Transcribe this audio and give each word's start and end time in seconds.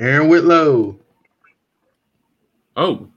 Aaron 0.00 0.28
Whitlow. 0.28 0.98
Oh, 2.76 3.08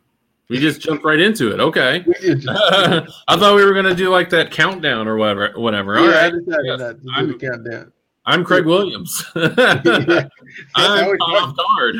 we 0.49 0.59
just 0.59 0.81
jumped 0.81 1.03
right 1.05 1.19
into 1.19 1.53
it. 1.53 1.59
Okay. 1.59 2.05
Just- 2.21 2.47
I 3.27 3.37
thought 3.37 3.55
we 3.55 3.63
were 3.63 3.73
gonna 3.73 3.95
do 3.95 4.09
like 4.09 4.29
that 4.31 4.51
countdown 4.51 5.07
or 5.07 5.15
whatever. 5.17 5.53
Whatever. 5.55 5.97
All 5.97 6.09
yeah, 6.09 6.25
I 6.25 6.29
decided 6.29 6.79
not 6.79 6.79
to 6.79 6.93
do 6.95 7.09
I'm- 7.13 7.27
the 7.27 7.33
countdown. 7.35 7.91
I'm 8.25 8.45
Craig 8.45 8.65
Williams. 8.65 9.23
Yeah. 9.35 10.27
I'm 10.75 11.09
off 11.19 11.57
guard. 11.57 11.95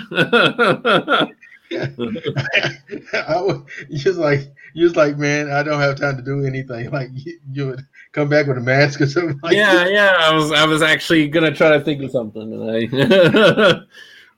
I 3.14 3.42
was 3.42 3.64
just 3.90 4.20
like 4.20 4.52
was 4.76 4.96
like, 4.96 5.18
man, 5.18 5.50
I 5.52 5.64
don't 5.64 5.80
have 5.80 6.00
time 6.00 6.18
to 6.18 6.24
do 6.24 6.46
anything. 6.46 6.92
Like 6.92 7.10
you, 7.14 7.40
you 7.52 7.68
would 7.68 7.82
come 8.12 8.30
back 8.30 8.48
with 8.48 8.58
a 8.58 8.62
mask 8.62 9.02
or 9.02 9.08
something 9.08 9.40
like 9.42 9.56
yeah, 9.56 9.88
yeah. 9.88 10.16
I 10.20 10.34
was 10.34 10.52
I 10.52 10.66
was 10.66 10.82
actually 10.82 11.28
gonna 11.28 11.54
try 11.54 11.70
to 11.78 11.82
think 11.84 12.02
of 12.04 12.12
something. 12.12 12.42
And 12.42 12.72
I 12.72 13.80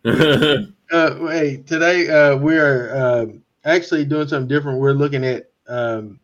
Uh, 0.92 1.27
hey, 1.30 1.58
today 1.66 2.08
uh, 2.09 2.38
we 2.38 2.55
are 2.59 2.95
um, 2.95 3.41
actually 3.64 4.05
doing 4.05 4.28
something 4.28 4.48
different. 4.48 4.80
We're 4.80 4.94
looking 4.94 5.26
at 5.26 5.50
um, 5.68 6.20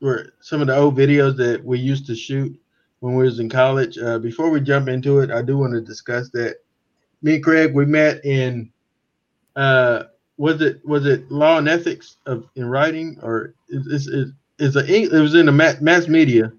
we're, 0.00 0.28
some 0.40 0.60
of 0.60 0.68
the 0.68 0.76
old 0.76 0.96
videos 0.96 1.36
that 1.38 1.62
we 1.64 1.80
used 1.80 2.06
to 2.06 2.14
shoot 2.14 2.56
when 3.00 3.16
we 3.16 3.24
was 3.24 3.40
in 3.40 3.48
college. 3.48 3.98
Uh, 3.98 4.20
before 4.20 4.50
we 4.50 4.60
jump 4.60 4.86
into 4.86 5.18
it, 5.18 5.32
I 5.32 5.42
do 5.42 5.58
want 5.58 5.72
to 5.72 5.80
discuss 5.80 6.30
that. 6.30 6.58
Me 7.22 7.34
and 7.34 7.42
Craig, 7.44 7.74
we 7.74 7.86
met 7.86 8.24
in 8.24 8.70
uh, 9.56 10.04
was 10.36 10.62
it 10.62 10.80
was 10.86 11.04
it 11.04 11.28
law 11.28 11.58
and 11.58 11.68
ethics 11.68 12.18
of 12.26 12.48
in 12.54 12.66
writing 12.66 13.18
or 13.20 13.54
is 13.68 14.06
is 14.06 14.32
is, 14.60 14.76
a, 14.76 14.86
it 14.86 15.10
was 15.10 15.34
in 15.34 15.46
the 15.46 15.52
ma- 15.52 15.74
mass 15.80 16.06
media. 16.06 16.52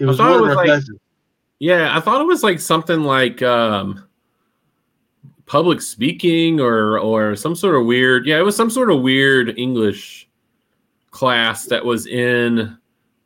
It 0.00 0.06
was 0.06 0.18
one 0.18 0.32
of 0.32 0.42
our 0.42 0.56
like- 0.56 0.66
classes. 0.66 0.98
yeah, 1.60 1.96
I 1.96 2.00
thought 2.00 2.20
it 2.20 2.26
was 2.26 2.42
like 2.42 2.58
something 2.58 3.04
like 3.04 3.42
um 3.42 4.04
public 5.46 5.80
speaking 5.82 6.60
or 6.60 6.98
or 6.98 7.36
some 7.36 7.54
sort 7.54 7.74
of 7.76 7.84
weird 7.86 8.26
yeah, 8.26 8.38
it 8.38 8.42
was 8.42 8.56
some 8.56 8.70
sort 8.70 8.90
of 8.90 9.02
weird 9.02 9.58
English 9.58 10.28
class 11.10 11.66
that 11.66 11.84
was 11.84 12.06
in 12.06 12.76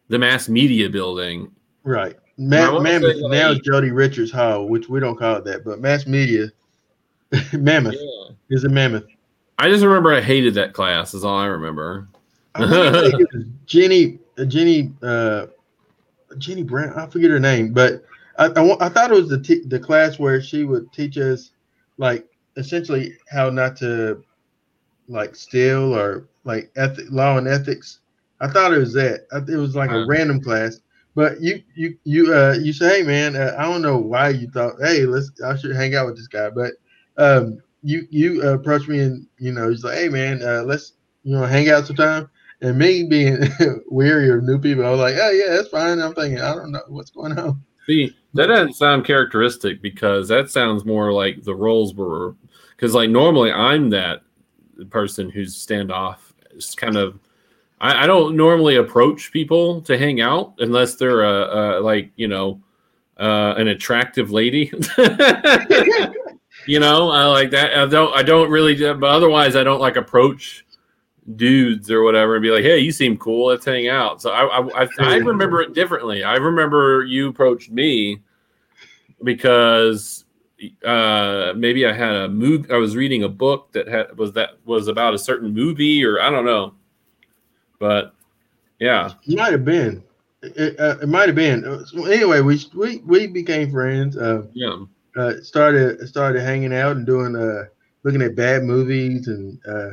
the 0.08 0.18
mass 0.18 0.48
media 0.48 0.88
building. 0.90 1.50
Right. 1.84 2.16
Ma- 2.36 2.78
Mammoth 2.80 3.16
say, 3.16 3.22
like- 3.22 3.32
now 3.32 3.54
Jody 3.54 3.90
Richards 3.90 4.30
Hall, 4.30 4.66
which 4.68 4.88
we 4.88 5.00
don't 5.00 5.16
call 5.16 5.36
it 5.36 5.44
that, 5.44 5.64
but 5.64 5.80
mass 5.80 6.06
media, 6.06 6.48
Mammoth 7.52 7.94
Yeah. 7.94 8.34
is 8.50 8.64
a 8.64 8.68
mammoth. 8.68 9.04
I 9.58 9.68
just 9.68 9.84
remember 9.84 10.12
I 10.14 10.20
hated 10.20 10.54
that 10.54 10.72
class. 10.72 11.14
Is 11.14 11.24
all 11.24 11.36
I 11.36 11.46
remember. 11.46 12.08
I 12.54 12.60
wanna 12.60 12.92
say 12.92 13.06
it 13.18 13.28
was 13.34 13.44
Jenny, 13.66 14.18
uh, 14.38 14.44
Jenny, 14.44 14.92
uh, 15.02 15.46
Jenny 16.38 16.62
Brown. 16.62 16.92
I 16.94 17.06
forget 17.06 17.30
her 17.30 17.40
name, 17.40 17.72
but 17.72 18.04
I, 18.38 18.46
I, 18.46 18.86
I 18.86 18.88
thought 18.88 19.10
it 19.10 19.14
was 19.14 19.28
the 19.28 19.40
t- 19.40 19.64
the 19.66 19.78
class 19.80 20.18
where 20.18 20.40
she 20.40 20.62
would 20.64 20.92
teach 20.92 21.18
us, 21.18 21.50
like 21.98 22.26
essentially 22.56 23.12
how 23.30 23.50
not 23.50 23.76
to, 23.78 24.22
like 25.08 25.36
steal 25.36 25.94
or 25.94 26.28
like 26.44 26.70
ethic, 26.76 27.06
law 27.10 27.38
and 27.38 27.48
ethics. 27.48 28.00
I 28.40 28.48
thought 28.48 28.74
it 28.74 28.78
was 28.78 28.94
that. 28.94 29.26
I, 29.32 29.38
it 29.38 29.56
was 29.56 29.76
like 29.76 29.90
Huh. 29.90 29.94
a 29.94 30.00
random 30.00 30.40
class. 30.40 30.80
But 31.14 31.40
you 31.40 31.62
you 31.74 31.96
you 32.04 32.34
uh 32.34 32.54
you 32.60 32.72
say, 32.72 32.98
hey 33.00 33.02
man, 33.04 33.36
uh, 33.36 33.54
I 33.58 33.62
don't 33.64 33.82
know 33.82 33.98
why 33.98 34.30
you 34.30 34.48
thought, 34.50 34.74
hey, 34.80 35.04
let's 35.06 35.30
I 35.44 35.56
should 35.56 35.74
hang 35.76 35.94
out 35.94 36.06
with 36.06 36.16
this 36.16 36.28
guy, 36.28 36.50
but 36.50 36.72
um 37.16 37.58
you 37.82 38.06
you 38.10 38.42
uh, 38.42 38.54
approached 38.54 38.88
me 38.88 39.00
and 39.00 39.26
you 39.38 39.52
know 39.52 39.68
he's 39.70 39.84
like, 39.84 39.98
hey 39.98 40.08
man, 40.08 40.42
uh, 40.42 40.62
let's 40.64 40.94
you 41.24 41.32
know 41.34 41.44
hang 41.44 41.68
out 41.70 41.86
sometime. 41.86 42.28
And 42.60 42.78
me 42.78 43.04
being 43.08 43.38
weary 43.90 44.30
of 44.30 44.42
new 44.44 44.58
people, 44.58 44.84
I 44.86 44.90
was 44.90 45.00
like, 45.00 45.16
oh 45.20 45.30
yeah, 45.30 45.56
that's 45.56 45.68
fine. 45.68 46.00
I'm 46.00 46.14
thinking, 46.14 46.40
I 46.40 46.54
don't 46.54 46.72
know 46.72 46.82
what's 46.88 47.10
going 47.10 47.38
on. 47.38 47.62
See, 47.86 48.17
that 48.34 48.46
doesn't 48.46 48.74
sound 48.74 49.04
characteristic 49.04 49.80
because 49.80 50.28
that 50.28 50.50
sounds 50.50 50.84
more 50.84 51.12
like 51.12 51.42
the 51.42 51.54
roles 51.54 51.94
were. 51.94 52.34
Because 52.76 52.94
like 52.94 53.10
normally 53.10 53.52
I'm 53.52 53.90
that 53.90 54.22
person 54.90 55.30
who's 55.30 55.56
standoff. 55.56 56.18
It's 56.52 56.74
kind 56.74 56.96
of. 56.96 57.18
I, 57.80 58.04
I 58.04 58.06
don't 58.06 58.36
normally 58.36 58.76
approach 58.76 59.32
people 59.32 59.80
to 59.82 59.96
hang 59.96 60.20
out 60.20 60.54
unless 60.58 60.96
they're 60.96 61.22
a, 61.22 61.78
a 61.78 61.80
like 61.80 62.10
you 62.16 62.28
know 62.28 62.60
uh, 63.18 63.54
an 63.56 63.68
attractive 63.68 64.30
lady. 64.30 64.72
you 66.66 66.80
know, 66.80 67.10
I 67.10 67.24
like 67.26 67.50
that. 67.50 67.76
I 67.76 67.86
don't. 67.86 68.14
I 68.14 68.22
don't 68.22 68.50
really. 68.50 68.76
But 68.76 69.10
otherwise, 69.10 69.56
I 69.56 69.64
don't 69.64 69.80
like 69.80 69.96
approach 69.96 70.64
dudes 71.36 71.90
or 71.90 72.02
whatever 72.02 72.34
and 72.36 72.42
be 72.42 72.50
like, 72.50 72.64
"Hey, 72.64 72.78
you 72.78 72.92
seem 72.92 73.16
cool. 73.18 73.48
Let's 73.48 73.64
hang 73.64 73.88
out." 73.88 74.22
So 74.22 74.30
I, 74.30 74.60
I, 74.60 74.84
I, 74.84 74.88
I 74.98 75.16
remember 75.16 75.60
it 75.60 75.74
differently. 75.74 76.24
I 76.24 76.36
remember 76.36 77.04
you 77.04 77.28
approached 77.28 77.70
me 77.70 78.20
because 79.22 80.24
uh, 80.84 81.52
maybe 81.56 81.86
I 81.86 81.92
had 81.92 82.14
a 82.14 82.28
movie. 82.28 82.70
I 82.72 82.76
was 82.76 82.96
reading 82.96 83.24
a 83.24 83.28
book 83.28 83.72
that 83.72 83.88
had 83.88 84.16
was 84.16 84.32
that 84.32 84.50
was 84.64 84.88
about 84.88 85.14
a 85.14 85.18
certain 85.18 85.52
movie, 85.52 86.04
or 86.04 86.20
I 86.20 86.30
don't 86.30 86.44
know. 86.44 86.74
But 87.78 88.14
yeah, 88.78 89.12
It 89.26 89.36
might 89.36 89.52
have 89.52 89.64
been. 89.64 90.02
It, 90.42 90.78
uh, 90.78 90.98
it 91.02 91.08
might 91.08 91.28
have 91.28 91.34
been. 91.34 91.64
Uh, 91.64 91.82
Anyway, 92.06 92.40
we 92.40 92.60
we 92.74 92.98
we 92.98 93.26
became 93.26 93.70
friends. 93.70 94.16
Uh, 94.16 94.42
yeah, 94.52 94.84
uh, 95.16 95.34
started 95.42 96.06
started 96.08 96.42
hanging 96.42 96.72
out 96.72 96.96
and 96.96 97.06
doing 97.06 97.36
uh 97.36 97.64
looking 98.04 98.22
at 98.22 98.36
bad 98.36 98.62
movies 98.62 99.28
and 99.28 99.58
uh 99.68 99.90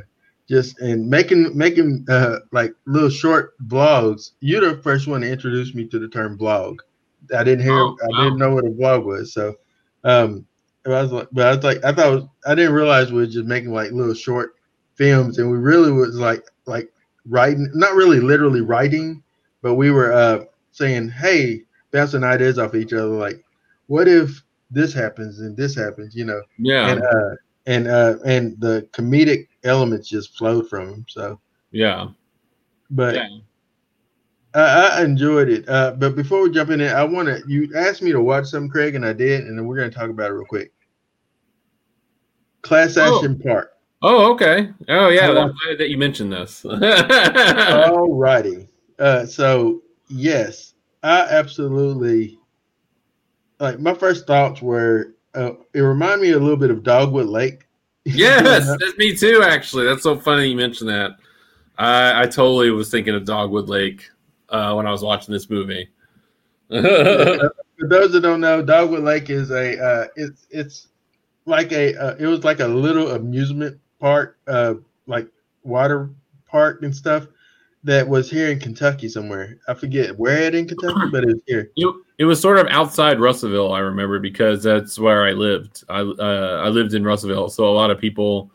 just 0.48 0.80
and 0.80 1.08
making 1.10 1.56
making 1.58 2.06
uh 2.10 2.40
like 2.52 2.74
little 2.86 3.10
short 3.10 3.58
blogs. 3.68 4.32
You're 4.40 4.76
the 4.76 4.82
first 4.82 5.08
one 5.08 5.22
to 5.22 5.32
introduce 5.32 5.74
me 5.74 5.88
to 5.88 6.00
the 6.00 6.08
term 6.08 6.38
blog. 6.38 6.82
I 7.36 7.44
didn't 7.44 7.64
hear 7.64 7.74
Oh, 7.74 7.98
I 8.04 8.24
didn't 8.24 8.38
know 8.38 8.54
what 8.54 8.66
a 8.66 8.70
blog 8.70 9.06
was. 9.06 9.34
So 9.34 9.56
um 10.04 10.46
I 10.86 10.90
was 11.02 11.12
like 11.12 11.28
but 11.32 11.48
I 11.48 11.56
was 11.56 11.64
like 11.64 11.84
I 11.84 11.92
thought 11.92 12.14
was, 12.14 12.24
I 12.46 12.56
didn't 12.56 12.74
realize 12.74 13.12
we 13.12 13.20
were 13.20 13.26
just 13.28 13.46
making 13.46 13.74
like 13.74 13.92
little 13.92 14.14
short 14.14 14.56
films 14.96 15.40
and 15.40 15.50
we 15.50 15.58
really 15.58 15.92
was 15.92 16.16
like 16.16 16.44
like 16.66 16.92
writing 17.28 17.70
not 17.74 17.96
really 17.96 18.20
literally 18.20 18.62
writing, 18.62 19.24
but 19.62 19.76
we 19.76 19.90
were 19.90 20.14
uh 20.14 20.46
saying, 20.72 21.10
Hey, 21.10 21.64
bouncing 21.92 22.24
ideas 22.24 22.60
off 22.60 22.76
each 22.76 22.94
other 22.94 23.06
like 23.06 23.44
what 23.88 24.08
if 24.08 24.44
this 24.72 24.94
happens 24.94 25.40
and 25.40 25.56
this 25.56 25.76
happens, 25.76 26.16
you 26.16 26.26
know, 26.26 26.42
yeah, 26.58 26.90
and 26.90 27.04
uh, 27.04 27.36
and 27.66 27.88
uh, 27.88 28.18
and 28.26 28.60
the 28.60 28.88
comedic 28.92 29.48
elements 29.64 30.08
just 30.10 30.38
flowed 30.38 30.70
from 30.70 30.90
him. 30.90 31.06
So, 31.10 31.40
yeah. 31.72 32.08
but 32.92 33.16
Yeah. 33.16 33.28
I, 34.54 35.00
I 35.00 35.04
enjoyed 35.04 35.50
it. 35.50 35.68
Uh, 35.68 35.92
but 35.98 36.16
before 36.16 36.42
we 36.42 36.50
jump 36.52 36.70
in, 36.70 36.80
there, 36.80 36.96
I 36.96 37.04
want 37.04 37.28
to. 37.28 37.42
You 37.48 37.70
asked 37.76 38.02
me 38.02 38.12
to 38.14 38.22
watch 38.22 38.46
some, 38.46 38.70
Craig, 38.70 38.96
and 38.96 39.06
I 39.06 39.12
did, 39.14 39.42
and 39.46 39.58
then 39.58 39.66
we're 39.66 39.76
going 39.76 39.90
to 39.90 39.98
talk 39.98 40.10
about 40.10 40.30
it 40.32 40.34
real 40.34 40.46
quick. 40.46 40.72
Class 42.62 42.98
Oh. 42.98 43.18
Action 43.18 43.38
Park. 43.40 43.72
Oh, 44.02 44.32
okay. 44.34 44.70
Oh, 44.88 45.10
yeah. 45.10 45.28
I'm 45.30 45.54
glad 45.64 45.78
that 45.80 45.90
you 45.90 45.98
mentioned 45.98 46.32
this. 46.32 46.64
All 46.66 48.14
righty. 48.14 48.68
Uh, 49.00 49.26
so 49.26 49.82
yes, 50.08 50.74
I 51.04 51.22
absolutely 51.22 52.38
like. 53.60 53.80
My 53.80 53.94
first 53.94 54.26
thoughts 54.28 54.62
were. 54.62 55.15
Uh, 55.36 55.54
it 55.74 55.82
reminded 55.82 56.22
me 56.22 56.32
a 56.32 56.40
little 56.40 56.58
bit 56.58 56.72
of 56.72 56.84
Dogwood 56.84 57.28
Lake. 57.28 57.68
yes, 58.06 58.68
that's 58.68 58.98
me 58.98 59.16
too. 59.16 59.42
Actually, 59.44 59.86
that's 59.86 60.04
so 60.04 60.20
funny 60.20 60.48
you 60.48 60.56
mentioned 60.56 60.90
that. 60.90 61.12
I, 61.78 62.24
I 62.24 62.26
totally 62.26 62.70
was 62.72 62.90
thinking 62.90 63.16
of 63.16 63.26
Dogwood 63.26 63.68
Lake 63.68 64.10
uh, 64.50 64.74
when 64.74 64.86
I 64.86 64.92
was 64.92 65.02
watching 65.02 65.34
this 65.34 65.50
movie. 65.50 65.90
For 66.70 66.82
those 67.80 68.12
that 68.12 68.22
don't 68.22 68.42
know, 68.42 68.62
Dogwood 68.62 69.04
Lake 69.04 69.30
is 69.30 69.52
a 69.52 69.84
uh, 69.84 70.08
it's 70.16 70.48
it's 70.50 70.88
like 71.46 71.72
a 71.72 71.96
uh, 71.96 72.16
it 72.20 72.28
was 72.28 72.44
like 72.44 72.60
a 72.60 72.68
little 72.68 73.12
amusement 73.12 73.80
park, 74.00 74.38
uh, 74.48 74.76
like 75.08 75.28
water 75.64 76.10
park 76.48 76.82
and 76.84 76.96
stuff 76.96 77.28
that 77.84 78.08
was 78.08 78.30
here 78.30 78.50
in 78.50 78.60
Kentucky 78.60 79.10
somewhere. 79.10 79.58
I 79.68 79.74
forget 79.74 80.18
where 80.18 80.44
it 80.44 80.56
in 80.56 80.68
Kentucky, 80.68 81.10
but 81.12 81.24
it's 81.24 81.42
here. 81.46 81.72
It, 81.76 81.96
it 82.18 82.26
was 82.26 82.40
sort 82.40 82.58
of 82.58 82.68
outside 82.68 83.20
Russellville, 83.20 83.74
I 83.74 83.80
remember, 83.80 84.20
because 84.20 84.64
that's 84.64 84.98
where 84.98 85.26
I 85.26 85.32
lived. 85.32 85.84
I 85.90 86.00
uh, 86.00 86.62
I 86.64 86.70
lived 86.70 86.94
in 86.94 87.04
Russellville, 87.04 87.50
so 87.50 87.68
a 87.70 87.76
lot 87.76 87.92
of 87.92 88.00
people 88.00 88.52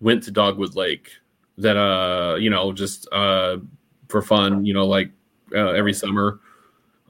went 0.00 0.22
to 0.24 0.30
Dogwood 0.30 0.74
Lake. 0.74 1.10
That 1.56 1.76
uh, 1.76 2.36
you 2.36 2.50
know, 2.50 2.72
just 2.72 3.08
uh, 3.12 3.58
for 4.08 4.22
fun, 4.22 4.64
you 4.64 4.74
know, 4.74 4.86
like 4.86 5.10
uh, 5.54 5.70
every 5.70 5.94
summer. 5.94 6.40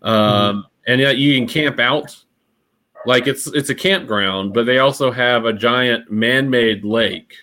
Um, 0.03 0.67
and 0.87 1.01
yeah, 1.01 1.11
you 1.11 1.37
can 1.37 1.49
camp 1.49 1.81
out. 1.81 2.17
Like 3.07 3.27
it's 3.27 3.47
it's 3.49 3.71
a 3.71 3.75
campground, 3.75 4.55
but 4.55 4.67
they 4.67 4.79
also 4.79 5.11
have 5.11 5.45
a 5.45 5.53
giant 5.53 6.11
man-made 6.11 6.85
lake, 6.85 7.35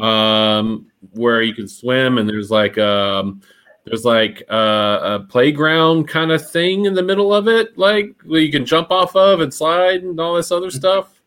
um, 0.00 0.90
where 1.12 1.42
you 1.42 1.54
can 1.54 1.68
swim, 1.68 2.18
and 2.18 2.28
there's 2.28 2.50
like 2.50 2.78
um, 2.78 3.42
there's 3.84 4.04
like 4.04 4.42
uh, 4.50 4.98
a 5.02 5.26
playground 5.28 6.06
kind 6.08 6.30
of 6.30 6.48
thing 6.50 6.84
in 6.84 6.94
the 6.94 7.02
middle 7.02 7.32
of 7.34 7.48
it, 7.48 7.76
like 7.78 8.14
where 8.24 8.40
you 8.40 8.52
can 8.52 8.64
jump 8.66 8.90
off 8.90 9.16
of 9.16 9.40
and 9.40 9.52
slide 9.52 10.02
and 10.02 10.20
all 10.20 10.34
this 10.34 10.52
other 10.52 10.70
stuff. 10.70 11.22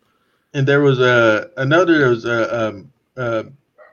And 0.54 0.68
there 0.68 0.82
was 0.82 1.00
a 1.00 1.50
another. 1.58 1.98
There 1.98 2.10
was 2.10 2.26
a 2.26 2.68
um, 2.68 2.92
uh, 3.18 3.44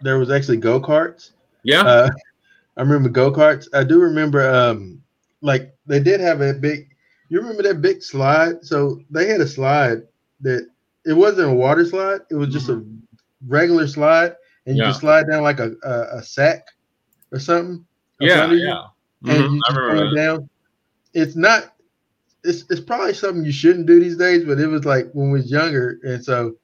there 0.02 0.18
was 0.18 0.30
actually 0.30 0.58
go 0.58 0.80
karts. 0.80 1.30
Yeah, 1.62 1.82
Uh, 1.82 2.10
I 2.76 2.82
remember 2.82 3.08
go 3.08 3.32
karts. 3.32 3.66
I 3.72 3.82
do 3.84 3.98
remember, 4.00 4.48
um, 4.48 5.02
like 5.40 5.74
they 5.86 6.00
did 6.00 6.20
have 6.20 6.40
a 6.42 6.52
big. 6.54 6.88
You 7.30 7.40
remember 7.40 7.62
that 7.62 7.80
big 7.80 8.02
slide? 8.02 8.64
So 8.64 9.00
they 9.10 9.26
had 9.28 9.40
a 9.40 9.46
slide 9.46 10.02
that 10.42 10.68
it 11.06 11.12
wasn't 11.14 11.48
a 11.50 11.54
water 11.54 11.84
slide. 11.86 12.20
It 12.30 12.34
was 12.34 12.52
just 12.52 12.68
a 12.68 12.84
regular 13.46 13.86
slide, 13.86 14.34
and 14.66 14.76
you 14.76 14.82
Yeah. 14.82 14.90
just 14.90 15.00
slide 15.00 15.26
down 15.30 15.42
like 15.42 15.60
a 15.60 15.72
a, 15.82 16.18
a 16.18 16.22
sack 16.22 16.66
or 17.32 17.38
something. 17.38 17.84
Up 18.22 18.28
Yeah, 18.28 18.52
yeah. 18.52 18.84
And 19.26 19.44
Mhm, 19.44 19.54
you 19.54 19.62
I 19.68 19.72
just 19.72 19.76
remember 19.78 20.10
that. 20.10 20.16
down. 20.16 20.50
It's 21.14 21.36
not. 21.36 21.74
It's 22.42 22.64
it's 22.70 22.80
probably 22.80 23.12
something 23.14 23.44
you 23.44 23.52
shouldn't 23.52 23.86
do 23.86 24.00
these 24.00 24.16
days, 24.16 24.44
but 24.44 24.58
it 24.58 24.66
was 24.66 24.84
like 24.84 25.10
when 25.12 25.30
we 25.30 25.40
was 25.40 25.50
younger, 25.50 25.98
and 26.04 26.24
so 26.24 26.56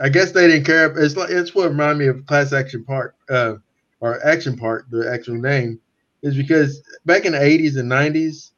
I 0.00 0.08
guess 0.08 0.30
they 0.30 0.46
didn't 0.46 0.64
care. 0.64 0.96
It's 0.96 1.16
like 1.16 1.30
it's 1.30 1.54
what 1.54 1.68
reminded 1.70 1.98
me 1.98 2.06
of 2.06 2.24
Class 2.26 2.52
Action 2.52 2.84
Park, 2.84 3.16
uh, 3.28 3.54
or 4.00 4.24
Action 4.24 4.56
Park, 4.56 4.86
the 4.90 5.10
actual 5.10 5.34
name, 5.34 5.80
is 6.22 6.36
because 6.36 6.82
back 7.04 7.24
in 7.24 7.32
the 7.32 7.42
eighties 7.42 7.76
and 7.76 7.88
nineties, 7.88 8.52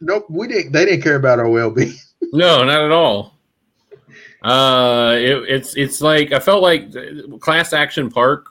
nope, 0.00 0.26
we 0.30 0.46
didn't. 0.46 0.70
They 0.72 0.84
didn't 0.84 1.02
care 1.02 1.16
about 1.16 1.38
our 1.40 1.48
well 1.48 1.70
being. 1.70 1.94
No, 2.32 2.64
not 2.64 2.82
at 2.82 2.90
all. 2.90 3.34
Uh, 4.42 5.14
it, 5.18 5.44
it's 5.48 5.76
it's 5.76 6.00
like 6.00 6.32
I 6.32 6.38
felt 6.40 6.62
like 6.62 6.90
Class 7.40 7.72
Action 7.72 8.10
Park, 8.10 8.46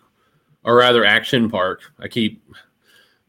or 0.64 0.76
rather 0.76 1.04
Action 1.06 1.50
Park. 1.50 1.82
I 2.00 2.08
keep 2.08 2.42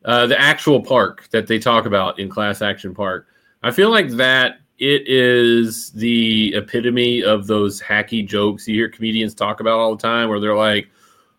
uh, 0.07 0.27
the 0.27 0.41
actual 0.41 0.81
park 0.81 1.29
that 1.31 1.47
they 1.47 1.59
talk 1.59 1.85
about 1.85 2.19
in 2.19 2.29
Class 2.29 2.63
Action 2.63 2.95
Park. 2.95 3.27
I 3.63 3.73
feel 3.73 3.91
like 3.91 4.11
that 4.11 4.61
it 4.79 5.03
is 5.09 5.91
the 5.93 6.55
epitome 6.55 7.23
of 7.23 7.47
those 7.47 7.81
hacky 7.83 8.27
jokes 8.27 8.69
you 8.69 8.75
hear 8.75 8.89
comedians 8.89 9.35
talk 9.35 9.61
about 9.61 9.79
all 9.79 9.97
the 9.97 10.03
time, 10.03 10.29
where 10.29 10.39
they're 10.39 10.57
like, 10.57 10.89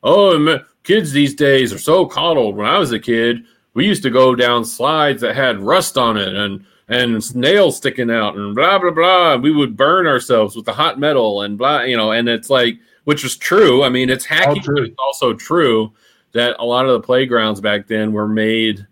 "Oh, 0.04 0.60
kids 0.84 1.12
these 1.12 1.34
days 1.34 1.72
are 1.72 1.80
so 1.80 2.06
coddled." 2.06 2.56
When 2.56 2.68
I 2.68 2.78
was 2.78 2.92
a 2.92 3.00
kid, 3.00 3.44
we 3.74 3.86
used 3.86 4.04
to 4.04 4.10
go 4.10 4.36
down 4.36 4.66
slides 4.66 5.22
that 5.22 5.36
had 5.36 5.60
rust 5.60 5.98
on 5.98 6.18
it 6.18 6.36
and 6.36 6.66
and 6.90 7.36
nails 7.36 7.78
sticking 7.78 8.12
out 8.12 8.36
and 8.36 8.54
blah 8.54 8.80
blah 8.80 8.92
blah. 8.92 9.36
And 9.36 9.44
we 9.44 9.52
would 9.52 9.78
burn 9.78 10.08
ourselves 10.08 10.56
with 10.56 10.66
the 10.66 10.74
hot 10.74 11.00
metal 11.00 11.44
and 11.44 11.58
blah, 11.58 11.84
you 11.84 11.96
know. 11.96 12.12
And 12.12 12.28
it's 12.28 12.50
like, 12.50 12.80
which 13.06 13.24
is 13.24 13.38
true. 13.38 13.84
I 13.84 13.90
mean, 13.90 14.10
it's 14.10 14.26
hacky, 14.26 14.66
but 14.66 14.84
it's 14.84 14.96
also 15.00 15.34
true 15.34 15.94
that 16.38 16.56
a 16.60 16.66
lot 16.66 16.86
of 16.86 16.92
the 16.92 17.06
playgrounds 17.06 17.60
back 17.60 17.88
then 17.88 18.14
were 18.14 18.28
made 18.28 18.86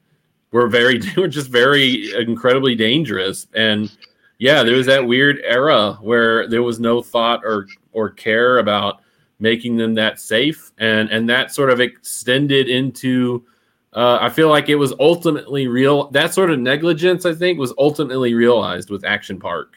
were 0.51 0.67
very 0.67 0.99
were 1.17 1.27
just 1.27 1.49
very 1.49 2.13
incredibly 2.15 2.75
dangerous. 2.75 3.47
And 3.53 3.95
yeah, 4.39 4.63
there 4.63 4.75
was 4.75 4.87
that 4.87 5.05
weird 5.05 5.39
era 5.43 5.93
where 6.01 6.47
there 6.47 6.63
was 6.63 6.79
no 6.79 7.01
thought 7.01 7.45
or 7.45 7.67
or 7.93 8.09
care 8.09 8.57
about 8.57 9.01
making 9.39 9.77
them 9.77 9.93
that 9.95 10.19
safe, 10.19 10.71
and 10.79 11.09
and 11.09 11.29
that 11.29 11.53
sort 11.53 11.69
of 11.69 11.79
extended 11.79 12.67
into 12.67 13.45
uh, 13.93 14.17
I 14.19 14.29
feel 14.29 14.49
like 14.49 14.67
it 14.67 14.75
was 14.75 14.93
ultimately 14.99 15.67
real. 15.67 16.09
That 16.11 16.33
sort 16.33 16.49
of 16.49 16.59
negligence, 16.59 17.25
I 17.25 17.33
think, 17.33 17.59
was 17.59 17.73
ultimately 17.77 18.33
realized 18.33 18.89
with 18.89 19.05
Action 19.05 19.39
Park. 19.39 19.75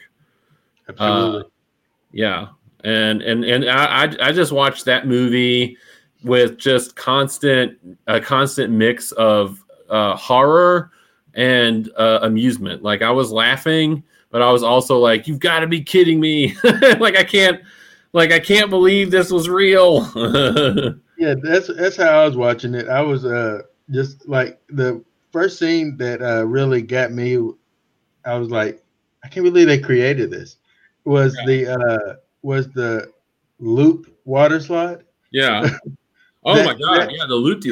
Absolutely. 0.89 1.43
Yeah, 2.11 2.47
and 2.83 3.21
and 3.21 3.45
and 3.45 3.69
I, 3.69 4.13
I 4.19 4.31
just 4.31 4.51
watched 4.51 4.85
that 4.85 5.07
movie 5.07 5.77
with 6.23 6.57
just 6.57 6.95
constant 6.95 7.77
a 8.07 8.19
constant 8.19 8.73
mix 8.73 9.11
of 9.13 9.63
uh, 9.89 10.15
horror 10.15 10.91
and 11.33 11.89
uh, 11.97 12.19
amusement. 12.23 12.83
Like 12.83 13.01
I 13.01 13.11
was 13.11 13.31
laughing, 13.31 14.03
but 14.31 14.41
I 14.41 14.51
was 14.51 14.63
also 14.63 14.97
like, 14.97 15.27
"You've 15.27 15.39
got 15.39 15.59
to 15.59 15.67
be 15.67 15.81
kidding 15.81 16.19
me!" 16.19 16.55
like 16.63 17.15
I 17.15 17.23
can't, 17.23 17.61
like 18.13 18.31
I 18.31 18.39
can't 18.39 18.69
believe 18.69 19.11
this 19.11 19.31
was 19.31 19.49
real. 19.49 20.09
Yeah, 21.19 21.35
that's 21.43 21.67
that's 21.75 21.97
how 21.97 22.21
I 22.21 22.25
was 22.25 22.37
watching 22.37 22.73
it. 22.73 22.87
I 22.87 23.01
was 23.01 23.25
uh 23.25 23.63
just 23.91 24.25
like 24.27 24.57
the 24.69 25.03
first 25.33 25.59
scene 25.59 25.97
that 25.97 26.21
uh 26.21 26.45
really 26.47 26.81
got 26.81 27.11
me. 27.11 27.37
I 28.23 28.37
was 28.37 28.49
like, 28.49 28.81
I 29.21 29.27
can't 29.27 29.43
believe 29.43 29.67
they 29.67 29.79
created 29.79 30.31
this. 30.31 30.55
Was 31.03 31.37
the 31.45 31.77
uh 31.77 32.15
was 32.41 32.69
the 32.69 33.11
loop 33.59 34.15
water 34.23 34.61
slide? 34.61 35.03
yeah. 35.31 35.69
Oh 36.43 36.55
That- 36.55 36.65
my 36.65 36.73
god! 36.73 37.01
that- 37.01 37.11
yeah, 37.11 37.25
the. 37.27 37.35
Loop. 37.35 37.63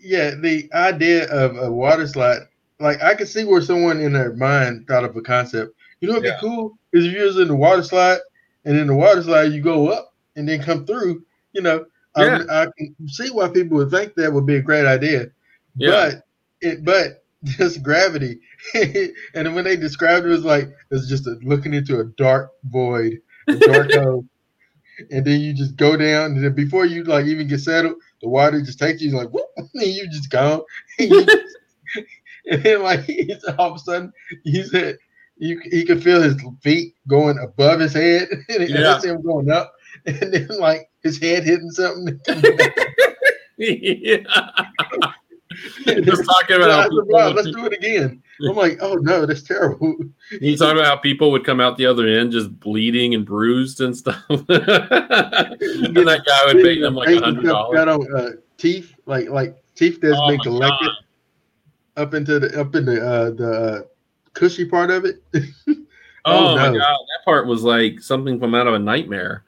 Yeah, 0.00 0.30
the 0.40 0.68
idea 0.74 1.28
of 1.30 1.56
a 1.56 1.70
water 1.72 2.06
slide. 2.06 2.42
Like 2.80 3.02
I 3.02 3.14
could 3.14 3.28
see 3.28 3.44
where 3.44 3.60
someone 3.60 4.00
in 4.00 4.12
their 4.12 4.32
mind 4.34 4.86
thought 4.86 5.04
of 5.04 5.16
a 5.16 5.20
concept. 5.20 5.74
You 6.00 6.08
know 6.08 6.14
what'd 6.14 6.28
Yeah. 6.28 6.36
be 6.40 6.46
cool 6.48 6.78
is 6.92 7.06
if 7.06 7.12
you 7.12 7.24
was 7.24 7.38
in 7.38 7.48
the 7.48 7.56
water 7.56 7.82
slide, 7.82 8.18
and 8.64 8.76
in 8.78 8.86
the 8.86 8.94
water 8.94 9.22
slide 9.22 9.52
you 9.52 9.60
go 9.62 9.88
up 9.88 10.14
and 10.36 10.48
then 10.48 10.62
come 10.62 10.86
through. 10.86 11.24
You 11.52 11.62
know, 11.62 11.86
Yeah. 12.16 12.44
I, 12.48 12.62
I 12.62 12.66
can 12.78 13.08
see 13.08 13.30
why 13.30 13.48
people 13.48 13.78
would 13.78 13.90
think 13.90 14.14
that 14.14 14.32
would 14.32 14.46
be 14.46 14.56
a 14.56 14.62
great 14.62 14.86
idea. 14.86 15.28
Yeah. 15.76 15.90
But 15.90 16.22
it, 16.60 16.84
but 16.84 17.24
just 17.44 17.82
gravity. 17.82 18.40
and 19.34 19.54
when 19.54 19.64
they 19.64 19.76
described 19.76 20.24
it, 20.26 20.28
it 20.28 20.32
was 20.32 20.44
like 20.44 20.68
it's 20.92 21.08
just 21.08 21.26
a, 21.26 21.36
looking 21.42 21.74
into 21.74 21.98
a 21.98 22.04
dark 22.04 22.50
void, 22.64 23.20
a 23.48 23.56
dark 23.56 23.92
hole. 23.94 24.24
And 25.10 25.24
then 25.24 25.40
you 25.40 25.52
just 25.54 25.76
go 25.76 25.96
down, 25.96 26.32
and 26.32 26.44
then 26.44 26.54
before 26.54 26.84
you 26.86 27.04
like 27.04 27.26
even 27.26 27.46
get 27.48 27.60
settled, 27.60 27.94
the 28.22 28.28
water 28.28 28.60
just 28.60 28.78
takes 28.78 29.00
you 29.00 29.12
like 29.16 29.28
whoop, 29.30 29.46
and 29.56 29.68
you 29.74 30.08
just 30.10 30.30
gone. 30.30 30.62
And, 30.98 31.10
you 31.10 31.24
just- 31.24 31.56
and 32.50 32.62
then 32.62 32.82
like 32.82 33.00
he's, 33.04 33.44
all 33.58 33.70
of 33.70 33.76
a 33.76 33.78
sudden 33.78 34.12
he 34.44 34.62
said 34.64 34.96
you 35.36 35.60
he 35.64 35.84
could 35.84 36.02
feel 36.02 36.20
his 36.22 36.34
feet 36.62 36.94
going 37.08 37.38
above 37.38 37.80
his 37.80 37.92
head, 37.94 38.28
and 38.48 38.68
Yeah. 38.68 38.80
that's 38.80 39.04
him 39.04 39.22
going 39.22 39.50
up, 39.50 39.72
and 40.06 40.32
then 40.32 40.48
like 40.58 40.88
his 41.02 41.18
head 41.20 41.44
hitting 41.44 41.70
something. 41.70 42.18
yeah. 43.58 44.18
Just 45.84 46.24
talking 46.24 46.56
about 46.56 46.70
I 46.70 46.82
said, 46.82 46.90
people 46.90 47.06
"Wow, 47.08 47.30
let's 47.30 47.50
do 47.50 47.66
it 47.66 47.72
again. 47.72 48.22
I'm 48.48 48.56
like, 48.56 48.78
oh 48.80 48.94
no, 48.94 49.26
that's 49.26 49.42
terrible. 49.42 49.96
you 50.30 50.56
talking 50.56 50.78
about 50.78 50.86
how 50.86 50.96
people 50.96 51.30
would 51.32 51.44
come 51.44 51.60
out 51.60 51.76
the 51.76 51.86
other 51.86 52.06
end 52.06 52.32
just 52.32 52.58
bleeding 52.60 53.14
and 53.14 53.24
bruised 53.26 53.80
and 53.80 53.96
stuff. 53.96 54.22
and 54.28 54.46
that 54.48 56.22
guy 56.26 56.52
would 56.52 56.62
pay 56.62 56.80
them 56.80 56.94
like 56.94 57.08
hundred 57.18 57.44
dollars. 57.44 58.06
Uh, 58.14 58.30
teeth, 58.56 58.94
like 59.06 59.28
like 59.28 59.56
teeth 59.74 60.00
that's 60.00 60.16
Oh 60.16 60.28
been 60.28 60.40
collected 60.40 60.90
up 61.96 62.14
into 62.14 62.38
the 62.38 62.60
up 62.60 62.74
in 62.74 62.84
the 62.84 63.04
uh, 63.04 63.30
the 63.30 63.50
uh, 63.50 63.82
cushy 64.34 64.64
part 64.64 64.90
of 64.90 65.04
it. 65.04 65.22
Oh, 66.24 66.48
Oh, 66.48 66.56
my 66.56 66.66
god, 66.66 66.74
that 66.76 67.24
part 67.24 67.46
was 67.46 67.62
like 67.62 68.00
something 68.00 68.38
from 68.38 68.54
out 68.54 68.66
of 68.66 68.74
a 68.74 68.78
nightmare. 68.78 69.44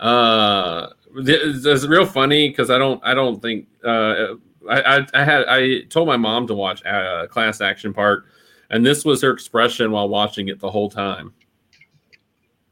Uh, 0.00 0.88
it's, 1.14 1.64
it's 1.64 1.86
real 1.86 2.06
funny 2.06 2.48
because 2.48 2.70
I 2.70 2.78
don't, 2.78 3.00
I 3.04 3.14
don't 3.14 3.40
think 3.40 3.68
uh, 3.84 4.34
I, 4.68 4.80
I, 4.80 5.06
I 5.14 5.24
had, 5.24 5.44
I 5.46 5.82
told 5.84 6.08
my 6.08 6.16
mom 6.16 6.46
to 6.48 6.54
watch 6.54 6.84
uh, 6.84 7.26
Class 7.28 7.60
Action 7.60 7.92
Park, 7.92 8.26
and 8.70 8.84
this 8.84 9.04
was 9.04 9.22
her 9.22 9.30
expression 9.30 9.90
while 9.90 10.08
watching 10.08 10.48
it 10.48 10.60
the 10.60 10.70
whole 10.70 10.90
time. 10.90 11.32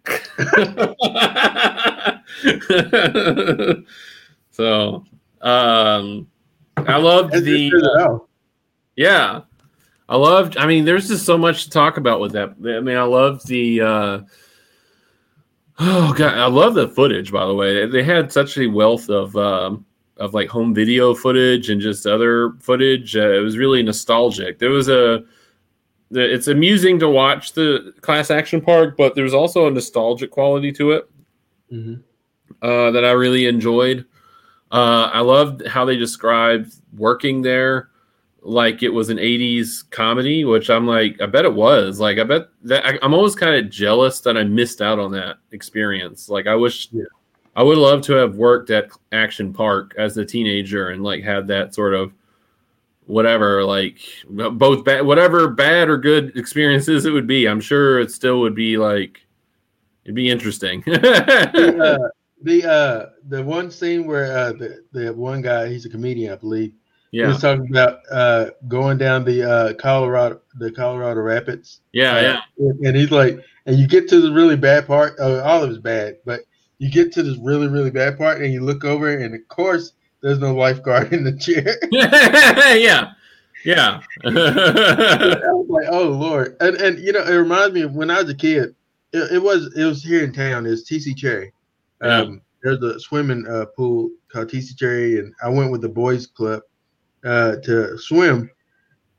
so, 4.50 5.04
um, 5.40 6.26
I 6.76 6.97
loved 6.97 7.33
the. 7.33 7.97
out. 8.00 8.28
Yeah. 8.97 9.42
I 10.09 10.16
loved 10.16 10.57
I 10.57 10.66
mean, 10.66 10.85
there's 10.85 11.09
just 11.09 11.26
so 11.26 11.37
much 11.37 11.64
to 11.64 11.71
talk 11.71 11.99
about 11.99 12.21
with 12.21 12.33
that. 12.33 12.50
I 12.50 12.80
mean, 12.80 12.97
I 12.97 13.02
love 13.02 13.45
the 13.45 13.80
uh 13.80 14.21
oh 15.78 16.12
god, 16.14 16.38
I 16.38 16.47
love 16.47 16.75
the 16.75 16.88
footage 16.88 17.30
by 17.30 17.47
the 17.47 17.54
way. 17.54 17.87
They 17.87 18.02
had 18.02 18.33
such 18.33 18.57
a 18.59 18.66
wealth 18.66 19.11
of 19.11 19.37
um 19.37 19.85
of 20.19 20.35
like 20.35 20.49
home 20.49 20.75
video 20.75 21.15
footage 21.15 21.71
and 21.71 21.81
just 21.81 22.07
other 22.07 22.53
footage. 22.61 23.17
Uh, 23.17 23.33
it 23.33 23.41
was 23.43 23.57
really 23.59 23.83
nostalgic. 23.83 24.59
There 24.59 24.71
was 24.71 24.89
a 24.89 25.25
the, 26.11 26.33
it's 26.35 26.47
amusing 26.49 26.99
to 27.01 27.09
watch 27.09 27.53
the 27.53 27.93
class 28.01 28.31
action 28.31 28.61
park, 28.61 28.97
but 28.97 29.15
there's 29.15 29.35
also 29.35 29.67
a 29.67 29.71
nostalgic 29.71 30.31
quality 30.31 30.73
to 30.73 30.93
it 30.93 31.11
Mhm. 31.73 32.03
uh, 32.63 32.91
that 32.93 33.05
I 33.05 33.11
really 33.11 33.47
enjoyed. 33.47 34.07
Uh, 34.73 35.11
I 35.13 35.21
loved 35.21 35.67
how 35.67 35.85
they 35.85 35.97
described 35.97 36.73
working 36.97 37.43
there 37.43 37.91
like 38.41 38.83
it 38.83 38.89
was 38.89 39.11
an 39.11 39.19
80s 39.19 39.83
comedy, 39.91 40.45
which 40.45 40.71
I'm 40.71 40.87
like, 40.87 41.21
I 41.21 41.27
bet 41.27 41.45
it 41.45 41.53
was. 41.53 42.01
Like, 42.01 42.19
I 42.19 42.25
bet 42.25 42.49
that 42.63 42.87
I, 42.87 42.99
I'm 43.03 43.13
always 43.13 43.35
kind 43.35 43.55
of 43.57 43.71
jealous 43.71 44.21
that 44.21 44.37
I 44.39 44.45
missed 44.45 44.81
out 44.81 44.99
on 44.99 45.11
that 45.13 45.37
experience. 45.53 46.29
Like, 46.31 46.47
I 46.47 46.55
wish 46.55 46.89
Yeah. 46.93 47.05
I 47.59 47.62
would 47.65 47.77
love 47.79 48.03
to 48.03 48.12
have 48.12 48.37
worked 48.37 48.71
at 48.71 48.88
Action 49.11 49.53
Park 49.53 49.93
as 49.99 50.17
a 50.17 50.25
teenager 50.25 50.91
and 50.91 51.03
like 51.03 51.25
had 51.25 51.49
that 51.49 51.75
sort 51.75 51.93
of 51.93 52.12
whatever, 53.07 53.65
like 53.65 53.99
both 54.29 54.85
bad, 54.85 55.05
whatever 55.05 55.49
bad 55.49 55.88
or 55.88 55.99
good 55.99 56.37
experiences 56.37 57.05
it 57.05 57.11
would 57.11 57.27
be. 57.27 57.49
I'm 57.49 57.61
sure 57.61 57.99
it 57.99 58.12
still 58.12 58.38
would 58.43 58.55
be 58.55 58.79
like, 58.79 59.27
it'd 60.05 60.15
be 60.15 60.31
interesting. 60.31 60.83
the, 60.87 61.99
uh, 62.00 62.09
the 62.43 62.65
uh 62.65 63.07
the 63.27 63.43
one 63.43 63.73
scene 63.73 64.07
where 64.07 64.38
uh 64.38 64.53
the, 64.53 64.85
the 64.93 65.12
one 65.12 65.43
guy 65.43 65.69
he's 65.69 65.85
a 65.85 65.88
comedian 65.88 66.33
i 66.33 66.37
believe 66.37 66.73
he 67.11 67.19
yeah. 67.19 67.27
was 67.27 67.41
talking 67.41 67.67
about 67.69 67.99
uh 68.12 68.50
going 68.69 68.97
down 68.97 69.25
the 69.25 69.43
uh 69.43 69.75
colorado 69.75 70.41
the 70.61 70.71
colorado 70.71 71.21
rapids 71.21 71.81
Yeah. 71.93 72.12
Uh, 72.15 72.41
Yeah. 72.57 72.71
and 72.85 72.97
he's 72.97 73.11
like 73.11 73.41
and 73.67 73.77
you 73.77 73.88
get 73.88 74.09
to 74.11 74.21
the 74.21 74.33
really 74.33 74.55
bad 74.55 74.87
part 74.87 75.19
uh, 75.19 75.43
all 75.43 75.65
of 75.65 75.71
it's 75.71 75.81
bad 75.81 76.19
but 76.25 76.43
you 76.78 76.90
get 76.90 77.12
to 77.12 77.23
this 77.23 77.37
really 77.38 77.68
really 77.68 77.90
bad 77.90 78.16
part 78.16 78.40
and 78.40 78.52
you 78.52 78.61
look 78.61 78.85
over 78.85 79.18
and 79.18 79.35
of 79.35 79.49
course 79.49 79.92
there's 80.23 80.38
no 80.38 80.54
lifeguard 80.54 81.12
in 81.12 81.25
the 81.25 81.37
chair 81.37 81.76
yeah. 81.90 83.12
Yeah. 83.64 84.00
I 84.25 84.30
was 84.30 85.66
like, 85.68 85.88
oh 85.90 86.11
lord, 86.11 86.56
and 86.61 86.76
and 86.76 86.99
you 87.00 87.11
know, 87.12 87.25
it 87.25 87.35
reminds 87.35 87.75
me 87.75 87.82
of 87.82 87.92
when 87.92 88.08
I 88.08 88.23
was 88.23 88.30
a 88.30 88.35
kid. 88.35 88.75
It, 89.12 89.32
it 89.32 89.42
was 89.42 89.75
it 89.76 89.85
was 89.85 90.00
here 90.00 90.23
in 90.23 90.32
town. 90.32 90.64
It's 90.64 90.88
TC 90.88 91.16
Cherry, 91.16 91.52
um, 92.00 92.40
there's 92.62 92.82
a 92.82 92.99
swimming 93.00 93.47
uh, 93.47 93.66
pool 93.76 94.11
called 94.28 94.49
TC 94.49 94.76
Cherry, 94.76 95.18
and 95.18 95.32
I 95.42 95.49
went 95.49 95.70
with 95.70 95.80
the 95.80 95.88
boys 95.88 96.26
club 96.26 96.62
uh, 97.25 97.56
to 97.56 97.99
swim. 97.99 98.50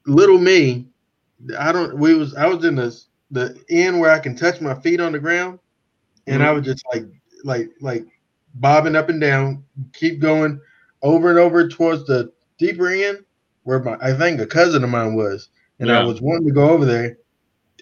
Little 0.06 0.38
me, 0.38 0.88
I 1.58 1.72
don't. 1.72 1.98
We 1.98 2.16
was 2.16 2.36
I 2.36 2.48
was 2.48 2.64
in 2.66 2.76
the 2.76 2.98
the 3.32 3.60
end 3.70 4.00
where 4.00 4.12
I 4.12 4.20
can 4.20 4.36
touch 4.36 4.62
my 4.62 4.80
feet 4.82 5.00
on 5.00 5.12
the 5.12 5.20
ground, 5.20 5.60
and 6.28 6.44
I 6.44 6.52
was 6.52 6.66
just 6.66 6.84
like 6.94 7.06
like 7.44 7.70
like 7.82 8.06
bobbing 8.56 8.96
up 8.96 9.10
and 9.10 9.22
down, 9.22 9.64
keep 9.94 10.20
going 10.20 10.60
over 11.02 11.30
and 11.30 11.40
over 11.40 11.68
towards 11.68 12.06
the 12.06 12.32
deeper 12.58 12.88
end 12.90 13.20
where 13.64 13.80
my 13.80 13.98
I 14.02 14.14
think 14.14 14.40
a 14.42 14.46
cousin 14.48 14.84
of 14.84 14.90
mine 14.90 15.16
was, 15.16 15.50
and 15.80 15.92
I 15.92 16.00
was 16.00 16.22
wanting 16.22 16.48
to 16.48 16.54
go 16.54 16.70
over 16.70 16.86
there, 16.86 17.18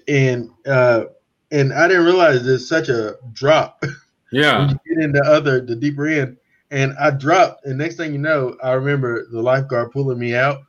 and 0.07 0.49
uh 0.67 1.05
and 1.51 1.73
I 1.73 1.87
didn't 1.87 2.05
realize 2.05 2.43
there's 2.43 2.67
such 2.67 2.89
a 2.89 3.15
drop 3.33 3.81
when 4.53 4.69
Yeah. 4.69 4.69
you 4.69 4.77
get 4.95 5.03
into 5.03 5.19
the 5.19 5.25
other 5.25 5.61
the 5.61 5.75
deeper 5.75 6.07
end, 6.07 6.37
and 6.71 6.93
I 6.99 7.11
dropped, 7.11 7.65
and 7.65 7.77
next 7.77 7.95
thing 7.95 8.11
you 8.11 8.19
know, 8.19 8.55
I 8.63 8.73
remember 8.73 9.27
the 9.31 9.41
lifeguard 9.41 9.91
pulling 9.91 10.19
me 10.19 10.35
out, 10.35 10.59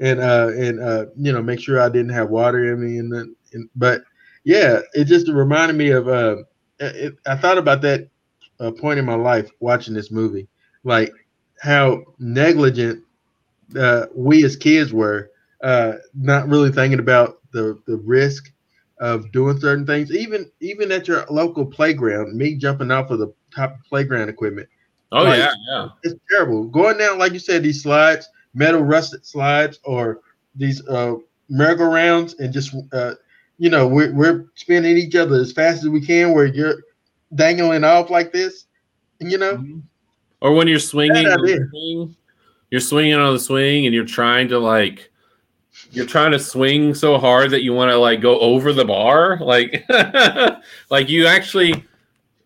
and 0.00 0.20
uh 0.20 0.50
and 0.56 0.80
uh 0.80 1.06
you 1.16 1.32
know 1.32 1.42
make 1.42 1.60
sure 1.60 1.80
I 1.80 1.88
didn't 1.88 2.10
have 2.12 2.30
water 2.30 2.72
in 2.72 2.84
me, 2.84 2.98
and 2.98 3.12
then 3.12 3.34
and, 3.52 3.68
but 3.76 4.02
yeah, 4.44 4.80
it 4.94 5.04
just 5.04 5.28
reminded 5.28 5.76
me 5.76 5.90
of 5.90 6.08
uh 6.08 6.36
it, 6.80 7.16
I 7.26 7.36
thought 7.36 7.58
about 7.58 7.82
that 7.82 8.08
uh, 8.60 8.70
point 8.72 8.98
in 8.98 9.04
my 9.04 9.14
life 9.14 9.50
watching 9.60 9.94
this 9.94 10.10
movie, 10.10 10.48
like 10.84 11.12
how 11.60 12.02
negligent 12.18 13.02
uh, 13.78 14.06
we 14.14 14.44
as 14.44 14.56
kids 14.56 14.92
were, 14.92 15.30
uh, 15.62 15.94
not 16.14 16.48
really 16.48 16.70
thinking 16.70 16.98
about 17.00 17.38
the 17.52 17.78
the 17.86 17.96
risk 17.96 18.52
of 19.00 19.30
doing 19.32 19.58
certain 19.58 19.86
things, 19.86 20.10
even 20.14 20.50
even 20.60 20.90
at 20.92 21.08
your 21.08 21.24
local 21.30 21.64
playground. 21.66 22.36
Me 22.36 22.54
jumping 22.54 22.90
off 22.90 23.10
of 23.10 23.18
the 23.18 23.32
top 23.54 23.74
of 23.74 23.84
playground 23.84 24.28
equipment, 24.28 24.68
Oh 25.12 25.24
Like- 25.24 25.38
yeah, 25.38 25.52
yeah. 25.70 25.88
it's 26.02 26.14
terrible. 26.30 26.64
Going 26.64 26.98
down, 26.98 27.18
like 27.18 27.32
you 27.32 27.38
said, 27.38 27.62
these 27.62 27.82
slides, 27.82 28.28
metal 28.54 28.82
rusted 28.82 29.24
slides, 29.26 29.78
or 29.84 30.20
these 30.54 30.86
uh, 30.88 31.14
merry-go-rounds, 31.48 32.34
and 32.38 32.52
just 32.52 32.74
uh, 32.92 33.14
you 33.58 33.70
know, 33.70 33.86
we're 33.86 34.12
we're 34.14 34.46
spinning 34.54 34.96
each 34.96 35.14
other 35.16 35.36
as 35.36 35.52
fast 35.52 35.82
as 35.82 35.88
we 35.88 36.00
can, 36.04 36.32
where 36.32 36.46
you're 36.46 36.76
dangling 37.34 37.84
off 37.84 38.10
like 38.10 38.32
this, 38.32 38.66
you 39.20 39.38
know. 39.38 39.56
Mm-hmm. 39.56 39.80
Or 40.40 40.52
when 40.52 40.68
you're 40.68 40.78
swinging, 40.78 41.26
swing, 41.26 42.16
you're 42.70 42.80
swinging 42.80 43.14
on 43.14 43.32
the 43.32 43.40
swing, 43.40 43.86
and 43.86 43.94
you're 43.94 44.04
trying 44.04 44.48
to 44.48 44.58
like, 44.58 45.10
you're 45.90 46.06
trying 46.06 46.32
to 46.32 46.38
swing 46.38 46.94
so 46.94 47.18
hard 47.18 47.50
that 47.50 47.62
you 47.62 47.72
want 47.72 47.90
to 47.90 47.96
like 47.96 48.20
go 48.20 48.38
over 48.38 48.72
the 48.72 48.84
bar, 48.84 49.38
like, 49.40 49.84
like 50.90 51.08
you 51.08 51.26
actually, 51.26 51.84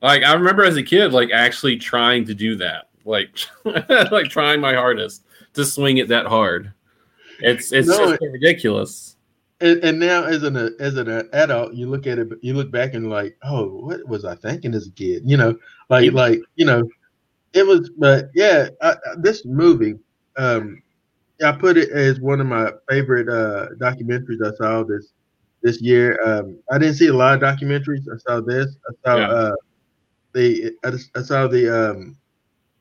like 0.00 0.22
I 0.22 0.32
remember 0.32 0.64
as 0.64 0.76
a 0.76 0.82
kid, 0.82 1.12
like 1.12 1.30
actually 1.32 1.76
trying 1.76 2.24
to 2.26 2.34
do 2.34 2.56
that, 2.56 2.88
like, 3.04 3.30
like 3.64 4.30
trying 4.30 4.60
my 4.60 4.74
hardest 4.74 5.24
to 5.54 5.64
swing 5.64 5.98
it 5.98 6.08
that 6.08 6.26
hard. 6.26 6.72
It's 7.40 7.72
it's 7.72 7.88
No, 7.88 8.10
just 8.10 8.22
ridiculous. 8.22 9.16
And, 9.62 9.84
and 9.84 9.98
now, 10.00 10.24
as 10.24 10.42
an 10.42 10.56
as 10.80 10.96
an 10.96 11.08
adult, 11.32 11.74
you 11.74 11.88
look 11.88 12.06
at 12.06 12.18
it, 12.18 12.28
you 12.42 12.54
look 12.54 12.70
back 12.72 12.94
and 12.94 13.08
like, 13.08 13.36
oh, 13.44 13.68
what 13.86 14.06
was 14.08 14.24
I 14.24 14.34
thinking 14.34 14.74
as 14.74 14.88
a 14.88 14.92
kid? 14.92 15.22
You 15.24 15.36
know, 15.36 15.56
like 15.88 16.12
like 16.12 16.40
you 16.56 16.66
know, 16.66 16.82
it 17.54 17.66
was. 17.66 17.90
But 17.98 18.30
yeah, 18.34 18.68
I- 18.82 18.96
this 19.18 19.44
movie, 19.46 19.94
um, 20.36 20.82
I 21.44 21.52
put 21.52 21.76
it 21.76 21.90
as 21.90 22.20
one 22.20 22.40
of 22.40 22.46
my 22.46 22.72
favorite 22.90 23.28
uh, 23.28 23.68
documentaries 23.80 24.44
I 24.44 24.54
saw 24.56 24.82
this 24.84 25.12
this 25.62 25.80
year. 25.80 26.18
Um, 26.24 26.58
I 26.70 26.78
didn't 26.78 26.94
see 26.96 27.08
a 27.08 27.14
lot 27.14 27.34
of 27.34 27.40
documentaries. 27.42 28.04
I 28.12 28.18
saw 28.18 28.40
this. 28.40 28.76
I 28.88 28.92
saw 29.08 29.16
Yeah. 29.18 29.28
uh, 29.30 29.54
the 30.34 30.72
I, 30.84 30.90
just- 30.90 31.10
I 31.16 31.22
saw 31.22 31.46
the 31.46 31.68
um, 31.92 32.16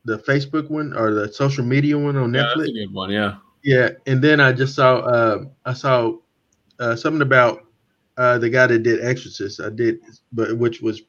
the 0.05 0.17
Facebook 0.19 0.69
one 0.71 0.95
or 0.97 1.13
the 1.13 1.31
social 1.31 1.63
media 1.65 1.97
one 1.97 2.17
on 2.17 2.33
Yeah, 2.33 2.41
Netflix. 2.43 2.57
that's 2.57 2.69
a 2.69 2.73
good 2.73 2.93
one. 2.93 3.11
Yeah. 3.11 3.35
Yeah, 3.63 3.89
and 4.07 4.23
then 4.23 4.39
I 4.39 4.51
just 4.53 4.73
saw 4.75 5.00
uh, 5.01 5.45
I 5.65 5.73
saw 5.73 6.13
uh, 6.81 6.95
something 6.95 7.21
about 7.21 7.65
uh, 8.17 8.38
the 8.38 8.50
guy 8.50 8.67
that 8.67 8.79
did 8.83 9.03
Exorcist. 9.03 9.61
I 9.61 9.69
did, 9.69 10.00
but 10.33 10.57
which 10.57 10.81
was 10.81 11.01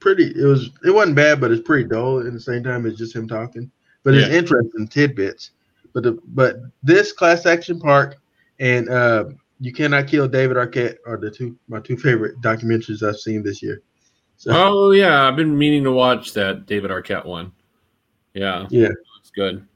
pretty. 0.00 0.28
It 0.34 0.44
was 0.44 0.70
it 0.84 0.90
wasn't 0.94 1.16
bad, 1.16 1.40
but 1.40 1.50
it's 1.50 1.62
pretty 1.66 1.88
dull. 1.88 2.26
At 2.26 2.32
the 2.32 2.40
same 2.40 2.62
time, 2.64 2.86
it's 2.86 2.96
just 2.98 3.14
him 3.14 3.28
talking. 3.28 3.70
But 4.04 4.14
it's 4.14 4.28
Yeah. 4.28 4.38
interesting 4.38 4.88
tidbits. 4.88 5.50
But 5.92 6.04
the 6.04 6.18
but 6.28 6.60
this 6.82 7.12
class 7.12 7.44
action 7.46 7.78
park 7.80 8.16
and 8.60 8.88
uh, 8.88 9.24
you 9.60 9.72
cannot 9.72 10.06
kill 10.06 10.28
David 10.28 10.56
Arquette 10.56 10.96
are 11.06 11.16
the 11.16 11.30
two 11.30 11.56
my 11.68 11.80
two 11.80 11.96
favorite 11.96 12.40
documentaries 12.40 13.06
I've 13.06 13.18
seen 13.18 13.42
this 13.42 13.62
year. 13.62 13.82
So 14.36 14.50
Oh 14.54 14.90
yeah, 14.92 15.26
I've 15.26 15.36
been 15.36 15.56
meaning 15.58 15.82
to 15.84 15.90
watch 15.92 16.32
that 16.34 16.66
David 16.66 16.90
Arquette 16.90 17.24
one. 17.26 17.50
Yeah. 18.34 18.66
Yeah. 18.70 18.90
It's 19.20 19.30
good. 19.30 19.66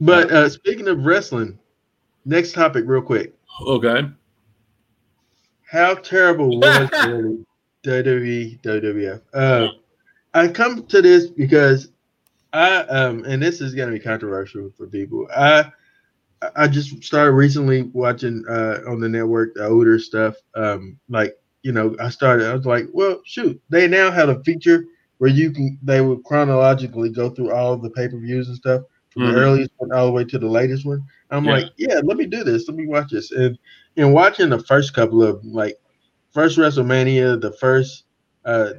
but 0.00 0.30
uh, 0.32 0.48
speaking 0.48 0.88
of 0.88 1.04
wrestling, 1.04 1.58
next 2.24 2.52
topic 2.52 2.84
real 2.86 3.02
quick. 3.02 3.34
Okay. 3.60 4.08
How 5.72 5.94
terrible 5.94 6.58
was 6.60 6.90
really 7.06 7.44
WWE 7.82 8.60
WWF? 8.62 9.22
Uh, 9.32 9.68
I 10.34 10.48
come 10.48 10.86
to 10.86 11.00
this 11.00 11.28
because 11.28 11.88
I 12.52 12.80
um 12.82 13.24
and 13.24 13.42
this 13.42 13.62
is 13.62 13.74
gonna 13.74 13.92
be 13.92 13.98
controversial 13.98 14.70
for 14.76 14.86
people. 14.86 15.26
I 15.34 15.72
I 16.56 16.68
just 16.68 17.02
started 17.02 17.32
recently 17.32 17.84
watching 17.94 18.44
uh 18.50 18.80
on 18.86 19.00
the 19.00 19.08
network 19.08 19.54
the 19.54 19.66
older 19.66 19.98
stuff. 19.98 20.36
Um 20.54 20.98
like 21.08 21.34
you 21.62 21.72
know, 21.72 21.96
I 22.00 22.10
started 22.10 22.48
I 22.50 22.54
was 22.54 22.66
like, 22.66 22.86
well 22.92 23.22
shoot, 23.24 23.58
they 23.70 23.88
now 23.88 24.10
have 24.10 24.28
a 24.28 24.44
feature 24.44 24.84
where 25.18 25.30
you 25.30 25.52
can 25.52 25.78
they 25.82 26.02
would 26.02 26.22
chronologically 26.24 27.08
go 27.08 27.30
through 27.30 27.52
all 27.52 27.78
the 27.78 27.90
pay-per-views 27.90 28.48
and 28.48 28.56
stuff 28.58 28.82
from 29.10 29.22
Mhm. 29.22 29.32
the 29.32 29.40
earliest 29.40 29.70
one 29.78 29.92
all 29.92 30.06
the 30.06 30.12
way 30.12 30.24
to 30.24 30.38
the 30.38 30.46
latest 30.46 30.84
one. 30.84 31.02
I'm 31.30 31.46
Yeah. 31.46 31.50
like, 31.52 31.66
yeah, 31.78 32.00
let 32.04 32.18
me 32.18 32.26
do 32.26 32.44
this. 32.44 32.68
Let 32.68 32.76
me 32.76 32.86
watch 32.86 33.10
this. 33.10 33.30
And 33.32 33.58
and 33.96 34.12
watching 34.12 34.48
the 34.48 34.62
first 34.62 34.94
couple 34.94 35.22
of 35.22 35.44
like 35.44 35.78
first 36.32 36.58
WrestleMania, 36.58 37.40
the 37.40 37.52
first 37.52 38.04
uh, 38.44 38.72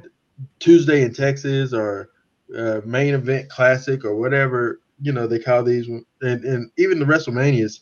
Tuesday 0.58 1.02
in 1.02 1.14
Texas, 1.14 1.72
or 1.72 2.10
uh, 2.56 2.80
main 2.84 3.14
event 3.14 3.48
classic, 3.48 4.04
or 4.04 4.16
whatever 4.16 4.80
you 5.00 5.12
know 5.12 5.26
they 5.26 5.38
call 5.38 5.62
these, 5.62 5.88
and, 5.88 6.04
and 6.44 6.70
even 6.78 6.98
the 6.98 7.04
WrestleManias, 7.04 7.80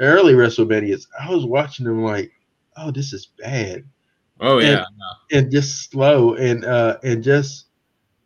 early 0.00 0.34
WrestleManias, 0.34 1.06
I 1.20 1.30
was 1.30 1.44
watching 1.44 1.84
them 1.86 2.02
like, 2.02 2.32
oh, 2.76 2.90
this 2.90 3.12
is 3.12 3.26
bad, 3.38 3.84
Oh 4.40 4.58
yeah. 4.58 4.84
and 5.32 5.50
just 5.50 5.90
slow, 5.90 6.34
and 6.34 6.64
uh, 6.64 6.98
and 7.02 7.22
just, 7.22 7.66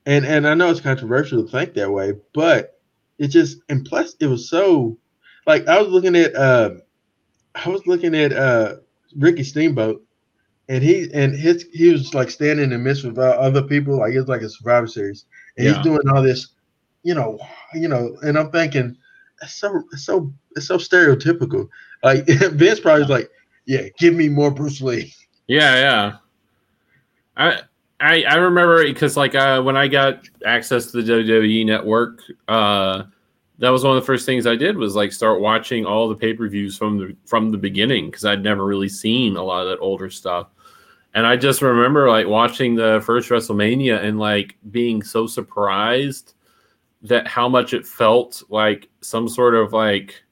and 0.07 0.25
and 0.25 0.47
I 0.47 0.55
know 0.55 0.71
it's 0.71 0.81
controversial 0.81 1.43
to 1.43 1.51
think 1.51 1.75
that 1.75 1.91
way, 1.91 2.15
but 2.35 2.81
it 3.19 3.29
just 3.29 3.59
and 3.69 3.85
plus 3.85 4.15
it 4.21 4.27
was 4.27 4.49
so, 4.49 4.99
like 5.47 5.67
I 5.69 5.81
was 5.81 5.89
looking 5.89 6.17
at, 6.17 6.35
uh, 6.35 6.71
I 7.65 7.69
was 7.69 7.87
looking 7.87 8.15
at 8.15 8.33
uh, 8.33 8.77
Ricky 9.17 9.43
Steamboat 9.45 10.03
and 10.69 10.83
he 10.83 11.09
and 11.15 11.35
his 11.35 11.67
he 11.73 11.91
was 11.91 12.15
like 12.15 12.31
standing 12.31 12.65
in 12.65 12.71
the 12.71 12.79
midst 12.79 13.05
of 13.05 13.19
uh, 13.19 13.23
other 13.23 13.63
people, 13.63 13.99
like 13.99 14.15
it's 14.15 14.29
like 14.29 14.43
a 14.43 14.49
Survivor 14.49 14.87
Series, 14.87 15.25
and 15.57 15.67
Yeah. 15.67 15.75
he's 15.75 15.83
doing 15.83 16.09
all 16.09 16.23
this, 16.23 16.49
you 17.03 17.15
know, 17.15 17.39
you 17.75 17.89
know, 17.89 18.17
and 18.23 18.39
I'm 18.39 18.51
thinking, 18.51 18.97
it's 19.43 19.55
so 19.55 19.83
it's 19.93 20.05
so 20.05 20.33
it's 20.57 20.67
so 20.67 20.77
stereotypical. 20.77 21.69
Like 22.03 22.27
Vince 22.27 22.81
probably 22.81 23.03
was 23.03 23.11
like, 23.11 23.31
yeah, 23.67 23.89
give 23.99 24.15
me 24.15 24.29
more 24.29 24.51
Bruce 24.51 24.81
Lee. 24.81 25.13
Yeah, 25.51 25.77
yeah. 25.77 26.17
I 27.39 27.63
I 28.01 28.23
I 28.25 28.35
remember 28.35 28.85
because 28.85 29.17
like 29.17 29.35
uh, 29.35 29.63
when 29.63 29.79
I 29.79 29.89
got 29.89 30.29
access 30.45 30.91
to 30.91 31.01
the 31.01 31.11
WWE 31.11 31.65
network, 31.65 32.21
uh, 32.49 33.05
that 33.59 33.71
was 33.71 33.83
one 33.83 33.97
of 33.97 34.03
the 34.03 34.07
first 34.07 34.25
things 34.25 34.47
I 34.47 34.57
did 34.57 34.77
was 34.77 34.95
like 34.95 35.13
start 35.13 35.41
watching 35.41 35.85
all 35.85 36.09
the 36.09 36.15
pay 36.15 36.33
per 36.33 36.49
views 36.49 36.77
from 36.77 36.99
the 36.99 37.17
from 37.27 37.51
the 37.51 37.59
beginning 37.59 38.07
because 38.07 38.25
I'd 38.25 38.43
never 38.43 38.65
really 38.65 38.89
seen 38.89 39.37
a 39.37 39.43
lot 39.43 39.63
of 39.63 39.69
that 39.69 39.83
older 39.83 40.11
stuff. 40.11 40.49
And 41.15 41.27
I 41.27 41.37
just 41.37 41.63
remember 41.63 42.09
like 42.09 42.27
watching 42.27 42.75
the 42.75 43.03
first 43.05 43.31
WrestleMania 43.31 44.03
and 44.05 44.19
like 44.21 44.57
being 44.71 45.03
so 45.03 45.27
surprised 45.27 46.35
that 47.03 47.27
how 47.27 47.49
much 47.49 47.75
it 47.75 47.87
felt 47.87 48.43
like 48.49 48.89
some 49.01 49.29
sort 49.29 49.55
of 49.55 49.73
like 49.73 50.23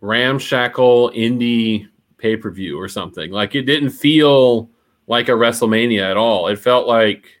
ramshackle 0.00 1.10
indie 1.10 1.88
pay 2.18 2.36
per 2.36 2.50
view 2.50 2.78
or 2.78 2.88
something. 2.88 3.30
Like 3.30 3.54
it 3.54 3.62
didn't 3.62 3.90
feel 3.90 4.68
like 5.06 5.28
a 5.28 5.32
WrestleMania 5.32 6.10
at 6.10 6.16
all. 6.16 6.48
It 6.48 6.58
felt 6.58 6.86
like 6.86 7.39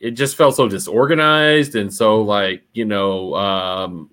it 0.00 0.12
just 0.12 0.36
felt 0.36 0.56
so 0.56 0.68
disorganized 0.68 1.76
and 1.76 1.92
so 1.92 2.22
like 2.22 2.62
you 2.72 2.84
know 2.86 3.34
um, 3.34 4.10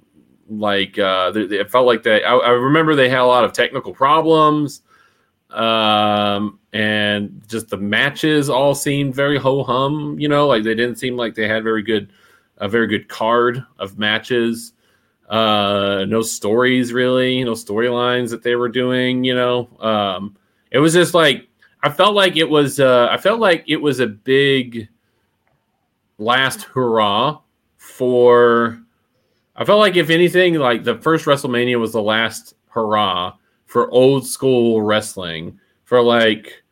like 0.49 0.97
uh, 0.99 1.31
it 1.35 1.69
felt 1.69 1.85
like 1.85 2.03
they. 2.03 2.23
I, 2.23 2.35
I 2.35 2.49
remember 2.51 2.95
they 2.95 3.09
had 3.09 3.19
a 3.19 3.25
lot 3.25 3.43
of 3.43 3.53
technical 3.53 3.93
problems. 3.93 4.81
Um, 5.49 6.59
and 6.73 7.41
just 7.47 7.69
the 7.69 7.77
matches 7.77 8.49
all 8.49 8.75
seemed 8.75 9.15
very 9.15 9.37
ho 9.37 9.63
hum, 9.63 10.19
you 10.19 10.27
know, 10.27 10.45
like 10.45 10.63
they 10.63 10.75
didn't 10.75 10.97
seem 10.97 11.15
like 11.15 11.35
they 11.35 11.47
had 11.47 11.63
very 11.63 11.81
good, 11.81 12.11
a 12.57 12.67
very 12.67 12.87
good 12.87 13.07
card 13.07 13.63
of 13.79 13.97
matches 13.97 14.73
uh 15.29 16.05
no 16.07 16.21
stories 16.21 16.93
really 16.93 17.43
no 17.43 17.51
storylines 17.51 18.29
that 18.29 18.43
they 18.43 18.55
were 18.55 18.69
doing 18.69 19.25
you 19.25 19.35
know 19.35 19.67
um 19.81 20.37
it 20.71 20.79
was 20.79 20.93
just 20.93 21.13
like 21.13 21.49
i 21.83 21.89
felt 21.89 22.15
like 22.15 22.37
it 22.37 22.49
was 22.49 22.79
uh 22.79 23.09
i 23.11 23.17
felt 23.17 23.41
like 23.41 23.61
it 23.67 23.75
was 23.75 23.99
a 23.99 24.07
big 24.07 24.87
last 26.17 26.63
hurrah 26.63 27.39
for. 27.77 28.79
I 29.55 29.65
felt 29.65 29.79
like 29.79 29.95
if 29.95 30.09
anything, 30.09 30.55
like 30.55 30.83
the 30.83 30.97
first 30.97 31.25
WrestleMania 31.25 31.79
was 31.79 31.93
the 31.93 32.01
last 32.01 32.53
hurrah 32.69 33.33
for 33.65 33.89
old 33.91 34.25
school 34.25 34.81
wrestling, 34.81 35.59
for 35.83 36.01
like 36.01 36.63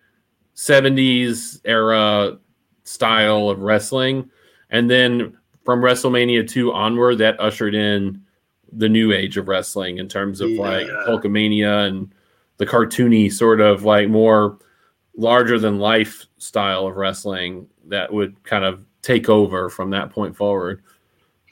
70s 0.55 1.61
era 1.65 2.37
style 2.83 3.49
of 3.49 3.59
wrestling. 3.59 4.29
And 4.69 4.89
then 4.89 5.37
from 5.63 5.81
WrestleMania 5.81 6.47
2 6.47 6.71
onward, 6.71 7.17
that 7.17 7.39
ushered 7.39 7.75
in 7.75 8.21
the 8.71 8.89
new 8.89 9.11
age 9.11 9.37
of 9.37 9.47
wrestling 9.47 9.97
in 9.97 10.07
terms 10.07 10.41
of 10.41 10.49
yeah. 10.51 10.61
like 10.61 10.87
Hulkamania 10.87 11.87
and 11.87 12.13
the 12.57 12.65
cartoony 12.65 13.31
sort 13.31 13.61
of 13.61 13.83
like 13.83 14.09
more 14.09 14.57
larger 15.17 15.57
than 15.57 15.79
life 15.79 16.25
style 16.37 16.87
of 16.87 16.97
wrestling 16.97 17.67
that 17.87 18.11
would 18.11 18.41
kind 18.43 18.65
of 18.65 18.85
take 19.05 19.29
over 19.29 19.69
from 19.69 19.91
that 19.91 20.09
point 20.09 20.35
forward. 20.35 20.81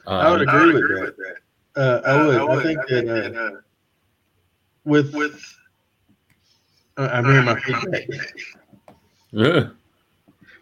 Um, 0.08 0.20
I 0.20 0.32
would 0.32 0.42
agree, 0.42 0.54
I 0.54 0.66
would 0.66 0.74
with, 0.74 0.84
agree 0.84 0.96
that. 0.96 1.06
with, 1.06 1.18
that. 1.76 1.82
Uh, 1.82 2.02
I, 2.06 2.26
would. 2.26 2.36
I, 2.36 2.44
would. 2.44 2.60
I 2.60 2.64
think 2.64 2.80
I 2.80 2.84
that, 2.84 3.24
think 3.24 3.38
uh, 3.38 3.62
with 4.84 5.14
with 5.14 5.56
uh, 6.98 7.10
I'm 7.12 7.26
hearing 7.26 7.46
my 7.46 7.60
feedback. 7.66 8.08
Yeah. 9.32 9.70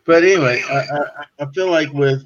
But 0.06 0.24
anyway, 0.24 0.64
I, 0.70 0.80
I, 0.80 1.26
I 1.40 1.46
feel 1.54 1.70
like 1.70 1.92
with 1.94 2.26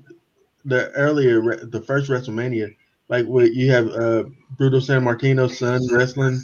the 0.65 0.91
earlier 0.91 1.41
the 1.65 1.81
first 1.81 2.09
WrestleMania, 2.09 2.75
like 3.09 3.25
what 3.27 3.53
you 3.53 3.71
have 3.71 3.87
uh 3.89 4.23
Bruno 4.57 4.79
Sammartino's 4.79 5.57
son 5.59 5.81
wrestling, 5.91 6.41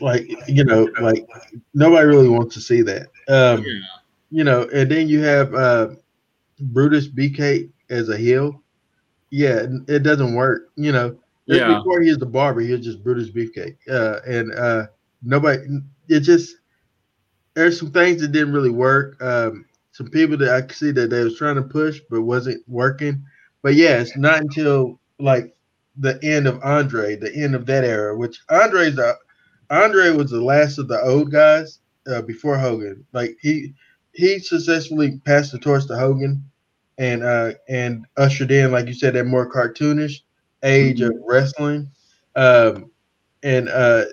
like 0.00 0.28
you 0.48 0.64
know, 0.64 0.88
like 1.00 1.26
nobody 1.74 2.06
really 2.06 2.28
wants 2.28 2.54
to 2.54 2.60
see 2.60 2.82
that. 2.82 3.08
Um, 3.28 3.64
yeah. 3.64 3.80
You 4.32 4.44
know, 4.44 4.68
and 4.72 4.90
then 4.90 5.08
you 5.08 5.22
have 5.22 5.54
Brutus 6.60 7.08
BK 7.08 7.70
as 7.90 8.08
a 8.08 8.16
heel. 8.16 8.62
Yeah, 9.30 9.66
it 9.88 10.02
doesn't 10.02 10.34
work. 10.34 10.70
You 10.76 10.92
know, 10.92 11.16
yeah. 11.46 11.78
before 11.78 12.00
he 12.00 12.10
was 12.10 12.18
the 12.18 12.26
barber, 12.26 12.60
he 12.60 12.72
was 12.72 12.84
just 12.84 13.02
Brutus 13.02 13.30
Beefcake, 13.30 13.76
uh, 13.90 14.20
and 14.26 14.52
uh, 14.54 14.86
nobody. 15.22 15.62
It 16.08 16.20
just 16.20 16.56
there's 17.54 17.78
some 17.78 17.90
things 17.90 18.20
that 18.20 18.32
didn't 18.32 18.52
really 18.52 18.70
work. 18.70 19.20
Um, 19.22 19.66
some 19.92 20.08
people 20.08 20.36
that 20.38 20.54
I 20.54 20.62
could 20.62 20.76
see 20.76 20.92
that 20.92 21.10
they 21.10 21.24
was 21.24 21.36
trying 21.36 21.56
to 21.56 21.62
push 21.62 22.00
but 22.10 22.22
wasn't 22.22 22.62
working. 22.68 23.24
But 23.62 23.74
yeah, 23.74 24.00
it's 24.00 24.16
not 24.16 24.40
until 24.40 24.98
like 25.18 25.54
the 25.96 26.18
end 26.22 26.46
of 26.46 26.60
Andre, 26.62 27.16
the 27.16 27.34
end 27.34 27.54
of 27.54 27.66
that 27.66 27.84
era, 27.84 28.16
which 28.16 28.40
Andre's 28.48 28.96
the 28.96 29.16
Andre 29.68 30.10
was 30.10 30.30
the 30.30 30.40
last 30.40 30.78
of 30.78 30.88
the 30.88 31.00
old 31.02 31.30
guys 31.30 31.80
uh, 32.10 32.22
before 32.22 32.58
Hogan. 32.58 33.04
Like 33.12 33.36
he 33.40 33.74
he 34.12 34.38
successfully 34.38 35.20
passed 35.24 35.52
the 35.52 35.58
torch 35.58 35.86
to 35.86 35.96
Hogan 35.96 36.49
and 37.00 37.24
uh 37.24 37.52
and 37.68 38.06
ushered 38.16 38.52
in, 38.52 38.70
like 38.70 38.86
you 38.86 38.94
said, 38.94 39.14
that 39.14 39.24
more 39.24 39.50
cartoonish 39.50 40.20
age 40.62 41.00
mm-hmm. 41.00 41.16
of 41.16 41.22
wrestling. 41.26 41.90
Um 42.36 42.92
and 43.42 43.68
uh 43.68 44.04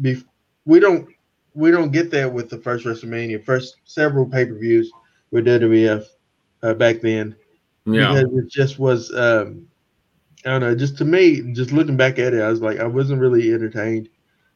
be, 0.00 0.22
we 0.66 0.78
don't 0.78 1.08
we 1.54 1.70
don't 1.70 1.90
get 1.90 2.10
that 2.12 2.32
with 2.32 2.48
the 2.48 2.58
first 2.58 2.84
WrestleMania, 2.84 3.44
first 3.44 3.76
several 3.84 4.26
pay 4.26 4.46
per 4.46 4.54
views 4.54 4.92
with 5.30 5.46
WWF 5.46 6.06
uh, 6.62 6.74
back 6.74 7.00
then. 7.00 7.34
Yeah, 7.86 8.12
because 8.12 8.44
it 8.44 8.48
just 8.48 8.78
was. 8.78 9.12
Um, 9.14 9.66
I 10.44 10.50
don't 10.50 10.60
know. 10.60 10.74
Just 10.74 10.96
to 10.98 11.04
me, 11.04 11.52
just 11.52 11.72
looking 11.72 11.96
back 11.96 12.18
at 12.18 12.32
it, 12.32 12.40
I 12.40 12.48
was 12.48 12.62
like, 12.62 12.78
I 12.78 12.86
wasn't 12.86 13.20
really 13.20 13.52
entertained. 13.52 14.08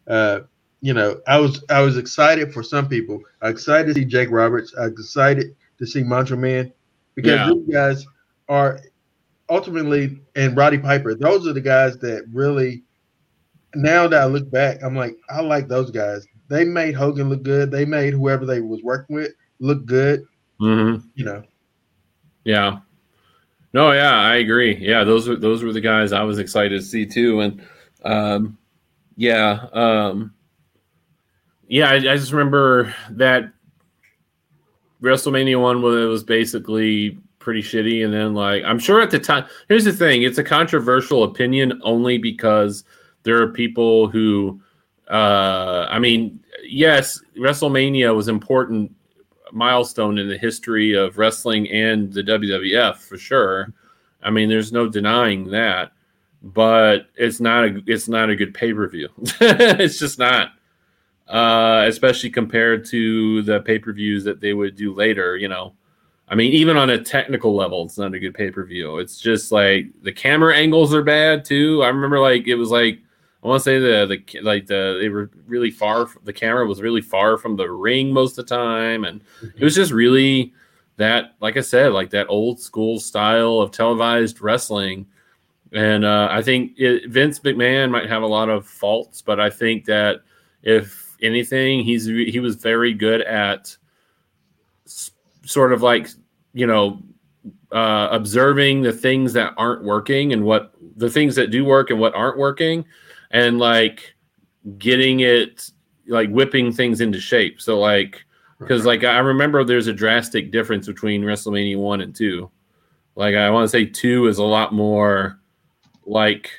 Uh, 0.07 0.41
you 0.81 0.95
know, 0.95 1.21
I 1.27 1.39
was 1.39 1.65
I 1.69 1.81
was 1.81 1.97
excited 1.97 2.53
for 2.53 2.63
some 2.63 2.89
people. 2.89 3.21
I 3.43 3.49
excited 3.49 3.89
to 3.89 3.95
see 3.95 4.05
Jake 4.05 4.31
Roberts. 4.31 4.75
I 4.79 4.87
excited 4.87 5.57
to 5.79 5.87
see 5.87 6.03
Macho 6.03 6.37
Man 6.37 6.73
because 7.15 7.33
yeah. 7.33 7.51
these 7.53 7.73
guys 7.73 8.07
are 8.49 8.81
ultimately 9.49 10.21
and 10.35 10.57
Roddy 10.57 10.79
Piper. 10.79 11.15
Those 11.15 11.47
are 11.47 11.53
the 11.53 11.61
guys 11.61 11.99
that 11.99 12.25
really. 12.33 12.83
Now 13.77 14.07
that 14.07 14.23
I 14.23 14.27
look 14.27 14.49
back, 14.53 14.85
I'm 14.85 14.95
like, 14.95 15.17
I 15.29 15.41
like 15.41 15.67
those 15.67 15.91
guys 15.91 16.25
they 16.49 16.65
made 16.65 16.95
Hogan 16.95 17.29
look 17.29 17.43
good. 17.43 17.71
They 17.71 17.85
made 17.85 18.15
whoever 18.15 18.47
they 18.47 18.61
was 18.61 18.83
working 18.83 19.17
with 19.17 19.33
look 19.61 19.85
good. 19.87 20.25
Mm-hmm. 20.61 21.07
You 21.15 21.25
know. 21.25 21.43
Yeah. 22.45 22.79
No, 23.73 23.93
yeah, 23.93 24.21
I 24.21 24.37
agree. 24.37 24.77
Yeah, 24.77 25.03
those 25.03 25.29
were 25.29 25.37
those 25.37 25.65
were 25.65 25.73
the 25.73 25.81
guys 25.81 26.13
I 26.13 26.23
was 26.23 26.39
excited 26.39 26.81
to 26.81 26.87
see 26.87 27.07
too, 27.07 27.41
and 27.41 27.61
um, 28.05 28.57
yeah, 29.17 29.67
um, 29.73 30.33
yeah, 31.67 31.91
I, 31.91 31.95
I 31.95 32.17
just 32.17 32.31
remember 32.31 32.95
that 33.11 33.53
WrestleMania 35.05 35.61
one 35.61 35.83
was, 35.83 36.07
was 36.09 36.25
basically 36.25 37.19
pretty 37.39 37.63
shitty, 37.63 38.05
and 38.05 38.13
then 38.13 38.35
like 38.35 38.65
I'm 38.65 38.79
sure 38.79 39.01
at 39.01 39.11
the 39.11 39.19
time. 39.19 39.45
Here's 39.69 39.85
the 39.85 39.93
thing: 39.93 40.23
it's 40.23 40.39
a 40.39 40.45
controversial 40.45 41.25
opinion 41.25 41.81
only 41.85 42.19
because 42.19 42.85
there 43.23 43.41
are 43.41 43.53
people 43.53 44.09
who 44.09 44.61
uh, 45.09 45.87
I 45.91 45.99
mean, 45.99 46.41
yes, 46.65 47.21
WrestleMania 47.37 48.15
was 48.15 48.29
important 48.29 48.95
milestone 49.53 50.19
in 50.19 50.29
the 50.29 50.39
history 50.39 50.95
of 50.95 51.19
wrestling 51.19 51.69
and 51.71 52.13
the 52.13 52.23
WWF 52.23 52.97
for 52.97 53.17
sure. 53.17 53.73
I 54.23 54.31
mean, 54.31 54.49
there's 54.49 54.73
no 54.73 54.89
denying 54.89 55.51
that, 55.51 55.93
but 56.43 57.09
it's 57.17 57.41
not 57.41 57.65
a 57.65 57.83
it's 57.87 58.09
not 58.09 58.31
a 58.31 58.37
good 58.37 58.55
pay 58.55 58.73
per 58.73 58.89
view. 58.89 59.09
it's 59.41 59.99
just 59.99 60.19
not, 60.19 60.53
uh, 61.29 61.85
especially 61.87 62.31
compared 62.31 62.85
to 62.87 63.43
the 63.43 63.61
pay 63.61 63.79
per 63.79 63.93
views 63.93 64.25
that 64.25 64.41
they 64.41 64.55
would 64.55 64.77
do 64.77 64.95
later. 64.95 65.37
You 65.37 65.49
know, 65.49 65.75
I 66.29 66.35
mean, 66.35 66.53
even 66.53 66.77
on 66.77 66.91
a 66.91 67.03
technical 67.03 67.55
level, 67.55 67.85
it's 67.85 67.99
not 67.99 68.15
a 68.15 68.19
good 68.19 68.35
pay 68.35 68.51
per 68.51 68.65
view. 68.65 68.99
It's 68.99 69.21
just 69.21 69.53
like 69.53 69.87
the 70.03 70.13
camera 70.13 70.57
angles 70.57 70.95
are 70.95 71.03
bad 71.03 71.45
too. 71.45 71.83
I 71.83 71.89
remember 71.89 72.21
like 72.21 72.47
it 72.47 72.57
was 72.57 72.71
like 72.71 72.99
I 73.43 73.47
want 73.47 73.61
to 73.61 73.65
say 73.65 73.79
the 73.79 74.07
the 74.07 74.41
like 74.41 74.67
the 74.67 74.99
they 75.01 75.09
were 75.09 75.31
really 75.47 75.71
far. 75.71 76.09
The 76.25 76.33
camera 76.33 76.67
was 76.67 76.81
really 76.81 77.03
far 77.03 77.37
from 77.37 77.57
the 77.57 77.71
ring 77.71 78.13
most 78.13 78.39
of 78.39 78.47
the 78.47 78.55
time, 78.55 79.05
and 79.05 79.21
it 79.57 79.63
was 79.63 79.75
just 79.75 79.93
really 79.93 80.53
that, 80.97 81.35
like 81.41 81.57
I 81.57 81.61
said, 81.61 81.93
like 81.93 82.11
that 82.11 82.29
old 82.29 82.61
school 82.61 83.01
style 83.01 83.61
of 83.61 83.71
televised 83.71 84.41
wrestling. 84.41 85.07
And 85.73 86.05
uh, 86.05 86.29
I 86.31 86.41
think 86.41 86.79
it, 86.79 87.11
Vince 87.11 87.41
McMahon 87.41 87.91
might 87.91 88.09
have 88.09 88.23
a 88.23 88.29
lot 88.29 88.49
of 88.49 88.67
faults, 88.67 89.21
but 89.21 89.41
I 89.41 89.51
think 89.51 89.87
that 89.87 90.21
if 90.63 91.04
anything, 91.25 91.83
he's 91.83 92.07
he 92.07 92.39
was 92.41 92.57
very 92.57 92.93
good 92.93 93.23
at 93.23 93.77
sort 95.45 95.73
of 95.73 95.83
like 95.83 96.09
you 96.53 96.67
know 96.67 97.03
uh, 97.73 98.09
observing 98.11 98.83
the 98.83 98.93
things 98.93 99.33
that 99.33 99.53
aren't 99.57 99.83
working 99.83 100.33
and 100.33 100.45
what 100.45 100.73
the 100.97 101.11
things 101.11 101.35
that 101.35 101.51
do 101.51 101.65
work 101.65 101.91
and 101.91 101.99
what 101.99 102.15
aren't 102.15 102.39
working 102.39 102.85
and 103.33 103.59
like 103.59 104.15
getting 104.79 105.21
it 105.21 105.71
like 106.07 106.31
whipping 106.31 106.73
things 106.73 107.01
into 107.01 107.21
shape. 107.21 107.61
So 107.61 107.79
like 107.79 108.25
because 108.61 108.87
like 108.87 109.05
I 109.05 109.19
remember 109.19 109.65
there's 109.65 109.89
a 109.89 109.93
drastic 109.93 110.51
difference 110.51 110.87
between 110.87 111.23
WrestleMania 111.23 111.77
one 111.77 112.01
and 112.01 112.15
two. 112.15 112.51
Like 113.17 113.35
I 113.35 113.51
want 113.51 113.65
to 113.65 113.69
say 113.69 113.85
two 113.85 114.29
is 114.29 114.39
a 114.39 114.45
lot 114.45 114.73
more 114.73 115.41
like 116.07 116.51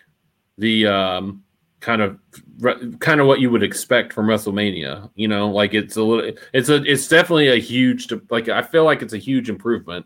the 0.58 0.88
um 0.88 1.44
kind 1.80 2.02
of 2.02 2.20
kind 3.00 3.20
of 3.20 3.28
what 3.28 3.40
you 3.40 3.50
would 3.50 3.64
expect 3.64 4.14
from 4.14 4.28
WrestleMania. 4.28 5.10
You 5.16 5.28
know, 5.28 5.50
like 5.50 5.74
it's 5.74 5.96
a 5.96 6.04
little 6.04 6.32
it's 6.54 6.70
a 6.70 6.84
it's 6.84 7.08
definitely 7.08 7.50
a 7.50 7.60
huge 7.60 8.12
like 8.30 8.50
I 8.50 8.62
feel 8.62 8.84
like 8.84 9.02
it's 9.02 9.14
a 9.14 9.18
huge 9.18 9.50
improvement 9.50 10.06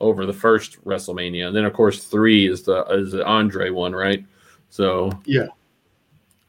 over 0.00 0.26
the 0.26 0.32
first 0.32 0.84
WrestleMania. 0.84 1.46
And 1.46 1.56
then 1.56 1.64
of 1.64 1.72
course 1.72 2.04
three 2.04 2.48
is 2.48 2.62
the 2.62 2.84
is 2.86 3.12
the 3.12 3.24
Andre 3.24 3.70
one, 3.70 3.94
right? 3.94 4.24
So 4.68 5.10
yeah. 5.24 5.46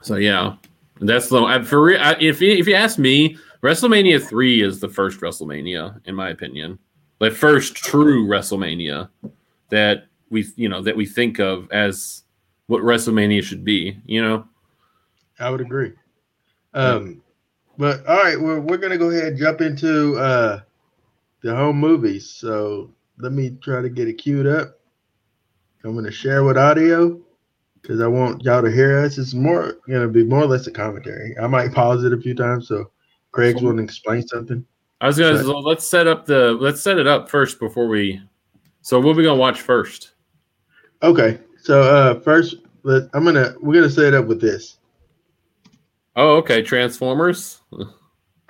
So 0.01 0.15
yeah, 0.15 0.55
that's 0.99 1.29
the 1.29 1.63
for 1.65 1.81
real. 1.81 2.01
if 2.19 2.41
if 2.41 2.67
you 2.67 2.75
ask 2.75 2.99
me, 2.99 3.37
WrestleMania 3.61 4.21
three 4.21 4.61
is 4.61 4.79
the 4.79 4.89
first 4.89 5.21
WrestleMania 5.21 6.01
in 6.05 6.15
my 6.15 6.29
opinion, 6.29 6.77
the 7.19 7.31
first 7.31 7.75
true 7.75 8.27
WrestleMania 8.27 9.09
that 9.69 10.07
we 10.29 10.45
you 10.55 10.67
know 10.67 10.81
that 10.81 10.95
we 10.95 11.05
think 11.05 11.39
of 11.39 11.71
as 11.71 12.23
what 12.67 12.81
WrestleMania 12.81 13.43
should 13.43 13.63
be. 13.63 13.97
You 14.05 14.21
know, 14.21 14.47
I 15.39 15.49
would 15.49 15.61
agree. 15.61 15.93
Um, 16.73 17.21
but 17.77 18.05
all 18.07 18.17
right, 18.17 18.39
we're 18.39 18.59
we're 18.59 18.77
gonna 18.77 18.97
go 18.97 19.09
ahead 19.09 19.25
and 19.25 19.37
jump 19.37 19.61
into 19.61 20.15
uh 20.17 20.61
the 21.41 21.55
home 21.55 21.77
movies. 21.77 22.29
So 22.29 22.91
let 23.17 23.31
me 23.31 23.51
try 23.61 23.81
to 23.81 23.89
get 23.89 24.07
it 24.07 24.13
queued 24.13 24.47
up. 24.47 24.79
I'm 25.83 25.95
gonna 25.95 26.11
share 26.11 26.43
with 26.43 26.57
audio 26.57 27.19
because 27.81 27.99
I 27.99 28.07
want 28.07 28.43
y'all 28.43 28.61
to 28.61 28.71
hear 28.71 28.99
us. 28.99 29.17
It's 29.17 29.33
more 29.33 29.77
gonna 29.87 30.07
be 30.07 30.23
more 30.23 30.43
or 30.43 30.47
less 30.47 30.67
a 30.67 30.71
commentary. 30.71 31.37
I 31.37 31.47
might 31.47 31.73
pause 31.73 32.03
it 32.03 32.13
a 32.13 32.17
few 32.17 32.33
times 32.33 32.67
so 32.67 32.91
Craig's 33.33 33.61
going 33.61 33.77
to 33.77 33.83
explain 33.83 34.25
something. 34.27 34.65
I 35.01 35.07
was 35.07 35.17
gonna 35.17 35.43
so 35.43 35.59
let's 35.59 35.85
set 35.85 36.07
up 36.07 36.25
the 36.25 36.53
let's 36.53 36.79
set 36.79 36.97
it 36.97 37.07
up 37.07 37.29
first 37.29 37.59
before 37.59 37.87
we. 37.87 38.21
So 38.81 38.99
what 38.99 39.11
are 39.11 39.15
we 39.15 39.23
gonna 39.23 39.39
watch 39.39 39.59
first? 39.59 40.13
Okay, 41.01 41.39
so 41.61 41.81
uh 41.81 42.19
first 42.21 42.55
let, 42.83 43.09
I'm 43.13 43.25
gonna 43.25 43.55
we're 43.59 43.73
gonna 43.73 43.89
set 43.89 44.05
it 44.05 44.13
up 44.13 44.27
with 44.27 44.39
this. 44.39 44.77
Oh, 46.15 46.35
okay, 46.37 46.61
Transformers. 46.61 47.59
oh, 47.73 47.87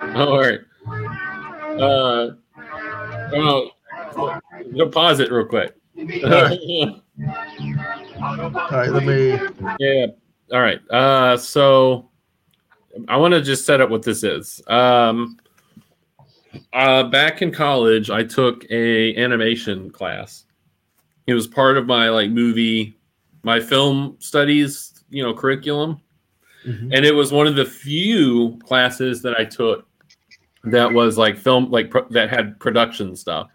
all 0.00 0.40
right. 0.40 0.60
Uh, 1.80 2.34
oh, 3.34 3.70
go 4.76 4.88
pause 4.90 5.20
it 5.20 5.32
real 5.32 5.46
quick. 5.46 5.74
All 8.20 8.40
right, 8.70 8.90
let 8.90 9.04
me. 9.04 9.38
Yeah. 9.78 10.06
All 10.52 10.60
right. 10.60 10.80
Uh, 10.90 11.36
so 11.36 12.10
I 13.08 13.16
want 13.16 13.34
to 13.34 13.40
just 13.40 13.64
set 13.64 13.80
up 13.80 13.90
what 13.90 14.02
this 14.02 14.24
is. 14.24 14.60
Um, 14.66 15.38
uh, 16.72 17.04
back 17.04 17.42
in 17.42 17.52
college, 17.52 18.10
I 18.10 18.24
took 18.24 18.64
a 18.70 19.14
animation 19.16 19.90
class. 19.90 20.44
It 21.26 21.34
was 21.34 21.46
part 21.46 21.76
of 21.76 21.86
my 21.86 22.08
like 22.08 22.30
movie, 22.30 22.98
my 23.42 23.60
film 23.60 24.16
studies, 24.18 25.04
you 25.10 25.22
know, 25.22 25.32
curriculum, 25.32 26.00
Mhm. 26.66 26.90
and 26.94 27.04
it 27.04 27.14
was 27.14 27.32
one 27.32 27.46
of 27.46 27.56
the 27.56 27.64
few 27.64 28.58
classes 28.64 29.22
that 29.22 29.38
I 29.38 29.44
took 29.44 29.86
that 30.64 30.92
was 30.92 31.18
like 31.18 31.36
film, 31.36 31.70
like 31.70 31.90
pro- 31.90 32.08
that 32.10 32.30
had 32.30 32.58
production 32.58 33.14
stuff. 33.16 33.48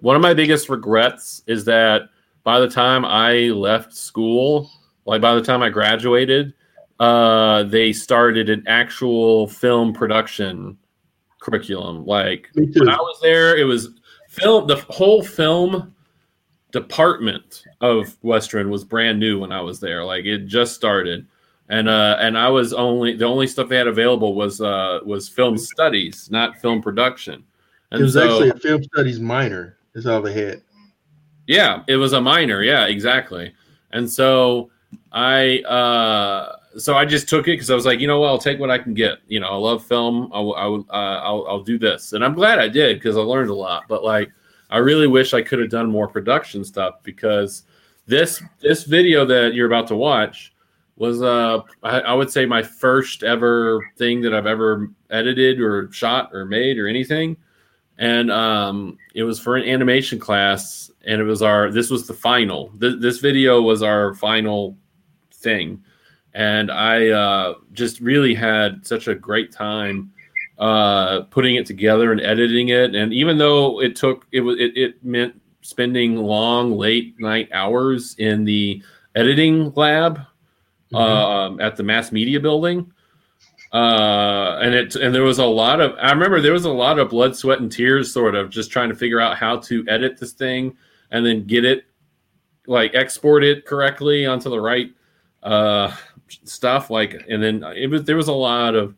One 0.00 0.16
of 0.16 0.22
my 0.22 0.32
biggest 0.34 0.68
regrets 0.68 1.42
is 1.46 1.64
that 1.66 2.02
by 2.44 2.60
the 2.60 2.68
time 2.68 3.04
I 3.04 3.48
left 3.50 3.94
school, 3.94 4.70
like 5.04 5.20
by 5.20 5.34
the 5.34 5.42
time 5.42 5.62
I 5.62 5.68
graduated, 5.68 6.54
uh, 7.00 7.64
they 7.64 7.92
started 7.92 8.48
an 8.48 8.64
actual 8.66 9.46
film 9.48 9.92
production 9.92 10.78
curriculum. 11.40 12.06
Like 12.06 12.48
when 12.54 12.88
I 12.88 12.96
was 12.96 13.18
there, 13.22 13.56
it 13.56 13.64
was 13.64 13.90
film. 14.28 14.66
The 14.66 14.76
whole 14.88 15.22
film 15.22 15.94
department 16.72 17.64
of 17.80 18.16
Western 18.22 18.70
was 18.70 18.84
brand 18.84 19.18
new 19.20 19.38
when 19.40 19.52
I 19.52 19.60
was 19.60 19.80
there. 19.80 20.04
Like 20.04 20.24
it 20.24 20.46
just 20.46 20.74
started, 20.74 21.26
and 21.68 21.88
uh, 21.88 22.16
and 22.20 22.38
I 22.38 22.48
was 22.48 22.72
only 22.72 23.14
the 23.16 23.26
only 23.26 23.46
stuff 23.46 23.68
they 23.68 23.76
had 23.76 23.88
available 23.88 24.34
was 24.34 24.60
uh, 24.60 25.00
was 25.04 25.28
film 25.28 25.58
studies, 25.58 26.30
not 26.30 26.58
film 26.58 26.80
production. 26.82 27.44
And 27.90 28.00
It 28.00 28.04
was 28.04 28.14
so, 28.14 28.22
actually 28.22 28.50
a 28.50 28.54
film 28.54 28.82
studies 28.84 29.20
minor. 29.20 29.78
Is 29.94 30.06
all 30.06 30.22
they 30.22 30.32
had. 30.32 30.62
yeah, 31.46 31.82
it 31.88 31.96
was 31.96 32.12
a 32.12 32.20
minor. 32.20 32.62
Yeah, 32.62 32.86
exactly. 32.86 33.52
And 33.92 34.10
so 34.10 34.70
I 35.12 35.60
uh 35.60 36.56
so 36.76 36.94
I 36.94 37.04
just 37.04 37.28
took 37.28 37.48
it 37.48 37.52
because 37.52 37.70
I 37.70 37.74
was 37.74 37.86
like, 37.86 37.98
you 37.98 38.06
know 38.06 38.20
what, 38.20 38.28
I'll 38.28 38.38
take 38.38 38.60
what 38.60 38.70
I 38.70 38.78
can 38.78 38.94
get. 38.94 39.18
You 39.26 39.40
know, 39.40 39.48
I 39.48 39.56
love 39.56 39.84
film. 39.84 40.30
I 40.32 40.38
will, 40.40 40.54
I 40.54 40.66
will, 40.66 40.86
uh, 40.90 41.20
I'll, 41.22 41.46
I'll 41.48 41.62
do 41.62 41.78
this, 41.78 42.12
and 42.12 42.24
I'm 42.24 42.34
glad 42.34 42.58
I 42.58 42.68
did 42.68 42.98
because 42.98 43.16
I 43.16 43.20
learned 43.20 43.50
a 43.50 43.54
lot. 43.54 43.84
But 43.88 44.04
like, 44.04 44.30
I 44.70 44.78
really 44.78 45.06
wish 45.06 45.34
I 45.34 45.42
could 45.42 45.58
have 45.58 45.70
done 45.70 45.90
more 45.90 46.06
production 46.06 46.64
stuff 46.64 47.02
because 47.02 47.64
this 48.06 48.42
this 48.60 48.84
video 48.84 49.24
that 49.24 49.54
you're 49.54 49.66
about 49.66 49.88
to 49.88 49.96
watch 49.96 50.52
was 50.98 51.22
uh 51.22 51.60
I, 51.82 52.00
I 52.00 52.14
would 52.14 52.30
say 52.30 52.44
my 52.46 52.62
first 52.62 53.22
ever 53.22 53.88
thing 53.96 54.20
that 54.22 54.34
I've 54.34 54.46
ever 54.46 54.90
edited 55.10 55.60
or 55.60 55.90
shot 55.92 56.30
or 56.34 56.44
made 56.44 56.78
or 56.78 56.88
anything. 56.88 57.36
And 58.00 58.30
um, 58.30 58.96
it 59.14 59.24
was 59.24 59.40
for 59.40 59.56
an 59.56 59.68
animation 59.68 60.20
class 60.20 60.90
and 61.04 61.20
it 61.20 61.24
was 61.24 61.42
our 61.42 61.70
this 61.70 61.90
was 61.90 62.06
the 62.06 62.14
final. 62.14 62.70
Th- 62.80 63.00
this 63.00 63.18
video 63.18 63.62
was 63.62 63.82
our 63.82 64.14
final 64.14 64.76
thing. 65.32 65.82
And 66.34 66.70
i 66.70 67.08
uh, 67.08 67.54
just 67.72 68.00
really 68.00 68.34
had 68.34 68.86
such 68.86 69.08
a 69.08 69.14
great 69.14 69.50
time 69.50 70.12
uh, 70.58 71.22
putting 71.22 71.54
it 71.54 71.66
together 71.66 72.12
and 72.12 72.20
editing 72.20 72.68
it. 72.68 72.94
And 72.94 73.12
even 73.12 73.38
though 73.38 73.80
it 73.80 73.96
took 73.96 74.26
it 74.32 74.40
was 74.40 74.58
it, 74.58 74.76
it 74.76 75.04
meant 75.04 75.40
spending 75.62 76.16
long 76.16 76.72
late 76.72 77.18
night 77.18 77.48
hours 77.52 78.14
in 78.18 78.44
the 78.44 78.82
editing 79.14 79.72
lab 79.74 80.20
Mhm. 80.92 80.98
um, 81.00 81.60
at 81.60 81.76
the 81.76 81.82
mass 81.82 82.12
media 82.12 82.40
building. 82.40 82.92
Uh 83.72 84.58
and 84.62 84.74
it 84.74 84.96
and 84.96 85.14
there 85.14 85.24
was 85.24 85.38
a 85.38 85.44
lot 85.44 85.78
of 85.78 85.94
i 86.00 86.10
remember 86.10 86.40
there 86.40 86.54
was 86.54 86.64
a 86.64 86.70
lot 86.70 86.98
of 86.98 87.10
blood 87.10 87.36
sweat 87.36 87.60
and 87.60 87.70
tears 87.70 88.10
sort 88.10 88.34
of 88.34 88.48
just 88.48 88.70
trying 88.70 88.88
to 88.88 88.94
figure 88.94 89.20
out 89.20 89.36
how 89.36 89.58
to 89.58 89.84
edit 89.88 90.18
this 90.18 90.32
thing 90.32 90.74
and 91.10 91.26
then 91.26 91.44
get 91.44 91.66
it 91.66 91.84
like 92.66 92.94
export 92.94 93.44
it 93.44 93.66
correctly 93.66 94.24
onto 94.24 94.48
the 94.48 94.58
right 94.58 94.90
uh 95.42 95.94
stuff 96.44 96.88
like 96.88 97.22
and 97.28 97.42
then 97.42 97.62
it 97.76 97.90
was 97.90 98.04
there 98.04 98.16
was 98.16 98.28
a 98.28 98.32
lot 98.32 98.74
of 98.74 98.94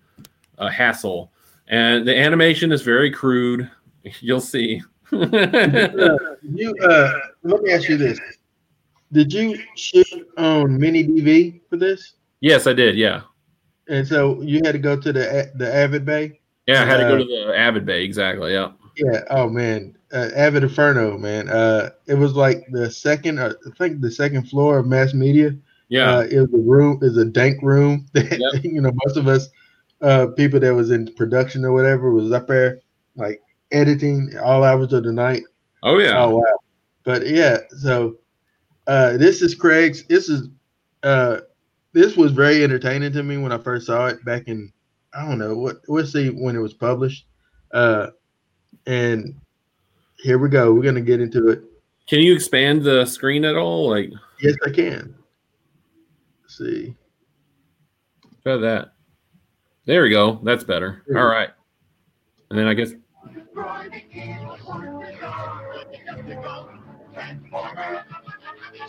uh, 0.61 0.68
hassle. 0.68 1.33
And 1.68 2.07
the 2.07 2.16
animation 2.16 2.70
is 2.70 2.83
very 2.83 3.11
crude. 3.11 3.68
You'll 4.20 4.40
see. 4.40 4.83
Uh, 5.12 6.16
you 6.55 6.72
uh, 6.88 7.12
let 7.42 7.62
me 7.62 7.72
ask 7.72 7.88
you 7.88 7.96
this: 7.96 8.20
Did 9.12 9.33
you 9.33 9.59
shoot 9.77 10.07
on 10.37 10.79
mini 10.79 11.05
DV 11.07 11.61
for 11.68 11.77
this? 11.77 12.14
yes 12.42 12.66
i 12.66 12.73
did 12.73 12.96
yeah 12.96 13.20
And 13.88 14.07
so 14.07 14.40
you 14.40 14.61
had 14.64 14.73
to 14.73 14.79
go 14.79 14.96
to 14.99 15.12
the 15.12 15.51
the 15.57 15.68
Avid 15.75 16.05
Bay. 16.07 16.40
yeah 16.66 16.83
i 16.83 16.87
had 16.87 16.96
to 16.99 17.03
go 17.05 17.14
Uh, 17.16 17.18
to 17.18 17.25
the 17.49 17.59
avid 17.59 17.85
bay 17.85 18.03
exactly 18.05 18.53
yeah 18.53 18.70
Yeah. 18.96 19.20
Oh 19.31 19.49
man, 19.49 19.96
uh, 20.12 20.29
Avid 20.35 20.62
Inferno, 20.64 21.16
man. 21.16 21.49
Uh, 21.49 21.90
it 22.07 22.14
was 22.18 22.35
like 22.35 22.59
the 22.73 22.90
second, 22.90 23.38
uh, 23.38 23.53
I 23.66 23.70
think 23.79 24.01
the 24.01 24.11
second 24.11 24.42
floor 24.51 24.79
of 24.79 24.87
mass 24.87 25.14
media. 25.14 25.51
yeah 25.88 26.11
Uh, 26.16 26.23
it 26.35 26.38
was 26.44 26.53
a 26.55 26.64
room, 26.75 26.99
is 27.03 27.16
a 27.16 27.25
dank 27.25 27.62
room 27.62 28.07
that 28.14 28.38
Yep. 28.44 28.64
you 28.75 28.81
know 28.83 28.92
most 29.05 29.16
of 29.16 29.27
us, 29.29 29.49
uh, 30.09 30.27
people 30.40 30.61
that 30.61 30.75
was 30.75 30.90
in 30.90 31.03
production 31.20 31.64
or 31.64 31.73
whatever, 31.73 32.12
was 32.12 32.33
up 32.33 32.46
there 32.49 32.81
like 33.16 33.40
editing 33.70 34.33
all 34.42 34.64
hours 34.64 34.92
of 34.92 35.03
the 35.05 35.12
night. 35.12 35.42
oh 35.83 35.99
yeah 35.99 36.16
Oh 36.23 36.37
wow! 36.40 36.57
But 37.05 37.27
yeah, 37.27 37.59
so 37.85 38.16
uh, 38.90 39.16
this 39.16 39.40
is 39.40 39.55
Craig's. 39.55 40.05
This 40.05 40.29
is 40.29 40.48
uh, 41.05 41.38
this 41.92 42.16
was 42.16 42.33
very 42.33 42.64
entertaining 42.64 43.12
to 43.12 43.22
me 43.22 43.38
when 43.38 43.53
I 43.53 43.59
first 43.59 43.87
saw 43.87 44.07
it 44.09 44.24
back 44.24 44.48
in 44.48 44.72
I 45.14 45.24
don't 45.26 45.38
know 45.38 45.55
what 45.57 45.76
we'll 45.87 46.05
see 46.07 46.29
when 46.29 46.57
it 46.57 46.61
was 46.61 46.74
published. 46.74 47.26
Uh, 47.72 48.09
and 48.87 49.35
here 50.18 50.38
we 50.38 50.48
go. 50.48 50.72
We're 50.74 50.83
gonna 50.83 51.00
get 51.00 51.20
into 51.20 51.48
it. 51.48 51.62
Can 52.09 52.18
you 52.18 52.35
expand 52.35 52.83
the 52.83 53.05
screen 53.07 53.44
at 53.44 53.57
all? 53.57 53.88
Like 53.90 54.11
Yes, 54.42 54.57
I 54.66 54.70
can. 54.70 55.14
Let's 56.42 56.59
see. 56.59 56.96
try 58.42 58.57
that. 58.57 58.92
There 59.87 60.03
we 60.03 60.11
go. 60.11 60.40
That's 60.42 60.64
better. 60.64 61.03
There 61.07 61.14
we 61.14 61.20
All 61.20 61.29
go. 61.29 61.33
right. 61.33 61.50
And 62.50 62.59
then 62.59 62.66
I 62.66 62.74
guess 62.74 62.92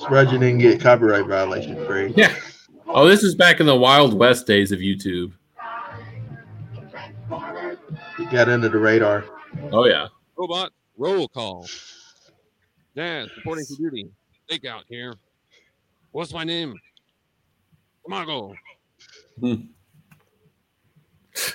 Roger 0.09 0.37
didn't 0.37 0.59
get 0.59 0.79
copyright 0.81 1.25
violation, 1.27 1.83
free. 1.85 2.13
yeah. 2.15 2.33
Oh, 2.93 3.07
this 3.07 3.23
is 3.23 3.35
back 3.35 3.61
in 3.61 3.65
the 3.65 3.75
Wild 3.75 4.13
West 4.13 4.45
days 4.45 4.73
of 4.73 4.79
YouTube. 4.79 5.31
He 8.17 8.25
got 8.25 8.49
under 8.49 8.67
the 8.67 8.77
radar. 8.77 9.23
Oh 9.71 9.85
yeah. 9.85 10.07
Robot 10.35 10.73
roll 10.97 11.29
call. 11.29 11.65
Dad, 12.93 13.29
reporting 13.37 13.63
for 13.63 13.75
duty. 13.77 14.09
Stakeout 14.49 14.81
here. 14.89 15.13
What's 16.11 16.33
my 16.33 16.43
name? 16.43 16.75
Mago. 18.05 18.53
Hmm. 19.39 19.53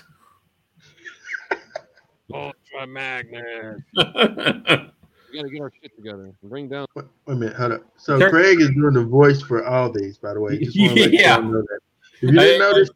Ultra 2.32 2.87
Magnus. 2.88 3.82
We 5.37 5.42
gotta 5.42 5.53
get 5.53 5.61
our 5.61 5.72
shit 5.83 5.94
together 5.94 6.33
bring 6.44 6.66
down. 6.68 6.87
Wait, 6.94 7.05
wait 7.27 7.35
a 7.35 7.37
minute, 7.37 7.57
hold 7.57 7.72
up. 7.72 7.83
So 7.99 8.18
Sure. 8.18 8.31
Craig 8.31 8.59
is 8.59 8.70
doing 8.70 8.94
the 8.94 9.05
voice 9.05 9.42
for 9.42 9.66
all 9.66 9.92
these, 9.92 10.16
by 10.16 10.33
the 10.33 10.40
way. 10.40 10.59
Just 10.64 10.79
want 10.81 10.94
to 10.96 11.01
let 11.03 11.12
Yeah. 11.12 11.37
you 11.38 11.44
know 11.44 11.61
that. 11.61 11.79
If 12.14 12.22
you 12.22 12.31
didn't 12.33 12.62
I- 12.62 12.70
notice, 12.70 12.90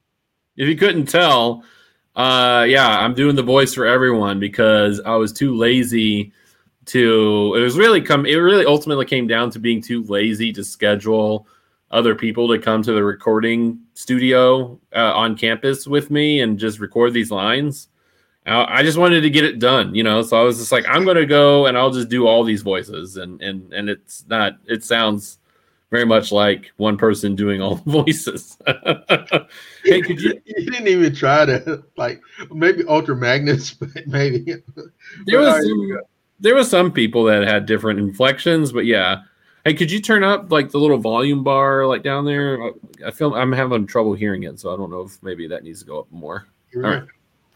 if 0.56 0.66
you 0.68 0.74
couldn't 0.76 1.04
tell, 1.06 1.62
uh, 2.16 2.64
yeah, 2.66 2.98
I'm 3.00 3.12
doing 3.12 3.36
the 3.36 3.42
voice 3.42 3.74
for 3.74 3.84
everyone 3.84 4.40
because 4.40 5.00
I 5.00 5.16
was 5.16 5.34
too 5.34 5.54
lazy 5.54 6.32
to. 6.86 7.54
It 7.56 7.60
was 7.60 7.76
really 7.76 8.00
come. 8.00 8.24
It 8.24 8.36
really 8.36 8.64
ultimately 8.64 9.04
came 9.04 9.26
down 9.26 9.50
to 9.50 9.58
being 9.58 9.82
too 9.82 10.02
lazy 10.04 10.50
to 10.54 10.64
schedule 10.64 11.46
other 11.90 12.14
people 12.14 12.48
to 12.48 12.58
come 12.58 12.82
to 12.84 12.92
the 12.92 13.04
recording 13.04 13.80
studio 13.92 14.80
uh, 14.94 15.12
on 15.14 15.36
campus 15.36 15.86
with 15.86 16.10
me 16.10 16.40
and 16.40 16.58
just 16.58 16.78
record 16.80 17.12
these 17.12 17.30
lines. 17.30 17.88
I 18.46 18.80
I 18.80 18.82
just 18.82 18.98
wanted 18.98 19.20
to 19.22 19.30
get 19.30 19.44
it 19.44 19.58
done, 19.58 19.94
you 19.94 20.02
know. 20.02 20.22
So 20.22 20.38
I 20.40 20.42
was 20.42 20.58
just 20.58 20.72
like, 20.72 20.84
I'm 20.88 21.04
gonna 21.04 21.26
go 21.26 21.66
and 21.66 21.76
I'll 21.76 21.90
just 21.90 22.08
do 22.08 22.26
all 22.26 22.44
these 22.44 22.62
voices, 22.62 23.16
and 23.16 23.40
and 23.42 23.72
and 23.72 23.88
it's 23.88 24.24
not. 24.28 24.58
It 24.66 24.84
sounds 24.84 25.38
very 25.90 26.06
much 26.06 26.30
like 26.30 26.72
one 26.76 26.96
person 26.96 27.34
doing 27.34 27.60
all 27.60 27.74
the 27.84 27.90
voices. 27.90 28.56
hey, 29.84 30.00
could 30.02 30.20
you? 30.20 30.40
you 30.44 30.70
didn't 30.70 30.88
even 30.88 31.14
try 31.14 31.44
to 31.44 31.84
like 31.96 32.20
maybe 32.52 32.84
Ultra 32.86 33.16
Magnus, 33.16 33.72
but 33.74 33.88
maybe 34.06 34.56
There 35.26 35.38
was 35.40 35.48
right, 35.48 35.64
here 35.64 35.76
we 35.76 35.88
some, 35.90 36.00
there 36.38 36.54
was 36.54 36.70
some 36.70 36.92
people 36.92 37.24
that 37.24 37.46
had 37.46 37.66
different 37.66 37.98
inflections, 37.98 38.72
but 38.72 38.86
yeah. 38.86 39.22
Hey, 39.64 39.74
could 39.74 39.90
you 39.90 40.00
turn 40.00 40.24
up 40.24 40.50
like 40.50 40.70
the 40.70 40.78
little 40.78 40.96
volume 40.96 41.44
bar 41.44 41.86
like 41.86 42.02
down 42.02 42.24
there? 42.24 42.62
I- 42.62 42.70
I 43.06 43.10
feel 43.10 43.34
I'm 43.34 43.52
having 43.52 43.86
trouble 43.86 44.12
hearing 44.12 44.42
it, 44.42 44.60
so 44.60 44.72
I 44.72 44.76
don't 44.76 44.90
know 44.90 45.00
if 45.00 45.22
maybe 45.22 45.46
that 45.48 45.64
needs 45.64 45.80
to 45.80 45.86
go 45.86 46.00
up 46.00 46.06
more. 46.10 46.46
Here 46.70 46.82
we 46.82 46.86
all 46.86 46.94
right. 46.94 47.08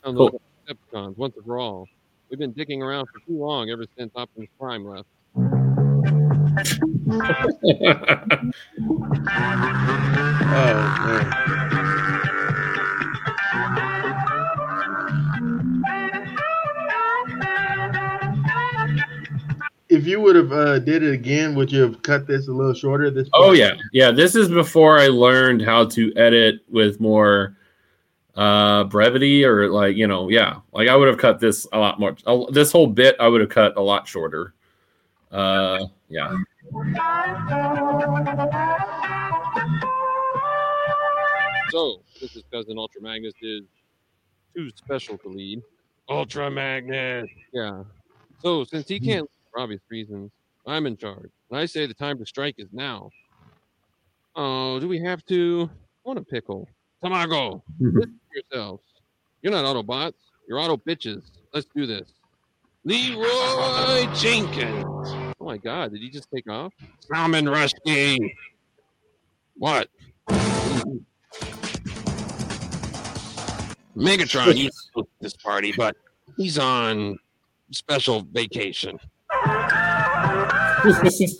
down 0.02 0.16
Cool. 0.16 0.40
Those 0.66 0.76
Decepticons 0.92 1.16
once 1.16 1.36
and 1.36 1.44
for 1.44 1.58
all. 1.58 1.88
We've 2.30 2.38
been 2.38 2.52
dicking 2.52 2.80
around 2.80 3.06
for 3.06 3.20
too 3.20 3.38
long 3.38 3.70
ever 3.70 3.84
since 3.96 4.12
Optimus 4.16 4.48
Prime 4.58 4.84
left. 4.84 5.06
Oh 5.36 5.42
man. 11.06 11.30
If 19.90 20.06
you 20.08 20.20
would 20.20 20.34
have 20.34 20.50
uh, 20.50 20.78
did 20.80 21.04
it 21.04 21.12
again, 21.12 21.54
would 21.54 21.70
you 21.70 21.82
have 21.82 22.02
cut 22.02 22.26
this 22.26 22.48
a 22.48 22.52
little 22.52 22.74
shorter? 22.74 23.10
This 23.10 23.28
Oh 23.32 23.52
yeah, 23.52 23.74
yeah. 23.92 24.10
This 24.10 24.34
is 24.34 24.48
before 24.48 24.98
I 24.98 25.06
learned 25.06 25.62
how 25.62 25.84
to 25.90 26.12
edit 26.16 26.56
with 26.68 27.00
more 27.00 27.56
uh 28.36 28.84
brevity 28.84 29.44
or 29.44 29.68
like 29.70 29.96
you 29.96 30.06
know 30.06 30.28
yeah 30.28 30.58
like 30.72 30.88
i 30.88 30.96
would 30.96 31.06
have 31.06 31.18
cut 31.18 31.38
this 31.38 31.66
a 31.72 31.78
lot 31.78 32.00
more 32.00 32.16
uh, 32.26 32.44
this 32.50 32.72
whole 32.72 32.88
bit 32.88 33.14
i 33.20 33.28
would 33.28 33.40
have 33.40 33.50
cut 33.50 33.76
a 33.76 33.80
lot 33.80 34.08
shorter 34.08 34.54
uh 35.30 35.84
yeah 36.08 36.34
So, 41.70 42.02
this 42.20 42.36
is 42.36 42.44
cousin 42.52 42.78
Ultra 42.78 43.02
Magnus 43.02 43.34
did 43.42 43.64
too 44.56 44.70
special 44.76 45.18
to 45.18 45.28
lead. 45.28 45.60
Ultra 46.08 46.48
Magnus. 46.48 47.28
Yeah. 47.52 47.82
So, 48.38 48.62
since 48.62 48.86
he 48.86 49.00
can't, 49.00 49.28
for 49.50 49.60
obvious 49.60 49.80
reasons, 49.90 50.30
I'm 50.68 50.86
in 50.86 50.96
charge. 50.96 51.30
And 51.50 51.58
I 51.58 51.66
say 51.66 51.86
the 51.86 51.94
time 51.94 52.16
to 52.18 52.26
strike 52.26 52.54
is 52.58 52.68
now. 52.72 53.10
Oh, 54.36 54.78
do 54.78 54.86
we 54.86 55.00
have 55.00 55.24
to? 55.26 55.68
I 55.72 56.08
want 56.08 56.20
a 56.20 56.22
pickle. 56.22 56.68
Tamago, 57.02 57.60
listen 57.80 58.12
to 58.12 58.23
yourselves. 58.34 58.82
You're 59.42 59.52
not 59.52 59.64
Autobots. 59.64 60.14
You're 60.48 60.58
Auto 60.58 60.76
bitches. 60.76 61.22
Let's 61.52 61.66
do 61.74 61.86
this. 61.86 62.12
Leroy 62.84 64.06
Jenkins. 64.14 64.84
Oh 64.84 65.34
my 65.40 65.56
God, 65.56 65.92
did 65.92 66.00
he 66.00 66.10
just 66.10 66.28
take 66.34 66.48
off? 66.50 66.72
Salmon 67.00 67.46
Rusky. 67.46 68.34
What? 69.56 69.88
Megatron 73.96 74.56
used 74.56 74.90
to 74.96 75.06
this 75.20 75.36
party, 75.36 75.72
but 75.76 75.96
he's 76.36 76.58
on 76.58 77.18
special 77.70 78.26
vacation. 78.32 78.98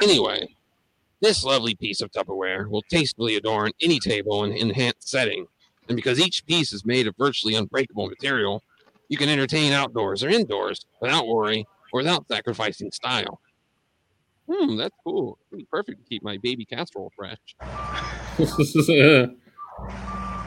Anyway, 0.00 0.37
this 1.20 1.44
lovely 1.44 1.74
piece 1.74 2.00
of 2.00 2.10
Tupperware 2.10 2.68
will 2.68 2.82
tastefully 2.82 3.36
adorn 3.36 3.72
any 3.80 3.98
table 3.98 4.44
in 4.44 4.52
enhanced 4.52 5.08
setting. 5.08 5.46
And 5.88 5.96
because 5.96 6.20
each 6.20 6.44
piece 6.46 6.72
is 6.72 6.84
made 6.84 7.06
of 7.06 7.14
virtually 7.16 7.54
unbreakable 7.54 8.08
material, 8.08 8.62
you 9.08 9.16
can 9.16 9.28
entertain 9.28 9.72
outdoors 9.72 10.22
or 10.22 10.28
indoors 10.28 10.84
without 11.00 11.26
worry 11.26 11.66
or 11.92 12.00
without 12.00 12.28
sacrificing 12.28 12.90
style. 12.92 13.40
Hmm, 14.50 14.76
that's 14.76 14.94
cool. 15.04 15.38
It'd 15.50 15.58
be 15.58 15.66
perfect 15.70 16.02
to 16.02 16.08
keep 16.08 16.22
my 16.22 16.38
baby 16.38 16.64
casserole 16.64 17.12
fresh. 17.16 17.38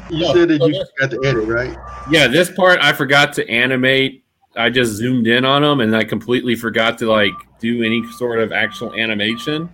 You 0.10 0.26
said 0.34 0.50
that 0.50 0.68
you 0.68 0.86
got 1.00 1.10
to 1.12 1.22
edit, 1.26 1.48
right? 1.48 1.78
yeah 2.10 2.28
this 2.28 2.52
part 2.52 2.80
i 2.82 2.92
forgot 2.92 3.32
to 3.34 3.48
animate 3.50 4.26
i 4.58 4.70
just 4.70 4.92
zoomed 4.94 5.28
in 5.28 5.46
on 5.46 5.62
them 5.62 5.80
and 5.80 5.96
i 5.96 6.04
completely 6.04 6.56
forgot 6.56 6.98
to 6.98 7.06
like 7.10 7.34
do 7.60 7.84
any 7.84 8.06
sort 8.14 8.40
of 8.40 8.52
actual 8.52 8.94
animation 8.96 9.74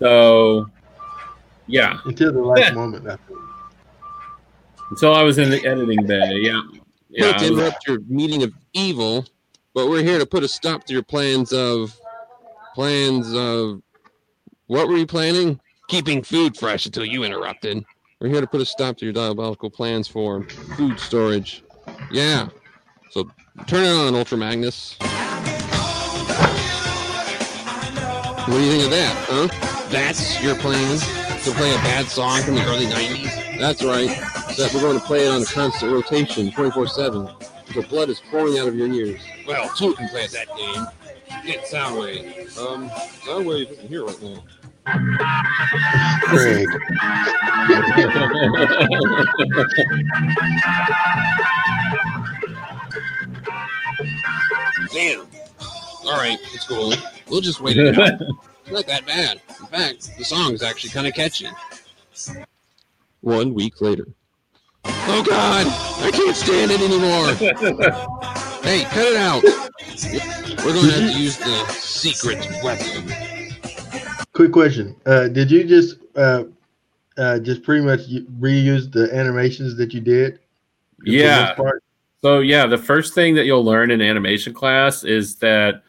so 0.00 0.68
yeah 1.66 1.98
Until 2.04 2.32
the 2.32 2.40
last 2.40 2.74
moment. 2.74 3.06
I 3.06 3.16
think. 3.16 3.38
until 4.90 5.14
i 5.14 5.22
was 5.22 5.38
in 5.38 5.50
the 5.50 5.64
editing 5.64 6.04
bay 6.06 6.32
yeah 6.40 6.60
yeah 7.10 7.26
Not 7.26 7.34
I 7.36 7.38
to 7.38 7.50
was- 7.50 7.58
interrupt 7.60 7.86
your 7.86 8.00
meeting 8.08 8.42
of 8.42 8.52
evil, 8.72 9.24
but 9.74 9.88
we're 9.88 10.02
here 10.02 10.18
to 10.18 10.26
put 10.26 10.42
a 10.42 10.48
stop 10.48 10.84
to 10.86 10.92
your 10.92 11.02
plans 11.02 11.52
of 11.52 11.96
plans 12.74 13.32
of 13.34 13.82
what 14.68 14.86
were 14.88 14.96
you 14.96 15.06
planning? 15.06 15.58
Keeping 15.88 16.22
food 16.22 16.56
fresh 16.56 16.86
until 16.86 17.04
you 17.04 17.24
interrupted. 17.24 17.84
We're 18.20 18.28
here 18.28 18.40
to 18.40 18.46
put 18.46 18.60
a 18.60 18.64
stop 18.64 18.96
to 18.98 19.04
your 19.04 19.12
diabolical 19.12 19.68
plans 19.70 20.06
for 20.06 20.44
food 20.76 21.00
storage. 21.00 21.64
Yeah. 22.12 22.48
So 23.10 23.28
turn 23.66 23.82
it 23.84 23.88
on, 23.90 24.14
Ultra 24.14 24.38
Magnus. 24.38 24.94
What 28.46 28.56
do 28.56 28.62
you 28.62 28.70
think 28.70 28.84
of 28.84 28.90
that, 28.90 29.16
huh? 29.28 29.48
That's 29.90 30.40
your 30.40 30.54
plan? 30.54 30.98
To 30.98 31.50
play 31.50 31.72
a 31.72 31.78
bad 31.78 32.06
song 32.06 32.42
from 32.42 32.54
the 32.54 32.64
early 32.64 32.86
90s? 32.86 33.58
That's 33.58 33.82
right. 33.82 34.06
That 34.56 34.70
we're 34.72 34.80
going 34.82 35.00
to 35.00 35.04
play 35.04 35.26
it 35.26 35.28
on 35.28 35.42
a 35.42 35.44
constant 35.44 35.92
rotation, 35.92 36.52
24 36.52 36.86
7. 36.86 37.28
The 37.74 37.82
blood 37.88 38.08
is 38.08 38.20
pouring 38.30 38.56
out 38.58 38.68
of 38.68 38.76
your 38.76 38.86
ears. 38.86 39.20
Well, 39.48 39.68
two 39.76 39.94
can 39.94 40.08
play 40.08 40.24
at 40.24 40.30
that 40.30 40.46
game. 40.56 40.86
Get 41.44 41.64
Soundwave. 41.64 42.56
Um, 42.58 42.88
Soundwave 42.90 43.72
isn't 43.72 43.88
here 43.88 44.04
right 44.04 44.22
now. 44.22 44.44
Craig. 46.22 46.68
Damn. 54.92 55.26
All 56.04 56.16
right, 56.16 56.38
it's 56.52 56.66
cool. 56.66 56.92
We'll 57.28 57.40
just 57.40 57.60
wait 57.60 57.76
it 57.76 57.98
out. 57.98 58.20
It's 58.70 58.76
not 58.76 58.86
that 58.86 59.04
bad. 59.04 59.40
In 59.58 59.66
fact, 59.66 60.16
the 60.16 60.24
song 60.24 60.52
is 60.52 60.62
actually 60.62 60.90
kind 60.90 61.04
of 61.08 61.12
catchy. 61.12 61.48
One 63.20 63.52
week 63.52 63.80
later. 63.80 64.06
Oh 64.84 65.24
God, 65.28 65.66
I 66.04 66.12
can't 66.12 66.36
stand 66.36 66.70
it 66.70 66.80
anymore. 66.80 67.34
hey, 68.62 68.84
cut 68.84 69.06
it 69.06 69.16
out. 69.16 69.42
We're 70.64 70.72
going 70.72 70.86
to 70.86 70.92
have 70.92 71.12
to 71.12 71.20
use 71.20 71.36
the 71.38 71.66
secret 71.66 72.38
weapon. 72.62 73.12
Quick 74.34 74.52
question: 74.52 74.94
uh, 75.04 75.26
Did 75.26 75.50
you 75.50 75.64
just 75.64 75.96
uh, 76.14 76.44
uh, 77.18 77.40
just 77.40 77.64
pretty 77.64 77.84
much 77.84 78.08
reuse 78.38 78.92
the 78.92 79.12
animations 79.12 79.76
that 79.78 79.92
you 79.92 80.00
did? 80.00 80.38
Yeah. 81.04 81.56
So 82.22 82.38
yeah, 82.38 82.66
the 82.66 82.78
first 82.78 83.14
thing 83.14 83.34
that 83.34 83.46
you'll 83.46 83.64
learn 83.64 83.90
in 83.90 84.00
animation 84.00 84.54
class 84.54 85.02
is 85.02 85.34
that 85.38 85.82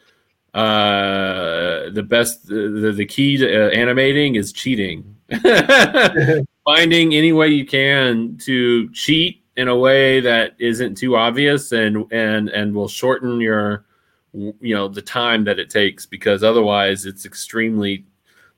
uh, 0.54 1.90
the 1.92 2.04
best 2.04 2.48
the, 2.48 2.94
the, 2.96 3.06
key 3.06 3.38
to 3.38 3.68
uh, 3.68 3.70
animating 3.70 4.36
is 4.36 4.52
cheating. 4.52 5.16
Finding 6.66 7.14
any 7.14 7.32
way 7.32 7.48
you 7.48 7.66
can 7.66 8.38
to 8.38 8.90
cheat 8.92 9.44
in 9.56 9.68
a 9.68 9.76
way 9.76 10.20
that 10.20 10.56
isn't 10.60 10.96
too 10.96 11.16
obvious 11.16 11.72
and 11.72 12.06
and 12.12 12.50
and 12.50 12.74
will 12.74 12.88
shorten 12.88 13.40
your 13.40 13.86
you 14.34 14.76
know 14.76 14.88
the 14.88 15.02
time 15.02 15.44
that 15.44 15.60
it 15.60 15.70
takes 15.70 16.06
because 16.06 16.44
otherwise 16.44 17.06
it's 17.06 17.26
extremely 17.26 18.06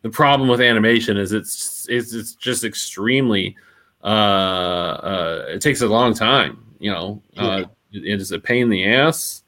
the 0.03 0.09
problem 0.09 0.47
with 0.47 0.61
animation 0.61 1.17
is 1.17 1.31
it's 1.31 1.87
it's, 1.89 2.13
it's 2.13 2.35
just 2.35 2.63
extremely 2.63 3.55
uh, 4.03 4.07
uh, 4.07 5.45
it 5.49 5.61
takes 5.61 5.81
a 5.81 5.87
long 5.87 6.13
time 6.13 6.63
you 6.79 6.91
know? 6.91 7.21
Uh, 7.37 7.63
it 7.91 8.19
is 8.19 8.31
a 8.31 8.39
pain 8.39 8.63
in 8.63 8.69
the 8.69 8.85
ass 8.85 9.42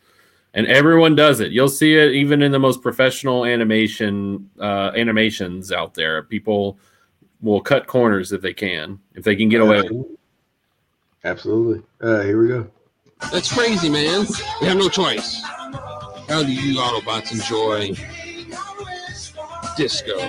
and 0.56 0.66
everyone 0.68 1.16
does 1.16 1.40
it 1.40 1.52
you'll 1.52 1.70
see 1.70 1.96
it 1.96 2.14
even 2.14 2.42
in 2.42 2.52
the 2.52 2.60
most 2.60 2.82
professional 2.82 3.46
animation 3.46 4.50
uh, 4.60 4.92
animations 4.96 5.72
out 5.72 5.94
there 5.94 6.24
people 6.24 6.80
will 7.42 7.62
cut 7.62 7.86
corners 7.86 8.32
if 8.32 8.42
they 8.42 8.54
can 8.54 9.00
if 9.14 9.24
they 9.24 9.36
can 9.36 9.48
get 9.48 9.62
away 9.62 9.82
with 9.82 9.92
it. 9.92 10.20
Absolutely. 11.24 11.82
Uh, 12.02 12.22
here 12.22 12.42
we 12.42 12.48
go. 12.48 12.70
That's 13.32 13.52
crazy, 13.52 13.90
man. 13.90 14.28
We 14.62 14.68
have 14.68 14.78
no 14.78 14.90
choice. 14.90 15.42
How 16.28 16.44
do 16.44 16.52
you 16.52 16.80
Autobots 16.80 17.32
enjoy 17.32 17.94
disco? 19.78 20.20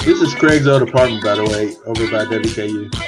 This 0.00 0.22
is 0.22 0.34
Craig's 0.36 0.66
old 0.66 0.80
apartment, 0.80 1.22
by 1.22 1.34
the 1.34 1.44
way, 1.44 1.76
over 1.84 2.10
by 2.10 2.24
WKU. 2.24 3.07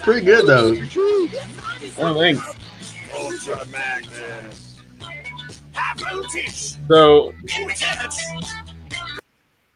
Pretty 0.00 0.24
good 0.24 0.46
though. 0.46 0.72
It's 0.72 1.98
my 1.98 2.10
oh 2.10 2.14
thanks 2.14 2.54
Ultra 3.14 3.66
Magnus. 3.66 4.76
So 6.88 7.32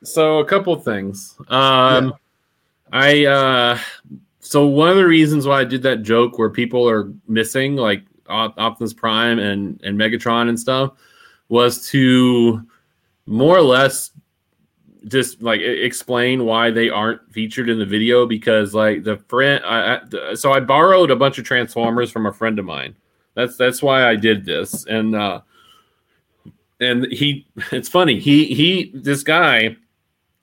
so 0.05 0.39
a 0.39 0.45
couple 0.45 0.75
things 0.77 1.37
um 1.49 2.13
i 2.93 3.25
uh 3.25 3.79
so 4.41 4.67
one 4.67 4.89
of 4.89 4.97
the 4.97 5.07
reasons 5.07 5.47
why 5.47 5.61
i 5.61 5.65
did 5.65 5.83
that 5.83 6.03
joke 6.03 6.39
where 6.39 6.51
people 6.51 6.89
are 6.89 7.13
missing 7.29 7.77
like 7.77 8.03
optimus 8.29 8.93
prime 8.93 9.39
and 9.39 9.81
and 9.85 9.99
megatron 9.99 10.49
and 10.49 10.59
stuff 10.59 10.93
was 11.49 11.89
to 11.89 12.63
more 13.27 13.57
or 13.57 13.63
less 13.63 14.11
just 15.09 15.43
like 15.43 15.61
explain 15.61 16.45
why 16.45 16.71
they 16.71 16.89
aren't 16.89 17.21
featured 17.33 17.69
in 17.69 17.79
the 17.79 17.87
video 17.87 18.27
because 18.27 18.75
like 18.75 19.03
the 19.03 19.17
friend 19.29 19.63
I, 19.65 20.01
I 20.31 20.35
so 20.35 20.53
I 20.53 20.61
borrowed 20.61 21.11
a 21.11 21.17
bunch 21.17 21.39
of 21.39 21.45
transformers 21.45 22.11
from 22.11 22.27
a 22.27 22.33
friend 22.33 22.59
of 22.59 22.65
mine. 22.65 22.95
That's 23.35 23.57
that's 23.57 23.83
why 23.83 24.09
I 24.09 24.17
did 24.17 24.45
this. 24.45 24.87
And 24.87 25.15
uh 25.15 25.41
and 26.81 27.07
he 27.07 27.47
it's 27.73 27.89
funny. 27.89 28.19
He 28.19 28.47
he 28.47 28.93
this 28.95 29.23
guy 29.23 29.77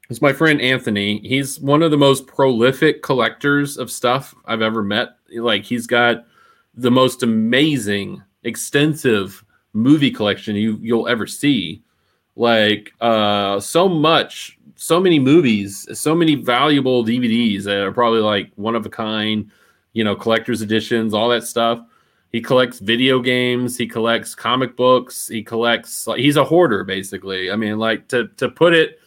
is 0.10 0.22
my 0.22 0.34
friend 0.34 0.62
Anthony. 0.62 1.20
He's 1.20 1.60
one 1.60 1.84
of 1.84 1.92
the 1.92 1.98
most 1.98 2.28
prolific 2.28 3.04
collectors 3.04 3.78
of 3.78 3.92
stuff 3.92 4.36
I've 4.46 4.62
ever 4.62 4.84
met. 4.84 5.10
Like 5.36 5.64
he's 5.64 5.88
got 5.88 6.26
the 6.76 6.92
most 6.92 7.24
amazing 7.24 8.24
extensive 8.44 9.44
movie 9.74 10.12
collection 10.12 10.56
you 10.56 10.80
you'll 10.82 11.08
ever 11.08 11.28
see 11.28 11.84
like 12.40 12.94
uh 13.02 13.60
so 13.60 13.90
much 13.90 14.58
so 14.76 14.98
many 14.98 15.20
movies 15.20 15.86
so 16.00 16.16
many 16.16 16.36
valuable 16.36 17.04
dvds 17.04 17.66
that 17.66 17.82
are 17.82 17.92
probably 17.92 18.22
like 18.22 18.50
one 18.56 18.76
of 18.76 18.86
a 18.86 18.90
kind 18.90 19.52
you 19.92 20.06
know 20.06 20.16
collector's 20.16 20.62
editions 20.62 21.14
all 21.14 21.30
that 21.30 21.44
stuff. 21.44 21.82
He 22.32 22.40
collects 22.40 22.80
video 22.80 23.20
games 23.20 23.76
he 23.76 23.88
collects 23.88 24.36
comic 24.36 24.78
books 24.78 25.28
he 25.28 25.44
collects 25.44 26.08
he's 26.16 26.38
a 26.38 26.44
hoarder 26.46 26.86
basically. 26.86 27.52
I 27.52 27.58
mean 27.58 27.78
like 27.78 28.08
to 28.08 28.30
to 28.38 28.48
put 28.48 28.74
it 28.74 29.00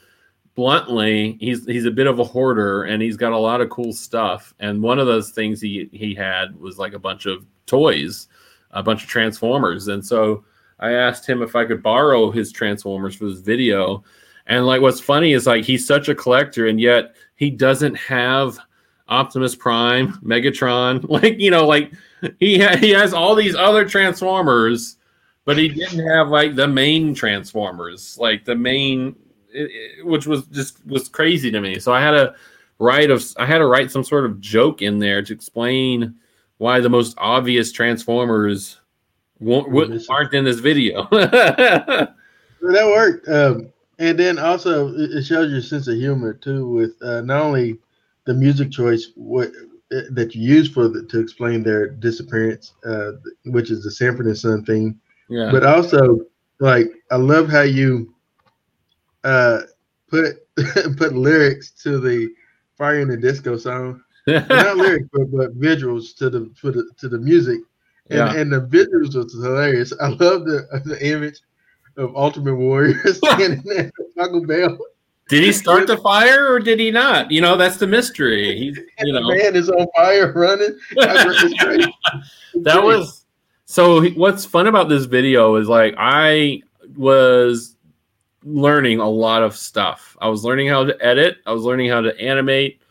bluntly 0.55 1.39
he's 1.41 1.65
he's 1.65 1.87
a 1.87 1.91
bit 1.91 2.07
of 2.07 2.19
a 2.19 2.25
hoarder 2.25 2.83
and 2.83 3.01
he's 3.01 3.17
got 3.17 3.33
a 3.33 3.39
lot 3.39 3.63
of 3.63 3.71
cool 3.71 3.95
stuff. 3.95 4.53
And 4.61 4.83
one 4.83 4.99
of 4.99 5.07
those 5.07 5.31
things 5.31 5.59
he 5.59 5.89
he 5.93 6.15
had 6.15 6.55
was 6.61 6.79
like 6.79 6.93
a 6.93 6.99
bunch 6.99 7.25
of 7.25 7.47
toys 7.65 8.29
a 8.73 8.83
bunch 8.83 9.05
of 9.05 9.09
transformers. 9.09 9.89
And 9.89 10.05
so 10.05 10.45
I 10.81 10.93
asked 10.93 11.29
him 11.29 11.43
if 11.43 11.55
I 11.57 11.65
could 11.65 11.83
borrow 11.83 12.31
his 12.31 12.53
Transformers 12.53 13.15
for 13.15 13.27
this 13.27 13.41
video. 13.41 14.03
And 14.47 14.67
like 14.67 14.81
what's 14.81 15.01
funny 15.01 15.33
is 15.33 15.47
like 15.47 15.65
he's 15.65 15.87
such 15.87 16.09
a 16.09 16.15
collector 16.15 16.67
and 16.67 16.81
yet 16.81 17.15
he 17.37 17.51
doesn't 17.51 17.95
have 17.95 18.59
Optimus 19.09 19.55
Prime, 19.55 20.15
Megatron, 20.25 21.09
like 21.09 21.39
you 21.39 21.51
know, 21.51 21.67
like 21.67 21.93
he 22.41 22.59
ha- 22.61 22.77
he 22.77 22.91
has 22.91 23.13
all 23.15 23.35
these 23.35 23.55
other 23.55 23.85
Transformers, 23.89 24.97
but 25.45 25.57
he 25.59 25.69
didn't 25.69 26.07
have 26.07 26.29
like 26.29 26.55
the 26.57 26.67
main 26.69 27.15
Transformers, 27.15 28.17
like 28.19 28.45
the 28.45 28.55
main 28.57 29.15
it, 29.53 29.71
it- 29.71 30.07
which 30.07 30.27
was 30.27 30.47
just 30.47 30.85
was 30.87 31.09
crazy 31.09 31.51
to 31.51 31.61
me. 31.61 31.79
So 31.79 31.93
I 31.93 32.01
had 32.01 32.13
to 32.13 32.35
write 32.79 33.11
of 33.11 33.25
I 33.39 33.47
had 33.47 33.59
to 33.59 33.67
write 33.67 33.91
some 33.93 34.03
sort 34.05 34.25
of 34.25 34.41
joke 34.41 34.83
in 34.83 34.99
there 34.99 35.23
to 35.23 35.33
explain 35.33 36.15
why 36.59 36.81
the 36.81 36.89
most 36.91 37.15
obvious 37.19 37.71
Transformers 37.73 38.79
won't, 39.43 40.09
aren't 40.09 40.35
in 40.35 40.45
this 40.45 40.61
video. 40.61 41.09
Well, 42.63 42.73
that 42.73 42.87
worked. 42.87 43.29
Um, 43.29 43.73
and 43.99 44.19
then 44.19 44.39
also 44.39 44.95
it 44.95 45.25
shows 45.25 45.51
your 45.51 45.61
sense 45.61 45.89
of 45.89 45.97
humor 45.97 46.33
too, 46.33 46.69
with 46.69 46.93
uh, 47.03 47.21
not 47.23 47.43
only 47.43 47.79
the 48.25 48.35
music 48.35 48.71
choice 48.71 49.11
what 49.17 49.49
uh, 49.93 50.03
that 50.11 50.35
you 50.35 50.43
use 50.43 50.71
for 50.71 50.89
the, 50.89 51.05
to 51.07 51.21
explain 51.21 51.63
their 51.63 51.89
disappearance, 51.89 52.73
uh, 52.87 53.13
which 53.47 53.71
is 53.71 53.83
the 53.83 53.91
Sanford 53.91 54.27
and 54.27 54.39
Son 54.39 54.65
theme, 54.65 55.01
yeah. 55.29 55.51
but 55.51 55.65
also 55.65 56.21
like 56.61 56.87
I 57.11 57.17
love 57.17 57.49
how 57.49 57.63
you 57.63 58.15
uh, 59.25 59.63
put 60.09 60.37
put 60.97 61.15
lyrics 61.15 61.71
to 61.83 61.99
the 61.99 62.33
Fire 62.79 63.01
in 63.01 63.09
the 63.09 63.17
Disco 63.17 63.57
song, 63.57 64.03
not 64.27 64.49
lyrics 64.77 65.09
but, 65.13 65.31
but 65.33 65.61
visuals 65.61 66.17
to 66.17 66.31
the 66.31 66.51
to 66.61 66.71
the 66.71 66.91
to 66.99 67.09
the 67.09 67.19
music, 67.19 67.61
and, 68.13 68.35
yeah. 68.35 68.41
and 68.41 68.53
the 68.53 68.61
visuals 68.61 69.15
was 69.15 69.33
hilarious. 69.33 69.93
I 70.01 70.09
love 70.09 70.45
the 70.45 70.67
the 70.85 70.99
image 71.07 71.41
of 71.97 72.15
Ultimate 72.17 72.57
Warrior 72.57 73.01
standing 73.15 73.63
there 73.65 73.91
Taco 74.17 74.45
Bell. 74.45 74.79
Did 75.29 75.45
he 75.45 75.53
start 75.53 75.87
the 75.87 75.97
fire 76.03 76.53
or 76.53 76.59
did 76.59 76.79
he 76.79 76.91
not? 76.91 77.31
You 77.31 77.41
know, 77.41 77.57
that's 77.57 77.77
the 77.77 77.87
mystery. 77.87 78.57
He, 78.57 78.65
you 79.01 79.13
The 79.13 79.21
know, 79.21 79.29
man 79.29 79.57
is 79.57 79.71
on 79.71 79.87
fire 79.95 80.33
running. 80.33 80.79
It's 80.91 81.63
great. 81.63 81.81
It's 82.55 82.65
that 82.65 82.83
was 82.83 83.25
so. 83.65 84.07
What's 84.11 84.45
fun 84.45 84.67
about 84.67 84.89
this 84.89 85.05
video 85.05 85.57
is 85.57 85.69
like 85.69 85.95
I 85.97 86.63
was 86.97 87.77
learning 88.45 89.01
a 89.01 89.09
lot 89.09 89.43
of 89.43 89.57
stuff. 89.57 90.17
I 90.21 90.29
was 90.29 90.45
learning 90.45 90.69
how 90.69 90.85
to 90.85 90.97
edit. 91.05 91.39
I 91.47 91.53
was 91.53 91.63
learning 91.63 91.89
how 91.91 92.01
to 92.01 92.19
animate. 92.21 92.83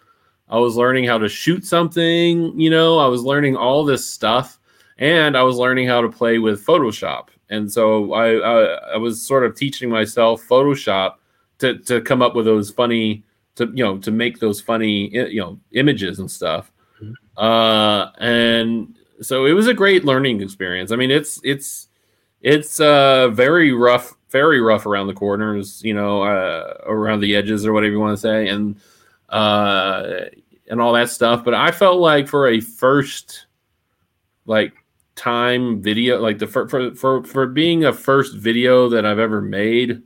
I 0.50 0.60
was 0.60 0.76
learning 0.76 1.06
how 1.06 1.18
to 1.18 1.30
shoot 1.30 1.66
something. 1.66 2.60
You 2.60 2.70
know, 2.70 3.00
I 3.00 3.08
was 3.08 3.24
learning 3.24 3.56
all 3.56 3.86
this 3.86 4.06
stuff, 4.06 4.60
and 5.02 5.36
I 5.36 5.42
was 5.42 5.58
learning 5.58 5.88
how 5.88 6.00
to 6.00 6.10
play 6.10 6.38
with 6.38 6.64
Photoshop. 6.66 7.30
And 7.50 7.70
so 7.70 8.14
I, 8.14 8.36
I, 8.38 8.64
I 8.94 8.98
was 8.98 9.22
sort 9.22 9.44
of 9.44 9.56
teaching 9.56 9.90
myself 9.90 10.48
Photoshop 10.48 11.16
to 11.58 11.80
to 11.80 12.00
come 12.02 12.22
up 12.22 12.36
with 12.36 12.46
those 12.46 12.70
funny 12.70 13.24
to 13.56 13.66
you 13.74 13.84
know 13.84 13.98
to 13.98 14.12
make 14.12 14.40
those 14.40 14.62
funny 14.62 15.10
you 15.10 15.42
know 15.42 15.60
images 15.72 16.20
and 16.20 16.32
stuff. 16.32 16.72
Uh, 17.36 18.12
and 18.20 18.96
so 19.22 19.46
it 19.46 19.54
was 19.54 19.68
a 19.68 19.74
great 19.74 20.06
learning 20.06 20.42
experience. 20.42 20.92
I 20.92 20.96
mean, 20.96 21.12
it's 21.12 21.42
it's 21.44 21.88
it's 22.42 22.80
uh 22.80 23.30
very 23.30 23.74
rough, 23.74 24.16
very 24.30 24.62
rough 24.62 24.86
around 24.86 25.08
the 25.08 25.14
corners, 25.14 25.82
you 25.84 25.96
know, 25.96 26.22
uh, 26.22 26.76
around 26.86 27.22
the 27.22 27.36
edges 27.36 27.66
or 27.66 27.74
whatever 27.74 27.94
you 27.94 28.00
want 28.00 28.16
to 28.16 28.22
say, 28.22 28.48
and 28.50 28.80
uh, 29.30 30.26
and 30.70 30.80
all 30.80 30.94
that 30.94 31.10
stuff. 31.10 31.44
But 31.44 31.56
I 31.56 31.72
felt 31.72 32.00
like 32.00 32.28
for 32.28 32.50
a 32.50 32.60
first 32.60 33.48
like 34.46 34.74
time 35.22 35.80
video, 35.84 36.20
like 36.20 36.40
the 36.40 36.48
fir- 36.48 36.68
for 36.68 36.96
for 36.96 37.24
for 37.24 37.46
being 37.46 37.86
a 37.86 37.94
first 37.94 38.36
video 38.38 38.90
that 38.90 39.06
I've 39.06 39.20
ever 39.20 39.40
made, 39.40 40.02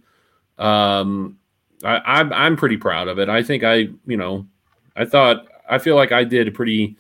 um, 0.58 1.38
I, 1.86 2.01
I'm 2.06 2.34
I'm 2.34 2.58
pretty 2.58 2.75
proud 2.75 3.08
of 3.08 3.17
it. 3.17 3.30
I 3.30 3.41
think 3.41 3.63
I 3.63 3.88
you 4.06 4.17
know, 4.17 4.45
I 4.97 5.06
thought 5.06 5.47
I 5.69 5.78
feel 5.78 5.95
like 5.95 6.12
I 6.12 6.25
did 6.25 6.49
a 6.49 6.51
pretty 6.51 6.97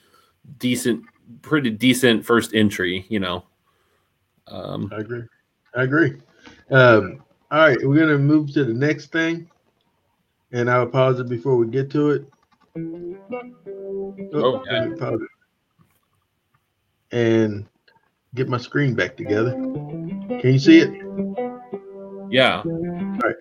decent 0.59 1.03
pretty 1.41 1.69
decent 1.69 2.25
first 2.25 2.53
entry, 2.53 3.05
you 3.09 3.19
know. 3.19 3.43
Um, 4.47 4.89
I 4.95 4.99
agree. 5.01 5.23
I 5.75 5.83
agree. 5.83 6.13
Um, 6.71 7.21
all 7.51 7.59
right, 7.59 7.77
we're 7.83 7.99
gonna 7.99 8.17
move 8.17 8.53
to 8.53 8.63
the 8.63 8.73
next 8.73 9.11
thing, 9.11 9.49
and 10.53 10.71
I'll 10.71 10.87
pause 10.87 11.19
it 11.19 11.27
before 11.27 11.57
we 11.57 11.67
get 11.67 11.91
to 11.91 12.11
it. 12.11 12.31
Oh, 12.77 14.13
Okay. 14.33 14.71
let 14.71 14.89
me 14.89 14.95
pause 14.97 15.19
it. 15.21 15.29
And 17.11 17.67
get 18.35 18.49
my 18.49 18.57
screen 18.57 18.93
back 18.93 19.15
together. 19.17 19.51
Can 19.53 20.53
you 20.53 20.59
see 20.59 20.79
it? 20.79 20.91
yeah, 22.29 22.61
All 22.65 23.19
right. 23.23 23.35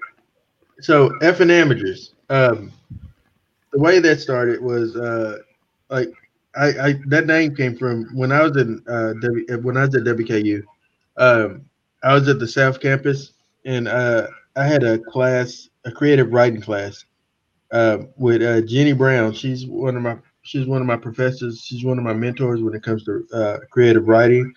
so 0.80 1.10
F 1.20 1.40
and 1.40 1.50
amateurs. 1.50 2.14
Um, 2.30 2.72
the 3.72 3.80
way 3.80 3.98
that 3.98 4.20
started 4.20 4.62
was 4.62 4.96
uh, 4.96 5.38
like 5.90 6.08
I, 6.56 6.66
I 6.66 6.94
that 7.08 7.26
name 7.26 7.54
came 7.54 7.76
from 7.76 8.06
when 8.14 8.32
I 8.32 8.42
was 8.42 8.56
in 8.56 8.82
uh, 8.88 9.14
w, 9.14 9.44
when 9.62 9.76
I 9.76 9.86
was 9.86 9.94
at 9.96 10.04
WKU. 10.04 10.62
Um, 11.16 11.64
I 12.02 12.14
was 12.14 12.28
at 12.28 12.38
the 12.38 12.46
South 12.48 12.80
Campus, 12.80 13.32
and 13.64 13.88
uh, 13.88 14.28
I 14.56 14.64
had 14.66 14.84
a 14.84 14.98
class, 14.98 15.68
a 15.84 15.90
creative 15.90 16.32
writing 16.32 16.60
class, 16.60 17.04
uh, 17.72 17.98
with 18.16 18.42
uh, 18.42 18.60
Jenny 18.62 18.92
Brown. 18.92 19.32
She's 19.32 19.66
one 19.66 19.96
of 19.96 20.02
my 20.02 20.16
she's 20.42 20.66
one 20.66 20.80
of 20.80 20.86
my 20.86 20.96
professors. 20.96 21.62
She's 21.64 21.84
one 21.84 21.98
of 21.98 22.04
my 22.04 22.12
mentors 22.12 22.62
when 22.62 22.74
it 22.74 22.82
comes 22.82 23.04
to 23.04 23.26
uh, 23.34 23.58
creative 23.70 24.06
writing. 24.06 24.52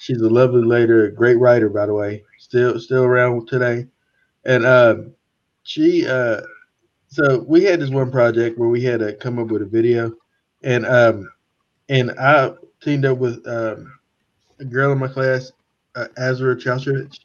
She's 0.00 0.20
a 0.22 0.30
lovely 0.30 0.62
lady, 0.62 0.92
a 0.92 1.10
great 1.10 1.38
writer, 1.38 1.68
by 1.70 1.86
the 1.86 1.94
way. 1.94 2.24
Still 2.38 2.80
still 2.80 3.04
around 3.04 3.48
today, 3.48 3.86
and 4.44 4.66
um, 4.66 5.14
she 5.64 6.06
uh 6.06 6.40
so 7.08 7.44
we 7.48 7.64
had 7.64 7.80
this 7.80 7.90
one 7.90 8.10
project 8.10 8.58
where 8.58 8.68
we 8.68 8.82
had 8.82 9.00
to 9.00 9.14
come 9.14 9.38
up 9.38 9.48
with 9.48 9.62
a 9.62 9.66
video 9.66 10.12
and 10.62 10.86
um 10.86 11.30
and 11.88 12.10
i 12.20 12.52
teamed 12.82 13.04
up 13.04 13.18
with 13.18 13.46
um 13.46 13.92
a 14.60 14.64
girl 14.64 14.92
in 14.92 14.98
my 14.98 15.08
class 15.08 15.52
uh, 15.96 16.06
azra 16.18 16.56
Chauchovich, 16.56 17.20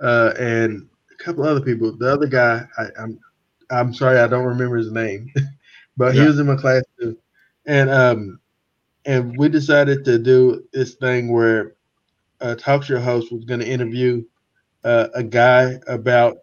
uh 0.00 0.32
and 0.38 0.88
a 1.12 1.24
couple 1.24 1.44
other 1.44 1.60
people 1.60 1.96
the 1.96 2.12
other 2.12 2.26
guy 2.26 2.66
I, 2.78 2.86
i'm 3.00 3.18
i'm 3.70 3.94
sorry 3.94 4.18
i 4.18 4.26
don't 4.26 4.44
remember 4.44 4.76
his 4.76 4.92
name 4.92 5.32
but 5.96 6.14
Yeah. 6.14 6.22
he 6.22 6.26
was 6.26 6.38
in 6.38 6.46
my 6.46 6.56
class 6.56 6.84
too 7.00 7.16
and 7.66 7.90
um 7.90 8.40
and 9.06 9.36
we 9.38 9.48
decided 9.48 10.04
to 10.04 10.18
do 10.18 10.64
this 10.72 10.94
thing 10.94 11.32
where 11.32 11.74
a 12.44 12.54
talk 12.54 12.82
show 12.84 13.00
host 13.00 13.32
was 13.32 13.44
going 13.44 13.60
to 13.60 13.68
interview 13.68 14.22
uh, 14.84 15.08
a 15.14 15.22
guy 15.22 15.78
about 15.86 16.38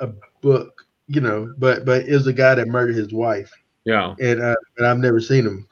a 0.00 0.08
book, 0.40 0.86
you 1.06 1.20
know, 1.20 1.52
but 1.58 1.84
but 1.84 2.08
it 2.08 2.12
was 2.12 2.26
a 2.26 2.32
guy 2.32 2.54
that 2.54 2.68
murdered 2.68 2.96
his 2.96 3.12
wife, 3.12 3.52
yeah, 3.84 4.14
and 4.20 4.42
uh, 4.42 4.54
and 4.78 4.86
I've 4.86 4.98
never 4.98 5.20
seen 5.20 5.46
him, 5.46 5.68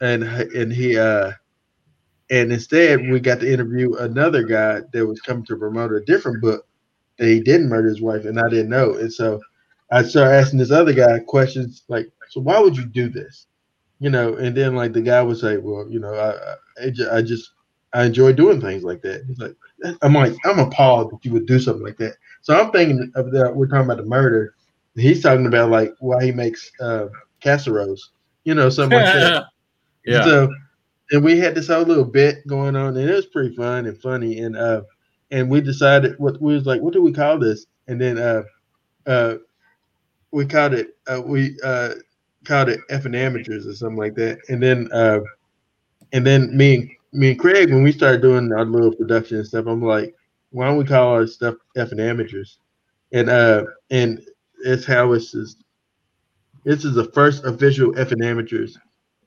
and 0.00 0.24
and 0.24 0.72
he 0.72 0.98
uh, 0.98 1.32
and 2.30 2.52
instead 2.52 3.08
we 3.08 3.20
got 3.20 3.40
to 3.40 3.52
interview 3.52 3.94
another 3.96 4.42
guy 4.42 4.80
that 4.92 5.06
was 5.06 5.20
coming 5.20 5.46
to 5.46 5.56
promote 5.56 5.92
a 5.92 6.00
different 6.00 6.42
book 6.42 6.66
that 7.18 7.28
he 7.28 7.40
didn't 7.40 7.68
murder 7.68 7.88
his 7.88 8.02
wife, 8.02 8.24
and 8.24 8.38
I 8.40 8.48
didn't 8.48 8.70
know, 8.70 8.94
and 8.94 9.12
so 9.12 9.40
I 9.92 10.02
started 10.02 10.34
asking 10.34 10.58
this 10.58 10.72
other 10.72 10.92
guy 10.92 11.20
questions 11.20 11.84
like, 11.88 12.10
so 12.30 12.40
why 12.40 12.58
would 12.58 12.76
you 12.76 12.86
do 12.86 13.08
this, 13.08 13.46
you 14.00 14.10
know, 14.10 14.34
and 14.34 14.56
then 14.56 14.74
like 14.74 14.92
the 14.92 15.02
guy 15.02 15.22
would 15.22 15.38
say, 15.38 15.56
well, 15.56 15.86
you 15.88 16.00
know, 16.00 16.14
I, 16.14 16.84
I 16.84 17.18
I 17.18 17.22
just 17.22 17.52
I 17.92 18.04
enjoy 18.04 18.32
doing 18.32 18.60
things 18.60 18.84
like 18.84 19.02
that. 19.02 19.24
Like, 19.38 19.96
I'm 20.02 20.14
like 20.14 20.34
I'm 20.44 20.58
appalled 20.58 21.12
that 21.12 21.24
you 21.24 21.32
would 21.32 21.46
do 21.46 21.58
something 21.58 21.84
like 21.84 21.96
that. 21.98 22.14
So 22.42 22.58
I'm 22.58 22.70
thinking 22.70 23.10
of 23.14 23.32
that. 23.32 23.54
We're 23.54 23.66
talking 23.66 23.86
about 23.86 23.98
the 23.98 24.04
murder, 24.04 24.54
he's 24.94 25.22
talking 25.22 25.46
about 25.46 25.70
like 25.70 25.94
why 26.00 26.24
he 26.24 26.32
makes 26.32 26.70
uh, 26.80 27.06
casseroles, 27.40 28.10
you 28.44 28.54
know, 28.54 28.68
something 28.68 28.98
like 28.98 29.14
that. 29.14 29.44
yeah. 30.04 30.24
So, 30.24 30.52
and 31.10 31.24
we 31.24 31.38
had 31.38 31.54
this 31.54 31.68
whole 31.68 31.82
little 31.82 32.04
bit 32.04 32.46
going 32.46 32.76
on, 32.76 32.96
and 32.96 33.08
it 33.08 33.14
was 33.14 33.26
pretty 33.26 33.54
fun 33.54 33.86
and 33.86 34.00
funny. 34.00 34.40
And 34.40 34.56
uh, 34.56 34.82
and 35.30 35.50
we 35.50 35.60
decided 35.60 36.18
what 36.18 36.40
we 36.40 36.54
was 36.54 36.66
like, 36.66 36.80
what 36.80 36.92
do 36.92 37.02
we 37.02 37.12
call 37.12 37.38
this? 37.38 37.66
And 37.88 38.00
then 38.00 38.18
uh, 38.18 38.42
uh, 39.06 39.36
we 40.30 40.46
called 40.46 40.74
it 40.74 40.96
uh, 41.06 41.22
we 41.24 41.56
uh 41.64 41.94
called 42.44 42.68
it 42.68 42.80
effing 42.90 43.16
amateurs 43.16 43.66
or 43.66 43.74
something 43.74 43.98
like 43.98 44.14
that. 44.14 44.38
And 44.48 44.62
then 44.62 44.88
uh, 44.92 45.20
and 46.12 46.26
then 46.26 46.56
me 46.56 46.74
and 46.76 46.90
me 47.12 47.30
and 47.30 47.38
Craig, 47.40 47.70
when 47.70 47.82
we 47.82 47.92
started 47.92 48.22
doing 48.22 48.52
our 48.52 48.64
little 48.64 48.94
production 48.94 49.38
and 49.38 49.46
stuff, 49.46 49.66
I'm 49.66 49.82
like, 49.82 50.14
why 50.50 50.66
don't 50.66 50.76
we 50.78 50.84
call 50.84 51.08
our 51.14 51.26
stuff 51.26 51.54
effing 51.76 52.00
amateurs? 52.00 52.58
And 53.12 53.28
uh, 53.28 53.64
and 53.90 54.20
it's 54.64 54.84
how 54.84 55.12
it's 55.12 55.32
just. 55.32 55.62
This 56.64 56.84
is 56.84 56.94
the 56.94 57.10
first 57.12 57.44
official 57.44 57.92
effing 57.94 58.24
amateurs 58.24 58.76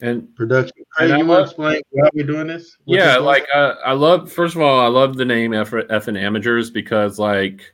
and 0.01 0.33
production. 0.35 0.83
Craig, 0.91 1.09
And 1.09 1.19
you 1.19 1.25
want 1.25 1.39
to 1.39 1.43
explain 1.49 1.81
why 1.89 2.09
we're 2.13 2.25
doing 2.27 2.47
this? 2.47 2.77
What 2.85 2.99
yeah 2.99 3.17
like 3.17 3.47
uh, 3.53 3.75
i 3.83 3.93
love 3.93 4.31
first 4.31 4.55
of 4.55 4.61
all 4.61 4.79
i 4.79 4.87
love 4.87 5.15
the 5.17 5.25
name 5.25 5.53
F- 5.53 5.71
effing 5.71 6.19
amateurs 6.19 6.69
because 6.69 7.17
like 7.17 7.73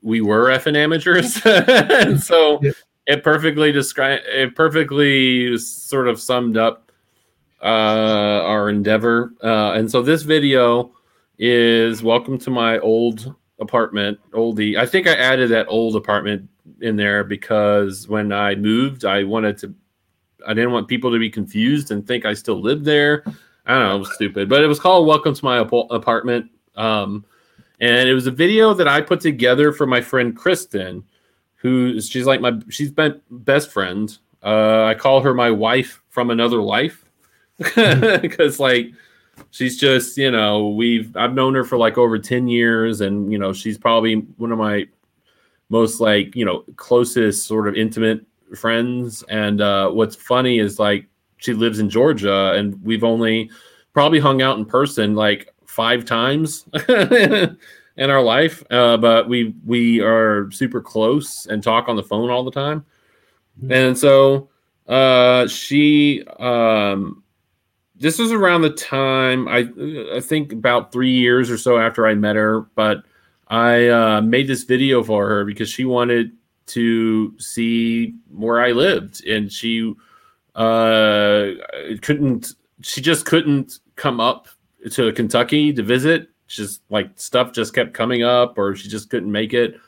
we 0.00 0.22
were 0.22 0.46
effing 0.46 0.76
amateurs 0.76 1.38
and 1.44 2.18
so 2.18 2.58
Yeah. 2.62 2.70
it 3.06 3.22
perfectly 3.22 3.70
describe 3.72 4.20
it 4.24 4.54
perfectly 4.54 5.58
sort 5.58 6.08
of 6.08 6.18
summed 6.18 6.56
up 6.56 6.89
uh 7.62 8.42
our 8.44 8.70
endeavor. 8.70 9.32
Uh 9.42 9.72
and 9.72 9.90
so 9.90 10.02
this 10.02 10.22
video 10.22 10.92
is 11.38 12.02
welcome 12.02 12.38
to 12.38 12.50
my 12.50 12.78
old 12.80 13.34
apartment 13.60 14.18
oldie. 14.32 14.76
I 14.76 14.86
think 14.86 15.06
i 15.06 15.14
added 15.14 15.50
that 15.50 15.66
old 15.68 15.96
apartment 15.96 16.48
in 16.80 16.96
there 16.96 17.24
because 17.24 18.08
when 18.08 18.32
i 18.32 18.54
moved 18.54 19.04
i 19.04 19.22
wanted 19.24 19.58
to 19.58 19.74
i 20.46 20.54
didn't 20.54 20.72
want 20.72 20.88
people 20.88 21.12
to 21.12 21.18
be 21.18 21.28
confused 21.28 21.90
and 21.90 22.06
think 22.06 22.24
i 22.24 22.32
still 22.34 22.60
lived 22.60 22.84
there. 22.84 23.24
I 23.66 23.74
don't 23.74 23.88
know, 23.88 23.96
it 23.96 23.98
was 24.00 24.14
stupid, 24.14 24.48
but 24.48 24.62
it 24.62 24.66
was 24.66 24.80
called 24.80 25.06
"Welcome 25.06 25.34
to 25.34 25.44
My 25.44 25.58
Apo- 25.58 25.86
Apartment," 25.88 26.50
um, 26.76 27.24
and 27.80 28.08
it 28.08 28.14
was 28.14 28.26
a 28.26 28.30
video 28.30 28.72
that 28.74 28.88
I 28.88 29.00
put 29.00 29.20
together 29.20 29.72
for 29.72 29.86
my 29.86 30.00
friend 30.00 30.34
Kristen, 30.34 31.04
who 31.56 32.00
she's 32.00 32.26
like 32.26 32.40
my 32.40 32.58
she's 32.70 32.90
been 32.90 33.20
best 33.30 33.70
friend. 33.70 34.16
Uh, 34.42 34.84
I 34.84 34.94
call 34.94 35.20
her 35.20 35.34
my 35.34 35.50
wife 35.50 36.02
from 36.08 36.30
another 36.30 36.62
life 36.62 37.04
because 38.22 38.58
like 38.58 38.92
she's 39.50 39.78
just 39.78 40.16
you 40.16 40.30
know 40.30 40.68
we've 40.68 41.14
I've 41.16 41.34
known 41.34 41.54
her 41.54 41.64
for 41.64 41.76
like 41.76 41.98
over 41.98 42.18
ten 42.18 42.48
years, 42.48 43.00
and 43.00 43.30
you 43.30 43.38
know 43.38 43.52
she's 43.52 43.78
probably 43.78 44.14
one 44.14 44.52
of 44.52 44.58
my 44.58 44.88
most 45.68 46.00
like 46.00 46.34
you 46.34 46.44
know 46.44 46.64
closest 46.76 47.46
sort 47.46 47.68
of 47.68 47.76
intimate 47.76 48.24
friends. 48.56 49.22
And 49.28 49.60
uh, 49.60 49.90
what's 49.90 50.16
funny 50.16 50.58
is 50.58 50.78
like 50.78 51.06
she 51.36 51.52
lives 51.52 51.78
in 51.78 51.90
Georgia, 51.90 52.52
and 52.52 52.82
we've 52.82 53.04
only 53.04 53.50
probably 53.92 54.20
hung 54.20 54.40
out 54.40 54.58
in 54.58 54.64
person 54.64 55.14
like 55.14 55.52
five 55.66 56.04
times 56.04 56.66
in 56.88 57.58
our 58.10 58.22
life. 58.22 58.62
Uh, 58.70 58.96
but 58.96 59.28
we 59.28 59.54
we 59.66 60.00
are 60.00 60.50
super 60.50 60.80
close 60.80 61.46
and 61.46 61.62
talk 61.62 61.88
on 61.88 61.96
the 61.96 62.02
phone 62.02 62.30
all 62.30 62.44
the 62.44 62.50
time. 62.50 62.84
And 63.68 63.98
so 63.98 64.48
uh, 64.88 65.46
she 65.46 66.24
um, 66.38 67.22
this 68.00 68.18
was 68.18 68.32
around 68.32 68.62
the 68.62 68.70
time 68.70 69.46
I 69.46 69.68
I 70.14 70.20
think 70.20 70.52
about 70.52 70.90
three 70.90 71.12
years 71.12 71.50
or 71.50 71.58
so 71.58 71.78
after 71.78 72.06
I 72.06 72.14
met 72.14 72.34
her, 72.34 72.62
but 72.74 73.04
I 73.48 73.88
uh, 73.88 74.20
made 74.22 74.48
this 74.48 74.64
video 74.64 75.02
for 75.04 75.28
her 75.28 75.44
because 75.44 75.68
she 75.68 75.84
wanted 75.84 76.32
to 76.68 77.38
see 77.38 78.14
where 78.30 78.60
I 78.60 78.72
lived, 78.72 79.24
and 79.26 79.52
she 79.52 79.94
uh, 80.54 81.50
couldn't. 82.00 82.54
She 82.82 83.02
just 83.02 83.26
couldn't 83.26 83.80
come 83.96 84.18
up 84.18 84.48
to 84.92 85.12
Kentucky 85.12 85.72
to 85.74 85.82
visit. 85.82 86.30
Just 86.46 86.82
like 86.90 87.10
stuff 87.16 87.52
just 87.52 87.74
kept 87.74 87.92
coming 87.92 88.22
up, 88.22 88.56
or 88.56 88.74
she 88.74 88.88
just 88.88 89.10
couldn't 89.10 89.30
make 89.30 89.52
it, 89.52 89.78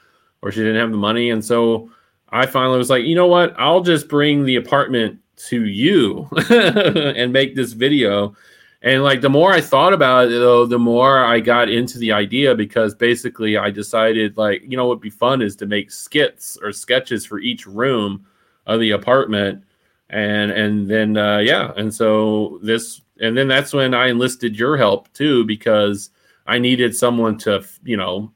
or 0.42 0.52
she 0.52 0.60
didn't 0.60 0.76
have 0.76 0.90
the 0.90 0.98
money, 0.98 1.30
and 1.30 1.42
so 1.42 1.90
I 2.28 2.44
finally 2.44 2.78
was 2.78 2.90
like, 2.90 3.04
you 3.04 3.14
know 3.14 3.26
what? 3.26 3.54
I'll 3.58 3.80
just 3.80 4.06
bring 4.08 4.44
the 4.44 4.56
apartment 4.56 5.18
to 5.36 5.64
you 5.64 6.28
and 6.50 7.32
make 7.32 7.54
this 7.54 7.72
video. 7.72 8.34
And 8.82 9.04
like 9.04 9.20
the 9.20 9.30
more 9.30 9.52
I 9.52 9.60
thought 9.60 9.92
about 9.92 10.26
it, 10.26 10.30
though, 10.30 10.66
the 10.66 10.78
more 10.78 11.24
I 11.24 11.38
got 11.40 11.68
into 11.68 11.98
the 11.98 12.12
idea 12.12 12.54
because 12.54 12.94
basically 12.94 13.56
I 13.56 13.70
decided 13.70 14.36
like, 14.36 14.62
you 14.66 14.76
know, 14.76 14.86
what'd 14.86 15.00
be 15.00 15.10
fun 15.10 15.40
is 15.40 15.54
to 15.56 15.66
make 15.66 15.90
skits 15.90 16.58
or 16.60 16.72
sketches 16.72 17.24
for 17.24 17.38
each 17.38 17.66
room 17.66 18.26
of 18.66 18.80
the 18.80 18.90
apartment. 18.90 19.64
And 20.10 20.50
and 20.50 20.88
then 20.88 21.16
uh, 21.16 21.38
yeah, 21.38 21.72
and 21.76 21.94
so 21.94 22.58
this 22.62 23.00
and 23.20 23.36
then 23.36 23.48
that's 23.48 23.72
when 23.72 23.94
I 23.94 24.08
enlisted 24.08 24.58
your 24.58 24.76
help 24.76 25.10
too 25.14 25.44
because 25.44 26.10
I 26.46 26.58
needed 26.58 26.94
someone 26.94 27.38
to 27.38 27.64
you 27.84 27.96
know 27.96 28.30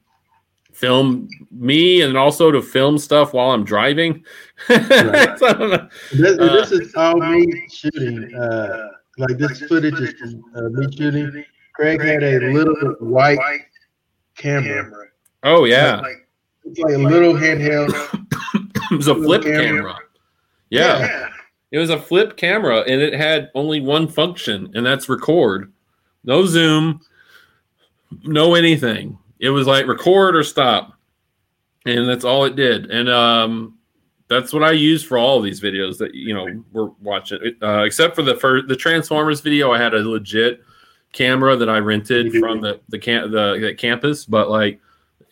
film 0.77 1.27
me 1.51 2.03
and 2.03 2.19
also 2.19 2.51
to 2.51 2.61
film 2.61 2.99
stuff 2.99 3.33
while 3.33 3.51
I'm 3.53 3.65
driving. 3.65 4.25
Right. 4.69 5.39
So- 5.39 5.89
This, 6.13 6.39
Uh, 6.39 6.53
this 6.53 6.73
is 6.73 6.95
all 6.95 7.17
me 7.19 7.67
shooting. 7.73 8.35
Uh, 8.35 8.89
like 9.19 9.39
this 9.39 9.61
footage 9.63 9.99
is 9.99 10.13
from 10.21 10.45
uh, 10.55 10.69
me 10.69 10.87
shooting. 10.97 11.45
Craig 11.75 12.01
had 12.03 12.23
a 12.23 12.53
little 12.53 12.75
white 13.01 13.39
camera. 14.37 15.07
oh 15.45 15.65
yeah, 15.65 16.03
It's 16.65 16.79
like 16.79 16.95
a 16.95 16.99
little 16.99 17.33
handheld. 17.33 17.93
it 18.93 18.97
was 18.97 19.09
a 19.09 19.15
flip 19.15 19.43
camera. 19.43 19.65
camera. 19.65 19.97
Yeah. 20.71 21.29
it 21.71 21.79
was 21.79 21.89
a 21.91 21.99
flip 22.01 22.37
camera, 22.37 22.81
and 22.81 23.01
it 23.01 23.15
had 23.15 23.51
only 23.55 23.81
one 23.81 24.09
function, 24.09 24.71
and 24.75 24.85
that's 24.85 25.09
record. 25.09 25.73
No 26.25 26.45
zoom, 26.45 27.01
no 28.25 28.55
anything. 28.55 29.19
It 29.39 29.51
was 29.51 29.67
like 29.67 29.87
record 29.87 30.37
or 30.37 30.43
stop, 30.43 30.99
and 31.85 32.09
that's 32.09 32.25
all 32.25 32.45
it 32.45 32.57
did. 32.57 32.91
And 32.91 33.09
um, 33.09 33.79
that's 34.29 34.53
what 34.53 34.65
I 34.65 34.73
use 34.73 35.05
for 35.05 35.19
all 35.19 35.39
of 35.39 35.45
these 35.45 35.61
videos 35.61 35.99
that 35.99 36.15
you 36.15 36.35
know 36.35 36.47
we're 36.73 36.91
watching. 37.03 37.39
Uh, 37.63 37.83
except 37.85 38.15
for 38.15 38.23
the 38.23 38.35
first 38.37 38.69
the 38.69 38.77
Transformers 38.77 39.41
video, 39.41 39.73
I 39.73 39.79
had 39.79 39.95
a 39.95 39.99
legit 39.99 40.63
camera 41.13 41.57
that 41.57 41.69
I 41.69 41.79
rented 41.79 42.33
from 42.33 42.61
the 42.61 42.81
the 42.89 42.99
camp 42.99 43.31
the, 43.31 43.59
the 43.61 43.75
campus, 43.75 44.25
but 44.25 44.51
like 44.51 44.81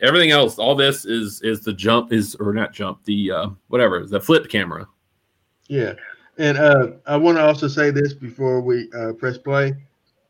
everything 0.01 0.31
else, 0.31 0.59
all 0.59 0.75
this 0.75 1.05
is 1.05 1.41
is 1.43 1.61
the 1.61 1.73
jump 1.73 2.13
is 2.13 2.35
or 2.37 2.53
not 2.53 2.73
jump 2.73 3.05
the 3.05 3.31
uh, 3.31 3.49
whatever 3.69 4.05
the 4.07 4.21
flip 4.21 4.49
camera. 4.49 4.87
Yeah. 5.69 5.95
And 6.37 6.59
uh, 6.59 6.89
I 7.07 7.17
want 7.17 7.39
to 7.39 7.45
also 7.45 7.69
say 7.69 7.91
this 7.91 8.13
before 8.13 8.61
we 8.61 8.91
uh, 8.93 9.13
press 9.13 9.39
play. 9.39 9.75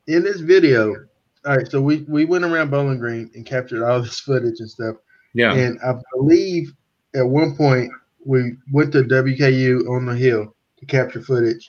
In 0.06 0.22
this 0.22 0.40
video, 0.40 1.06
all 1.46 1.56
right, 1.56 1.70
so 1.70 1.80
we, 1.80 2.02
we 2.08 2.24
went 2.24 2.44
around 2.44 2.70
Bowling 2.70 2.98
Green 2.98 3.30
and 3.34 3.44
captured 3.44 3.84
all 3.84 4.00
this 4.02 4.20
footage 4.20 4.60
and 4.60 4.70
stuff. 4.70 4.96
Yeah, 5.34 5.52
And 5.52 5.78
I 5.84 5.94
believe 6.14 6.72
at 7.14 7.26
one 7.26 7.56
point 7.56 7.90
we 8.24 8.54
went 8.72 8.92
to 8.92 9.02
WKU 9.02 9.88
on 9.88 10.06
the 10.06 10.14
hill 10.14 10.54
to 10.78 10.86
capture 10.86 11.20
footage, 11.20 11.68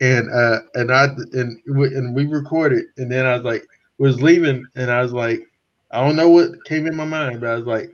and 0.00 0.30
uh, 0.30 0.60
and 0.74 0.92
I 0.92 1.06
and 1.32 1.58
we, 1.74 1.88
and 1.88 2.14
we 2.14 2.26
recorded, 2.26 2.84
and 2.98 3.10
then 3.10 3.26
I 3.26 3.34
was 3.34 3.42
like, 3.42 3.66
was 3.98 4.20
leaving, 4.20 4.64
and 4.74 4.90
I 4.90 5.02
was 5.02 5.12
like, 5.12 5.40
I 5.90 6.04
don't 6.04 6.16
know 6.16 6.28
what 6.28 6.62
came 6.66 6.86
in 6.86 6.94
my 6.94 7.06
mind, 7.06 7.40
but 7.40 7.50
I 7.50 7.54
was 7.54 7.64
like, 7.64 7.90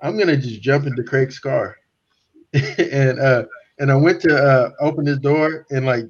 I'm 0.00 0.18
gonna 0.18 0.36
just 0.36 0.62
jump 0.62 0.86
into 0.86 1.04
Craig's 1.04 1.38
car, 1.38 1.76
and 2.54 3.20
uh, 3.20 3.44
and 3.78 3.92
I 3.92 3.96
went 3.96 4.22
to 4.22 4.34
uh, 4.34 4.70
open 4.80 5.06
his 5.06 5.18
door, 5.18 5.66
and 5.70 5.84
like 5.84 6.06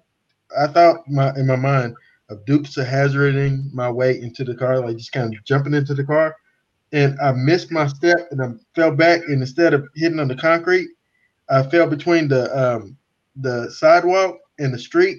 I 0.57 0.69
thought 0.69 1.09
my 1.09 1.31
in 1.31 1.47
my 1.47 1.57
mind 1.57 1.97
of 2.31 2.45
Dukes 2.45 2.77
of 2.77 2.87
hazarding 2.87 3.71
my 3.73 3.91
way 3.91 4.21
into 4.21 4.45
the 4.45 4.55
car, 4.55 4.81
like 4.81 4.97
just 4.97 5.13
kind 5.13 5.35
of 5.35 5.45
jumping 5.45 5.75
into 5.75 5.95
the 5.95 6.05
car 6.05 6.37
and 6.93 7.19
I 7.21 7.33
missed 7.33 7.71
my 7.71 7.87
step 7.87 8.17
and 8.31 8.43
I 8.43 8.49
fell 8.75 8.91
back. 8.91 9.21
And 9.29 9.43
instead 9.43 9.75
of 9.75 9.87
hitting 9.95 10.19
on 10.21 10.29
the 10.29 10.37
concrete, 10.37 10.89
I 11.51 11.63
fell 11.65 11.87
between 11.87 12.29
the 12.29 12.49
um, 12.59 12.97
the 13.37 13.71
sidewalk 13.71 14.39
and 14.59 14.73
the 14.73 14.79
street 14.79 15.19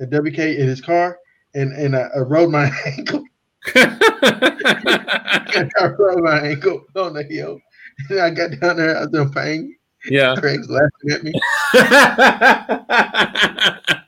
at 0.00 0.10
WK 0.10 0.38
in 0.38 0.66
his 0.66 0.80
car, 0.80 1.18
and 1.54 1.72
and 1.72 1.94
I, 1.96 2.08
I 2.16 2.20
rolled 2.20 2.52
my 2.52 2.70
ankle. 2.86 3.24
I 3.74 5.68
rolled 5.98 6.22
my 6.22 6.40
ankle 6.40 6.84
on 6.96 7.14
the 7.14 7.24
hill, 7.24 7.58
and 8.10 8.20
I 8.20 8.30
got 8.30 8.50
down 8.60 8.76
there. 8.76 8.96
I 8.96 9.04
was 9.04 9.14
in 9.14 9.32
pain. 9.32 9.76
yeah. 10.08 10.36
Craig's 10.36 10.68
laughing 10.68 11.10
at 11.10 11.24
me. 11.24 11.32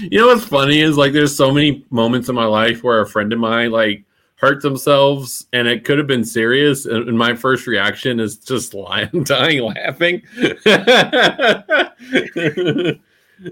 you 0.00 0.20
know 0.20 0.28
what's 0.28 0.44
funny 0.44 0.80
is 0.80 0.96
like 0.96 1.12
there's 1.12 1.36
so 1.36 1.52
many 1.52 1.84
moments 1.90 2.28
in 2.28 2.34
my 2.34 2.44
life 2.44 2.82
where 2.82 3.00
a 3.00 3.08
friend 3.08 3.32
of 3.32 3.38
mine 3.38 3.70
like 3.70 4.04
hurt 4.36 4.62
themselves 4.62 5.46
and 5.52 5.68
it 5.68 5.84
could 5.84 5.98
have 5.98 6.06
been 6.06 6.24
serious 6.24 6.86
and 6.86 7.16
my 7.16 7.34
first 7.34 7.66
reaction 7.66 8.18
is 8.18 8.38
just 8.38 8.74
lying 8.74 9.24
dying 9.24 9.62
laughing 9.62 10.22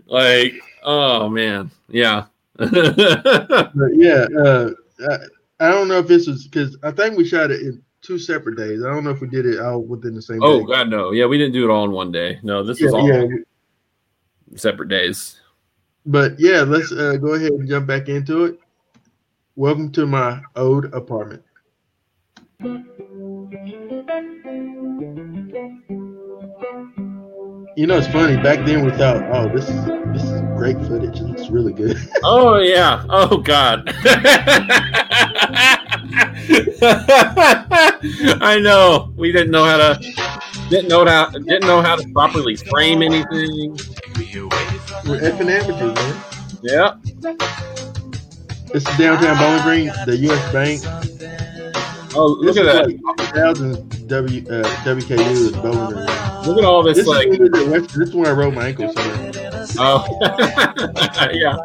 like 0.07 0.55
oh 0.83 1.29
man 1.29 1.71
yeah 1.89 2.25
yeah, 2.73 4.27
uh, 4.39 4.71
I, 5.09 5.17
I 5.61 5.71
don't 5.71 5.89
know 5.89 5.99
if 5.99 6.07
this 6.07 6.27
was 6.27 6.47
because 6.47 6.77
I 6.83 6.91
think 6.91 7.17
we 7.17 7.25
shot 7.25 7.51
it 7.51 7.63
in 7.63 7.83
two 8.03 8.19
separate 8.19 8.59
days. 8.59 8.85
I 8.85 8.93
don't 8.93 9.03
know 9.03 9.11
if 9.11 9.23
we 9.23 9.29
did 9.29 9.47
it 9.47 9.61
all 9.61 9.81
within 9.81 10.15
the 10.15 10.21
same. 10.21 10.43
Oh 10.43 10.61
day. 10.61 10.67
God, 10.67 10.91
no. 10.91 11.13
Yeah, 11.13 11.25
we 11.25 11.39
didn't 11.39 11.55
do 11.55 11.65
it 11.65 11.73
all 11.73 11.87
in 11.87 11.91
one 11.91 12.13
day. 12.13 12.39
No, 12.43 12.63
this 12.63 12.79
was 12.83 12.93
yeah, 12.93 12.99
all 12.99 13.09
yeah. 13.09 13.37
separate 14.57 14.91
days. 14.91 15.40
But 16.07 16.41
yeah, 16.41 16.63
let's 16.63 16.93
uh, 16.93 17.17
go 17.21 17.35
ahead 17.35 17.53
and 17.53 17.69
jump 17.69 17.87
back 17.87 18.09
into 18.09 18.45
it. 18.45 18.59
Welcome 19.57 19.93
to 19.93 20.07
my 20.07 20.41
old 20.57 20.87
apartment. 20.95 21.43
You 27.77 27.87
know, 27.87 27.99
it's 27.99 28.09
funny. 28.09 28.37
Back 28.43 28.65
then, 28.67 28.85
we 28.85 28.91
thought, 28.93 29.23
"Oh, 29.33 29.49
this 29.55 29.69
is 29.69 29.85
this 30.13 30.23
is 30.23 30.41
great 30.57 30.77
footage. 30.89 31.21
It 31.21 31.25
looks 31.25 31.49
really 31.51 31.73
good." 31.73 31.97
Oh 32.23 32.59
yeah. 32.59 33.05
Oh 33.09 33.39
God. 33.39 33.85
I 38.43 38.59
know. 38.63 39.13
We 39.17 39.33
didn't 39.33 39.51
know 39.51 39.65
how 39.65 39.77
to 39.77 39.99
didn't 40.69 40.89
know 40.89 41.05
how 41.05 41.31
didn't 41.31 41.67
know 41.67 41.83
how 41.83 41.97
to 41.97 42.09
properly 42.13 42.57
frame 42.57 43.03
anything. 43.03 43.77
We're 45.07 45.21
effing 45.21 45.51
amateurs, 45.51 45.95
man. 45.95 46.25
Yeah. 46.63 46.95
This 48.73 48.87
is 48.89 48.99
downtown 48.99 49.37
Bowling 49.39 49.63
Green, 49.63 49.93
the 50.07 50.17
U.S. 50.17 50.53
Bank. 50.53 50.81
Oh, 52.15 52.27
look 52.41 52.55
This 52.55 52.59
at 52.59 52.65
that! 52.67 52.87
like 52.87 53.29
2000 53.33 54.09
W 54.09 54.43
uh, 54.49 54.63
WKU 54.85 55.31
is 55.31 55.53
Bowling 55.53 55.95
Green. 55.95 56.07
Look 56.47 56.59
at 56.59 56.65
all 56.65 56.83
this, 56.83 56.99
This, 56.99 57.07
like 57.07 57.29
is, 57.29 57.39
this 57.95 58.09
is 58.09 58.15
where 58.15 58.31
I 58.31 58.33
wrote 58.33 58.55
my 58.55 58.69
ankle. 58.69 58.93
So 58.93 59.03
oh 59.79 60.19
yeah. 61.33 61.57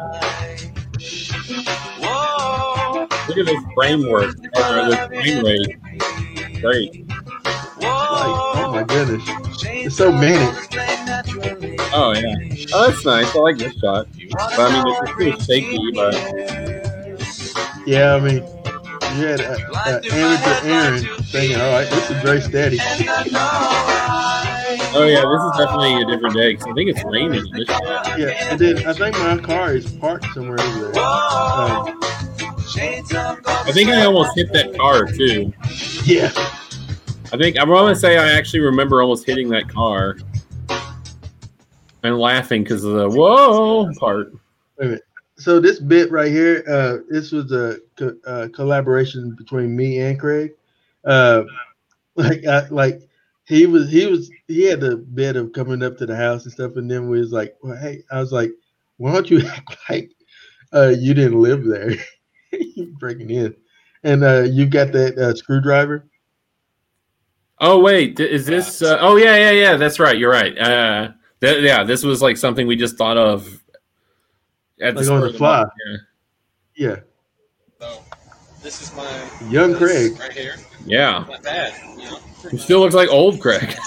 Look 3.28 3.38
at 3.38 3.46
this 3.46 3.64
framework 3.74 4.34
or 4.56 4.90
this 4.90 5.06
frame 5.08 5.44
rate. 5.44 6.60
Great. 6.60 7.08
like, 7.08 7.20
oh 7.82 8.70
my 8.72 8.84
goodness, 8.84 9.22
it's 9.64 9.96
so 9.96 10.12
manic. 10.12 10.54
Oh 11.98 12.12
yeah. 12.14 12.34
Oh, 12.74 12.90
that's 12.90 13.04
nice. 13.06 13.34
I 13.34 13.38
like 13.38 13.56
this 13.56 13.74
shot. 13.78 14.06
But 14.30 14.60
I 14.60 14.84
mean, 14.84 14.84
it's 15.02 15.12
pretty 15.12 15.40
shaky, 15.44 15.92
but 15.94 16.14
Yeah, 17.86 18.14
I 18.14 18.20
mean, 18.20 18.42
you 19.18 19.26
had 19.26 19.40
uh, 19.40 19.56
amateur 20.12 20.68
Aaron 20.68 21.02
thinking, 21.24 21.58
all 21.58 21.72
right, 21.72 21.88
this 21.88 22.10
is 22.10 22.22
very 22.22 22.42
steady. 22.42 22.78
oh 24.92 25.06
yeah, 25.08 25.24
this 25.24 25.42
is 25.42 25.52
definitely 25.56 26.02
a 26.02 26.04
different 26.04 26.34
day 26.34 26.52
because 26.52 26.66
I 26.66 26.74
think 26.74 26.90
it's 26.90 27.02
raining 27.04 27.44
this. 27.52 27.68
Yeah, 28.18 28.50
and 28.50 28.58
then 28.60 28.86
I 28.86 28.92
think 28.92 29.16
my 29.18 29.38
car 29.38 29.74
is 29.74 29.90
parked 29.92 30.26
somewhere 30.34 30.60
over 30.60 30.92
there. 30.92 31.02
Um, 31.02 31.98
I 32.78 33.70
think 33.72 33.88
I 33.88 34.04
almost 34.04 34.32
hit 34.36 34.52
that 34.52 34.76
car 34.76 35.06
too. 35.06 35.50
yeah, 36.04 36.30
I 37.32 37.38
think 37.38 37.58
I'm 37.58 37.68
gonna 37.68 37.96
say 37.96 38.18
I 38.18 38.32
actually 38.32 38.60
remember 38.60 39.00
almost 39.00 39.24
hitting 39.24 39.48
that 39.48 39.66
car 39.68 40.16
and 42.06 42.18
laughing 42.18 42.62
because 42.62 42.84
of 42.84 42.94
the 42.94 43.08
whoa 43.08 43.92
part. 43.98 44.32
so 45.36 45.60
this 45.60 45.78
bit 45.78 46.10
right 46.10 46.30
here, 46.30 46.64
uh, 46.68 46.98
this 47.08 47.32
was 47.32 47.52
a 47.52 47.78
co- 47.96 48.16
uh, 48.26 48.48
collaboration 48.54 49.34
between 49.36 49.76
me 49.76 49.98
and 49.98 50.18
Craig. 50.18 50.52
Uh, 51.04 51.44
like, 52.14 52.44
I, 52.46 52.66
like 52.68 53.02
he 53.44 53.66
was, 53.66 53.90
he 53.90 54.06
was, 54.06 54.30
he 54.48 54.64
had 54.64 54.80
the 54.80 54.96
bit 54.96 55.36
of 55.36 55.52
coming 55.52 55.82
up 55.82 55.96
to 55.98 56.06
the 56.06 56.16
house 56.16 56.44
and 56.44 56.52
stuff, 56.52 56.76
and 56.76 56.90
then 56.90 57.08
we 57.08 57.20
was 57.20 57.32
like, 57.32 57.56
well, 57.62 57.76
hey, 57.76 58.02
I 58.10 58.20
was 58.20 58.32
like, 58.32 58.50
why 58.96 59.12
don't 59.12 59.30
you 59.30 59.46
act 59.46 59.76
like 59.88 60.10
uh, 60.72 60.94
you 60.96 61.14
didn't 61.14 61.40
live 61.40 61.64
there? 61.64 61.92
you 62.52 62.94
breaking 62.98 63.30
in, 63.30 63.54
and 64.02 64.24
uh, 64.24 64.42
you 64.42 64.66
got 64.66 64.92
that 64.92 65.18
uh, 65.18 65.34
screwdriver. 65.34 66.06
Oh 67.58 67.80
wait, 67.80 68.20
is 68.20 68.44
this? 68.44 68.82
Uh, 68.82 68.98
oh 69.00 69.16
yeah, 69.16 69.36
yeah, 69.36 69.50
yeah. 69.50 69.76
That's 69.76 69.98
right. 69.98 70.18
You're 70.18 70.30
right. 70.30 70.56
Th- 71.40 71.62
yeah, 71.62 71.84
this 71.84 72.02
was 72.02 72.22
like 72.22 72.36
something 72.36 72.66
we 72.66 72.76
just 72.76 72.96
thought 72.96 73.16
of 73.16 73.62
at 74.80 74.94
Like 74.96 75.04
spur 75.04 75.14
on 75.14 75.20
the 75.22 75.26
of 75.28 75.36
fly. 75.36 75.64
Yeah. 75.86 75.96
Yeah, 76.78 76.96
So 77.80 78.02
this 78.62 78.82
is 78.82 78.94
my 78.94 79.08
young 79.50 79.74
Craig. 79.74 80.18
right 80.20 80.32
here. 80.32 80.56
Yeah, 80.84 81.24
Not 81.28 81.42
bad, 81.42 81.72
you 81.98 82.04
know. 82.04 82.18
he 82.50 82.58
still 82.58 82.80
looks 82.80 82.94
like 82.94 83.08
old 83.08 83.40
Craig. 83.40 83.74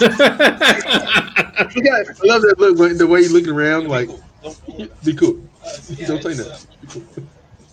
Yeah, 1.76 2.02
I 2.02 2.26
love 2.26 2.42
that 2.42 2.56
look. 2.58 2.96
The 2.98 3.06
way 3.06 3.20
you 3.20 3.28
looking 3.32 3.50
around, 3.52 3.88
like, 3.88 4.08
Don't- 4.42 5.04
be 5.04 5.14
cool. 5.14 5.40
uh, 5.64 5.70
yeah, 5.90 6.06
Don't 6.08 6.22
say 6.22 6.30
it's, 6.30 6.38
that. 6.64 6.66
uh, 6.82 6.88
cool. 6.88 7.02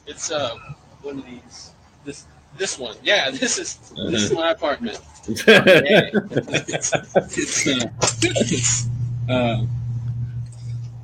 It's 0.05 0.29
uh 0.31 0.55
one 1.01 1.19
of 1.19 1.25
these. 1.25 1.71
This 2.05 2.25
this 2.57 2.77
one. 2.77 2.95
Yeah, 3.01 3.31
this 3.31 3.57
is 3.57 3.77
this 4.11 4.23
is 4.23 4.33
my 4.33 4.51
apartment. 4.51 4.99
Yeah. 5.27 5.63
it's, 5.67 6.93
it's, 7.37 7.67
uh, 7.67 8.89
uh, 9.29 9.65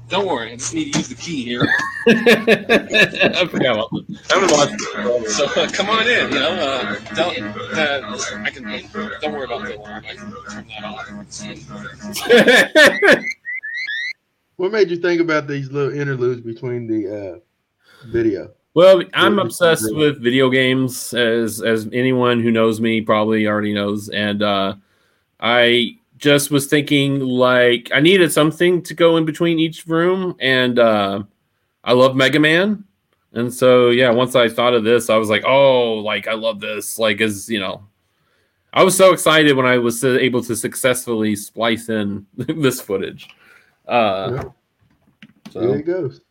don't 0.10 0.28
worry, 0.28 0.52
I 0.52 0.56
just 0.56 0.74
need 0.74 0.92
to 0.94 1.00
use 1.00 1.10
the 1.10 1.16
key 1.16 1.44
here. 1.44 1.68
I 2.08 3.46
forgot 3.50 3.76
about 3.76 3.90
this. 4.08 4.32
I 4.32 4.40
haven't 4.40 4.52
watched 4.52 4.74
it. 4.74 5.30
So 5.30 5.46
uh, 5.62 5.70
come 5.72 5.90
on 5.90 6.08
in. 6.08 6.32
You 6.32 6.40
know, 6.40 6.52
uh, 6.52 6.96
don't. 7.16 7.38
Uh, 7.76 8.18
I 8.44 8.50
can. 8.50 8.64
Don't 9.22 9.34
worry 9.34 9.46
about 9.46 9.66
the 9.66 9.78
alarm. 9.78 10.04
I 10.08 10.16
can 10.16 10.34
turn 10.50 10.66
that 10.68 10.84
off. 10.84 11.10
What 14.58 14.72
made 14.72 14.92
you 14.92 14.98
think 14.98 15.20
about 15.20 15.48
these 15.48 15.72
little 15.72 15.92
interludes 15.92 16.42
between 16.42 16.88
the 16.88 17.34
uh, 17.34 17.40
video? 18.08 18.52
Well, 18.76 19.04
I'm 19.14 19.40
obsessed 19.40 19.96
with 19.96 20.22
video 20.22 20.50
games, 20.50 21.14
as 21.14 21.62
as 21.62 21.88
anyone 21.92 22.40
who 22.40 22.52
knows 22.52 22.80
me 22.80 23.02
probably 23.02 23.48
already 23.48 23.74
knows, 23.74 24.10
and 24.10 24.42
uh, 24.42 24.76
I 25.40 25.98
just 26.24 26.52
was 26.52 26.68
thinking 26.68 27.20
like 27.20 27.92
I 27.94 28.00
needed 28.00 28.32
something 28.32 28.82
to 28.84 28.94
go 28.94 29.18
in 29.18 29.26
between 29.26 29.60
each 29.60 29.86
room, 29.86 30.36
and 30.40 30.80
uh, 30.80 31.24
I 31.84 31.92
love 31.92 32.16
Mega 32.16 32.40
Man, 32.40 32.86
and 33.34 33.54
so 33.54 33.90
yeah, 33.90 34.10
once 34.10 34.34
I 34.34 34.48
thought 34.48 34.74
of 34.74 34.86
this, 34.86 35.10
I 35.10 35.18
was 35.18 35.30
like, 35.30 35.44
oh, 35.46 35.96
like 35.96 36.30
I 36.30 36.34
love 36.34 36.62
this, 36.62 36.98
like 36.98 37.20
as 37.20 37.50
you 37.50 37.60
know, 37.60 37.84
I 38.72 38.86
was 38.86 38.96
so 38.96 39.12
excited 39.12 39.58
when 39.58 39.66
I 39.66 39.78
was 39.78 40.02
able 40.06 40.42
to 40.44 40.56
successfully 40.56 41.36
splice 41.36 41.90
in 41.90 42.26
this 42.36 42.80
footage. 42.80 43.28
Uh, 43.86 44.32
Yeah. 44.34 44.44
so. 45.52 45.60
There 45.60 45.80
it 45.80 45.86
goes. 45.86 46.22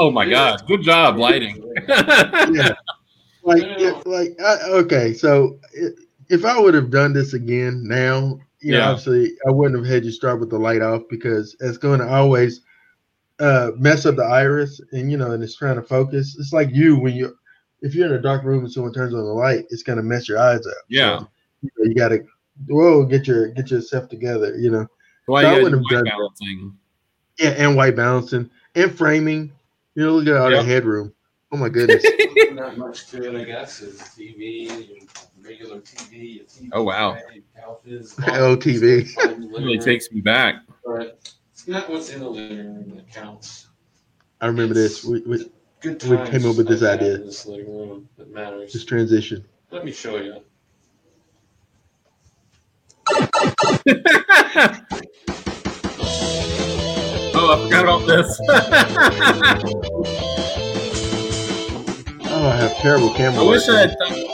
Oh 0.00 0.10
my 0.12 0.28
god! 0.28 0.64
Good 0.68 0.82
job 0.82 1.16
lighting. 1.18 1.60
yeah. 1.88 2.72
Like, 3.42 3.62
if, 3.64 4.06
like, 4.06 4.38
I, 4.40 4.58
okay, 4.70 5.12
so 5.14 5.58
if 6.28 6.44
I 6.44 6.58
would 6.60 6.74
have 6.74 6.90
done 6.90 7.12
this 7.14 7.32
again 7.34 7.82
now, 7.84 8.38
you 8.60 8.72
know, 8.72 8.78
Yeah. 8.78 8.90
obviously 8.90 9.32
I 9.46 9.50
wouldn't 9.50 9.78
have 9.84 9.92
had 9.92 10.04
you 10.04 10.12
start 10.12 10.38
with 10.38 10.50
the 10.50 10.58
light 10.58 10.82
off 10.82 11.02
because 11.08 11.56
it's 11.60 11.78
going 11.78 12.00
to 12.00 12.06
always 12.08 12.60
uh, 13.40 13.70
mess 13.76 14.04
up 14.06 14.16
the 14.16 14.24
iris, 14.24 14.80
and 14.92 15.10
you 15.10 15.16
know, 15.16 15.32
and 15.32 15.42
it's 15.42 15.56
trying 15.56 15.76
to 15.76 15.82
focus. 15.82 16.36
It's 16.38 16.52
like 16.52 16.68
you 16.72 16.98
when 17.00 17.14
you, 17.14 17.36
if 17.82 17.94
you're 17.94 18.06
in 18.06 18.12
a 18.14 18.20
dark 18.22 18.44
room 18.44 18.64
and 18.64 18.72
someone 18.72 18.92
turns 18.92 19.14
on 19.14 19.20
the 19.24 19.26
light, 19.32 19.64
it's 19.70 19.82
going 19.82 19.96
to 19.98 20.02
mess 20.02 20.28
your 20.28 20.38
eyes 20.38 20.64
up. 20.66 20.84
Yeah. 20.88 21.18
So, 21.20 21.28
you, 21.62 21.70
know, 21.78 21.84
you 21.88 21.94
got 21.94 22.08
to, 22.10 22.24
whoa, 22.68 23.04
get 23.04 23.26
your 23.26 23.48
get 23.48 23.70
yourself 23.70 24.08
together. 24.08 24.56
You 24.58 24.70
know, 24.70 24.86
So 25.26 25.34
I 25.36 25.54
wouldn't 25.62 25.74
have 25.90 25.90
done 25.90 26.04
balancing? 26.04 26.76
yeah, 27.38 27.50
and 27.50 27.76
white 27.76 27.96
balancing 27.96 28.50
and 28.74 28.92
framing. 28.96 29.52
You 29.98 30.06
know, 30.06 30.12
look 30.14 30.28
at 30.28 30.36
all 30.36 30.48
Yep. 30.52 30.60
that 30.60 30.66
headroom. 30.70 31.12
Oh 31.50 31.56
my 31.56 31.68
goodness. 31.70 32.04
Not 32.52 32.78
much 32.78 33.08
to 33.08 33.20
it, 33.20 33.34
I 33.34 33.42
guess. 33.42 33.80
Is 33.82 33.98
TV, 34.00 35.08
regular 35.44 35.80
TV, 35.80 36.36
your 36.36 36.44
TV 36.44 36.70
Oh, 36.72 36.84
wow. 36.84 37.16
couches, 37.56 38.14
LTV. 38.16 39.08
Oh, 39.18 39.34
really 39.58 39.78
takes 39.80 40.12
me 40.12 40.20
back. 40.20 40.62
But 40.84 41.32
it's 41.50 41.66
not 41.66 41.88
what's 41.90 42.10
in 42.10 42.20
the 42.20 42.30
living 42.30 42.58
room 42.58 42.94
that 42.94 43.10
counts. 43.10 43.66
I 44.40 44.46
remember 44.46 44.72
this. 44.74 45.02
We, 45.02 45.18
we, 45.22 45.50
Good 45.80 46.00
We 46.04 46.16
came 46.30 46.48
up 46.48 46.56
with 46.56 46.68
this 46.68 46.84
I've 46.84 47.00
idea. 47.00 47.18
This 47.18 47.44
living 47.46 47.66
room 47.76 48.08
that 48.18 48.32
matters. 48.32 48.72
this 48.72 48.84
transition. 48.84 49.44
Let 49.72 49.84
me 49.84 49.90
show 49.90 50.18
you. 50.18 50.42
Oh, 57.50 57.54
I 57.54 57.64
forgot 57.64 57.84
about 57.84 58.06
this. 58.06 58.40
Oh, 62.24 62.46
I 62.52 62.56
have 62.56 62.76
terrible 62.76 63.12
camera. 63.14 63.42
I 63.42 63.48
wish. 63.48 63.68
I 63.68 63.80
had. 63.80 63.96
Th- 64.06 64.26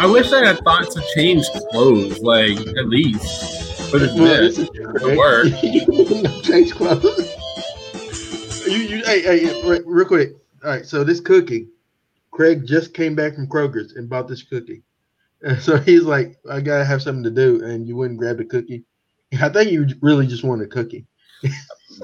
I 0.00 0.06
wish 0.06 0.32
I 0.32 0.44
had 0.46 0.58
thought 0.58 0.90
to 0.92 1.02
change 1.14 1.48
clothes, 1.72 2.20
like 2.20 2.56
at 2.58 2.86
least 2.88 3.90
But 3.90 3.98
this 3.98 4.14
Well, 4.14 4.40
bit. 4.40 4.54
this 4.54 4.68
It'll 4.68 5.16
work. 5.16 5.46
change 6.44 6.72
clothes. 6.74 7.34
You, 8.66 8.74
you, 8.76 9.04
hey, 9.04 9.22
hey, 9.22 9.62
re- 9.68 9.80
real 9.84 10.06
quick. 10.06 10.34
All 10.62 10.70
right, 10.70 10.86
so 10.86 11.02
this 11.02 11.18
cookie, 11.20 11.66
Craig 12.30 12.64
just 12.66 12.94
came 12.94 13.14
back 13.16 13.34
from 13.34 13.48
Kroger's 13.48 13.94
and 13.94 14.08
bought 14.08 14.28
this 14.28 14.42
cookie. 14.42 14.82
And 15.42 15.60
so 15.60 15.78
he's 15.80 16.02
like, 16.02 16.36
I 16.48 16.60
gotta 16.60 16.84
have 16.84 17.02
something 17.02 17.24
to 17.24 17.30
do, 17.30 17.64
and 17.64 17.88
you 17.88 17.96
wouldn't 17.96 18.20
grab 18.20 18.36
the 18.36 18.44
cookie. 18.44 18.84
I 19.40 19.48
think 19.48 19.72
you 19.72 19.86
really 20.02 20.26
just 20.28 20.44
want 20.44 20.62
a 20.62 20.66
cookie. 20.66 21.06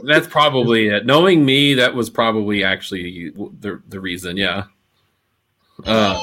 That's 0.02 0.26
probably 0.26 0.88
it. 0.88 1.06
Knowing 1.06 1.44
me, 1.44 1.74
that 1.74 1.94
was 1.94 2.10
probably 2.10 2.64
actually 2.64 3.30
the 3.30 3.80
the 3.88 4.00
reason. 4.00 4.36
Yeah. 4.36 4.64
Uh, 5.84 6.14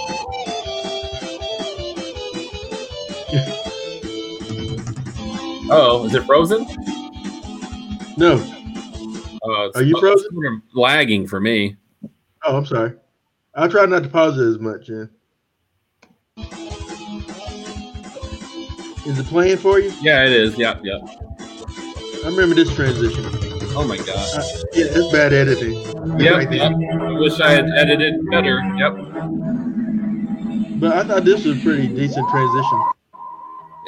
oh, 5.71 6.03
is 6.05 6.13
it 6.15 6.23
frozen? 6.25 6.65
No. 8.17 8.35
Uh, 9.43 9.71
Are 9.75 9.83
you 9.83 9.99
frozen? 9.99 10.29
sort 10.31 10.45
of 10.53 10.61
lagging 10.75 11.27
for 11.27 11.39
me. 11.39 11.77
Oh, 12.43 12.57
I'm 12.57 12.65
sorry. 12.65 12.93
I'll 13.55 13.69
try 13.69 13.85
not 13.85 14.03
to 14.03 14.09
pause 14.09 14.37
it 14.37 14.45
as 14.47 14.59
much. 14.59 14.89
Yeah. 14.89 15.05
Is 19.05 19.17
it 19.17 19.25
playing 19.25 19.57
for 19.57 19.79
you? 19.79 19.91
Yeah, 20.01 20.25
it 20.25 20.31
is. 20.31 20.57
Yeah, 20.57 20.79
yeah. 20.83 20.99
I 22.23 22.27
remember 22.27 22.53
this 22.53 22.73
transition. 22.75 23.50
Oh 23.73 23.85
my 23.87 23.97
god. 23.97 24.07
Uh, 24.09 24.43
yeah, 24.73 24.85
it's 24.89 25.11
bad 25.11 25.33
editing. 25.33 25.73
Yep, 26.19 26.35
Right 26.35 26.51
yep. 26.51 26.71
I 27.01 27.11
wish 27.13 27.39
I 27.39 27.51
had 27.51 27.65
edited 27.77 28.29
better. 28.29 28.59
Yep. 28.77 28.95
But 30.79 30.93
I 30.97 31.03
thought 31.03 31.23
this 31.25 31.45
was 31.45 31.57
a 31.59 31.61
pretty 31.63 31.87
decent 31.87 32.27
transition. 32.29 32.83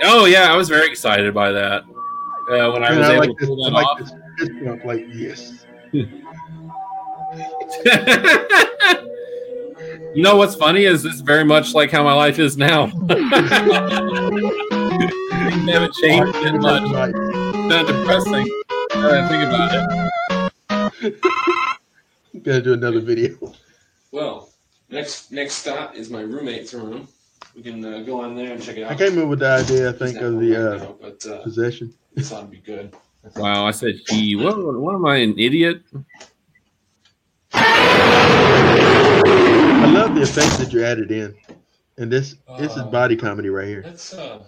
Oh 0.04 0.26
yeah, 0.26 0.52
I 0.54 0.56
was 0.56 0.70
very 0.70 0.88
excited 0.90 1.34
by 1.34 1.52
that. 1.52 1.84
Uh, 2.52 2.72
when 2.72 2.84
I 2.84 2.88
And 2.90 3.00
was 3.00 3.10
I 3.10 3.14
able 3.16 3.20
like 3.28 3.30
to 3.30 3.36
this, 3.40 3.48
pull 3.48 3.64
that 3.66 3.72
like 3.72 3.86
off. 3.88 4.00
this 4.00 4.50
bump, 4.64 4.86
like 4.86 5.06
yes. 5.12 5.66
you 10.16 10.22
know 10.22 10.36
what's 10.38 10.56
funny 10.56 10.86
is 10.86 11.04
this 11.04 11.20
very 11.22 11.44
much 11.44 11.74
like 11.74 11.92
how 11.92 12.04
my 12.04 12.14
life 12.14 12.40
is 12.40 12.58
now. 12.58 12.88
Haven't 15.68 15.94
changed 15.96 16.34
that 16.34 16.58
much. 16.60 16.84
It's 16.84 17.70
not 17.70 17.88
depressing. 17.88 18.63
Now 18.96 19.10
that 19.10 19.24
I 19.24 19.28
think 19.28 19.44
about 19.44 19.74
it. 21.04 21.20
Gotta 22.44 22.62
do 22.62 22.74
another 22.74 23.00
video. 23.00 23.54
Well, 24.12 24.50
next 24.90 25.32
next 25.32 25.54
stop 25.56 25.96
is 25.96 26.10
my 26.12 26.22
roommate's 26.22 26.74
room. 26.74 27.08
We 27.56 27.64
can 27.64 27.84
uh, 27.84 28.02
go 28.02 28.22
on 28.22 28.36
there 28.36 28.54
and 28.54 28.62
check 28.62 28.78
it 28.78 28.84
out. 28.84 28.92
I 28.92 28.96
came 28.96 29.18
up 29.22 29.28
with 29.30 29.40
the 29.40 29.50
idea. 29.50 29.90
I 29.90 29.94
think 29.94 30.18
of 30.18 30.40
the 30.40 30.56
uh, 30.56 30.78
now, 30.78 30.96
but 31.02 31.26
uh, 31.26 31.42
possession. 31.42 31.92
this 32.14 32.32
ought 32.32 32.42
to 32.42 32.48
be 32.48 32.58
good. 32.58 32.96
Wow, 33.36 33.66
I 33.66 33.72
said 33.72 33.96
he. 34.10 34.36
What, 34.36 34.58
what 34.80 34.94
am 34.96 35.06
I, 35.06 35.18
an 35.18 35.38
idiot? 35.40 35.82
I 37.54 37.62
love 39.92 40.14
the 40.14 40.22
effects 40.22 40.58
that 40.58 40.72
you 40.74 40.84
added 40.84 41.10
in, 41.12 41.34
and 41.98 42.12
this 42.12 42.36
this 42.60 42.72
is 42.74 42.78
Uh, 42.78 42.86
body 42.88 43.16
comedy 43.16 43.50
right 43.50 43.68
here. 43.68 43.82
Let's 43.86 44.14
uh, 44.14 44.44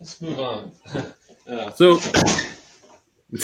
let's 0.00 0.20
move 0.20 0.38
on. 0.40 0.72
uh, 1.48 1.70
So. 1.72 1.98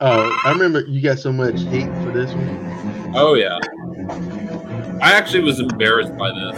Oh, 0.00 0.40
I 0.44 0.52
remember 0.52 0.82
you 0.82 1.02
got 1.02 1.18
so 1.18 1.32
much 1.32 1.60
hate 1.64 1.92
for 2.04 2.12
this 2.12 2.32
one. 2.32 3.12
oh 3.16 3.34
yeah. 3.34 3.58
I 5.02 5.12
actually 5.12 5.42
was 5.42 5.58
embarrassed 5.58 6.16
by 6.16 6.30
this. 6.30 6.56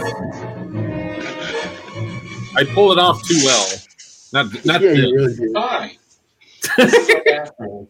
I 2.55 2.63
pulled 2.73 2.93
it 2.93 2.99
off 2.99 3.21
too 3.27 3.39
well. 3.43 3.67
Not 4.33 4.65
not 4.65 4.81
yeah, 4.81 4.89
this. 4.91 4.99
you 4.99 5.15
really 5.15 5.35
did. 5.35 5.51
Hi. 5.55 5.97
This 6.77 6.93
is 6.93 7.09
our 7.09 7.23
bathroom. 7.25 7.87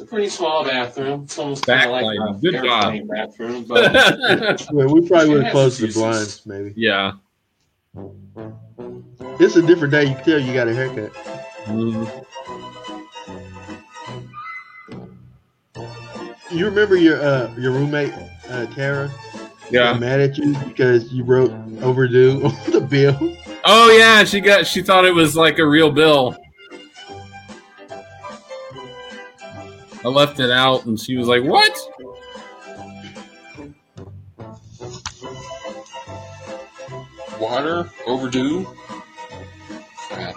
It's 0.00 0.06
a 0.08 0.14
pretty 0.14 0.30
small 0.30 0.64
bathroom. 0.64 1.24
It's 1.24 1.38
almost 1.38 1.66
kind 1.66 1.84
of 1.84 1.90
like 1.90 2.16
a 2.18 2.40
Good 2.40 2.54
job. 2.54 2.94
airplane 2.94 3.06
bathroom, 3.06 3.64
but 3.64 4.66
Well, 4.72 4.88
we 4.94 5.06
probably 5.06 5.28
would 5.28 5.40
It 5.40 5.44
have 5.44 5.52
closed 5.52 5.78
the 5.78 5.92
blinds, 5.92 6.46
maybe. 6.46 6.72
yeah. 6.74 7.12
It's 9.38 9.56
a 9.56 9.62
different 9.62 9.90
day. 9.92 10.04
You 10.06 10.14
can 10.14 10.24
tell 10.24 10.38
you 10.38 10.54
got 10.54 10.68
a 10.68 10.74
haircut. 10.74 11.12
Mhm. 11.66 12.24
You 16.50 16.64
remember 16.64 16.96
your 16.96 17.20
uh 17.22 17.54
your 17.58 17.72
roommate 17.72 18.14
uh 18.48 18.64
Tara 18.66 19.10
Yeah. 19.70 19.92
got 19.92 20.00
mad 20.00 20.20
at 20.20 20.38
you 20.38 20.56
because 20.66 21.12
you 21.12 21.24
wrote 21.24 21.52
overdue 21.82 22.40
on 22.44 22.70
the 22.72 22.80
bill. 22.80 23.36
Oh 23.66 23.90
yeah, 23.90 24.24
she 24.24 24.40
got 24.40 24.66
she 24.66 24.80
thought 24.80 25.04
it 25.04 25.14
was 25.14 25.36
like 25.36 25.58
a 25.58 25.66
real 25.66 25.90
bill. 25.90 26.38
I 30.04 30.08
left 30.08 30.40
it 30.40 30.50
out 30.50 30.86
and 30.86 30.98
she 30.98 31.16
was 31.16 31.28
like, 31.28 31.42
"What?" 31.42 31.76
water 37.40 37.90
overdue. 38.06 38.66
Crap. 40.08 40.34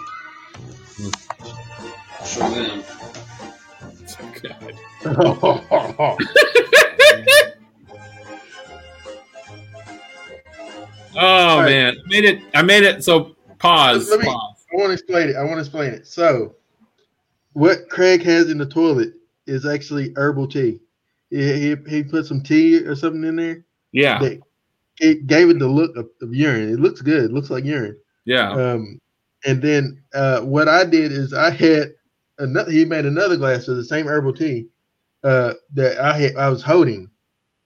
Them. 2.38 2.84
Oh 11.16 11.60
right. 11.60 11.66
man, 11.66 11.94
I 11.94 12.08
made 12.08 12.24
it. 12.24 12.42
I 12.54 12.62
made 12.62 12.82
it. 12.82 13.04
So 13.04 13.36
pause. 13.58 14.10
Let 14.10 14.18
me- 14.20 14.26
pause. 14.26 14.66
I 14.72 14.76
want 14.76 14.88
to 14.88 14.92
explain 14.94 15.28
it. 15.28 15.36
I 15.36 15.44
want 15.44 15.54
to 15.54 15.60
explain 15.60 15.92
it. 15.92 16.08
So, 16.08 16.56
what 17.52 17.88
Craig 17.88 18.22
has 18.24 18.50
in 18.50 18.58
the 18.58 18.66
toilet 18.66 19.12
is 19.46 19.66
actually 19.66 20.12
herbal 20.16 20.48
tea. 20.48 20.80
He, 21.30 21.52
he, 21.52 21.76
he 21.88 22.02
put 22.02 22.26
some 22.26 22.42
tea 22.42 22.78
or 22.78 22.94
something 22.94 23.24
in 23.24 23.36
there. 23.36 23.64
Yeah, 23.92 24.18
That 24.20 24.40
it 25.00 25.26
gave 25.26 25.50
it 25.50 25.58
the 25.58 25.68
look 25.68 25.96
of, 25.96 26.08
of 26.22 26.34
urine. 26.34 26.68
It 26.72 26.80
looks 26.80 27.00
good. 27.00 27.24
It 27.24 27.32
looks 27.32 27.50
like 27.50 27.64
urine. 27.64 27.96
yeah. 28.24 28.50
Um, 28.52 29.00
and 29.46 29.60
then 29.60 30.02
uh, 30.14 30.40
what 30.40 30.68
I 30.68 30.84
did 30.84 31.12
is 31.12 31.32
I 31.34 31.50
had 31.50 31.92
another. 32.38 32.70
He 32.70 32.84
made 32.84 33.04
another 33.04 33.36
glass 33.36 33.68
of 33.68 33.76
the 33.76 33.84
same 33.84 34.06
herbal 34.06 34.32
tea 34.34 34.66
uh, 35.22 35.54
that 35.74 35.98
I 35.98 36.16
had. 36.18 36.36
I 36.36 36.48
was 36.48 36.62
holding, 36.62 37.10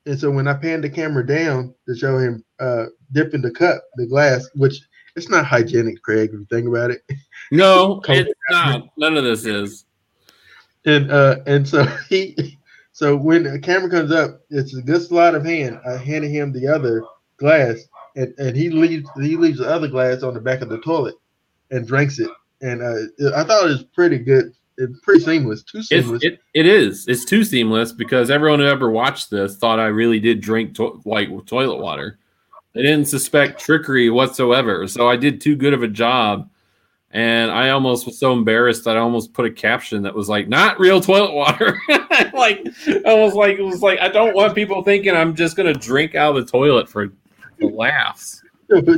and 0.07 0.19
so 0.19 0.31
when 0.31 0.49
I 0.49 0.55
panned 0.55 0.83
the 0.85 0.91
camera 0.91 1.25
down 1.25 1.75
to 1.87 1.95
show 1.95 2.19
him 2.19 2.45
uh, 2.59 2.87
dipping 3.13 3.43
the 3.43 3.53
cup, 3.53 3.81
the 3.95 4.07
glass, 4.07 4.49
which 4.55 4.81
it's 5.15 5.29
not 5.31 5.47
hygienic, 5.47 6.03
Craig. 6.03 6.31
If 6.33 6.41
you 6.41 6.47
think 6.51 6.67
about 6.67 6.91
it, 6.91 7.03
No, 7.53 8.01
it's 8.09 8.33
not. 8.51 8.89
None 8.97 9.17
of 9.17 9.23
this 9.25 9.45
is. 9.47 9.85
And 10.85 11.11
uh, 11.11 11.37
and 11.47 11.67
so 11.67 11.85
he, 12.09 12.59
so 12.93 13.17
when 13.17 13.45
the 13.45 13.59
camera 13.59 13.91
comes 13.91 14.13
up, 14.13 14.41
it's 14.51 14.77
a 14.77 14.83
good 14.83 15.03
sleight 15.03 15.35
of 15.35 15.45
hand. 15.45 15.81
I 15.87 15.97
handed 15.97 16.31
him 16.31 16.53
the 16.53 16.67
other 16.67 17.03
glass, 17.37 17.79
and, 18.17 18.35
and 18.39 18.57
he 18.57 18.71
leaves 18.71 19.09
he 19.17 19.37
leaves 19.37 19.59
the 19.59 19.69
other 19.69 19.89
glass 19.89 20.23
on 20.23 20.35
the 20.35 20.41
back 20.41 20.61
of 20.61 20.69
the 20.69 20.79
toilet, 20.79 21.15
and 21.71 21.87
drinks 21.87 22.19
it. 22.19 22.31
And 22.61 22.83
uh, 22.83 23.37
I 23.37 23.45
thought 23.45 23.67
it 23.67 23.69
was 23.69 23.85
pretty 23.85 24.19
good. 24.19 24.53
It's 24.81 24.99
pretty 25.01 25.25
seamless, 25.25 25.65
too 25.65 25.83
seamless. 25.83 26.23
it, 26.23 26.41
it 26.55 26.67
is. 26.67 27.09
It's 27.09 27.25
too 27.25 27.43
seamless 27.43 27.91
because 27.91 28.31
everyone 28.31 28.61
who 28.61 28.67
ever 28.67 28.91
watched 28.91 29.29
this 29.29 29.57
thought 29.57 29.81
I 29.81 29.87
really 29.87 30.21
did 30.21 30.41
drink 30.41 30.77
to- 30.77 31.03
like 31.05 31.29
toilet 31.47 31.81
water. 31.81 32.19
They 32.75 32.83
didn't 32.83 33.07
suspect 33.07 33.61
trickery 33.61 34.09
whatsoever. 34.09 34.87
So 34.87 35.09
I 35.09 35.17
did 35.17 35.41
too 35.41 35.57
good 35.57 35.75
of 35.75 35.83
a 35.83 35.89
job. 35.89 36.49
And 37.11 37.51
I 37.51 37.71
almost 37.71 38.05
was 38.05 38.19
so 38.19 38.33
embarrassed 38.33 38.85
that 38.85 38.97
I 38.97 39.01
almost 39.01 39.33
put 39.33 39.47
a 39.47 39.51
caption 39.51 40.03
that 40.03 40.15
was 40.15 40.29
like, 40.29 40.47
not 40.49 40.79
real 40.79 41.01
toilet 41.01 41.33
water. 41.33 41.81
like, 42.35 42.67
almost 43.07 43.35
like, 43.35 43.59
it 43.59 43.63
was 43.63 43.81
like, 43.81 43.99
I 43.99 44.09
don't 44.09 44.35
want 44.35 44.55
people 44.55 44.83
thinking 44.83 45.17
I'm 45.17 45.35
just 45.35 45.57
going 45.57 45.73
to 45.73 45.79
drink 45.79 46.15
out 46.15 46.37
of 46.37 46.45
the 46.45 46.51
toilet 46.51 46.89
for, 46.89 47.09
for 47.59 47.71
laughs. 47.71 48.43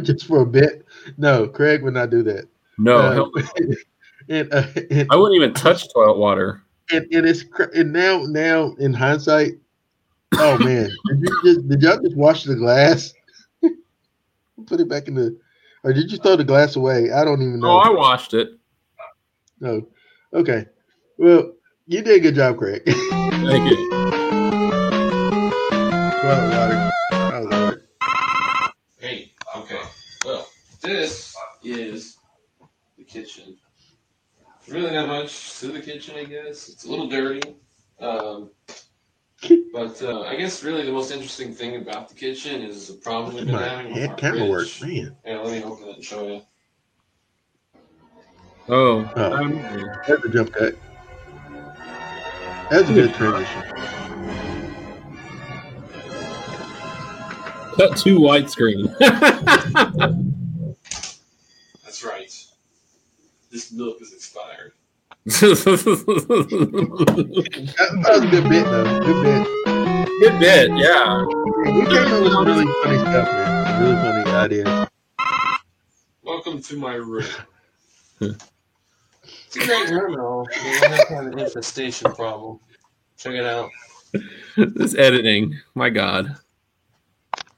just 0.03 0.27
for 0.27 0.41
a 0.41 0.47
bit. 0.47 0.85
No, 1.19 1.47
Craig 1.47 1.85
would 1.85 1.95
not 1.95 2.11
do 2.11 2.25
that. 2.25 2.49
No, 2.81 3.31
Uh, 3.37 3.43
and, 4.29 4.53
uh, 4.53 4.67
and, 4.91 5.07
I 5.11 5.17
wouldn't 5.17 5.37
even 5.37 5.55
touch 5.55 5.93
toilet 5.93 6.17
water. 6.17 6.63
and, 6.91 7.07
and 7.13 7.27
it's 7.27 7.45
and 7.75 7.93
now 7.93 8.25
now 8.25 8.75
in 8.79 8.93
hindsight, 8.93 9.53
oh 10.35 10.59
man, 10.59 10.89
did 11.09 11.21
you 11.21 11.41
just 11.45 11.69
did 11.69 11.83
y'all 11.83 12.01
just 12.01 12.17
wash 12.17 12.45
the 12.45 12.57
glass? 12.57 13.13
Put 14.67 14.81
it 14.81 14.89
back 14.89 15.09
in 15.09 15.15
the, 15.15 15.39
or 15.83 15.93
did 15.93 16.11
you 16.11 16.19
throw 16.19 16.37
the 16.37 16.45
glass 16.45 16.77
away? 16.77 17.11
I 17.11 17.25
don't 17.25 17.41
even 17.43 17.61
know. 17.61 17.71
Oh, 17.71 17.79
I 17.79 17.91
washed 17.91 18.35
it. 18.35 18.51
No. 19.61 19.87
Okay. 20.33 20.67
Well, 21.19 21.53
you 21.87 22.03
did 22.03 22.17
a 22.17 22.21
good 22.21 22.35
job, 22.35 22.59
Craig. 22.59 22.83
Thank 22.87 23.71
you. 23.71 23.91
well, 26.23 26.51
water. 26.51 26.91
Oh, 27.13 27.47
Lord. 27.51 27.83
Hey, 28.99 29.33
okay. 29.57 29.81
Well, 30.25 30.49
this 30.83 31.35
is 31.63 32.17
the 32.97 33.05
kitchen. 33.05 33.57
Really 34.69 34.93
not 34.93 35.09
much 35.09 35.59
to 35.61 35.69
the 35.69 35.81
kitchen, 35.81 36.17
I 36.17 36.25
guess. 36.25 36.69
It's 36.69 36.85
a 36.85 36.91
little 36.91 37.09
dirty. 37.09 37.57
Um, 37.99 38.51
but 39.73 40.03
uh, 40.03 40.23
I 40.23 40.37
guess 40.37 40.63
really 40.63 40.85
the 40.85 40.93
most 40.93 41.11
interesting 41.11 41.53
thing 41.55 41.77
about 41.77 42.09
the 42.09 42.15
kitchen 42.15 42.63
is 42.63 42.89
the 42.89 42.95
problem 42.95 43.35
we've 43.35 43.47
been 43.47 43.55
My 43.55 43.63
having 43.63 43.93
with 43.93 43.97
head 44.03 44.11
our 44.11 44.17
camera 44.17 44.47
work, 44.47 44.69
fridge. 44.69 45.05
man. 45.05 45.17
Yeah, 45.25 45.39
let 45.41 45.53
me 45.53 45.63
open 45.65 45.89
it 45.89 45.95
and 45.97 46.05
show 46.05 46.27
you. 46.27 46.43
Oh, 48.69 49.11
Oh. 49.17 49.33
um, 49.33 49.63
That's 50.07 50.25
a 50.25 50.29
jump 50.29 50.53
cut. 50.53 50.75
That's 52.71 52.89
a 52.89 52.95
good 52.95 53.15
transition. 53.15 53.63
cut 57.77 57.97
to 57.97 58.19
widescreen. 58.19 58.95
That's 61.85 62.05
right. 62.05 62.45
This 63.51 63.73
milk 63.73 64.01
is 64.03 64.13
expired. 64.13 64.73
That, 65.27 65.43
that 68.03 68.11
was 68.11 68.23
a 68.23 68.27
good 68.29 68.49
bit, 68.49 68.65
though. 68.65 69.01
Good 69.01 69.23
bit. 69.23 69.47
Good 70.21 70.39
bit, 70.41 70.71
yeah. 70.79 71.25
We 71.25 71.85
came 71.87 72.13
up 72.13 72.23
with 72.23 72.33
some 72.33 72.45
really 72.47 72.67
funny 72.83 72.99
stuff, 72.99 73.29
man. 73.31 73.83
Really 73.83 73.97
funny 73.97 74.31
ideas. 74.31 74.89
Welcome 76.23 76.63
to 76.63 76.77
my 76.79 76.95
room. 76.95 77.27
it's 78.21 79.57
a 79.57 79.59
great 79.67 79.91
room 79.91 80.13
and 80.15 80.21
all. 80.23 80.45
but 80.45 80.57
I 80.57 80.97
have 80.97 81.09
to 81.09 81.15
have 81.15 81.27
an 81.27 81.39
infestation 81.39 82.13
problem. 82.15 82.59
Check 83.19 83.35
it 83.35 83.45
out. 83.45 83.71
This 84.57 84.95
editing, 84.97 85.55
my 85.75 85.91
God. 85.91 86.37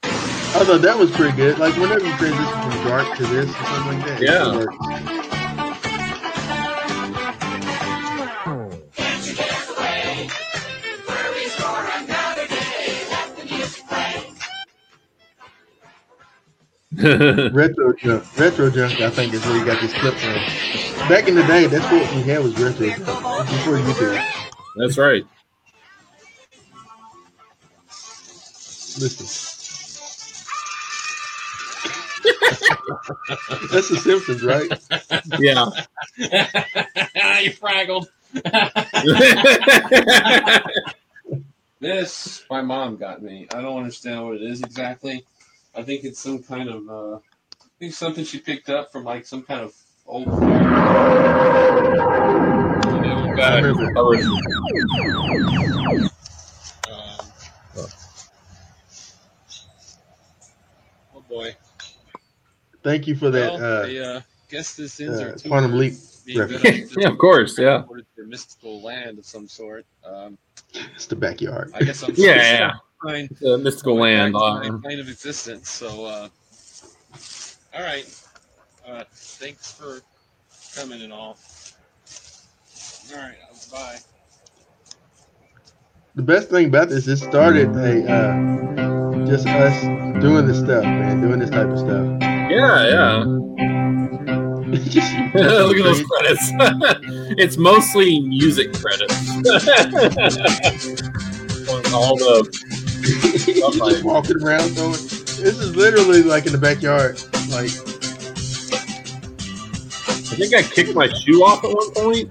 I 0.04 0.64
thought 0.64 0.82
that 0.82 0.98
was 0.98 1.10
pretty 1.12 1.34
good. 1.36 1.58
Like 1.58 1.74
whenever 1.76 2.04
you 2.04 2.16
transition 2.16 2.70
from 2.70 2.84
dark 2.86 3.16
to 3.16 3.26
this 3.26 3.48
or 3.48 3.52
something 3.64 3.98
like 4.00 4.06
that, 4.06 4.22
it 4.22 4.28
Yeah. 4.28 5.11
Retro 17.52 17.94
junk. 17.94 18.38
Retro 18.38 18.70
junk, 18.70 19.00
I 19.00 19.08
think, 19.08 19.32
is 19.32 19.42
where 19.46 19.56
you 19.56 19.64
got 19.64 19.80
this 19.80 19.94
clip 19.94 20.14
from. 20.14 21.08
Back 21.08 21.26
in 21.26 21.34
the 21.34 21.42
day, 21.44 21.66
that's 21.66 21.90
what 21.90 22.14
we 22.14 22.22
had 22.22 22.42
was 22.42 22.58
retro 22.60 22.86
junk. 22.86 22.98
Before 22.98 23.78
YouTube. 23.78 24.22
That's 24.76 24.98
right. 24.98 25.24
Listen. 29.00 29.48
That's 33.72 33.88
the 33.88 33.96
Simpsons, 33.96 34.42
right? 34.42 34.70
Yeah. 35.38 35.70
you 37.40 37.52
fraggled. 37.52 38.06
This 41.80 42.44
my 42.50 42.60
mom 42.60 42.96
got 42.96 43.22
me. 43.22 43.48
I 43.54 43.62
don't 43.62 43.78
understand 43.78 44.24
what 44.24 44.36
it 44.36 44.42
is 44.42 44.62
exactly. 44.62 45.24
I 45.74 45.82
think 45.82 46.04
it's 46.04 46.20
some 46.20 46.42
kind 46.42 46.68
of 46.68 46.88
uh 46.88 47.16
I 47.16 47.68
think 47.78 47.92
something 47.94 48.24
she 48.24 48.38
picked 48.38 48.68
up 48.70 48.92
from 48.92 49.04
like 49.04 49.26
some 49.26 49.42
kind 49.42 49.60
of 49.60 49.74
old 50.06 50.28
I 53.40 53.56
remember. 53.60 53.92
um, 56.88 57.26
Oh 61.14 61.20
boy. 61.28 61.56
Thank 62.82 63.06
you 63.06 63.14
for 63.14 63.30
that. 63.30 63.52
well, 63.54 63.62
Uh, 63.62 63.86
I 63.86 63.96
uh, 64.16 64.20
guess 64.50 64.74
this 64.74 64.94
sins 64.94 65.20
uh, 65.20 65.24
are 65.24 65.34
too 65.36 65.48
Quantum 65.48 65.72
Leap 65.78 65.94
being 66.24 66.38
reference. 66.38 66.62
good 66.62 66.82
at 66.92 66.96
yeah, 67.02 67.08
of 67.08 67.18
course, 67.18 67.58
yeah. 67.58 67.64
transported 67.78 68.06
mystical 68.32 68.80
land 68.82 69.18
of 69.18 69.26
some 69.26 69.46
sort. 69.46 69.84
Um, 70.04 70.38
it's 70.94 71.04
the 71.04 71.16
backyard. 71.16 71.70
I 71.74 71.80
guess 71.80 72.02
I'm 72.02 72.14
Yeah, 72.16 72.72
yeah. 73.04 73.12
fine. 73.12 73.28
The 73.40 73.58
mystical 73.58 73.96
land. 73.96 74.34
Back 74.34 74.62
to 74.64 74.72
my 74.72 74.80
plane 74.80 75.00
of 75.00 75.08
existence. 75.08 75.70
So, 75.70 76.04
uh, 76.04 76.28
all 77.74 77.82
right. 77.82 78.04
Uh, 78.86 79.04
thanks 79.12 79.72
for 79.72 80.00
coming 80.76 81.02
and 81.02 81.12
all. 81.12 81.38
All 83.12 83.18
right. 83.18 83.36
Bye. 83.70 83.98
The 86.14 86.22
best 86.22 86.50
thing 86.50 86.66
about 86.66 86.90
this, 86.90 87.08
it 87.08 87.16
started 87.16 87.74
a 87.76 88.10
uh, 88.10 89.26
just 89.26 89.46
us 89.46 89.82
doing 90.20 90.46
this 90.46 90.58
stuff, 90.58 90.84
man, 90.84 91.22
doing 91.22 91.38
this 91.38 91.48
type 91.48 91.68
of 91.68 91.78
stuff. 91.78 92.06
yeah, 92.20 92.88
yeah. 92.88 93.24
Look 95.34 95.76
at 95.76 95.84
those 95.84 96.02
credits. 96.02 96.50
it's 97.38 97.56
mostly 97.56 98.20
music 98.20 98.72
credits. 98.74 99.28
All 101.94 102.16
the 102.16 102.71
just 103.90 104.04
walking 104.04 104.42
around 104.42 104.74
going. 104.76 104.92
This 104.92 105.58
is 105.58 105.76
literally 105.76 106.22
like 106.22 106.46
in 106.46 106.52
the 106.52 106.58
backyard. 106.58 107.20
Like 107.50 107.70
I 110.32 110.34
think 110.36 110.54
I 110.54 110.62
kicked 110.62 110.94
my 110.94 111.08
shoe 111.08 111.42
off 111.44 111.62
at 111.62 111.70
one 111.74 111.90
point. 111.92 112.30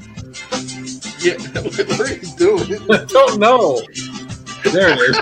yeah, 1.19 1.37
what 1.61 1.99
are 1.99 2.13
you 2.13 2.35
doing? 2.37 2.91
I 2.91 3.05
don't 3.05 3.39
know. 3.39 3.81
There 4.63 4.95
it 4.97 5.15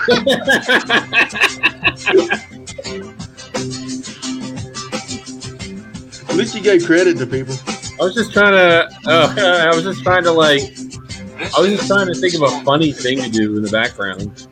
At 6.29 6.35
least 6.35 6.55
you 6.55 6.61
gave 6.61 6.85
credit 6.85 7.17
to 7.17 7.25
people. 7.25 7.55
I 7.99 8.03
was 8.03 8.15
just 8.15 8.31
trying 8.31 8.53
to. 8.53 8.89
Uh, 9.05 9.35
I 9.71 9.75
was 9.75 9.83
just 9.83 10.03
trying 10.03 10.23
to 10.23 10.31
like. 10.31 10.61
I 10.61 11.59
was 11.59 11.71
just 11.71 11.87
trying 11.87 12.07
to 12.07 12.13
think 12.13 12.35
of 12.35 12.43
a 12.43 12.63
funny 12.63 12.91
thing 12.91 13.21
to 13.21 13.29
do 13.29 13.57
in 13.57 13.63
the 13.63 13.69
background, 13.69 14.47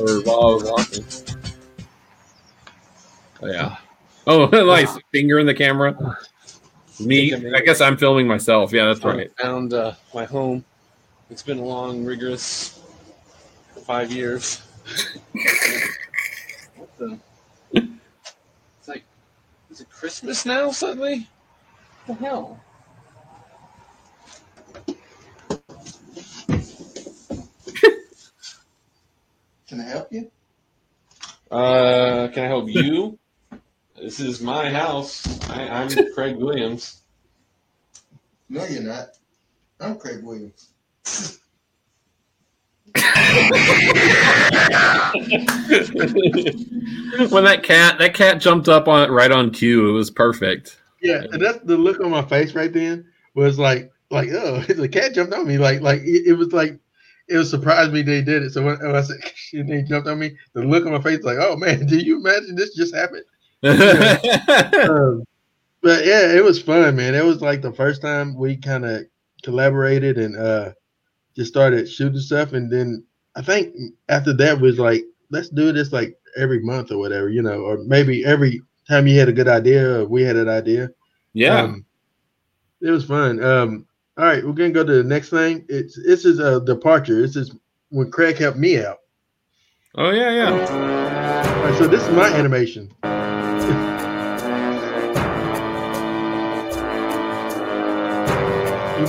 or 0.00 0.20
while 0.22 0.40
I 0.40 0.54
was 0.54 0.64
watching. 0.64 1.04
Oh, 3.42 3.46
yeah. 3.46 3.76
Oh, 4.26 4.46
nice 4.52 4.96
finger 5.12 5.38
in 5.38 5.44
the 5.44 5.52
camera. 5.52 5.94
Me, 6.98 7.34
I 7.34 7.60
guess 7.60 7.82
I'm 7.82 7.98
filming 7.98 8.26
myself. 8.26 8.72
Yeah, 8.72 8.86
that's 8.86 9.04
right. 9.04 9.30
I 9.38 9.42
found 9.42 9.74
uh, 9.74 9.92
my 10.14 10.24
home. 10.24 10.64
It's 11.28 11.42
been 11.42 11.58
a 11.58 11.62
long, 11.62 12.06
rigorous 12.06 12.80
five 13.84 14.10
years. 14.10 14.62
what 16.76 16.98
the? 16.98 17.18
It's 17.74 18.88
like, 18.88 19.04
is 19.70 19.82
it 19.82 19.90
Christmas 19.90 20.46
now 20.46 20.70
suddenly? 20.70 21.28
What 22.06 22.18
the 22.18 22.24
hell? 22.24 22.63
Can 29.74 29.82
I 29.82 29.88
help 29.88 30.12
you? 30.12 30.30
Uh, 31.50 32.28
can 32.28 32.44
I 32.44 32.46
help 32.46 32.68
you? 32.68 33.18
this 34.00 34.20
is 34.20 34.40
my 34.40 34.70
house. 34.70 35.26
I, 35.50 35.66
I'm 35.66 35.88
Craig 36.14 36.36
Williams. 36.36 37.00
No, 38.48 38.64
you're 38.66 38.84
not. 38.84 39.18
I'm 39.80 39.96
Craig 39.96 40.22
Williams. 40.22 40.70
when 47.30 47.42
that 47.42 47.62
cat 47.64 47.98
that 47.98 48.14
cat 48.14 48.40
jumped 48.40 48.68
up 48.68 48.86
on 48.86 49.02
it 49.02 49.12
right 49.12 49.32
on 49.32 49.50
cue, 49.50 49.88
it 49.88 49.92
was 49.92 50.08
perfect. 50.08 50.78
Yeah, 51.02 51.24
and 51.32 51.42
that's 51.42 51.58
the 51.64 51.76
look 51.76 51.98
on 51.98 52.12
my 52.12 52.22
face 52.22 52.54
right 52.54 52.72
then 52.72 53.06
was 53.34 53.58
like, 53.58 53.90
like, 54.08 54.28
oh, 54.28 54.60
the 54.68 54.88
cat 54.88 55.14
jumped 55.14 55.34
on 55.34 55.48
me. 55.48 55.58
Like, 55.58 55.80
like 55.80 56.02
it, 56.02 56.28
it 56.28 56.34
was 56.34 56.52
like, 56.52 56.78
it 57.28 57.36
was 57.36 57.50
surprised 57.50 57.92
me 57.92 58.02
they 58.02 58.22
did 58.22 58.42
it. 58.42 58.52
So 58.52 58.62
when, 58.62 58.78
when 58.78 58.94
I 58.94 59.02
said, 59.02 59.18
and 59.52 59.68
they 59.68 59.82
jumped 59.82 60.08
on 60.08 60.18
me, 60.18 60.36
the 60.52 60.62
look 60.62 60.86
on 60.86 60.92
my 60.92 61.00
face, 61.00 61.22
like, 61.22 61.38
oh 61.40 61.56
man, 61.56 61.86
do 61.86 61.98
you 61.98 62.18
imagine 62.18 62.54
this 62.54 62.74
just 62.74 62.94
happened? 62.94 63.24
um, 63.64 65.24
but 65.82 66.04
yeah, 66.04 66.32
it 66.34 66.44
was 66.44 66.60
fun, 66.60 66.96
man. 66.96 67.14
It 67.14 67.24
was 67.24 67.40
like 67.40 67.62
the 67.62 67.72
first 67.72 68.02
time 68.02 68.36
we 68.36 68.56
kind 68.56 68.84
of 68.84 69.02
collaborated 69.42 70.16
and 70.16 70.36
uh 70.36 70.72
just 71.36 71.50
started 71.50 71.88
shooting 71.88 72.20
stuff, 72.20 72.52
and 72.52 72.70
then 72.70 73.04
I 73.36 73.42
think 73.42 73.74
after 74.08 74.32
that 74.34 74.60
was 74.60 74.78
like, 74.78 75.02
let's 75.30 75.48
do 75.48 75.72
this 75.72 75.92
like 75.92 76.16
every 76.36 76.60
month 76.60 76.92
or 76.92 76.98
whatever, 76.98 77.28
you 77.28 77.42
know, 77.42 77.60
or 77.60 77.78
maybe 77.78 78.24
every 78.24 78.60
time 78.88 79.06
you 79.06 79.18
had 79.18 79.28
a 79.28 79.32
good 79.32 79.48
idea, 79.48 80.00
or 80.00 80.04
we 80.06 80.22
had 80.22 80.36
an 80.36 80.48
idea. 80.48 80.90
yeah. 81.32 81.62
Um, 81.62 81.84
it 82.80 82.90
was 82.90 83.04
fun. 83.06 83.42
Um, 83.42 83.86
all 84.16 84.24
right, 84.24 84.44
we're 84.44 84.52
gonna 84.52 84.70
go 84.70 84.84
to 84.84 84.92
the 84.92 85.02
next 85.02 85.30
thing. 85.30 85.64
It's 85.68 85.96
this 85.96 86.24
is 86.24 86.38
a 86.38 86.60
departure. 86.64 87.20
This 87.20 87.34
is 87.34 87.52
when 87.88 88.12
Craig 88.12 88.38
helped 88.38 88.58
me 88.58 88.78
out. 88.78 88.98
oh 89.96 90.10
yeah, 90.10 90.30
yeah. 90.30 90.50
All 90.50 90.58
right, 91.64 91.74
so 91.78 91.88
this 91.88 92.00
is 92.00 92.10
my 92.10 92.28
animation. 92.28 92.84
you 92.84 92.90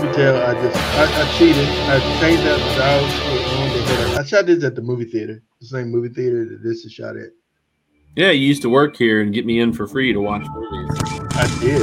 can 0.02 0.12
tell 0.16 0.38
I 0.38 0.54
just 0.56 0.76
I, 0.76 1.22
I 1.22 1.24
cheated. 1.38 1.68
I 1.68 2.00
changed 2.20 2.48
out 2.48 2.58
the 2.58 2.76
dogs. 2.76 3.14
on 3.54 3.70
the 3.70 3.78
header. 3.84 4.20
I 4.20 4.24
shot 4.24 4.48
this 4.48 4.64
at 4.64 4.74
the 4.74 4.82
movie 4.82 5.06
theater, 5.06 5.44
the 5.62 5.68
same 5.68 5.92
movie 5.92 6.10
theater 6.10 6.46
that 6.46 6.64
this 6.64 6.84
is 6.84 6.92
shot 6.92 7.16
at. 7.16 7.30
Yeah, 8.16 8.32
you 8.32 8.48
used 8.48 8.64
to 8.64 8.70
work 8.70 8.96
here 8.96 9.22
and 9.22 9.32
get 9.32 9.46
me 9.46 9.60
in 9.60 9.72
for 9.72 9.86
free 9.86 10.14
to 10.14 10.20
watch 10.20 10.48
movies. 10.52 10.90
I 11.36 11.46
did 11.60 11.82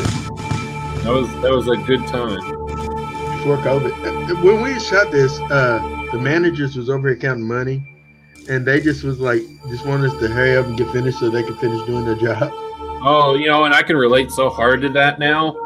That 1.04 1.12
was 1.12 1.30
that 1.42 1.52
was 1.52 1.68
a 1.68 1.76
good 1.86 2.04
time. 2.08 2.61
Before 3.42 3.56
COVID. 3.58 4.42
When 4.44 4.62
we 4.62 4.78
shot 4.78 5.10
this, 5.10 5.36
uh, 5.50 6.06
the 6.12 6.18
managers 6.18 6.76
was 6.76 6.88
over 6.88 7.08
here 7.08 7.16
counting 7.16 7.46
money, 7.46 7.82
and 8.48 8.64
they 8.64 8.80
just 8.80 9.02
was 9.02 9.18
like, 9.18 9.42
just 9.68 9.84
wanted 9.84 10.12
us 10.12 10.20
to 10.20 10.28
hurry 10.28 10.56
up 10.56 10.66
and 10.66 10.78
get 10.78 10.90
finished 10.92 11.18
so 11.18 11.28
they 11.28 11.42
could 11.42 11.58
finish 11.58 11.84
doing 11.84 12.04
their 12.04 12.14
job. 12.14 12.50
Oh, 13.04 13.34
you 13.34 13.48
know, 13.48 13.64
and 13.64 13.74
I 13.74 13.82
can 13.82 13.96
relate 13.96 14.30
so 14.30 14.48
hard 14.48 14.80
to 14.82 14.88
that 14.90 15.18
now 15.18 15.56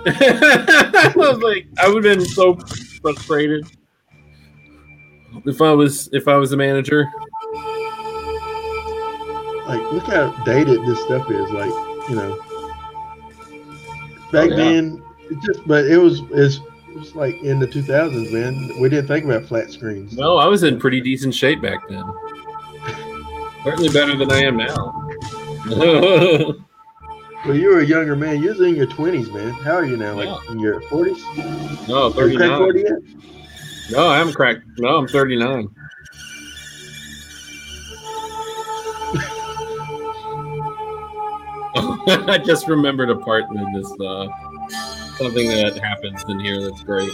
I 0.06 1.12
was 1.14 1.38
like, 1.38 1.66
I 1.78 1.88
would 1.88 2.04
have 2.04 2.18
been 2.18 2.26
so 2.26 2.56
frustrated 3.02 3.66
if 5.44 5.60
I 5.60 5.72
was 5.72 6.08
if 6.12 6.26
I 6.26 6.36
was 6.36 6.52
a 6.52 6.56
manager. 6.56 7.06
Like, 9.66 9.92
look 9.92 10.04
how 10.04 10.32
dated 10.44 10.84
this 10.86 11.00
stuff 11.02 11.30
is. 11.30 11.50
Like, 11.50 11.70
you 12.08 12.16
know, 12.16 12.38
back 14.32 14.50
Oh, 14.50 14.56
yeah. 14.56 14.56
then, 14.56 15.02
it 15.30 15.38
just 15.44 15.68
but 15.68 15.84
it 15.84 15.98
was 15.98 16.22
it's 16.30 16.60
it 16.90 16.98
was 16.98 17.14
like 17.14 17.42
in 17.42 17.58
the 17.58 17.66
2000s, 17.66 18.32
man. 18.32 18.80
We 18.80 18.88
didn't 18.88 19.08
think 19.08 19.24
about 19.24 19.44
flat 19.46 19.70
screens. 19.70 20.16
No, 20.16 20.36
I 20.36 20.46
was 20.46 20.62
in 20.62 20.78
pretty 20.78 21.00
decent 21.00 21.34
shape 21.34 21.60
back 21.62 21.88
then. 21.88 22.04
Certainly 23.64 23.90
better 23.90 24.16
than 24.16 24.30
I 24.30 24.42
am 24.44 24.56
now. 24.56 26.56
Well, 27.46 27.56
you 27.56 27.70
were 27.70 27.80
a 27.80 27.86
younger 27.86 28.16
man. 28.16 28.42
You 28.42 28.50
was 28.50 28.60
in 28.60 28.76
your 28.76 28.86
20s, 28.86 29.32
man. 29.32 29.54
How 29.64 29.72
are 29.76 29.86
you 29.86 29.96
now? 29.96 30.12
Like 30.12 30.26
Yeah. 30.26 30.52
in 30.52 30.58
your 30.58 30.82
40s? 30.82 31.88
no, 31.88 32.12
Have 32.12 32.30
you 32.30 32.38
39. 32.38 32.58
40 32.58 32.80
yet? 32.80 33.92
No, 33.92 34.08
I 34.08 34.18
haven't 34.18 34.34
cracked. 34.34 34.60
No, 34.76 34.98
I'm 34.98 35.08
39. 35.08 35.70
I 41.76 42.40
just 42.44 42.68
remembered 42.68 43.10
a 43.10 43.16
part 43.16 43.44
in 43.54 43.72
this 43.72 43.90
uh, 44.00 44.26
something 45.20 45.48
that 45.48 45.76
happens 45.78 46.24
in 46.28 46.40
here 46.40 46.60
that's 46.62 46.82
great. 46.82 47.10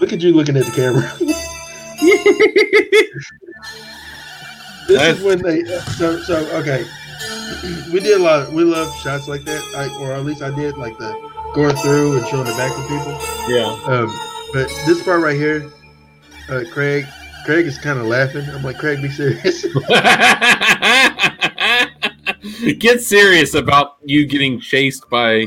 Look 0.00 0.12
at 0.12 0.20
you 0.20 0.32
looking 0.32 0.56
at 0.56 0.64
the 0.64 0.72
camera. 0.72 1.10
This 4.86 4.98
Nice. 4.98 5.16
is 5.16 5.22
when 5.24 5.42
they 5.42 5.64
so 5.98 6.20
so 6.22 6.46
okay. 6.60 6.84
We 7.92 7.98
did 8.00 8.20
a 8.20 8.22
lot. 8.22 8.42
Of, 8.42 8.52
we 8.54 8.62
love 8.62 8.94
shots 8.98 9.26
like 9.26 9.42
that, 9.44 9.62
I, 9.74 9.88
or 10.00 10.12
at 10.12 10.24
least 10.24 10.42
I 10.42 10.54
did, 10.54 10.76
like 10.76 10.96
the 10.98 11.12
going 11.54 11.74
through 11.76 12.18
and 12.18 12.26
showing 12.28 12.46
it 12.46 12.56
back 12.56 12.70
to 12.72 12.82
people. 12.82 13.18
Yeah. 13.48 13.66
Um, 13.86 14.16
but 14.52 14.68
this 14.86 15.02
part 15.02 15.22
right 15.22 15.34
here, 15.36 15.68
uh, 16.48 16.62
Craig, 16.70 17.06
Craig 17.44 17.66
is 17.66 17.78
kind 17.78 17.98
of 17.98 18.06
laughing. 18.06 18.48
I'm 18.50 18.62
like, 18.62 18.78
Craig, 18.78 19.02
be 19.02 19.10
serious. 19.10 19.62
Get 22.78 23.00
serious 23.00 23.54
about 23.54 23.96
you 24.04 24.26
getting 24.26 24.60
chased 24.60 25.08
by 25.10 25.46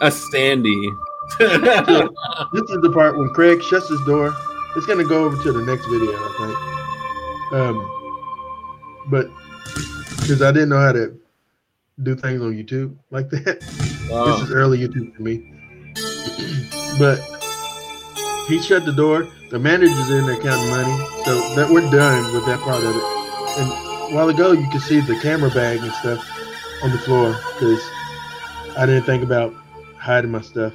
a 0.00 0.10
standee. 0.10 0.96
this 1.38 2.70
is 2.70 2.80
the 2.82 2.90
part 2.94 3.18
when 3.18 3.28
Craig 3.30 3.62
shuts 3.62 3.88
his 3.88 4.00
door. 4.06 4.34
It's 4.76 4.86
gonna 4.86 5.04
go 5.04 5.24
over 5.24 5.42
to 5.42 5.52
the 5.52 5.62
next 5.62 5.86
video, 5.86 6.12
I 6.12 6.30
think. 6.38 7.60
Um, 7.60 9.10
but 9.10 9.28
because 10.20 10.42
I 10.42 10.52
didn't 10.52 10.68
know 10.70 10.80
how 10.80 10.92
to 10.92 11.18
do 12.02 12.14
things 12.14 12.42
on 12.42 12.52
YouTube 12.54 12.94
like 13.10 13.30
that. 13.30 13.60
This 13.60 14.10
Oh. 14.10 14.42
is 14.42 14.50
early 14.52 14.78
YouTube 14.78 15.14
for 15.16 15.22
me. 15.22 15.52
but 16.98 17.18
he 18.48 18.60
shut 18.60 18.84
the 18.84 18.92
door. 18.92 19.26
The 19.50 19.58
manager's 19.58 20.10
in 20.10 20.26
there 20.26 20.36
counting 20.40 20.70
money, 20.70 20.96
so 21.24 21.54
that 21.54 21.68
we're 21.70 21.88
done 21.90 22.32
with 22.34 22.44
that 22.46 22.60
part 22.60 22.82
of 22.84 22.94
it. 22.94 23.02
And 23.58 24.12
a 24.12 24.14
while 24.14 24.28
ago, 24.28 24.52
you 24.52 24.68
could 24.70 24.82
see 24.82 25.00
the 25.00 25.18
camera 25.20 25.50
bag 25.50 25.78
and 25.80 25.92
stuff 25.92 26.24
on 26.82 26.90
the 26.90 26.98
floor 26.98 27.30
because 27.54 27.80
I 28.76 28.84
didn't 28.86 29.04
think 29.04 29.22
about 29.22 29.54
hiding 29.98 30.30
my 30.32 30.40
stuff. 30.42 30.74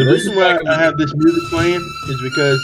The 0.00 0.06
reason 0.06 0.34
why 0.34 0.58
I 0.66 0.78
have 0.78 0.96
this 0.96 1.14
music 1.14 1.42
playing 1.50 1.82
is 2.08 2.22
because 2.22 2.58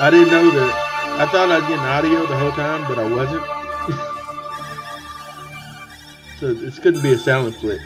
I 0.00 0.10
didn't 0.10 0.32
know 0.32 0.50
that. 0.50 0.74
I 1.20 1.26
thought 1.26 1.48
I 1.48 1.60
was 1.60 1.68
getting 1.68 1.78
audio 1.78 2.26
the 2.26 2.36
whole 2.36 2.50
time, 2.50 2.82
but 2.88 2.98
I 2.98 3.08
wasn't. 3.08 3.44
so 6.40 6.52
this 6.52 6.80
couldn't 6.80 7.04
be 7.04 7.12
a 7.12 7.18
silent 7.18 7.54
flip. 7.54 7.78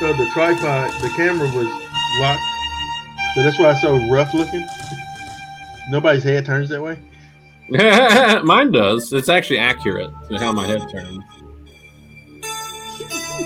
So 0.00 0.12
the 0.14 0.28
tripod, 0.32 0.90
the 1.00 1.10
camera 1.14 1.46
was 1.54 1.68
locked. 2.18 2.42
So 3.36 3.44
that's 3.44 3.56
why 3.56 3.70
it's 3.70 3.82
so 3.82 3.98
rough 4.10 4.34
looking. 4.34 4.66
Nobody's 5.90 6.24
head 6.24 6.44
turns 6.44 6.70
that 6.70 6.82
way. 6.82 6.98
Mine 7.70 8.72
does. 8.72 9.12
It's 9.12 9.28
actually 9.28 9.58
accurate 9.58 10.10
to 10.30 10.38
how 10.38 10.52
my 10.52 10.66
head 10.66 10.88
turns. 10.90 11.22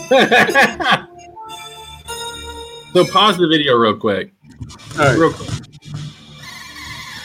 so 2.92 3.04
pause 3.12 3.36
the 3.36 3.48
video 3.48 3.76
real 3.76 3.96
quick. 3.96 4.32
All 4.96 5.06
right. 5.06 5.18
Real 5.18 5.32
quick. 5.32 5.50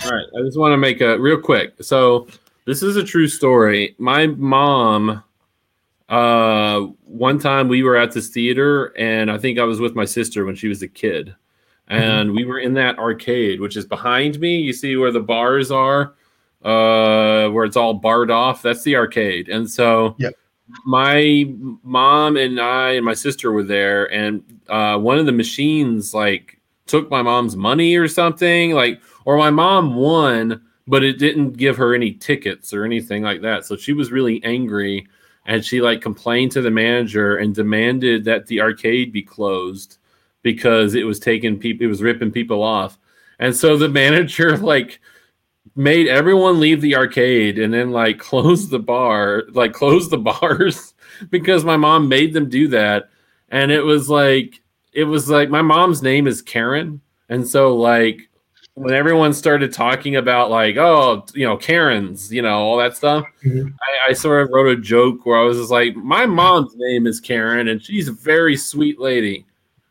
All 0.06 0.12
right. 0.12 0.26
I 0.36 0.42
just 0.44 0.58
want 0.58 0.74
to 0.74 0.78
make 0.78 1.02
a 1.02 1.20
real 1.20 1.40
quick. 1.40 1.76
So 1.82 2.28
this 2.66 2.82
is 2.82 2.96
a 2.96 3.04
true 3.04 3.28
story. 3.28 3.96
My 4.00 4.26
mom, 4.26 5.24
uh, 6.10 6.80
one 7.04 7.38
time 7.38 7.68
we 7.68 7.84
were 7.84 7.96
at 7.96 8.12
this 8.12 8.30
theater, 8.30 8.88
and 8.98 9.30
I 9.30 9.38
think 9.38 9.60
I 9.60 9.66
was 9.66 9.80
with 9.80 9.94
my 9.94 10.06
sister 10.06 10.46
when 10.46 10.56
she 10.56 10.68
was 10.68 10.82
a 10.82 10.88
kid, 10.88 11.36
and 11.88 12.34
we 12.34 12.44
were 12.44 12.60
in 12.60 12.74
that 12.74 12.98
arcade, 12.98 13.62
which 13.62 13.78
is 13.78 13.86
behind 13.86 14.40
me. 14.40 14.58
You 14.58 14.74
see 14.74 14.96
where 14.96 15.12
the 15.12 15.20
bars 15.20 15.70
are, 15.70 16.16
uh, 16.68 17.50
where 17.50 17.66
it's 17.66 17.78
all 17.78 17.94
barred 17.94 18.30
off. 18.30 18.62
That's 18.62 18.84
the 18.84 18.96
arcade, 18.96 19.50
and 19.50 19.70
so. 19.70 20.16
Yep. 20.20 20.34
My 20.84 21.46
mom 21.82 22.36
and 22.36 22.60
I 22.60 22.92
and 22.92 23.06
my 23.06 23.14
sister 23.14 23.54
were 23.54 23.64
there, 23.64 24.12
and 24.12 24.44
uh, 24.68 24.98
one 24.98 25.18
of 25.18 25.26
the 25.26 25.32
machines 25.32 26.14
like 26.14 26.60
took 26.88 27.10
my 27.10 27.22
mom's 27.22 27.56
money 27.56 27.96
or 27.96 28.08
something, 28.08 28.72
like, 28.72 29.02
or 29.26 29.38
my 29.38 29.50
mom 29.50 29.96
won, 29.96 30.62
but 30.88 31.04
it 31.04 31.20
didn't 31.20 31.54
give 31.54 31.78
her 31.78 31.94
any 31.94 32.14
tickets 32.14 32.74
or 32.74 32.84
anything 32.84 33.22
like 33.22 33.42
that. 33.42 33.66
So 33.66 33.76
she 33.76 33.94
was 33.94 34.12
really 34.12 34.44
angry 34.44 35.08
and 35.46 35.64
she 35.64 35.82
like 35.82 36.02
complained 36.02 36.52
to 36.54 36.62
the 36.62 36.72
manager 36.72 37.38
and 37.38 37.54
demanded 37.54 38.26
that 38.26 38.48
the 38.48 38.62
arcade 38.62 39.12
be 39.12 39.22
closed 39.22 39.98
because 40.44 40.96
it 40.96 41.06
was 41.06 41.20
taking 41.20 41.58
people, 41.60 41.86
it 41.86 41.90
was 41.90 42.02
ripping 42.02 42.32
people 42.32 42.64
off. 42.64 42.98
And 43.40 43.56
so 43.56 43.78
the 43.78 43.90
manager 44.04 44.58
like 44.58 45.00
made 45.78 46.08
everyone 46.08 46.60
leave 46.60 46.82
the 46.82 46.96
arcade 46.96 47.60
and 47.60 47.74
then 47.74 47.92
like 47.92 48.18
close 48.32 48.70
the 48.70 48.80
bar, 48.80 49.44
like 49.52 49.74
close 49.74 50.10
the 50.10 50.18
bars 50.42 50.94
because 51.30 51.64
my 51.64 51.78
mom 51.78 52.10
made 52.10 52.34
them 52.34 52.50
do 52.50 52.68
that. 52.70 53.10
And 53.50 53.72
it 53.72 53.82
was 53.82 54.10
like, 54.10 54.62
it 54.94 55.06
was 55.06 55.30
like 55.30 55.50
my 55.50 55.62
mom's 55.62 56.02
name 56.02 56.28
is 56.28 56.42
Karen. 56.42 57.00
And 57.30 57.48
so 57.48 57.76
like 57.76 58.22
when 58.74 58.94
everyone 58.94 59.34
started 59.34 59.72
talking 59.74 60.16
about 60.18 60.50
like, 60.52 60.78
oh, 60.78 61.26
you 61.34 61.46
know, 61.46 61.58
Karens, 61.58 62.32
you 62.32 62.42
know, 62.42 62.60
all 62.60 62.78
that 62.78 62.96
stuff, 62.96 63.26
Mhm. 63.44 63.74
I, 63.82 64.10
I 64.10 64.14
sort 64.14 64.44
of 64.44 64.50
wrote 64.52 64.68
a 64.78 64.82
joke 64.82 65.26
where 65.26 65.38
I 65.40 65.44
was 65.44 65.58
just 65.58 65.72
like, 65.72 65.96
my 65.96 66.26
mom's 66.26 66.74
name 66.76 67.08
is 67.08 67.20
Karen 67.20 67.68
and 67.70 67.82
she's 67.82 68.08
a 68.08 68.12
very 68.14 68.56
sweet 68.58 69.00
lady. 69.00 69.46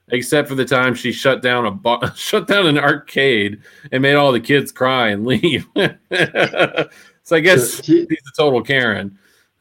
Except 0.09 0.49
for 0.49 0.55
the 0.55 0.65
time 0.65 0.95
she 0.95 1.11
shut 1.11 1.43
down 1.43 1.67
a 1.67 1.71
bar, 1.71 2.13
shut 2.17 2.47
down 2.47 2.67
an 2.67 2.79
arcade 2.79 3.61
and 3.91 4.03
made 4.03 4.15
all 4.15 4.31
the 4.33 4.41
kids 4.41 4.71
cry 4.71 5.09
and 5.09 5.27
leave. 5.27 5.67
so 5.77 7.37
I 7.37 7.41
guess 7.41 7.85
She- 7.85 8.07
she's 8.07 8.19
a 8.33 8.37
total 8.37 8.63
Karen. 8.63 9.19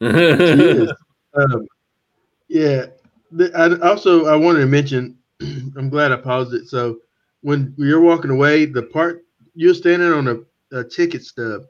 Um, 1.38 1.66
yeah. 2.48 2.86
I 3.54 3.76
also 3.82 4.24
I 4.26 4.36
wanted 4.36 4.60
to 4.60 4.66
mention. 4.66 5.18
I'm 5.42 5.90
glad 5.90 6.12
I 6.12 6.16
paused 6.16 6.54
it. 6.54 6.66
So 6.68 6.98
when 7.42 7.74
you're 7.76 8.00
walking 8.00 8.30
away, 8.30 8.64
the 8.64 8.84
part 8.84 9.24
you're 9.54 9.74
standing 9.74 10.10
on 10.12 10.28
a, 10.28 10.78
a 10.78 10.82
ticket 10.84 11.24
stub. 11.24 11.62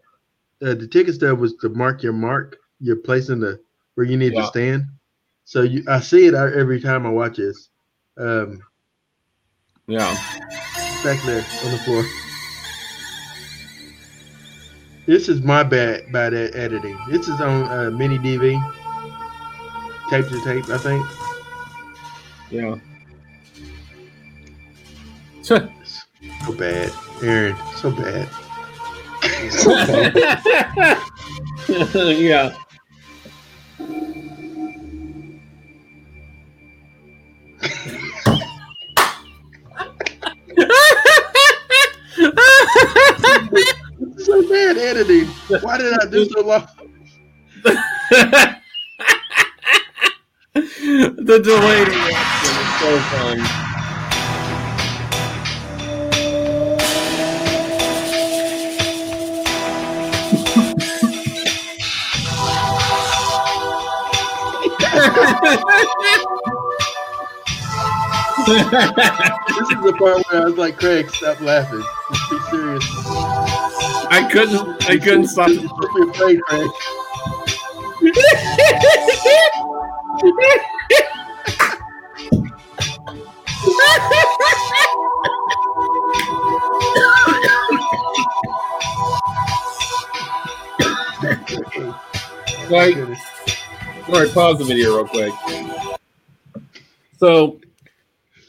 Uh, 0.63 0.75
the 0.75 0.87
ticket 0.87 1.15
stub 1.17 1.41
was 1.41 1.55
to 1.57 1.69
mark 1.71 2.03
your 2.05 2.13
mark. 2.13 2.59
your 2.79 2.97
place 2.97 3.29
in 3.29 3.41
the 3.41 3.59
where 3.95 4.07
you 4.07 4.17
need 4.17 4.35
Yeah. 4.35 4.43
to 4.43 4.47
stand. 4.47 4.85
So 5.45 5.63
you, 5.63 5.83
I 5.89 5.99
see 6.01 6.27
it 6.27 6.35
every 6.35 6.81
time 6.81 7.07
I 7.07 7.11
watch 7.11 7.39
this. 7.39 7.71
Um, 8.19 8.63
yeah. 9.87 10.15
back 11.05 11.23
there 11.25 11.45
on 11.65 11.71
the 11.73 11.79
floor. 11.85 12.05
This 15.07 15.29
is 15.29 15.43
my 15.43 15.63
bad 15.63 16.11
bad 16.11 16.35
at 16.35 16.57
editing. 16.57 16.99
This 17.09 17.29
is 17.29 17.41
on 17.41 17.63
uh, 17.65 17.91
mini 17.91 18.19
DV, 18.19 18.61
tape 20.11 20.27
to 20.29 20.41
tape, 20.43 20.69
I 20.69 20.79
think. 20.79 21.07
Yeah. 22.51 22.77
So 26.45 26.53
bad, 26.53 26.93
Aaron. 27.23 27.57
So 27.77 27.91
bad. 27.93 28.29
so 29.53 29.71
bad. 29.87 30.99
yeah. 32.19 32.57
it's 44.01 44.27
so 44.27 44.43
bad 44.49 44.77
editing. 44.77 45.27
Why 45.63 45.79
did 45.79 45.95
I 45.95 46.07
do 46.11 46.25
so 46.27 46.43
long? 46.43 46.67
the 50.55 51.41
delayed 51.43 51.89
reaction 51.89 52.55
is 52.63 52.79
so 52.81 52.99
funny. 53.11 53.43
This 68.47 69.71
is 69.71 69.83
the 69.83 69.93
part 69.99 70.23
where 70.31 70.43
I 70.43 70.45
was 70.45 70.57
like, 70.57 70.77
Craig, 70.77 71.11
stop 71.11 71.41
laughing. 71.41 71.83
Just 72.13 72.31
be 72.31 72.39
serious. 72.51 72.85
I 74.09 74.29
couldn't. 74.31 74.89
I 74.89 74.99
couldn't 74.99 75.27
stop. 75.27 75.49
Afraid, 75.49 76.13
Craig. 76.15 76.41
Like, 92.71 92.97
all 94.09 94.21
right, 94.21 94.33
pause 94.33 94.59
the 94.59 94.65
video 94.65 94.97
real 94.97 95.07
quick. 95.09 95.33
So 97.19 97.59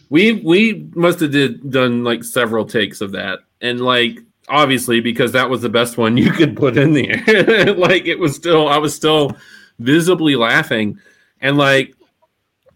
we 0.10 0.34
we 0.34 0.89
must 0.95 1.20
have 1.20 1.32
did 1.32 1.70
done 1.70 2.03
like 2.03 2.24
several 2.24 2.66
takes 2.66 3.01
of 3.01 3.12
that, 3.14 3.39
and 3.62 3.82
like 3.82 4.20
obviously 4.49 5.01
because 5.01 5.34
that 5.34 5.49
was 5.49 5.62
the 5.62 5.70
best 5.70 5.97
one 5.97 6.18
you 6.18 6.32
could 6.32 6.55
put 6.55 6.78
in 6.78 6.93
there. 6.93 7.74
like 7.76 8.05
it 8.05 8.18
was 8.18 8.36
still, 8.36 8.70
I 8.70 8.78
was 8.78 8.95
still 8.95 9.36
visibly 9.80 10.36
laughing, 10.36 10.99
and 11.41 11.58
like 11.58 11.95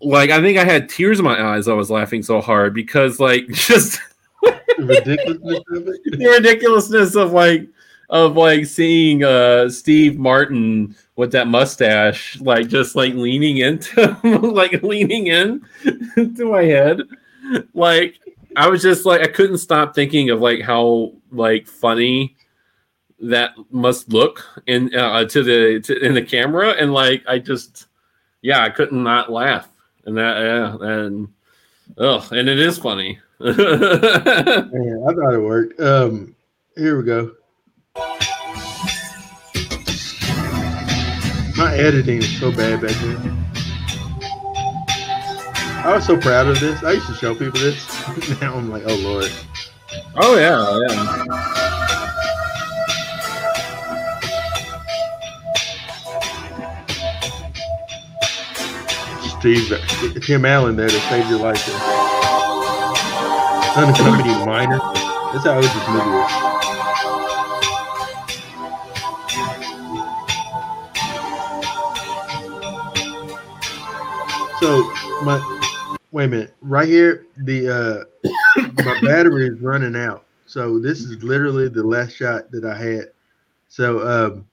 like 0.02 0.30
I 0.30 0.42
think 0.42 0.58
I 0.58 0.66
had 0.66 0.90
tears 0.90 1.20
in 1.20 1.26
my 1.26 1.42
eyes. 1.54 1.68
I 1.68 1.74
was 1.74 1.90
laughing 1.90 2.24
so 2.24 2.42
hard 2.42 2.74
because 2.74 3.20
like 3.20 3.48
just 3.52 4.00
The 4.44 4.86
ridiculousness 4.86 5.64
of 5.70 5.86
the 6.20 6.28
ridiculousness 6.28 7.16
of 7.16 7.32
like 7.32 7.68
of 8.10 8.36
like 8.36 8.66
seeing 8.66 9.24
uh 9.24 9.70
Steve 9.70 10.18
Martin 10.18 10.96
with 11.16 11.32
that 11.32 11.48
mustache 11.48 12.40
like 12.42 12.68
just 12.68 12.96
like 12.96 13.14
leaning 13.14 13.58
into 13.58 14.18
like 14.24 14.82
leaning 14.84 15.28
in 15.28 15.62
to 16.36 16.46
my 16.52 16.64
head 16.64 17.02
like 17.74 18.20
I 18.56 18.68
was 18.68 18.82
just 18.82 19.06
like 19.06 19.22
I 19.22 19.28
couldn't 19.28 19.60
stop 19.60 19.96
thinking 19.96 20.30
of 20.30 20.42
like 20.42 20.62
how 20.62 21.14
like 21.32 21.68
funny 21.68 22.36
that 23.20 23.52
must 23.70 24.12
look 24.12 24.44
in 24.68 24.94
uh, 24.96 25.26
to 25.26 25.44
the 25.44 25.80
to, 25.82 26.06
in 26.06 26.14
the 26.14 26.22
camera 26.22 26.72
and 26.72 26.94
like 26.94 27.24
I 27.28 27.40
just 27.40 27.88
yeah 28.42 28.64
I 28.64 28.70
couldn't 28.70 29.04
not 29.04 29.32
laugh 29.32 29.70
and 30.06 30.18
that 30.18 30.42
yeah 30.42 30.78
and 30.88 31.28
oh 31.98 32.28
and 32.32 32.50
it 32.50 32.60
is 32.60 32.78
funny 32.78 33.20
Man, 33.42 33.56
I 33.58 35.14
thought 35.16 35.34
it 35.34 35.42
worked. 35.42 35.80
Um, 35.80 36.36
here 36.78 36.96
we 36.96 37.04
go. 37.04 37.32
My 41.58 41.74
editing 41.76 42.20
is 42.20 42.40
so 42.40 42.52
bad 42.52 42.82
back 42.82 42.92
then. 42.92 43.51
I 45.84 45.96
was 45.96 46.06
so 46.06 46.16
proud 46.16 46.46
of 46.48 46.60
this. 46.60 46.84
I 46.84 46.92
used 46.92 47.08
to 47.08 47.16
show 47.16 47.34
people 47.34 47.60
this. 47.60 47.88
now 48.42 48.54
I'm 48.54 48.70
like, 48.70 48.84
oh 48.86 48.96
lord. 48.98 49.32
oh 50.18 50.38
yeah 50.38 50.56
oh 50.56 50.80
yeah 50.88 51.62
Steve, 59.40 59.74
Tim 60.24 60.46
Allen 60.46 60.76
there 60.76 60.88
to 60.88 61.00
save 61.00 61.28
your 61.28 61.40
life. 61.40 61.68
Unaccompanied 63.76 64.46
minor. 64.46 64.80
That's 65.34 65.46
how 65.46 65.56
old 65.56 65.64
this 65.64 65.88
movie 65.88 66.18
is. 66.20 66.32
So 74.60 74.94
my 75.24 75.61
wait 76.12 76.26
a 76.26 76.28
minute, 76.28 76.56
right 76.62 76.88
here, 76.88 77.26
the 77.38 77.68
uh 77.70 78.62
my 78.84 79.02
battery 79.02 79.48
is 79.48 79.60
running 79.62 79.96
out. 79.96 80.26
So 80.46 80.80
this 80.80 81.02
is 81.02 81.24
literally 81.24 81.70
the 81.70 81.84
last 81.84 82.16
shot 82.16 82.52
that 82.52 82.66
I 82.66 82.78
had. 82.78 83.06
So 83.70 84.08
um 84.08 84.48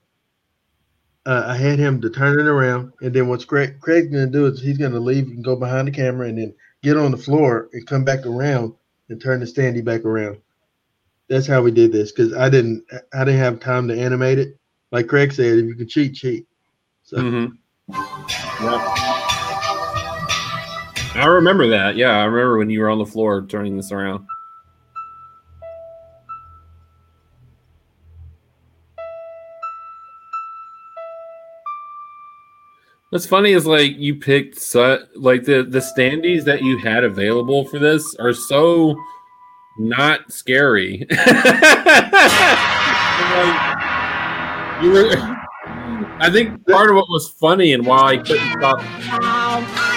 uh, 1.27 1.45
I 1.47 1.57
had 1.57 1.79
him 1.79 2.01
to 2.01 2.09
turn 2.09 2.41
it 2.41 2.47
around, 2.47 2.91
and 3.03 3.13
then 3.13 3.29
what's 3.29 3.45
Craig 3.45 3.79
Craig's 3.81 4.09
gonna 4.09 4.29
do 4.29 4.47
is 4.47 4.63
he's 4.63 4.79
gonna 4.79 4.99
leave 4.99 5.27
and 5.27 5.45
go 5.45 5.57
behind 5.57 5.87
the 5.87 5.93
camera, 5.93 6.29
and 6.29 6.39
then 6.39 6.55
get 6.83 6.97
on 6.97 7.11
the 7.11 7.19
floor 7.19 7.69
and 7.73 7.87
come 7.87 8.03
back 8.03 8.25
around 8.25 8.73
and 9.11 9.21
turn 9.21 9.41
the 9.41 9.47
standee 9.47 9.85
back 9.85 10.05
around. 10.05 10.39
That's 11.29 11.47
how 11.47 11.61
we 11.61 11.71
did 11.71 11.93
this 11.93 12.13
because 12.13 12.33
I 12.33 12.49
didn't 12.49 12.85
I 13.13 13.25
didn't 13.25 13.41
have 13.41 13.61
time 13.61 13.89
to 13.89 14.01
animate 14.01 14.39
it. 14.39 14.57
Like 14.91 15.09
Craig 15.09 15.33
said, 15.33 15.59
if 15.59 15.67
you 15.67 15.75
can 15.75 15.89
cheat, 15.89 16.15
cheat. 16.15 16.47
So 17.03 17.19
Mhm. 17.19 17.59
Yep. 18.63 19.18
I 21.19 21.27
remember 21.27 21.67
that. 21.67 21.97
Yeah, 21.97 22.11
I 22.11 22.25
remember 22.27 22.59
when 22.59 22.71
you 22.71 22.81
were 22.81 22.89
on 22.89 22.99
the 22.99 23.05
floor 23.05 23.45
turning 23.45 23.77
this 23.77 23.91
around. 23.91 24.25
What's 33.11 33.27
funny 33.27 33.51
is 33.51 33.67
like 33.67 33.97
you 33.97 34.15
picked 34.15 34.61
su- 34.61 35.05
like 35.17 35.43
the 35.43 35.65
the 35.65 35.81
standees 35.81 36.45
that 36.45 36.63
you 36.63 36.79
had 36.79 37.03
available 37.03 37.65
for 37.65 37.81
this 37.81 38.15
are 38.17 38.35
so 38.35 38.95
not 39.79 40.31
scary. 40.33 41.07
Like, 43.29 44.83
you 44.83 44.91
were. 44.91 45.11
I 46.21 46.31
think 46.33 46.67
part 46.67 46.89
of 46.89 46.97
what 46.97 47.09
was 47.11 47.29
funny 47.29 47.75
and 47.75 47.85
why 47.85 48.13
I 48.13 48.17
couldn't 48.17 48.53
stop. 48.53 49.88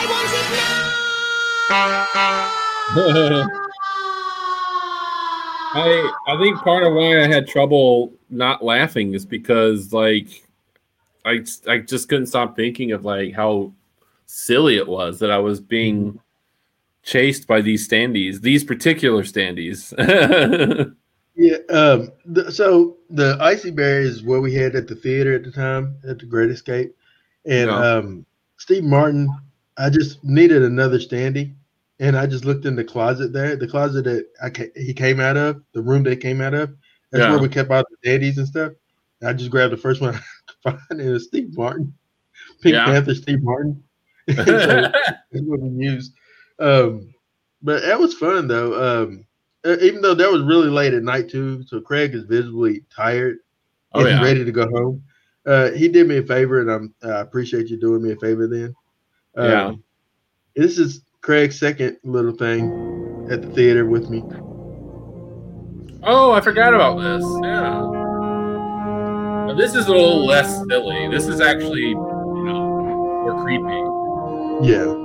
I 5.73 6.11
I 6.27 6.37
think 6.37 6.57
part 6.59 6.83
of 6.83 6.93
why 6.93 7.21
I 7.23 7.27
had 7.27 7.47
trouble 7.47 8.11
not 8.29 8.61
laughing 8.63 9.13
is 9.13 9.25
because 9.25 9.93
like 9.93 10.27
I 11.23 11.45
I 11.67 11.77
just 11.77 12.09
couldn't 12.09 12.25
stop 12.27 12.57
thinking 12.57 12.91
of 12.91 13.05
like 13.05 13.33
how 13.33 13.71
silly 14.25 14.75
it 14.75 14.87
was 14.87 15.19
that 15.19 15.31
I 15.31 15.37
was 15.37 15.61
being 15.61 16.19
chased 17.03 17.47
by 17.47 17.61
these 17.61 17.87
standees, 17.87 18.41
these 18.41 18.65
particular 18.65 19.23
standees. 19.23 19.93
yeah. 21.35 21.57
Um. 21.69 22.11
The, 22.25 22.51
so 22.51 22.97
the 23.09 23.37
icy 23.39 23.71
bear 23.71 24.01
is 24.01 24.23
what 24.23 24.41
we 24.41 24.53
had 24.53 24.75
at 24.75 24.89
the 24.89 24.95
theater 24.95 25.33
at 25.35 25.43
the 25.45 25.51
time 25.51 25.95
at 26.05 26.19
the 26.19 26.25
Great 26.25 26.49
Escape, 26.49 26.93
and 27.45 27.69
Yeah. 27.69 27.77
um, 27.77 28.25
Steve 28.57 28.83
Martin. 28.83 29.29
I 29.77 29.89
just 29.89 30.21
needed 30.23 30.61
another 30.63 30.99
standee, 30.99 31.53
and 32.01 32.17
I 32.17 32.25
just 32.25 32.43
looked 32.45 32.65
in 32.65 32.75
the 32.75 32.83
closet 32.83 33.31
there, 33.31 33.55
the 33.55 33.67
closet 33.67 34.03
that 34.05 34.25
I 34.43 34.49
ca- 34.49 34.71
he 34.75 34.91
came 34.93 35.19
out 35.19 35.37
of, 35.37 35.61
the 35.73 35.81
room 35.81 36.01
they 36.03 36.15
came 36.17 36.41
out 36.41 36.53
of. 36.55 36.73
That's 37.11 37.21
Yeah. 37.21 37.29
where 37.31 37.39
we 37.39 37.47
kept 37.47 37.69
all 37.69 37.83
the 37.89 38.09
daddies 38.09 38.37
and 38.39 38.47
stuff. 38.47 38.73
And 39.21 39.29
I 39.29 39.33
just 39.33 39.51
grabbed 39.51 39.71
the 39.71 39.77
first 39.77 40.01
one 40.01 40.15
I 40.15 40.17
could 40.17 40.57
find, 40.63 40.79
and 40.89 40.99
it 41.01 41.09
was 41.11 41.25
Steve 41.25 41.55
Martin, 41.55 41.93
Pink 42.61 42.73
Yeah. 42.73 42.85
Panther 42.85 43.13
Steve 43.15 43.43
Martin. 43.43 43.81
So 44.29 44.33
that's 44.45 44.91
what 45.31 45.59
we 45.61 45.85
used. 45.85 46.13
Um, 46.59 47.13
but 47.61 47.83
that 47.83 47.99
was 47.99 48.15
fun 48.15 48.47
though. 48.47 49.03
Um, 49.03 49.25
even 49.63 50.01
though 50.01 50.15
that 50.15 50.31
was 50.31 50.41
really 50.41 50.69
late 50.69 50.95
at 50.95 51.03
night 51.03 51.29
too, 51.29 51.63
so 51.67 51.79
Craig 51.81 52.15
is 52.15 52.23
visibly 52.23 52.81
tired 52.95 53.37
oh 53.93 53.99
and 53.99 54.09
yeah. 54.09 54.23
ready 54.23 54.43
to 54.43 54.51
go 54.51 54.67
home. 54.69 55.03
Uh, 55.45 55.69
he 55.71 55.87
did 55.87 56.07
me 56.07 56.17
a 56.17 56.23
favor, 56.23 56.61
and 56.61 56.71
I'm 56.71 56.93
I 57.03 57.19
appreciate 57.19 57.67
you 57.67 57.79
doing 57.79 58.01
me 58.01 58.11
a 58.11 58.15
favor. 58.15 58.47
Then, 58.47 58.73
um, 59.37 59.49
Yeah. 59.51 59.73
this 60.55 60.79
is 60.79 61.01
Craig's 61.21 61.59
second 61.59 61.97
little 62.03 62.31
thing 62.31 63.27
at 63.29 63.43
the 63.43 63.49
theater 63.49 63.85
with 63.85 64.09
me. 64.09 64.23
Oh, 66.03 66.31
I 66.31 66.41
forgot 66.41 66.73
about 66.73 66.97
this. 66.97 67.23
Yeah. 67.43 67.79
Now, 69.45 69.53
this 69.55 69.75
is 69.75 69.85
a 69.85 69.91
little 69.91 70.25
less 70.25 70.63
silly. 70.67 71.07
This 71.09 71.27
is 71.27 71.39
actually, 71.39 71.89
you 71.89 72.43
know, 72.43 72.81
more 73.23 73.43
creepy. 73.43 74.67
Yeah. 74.67 74.97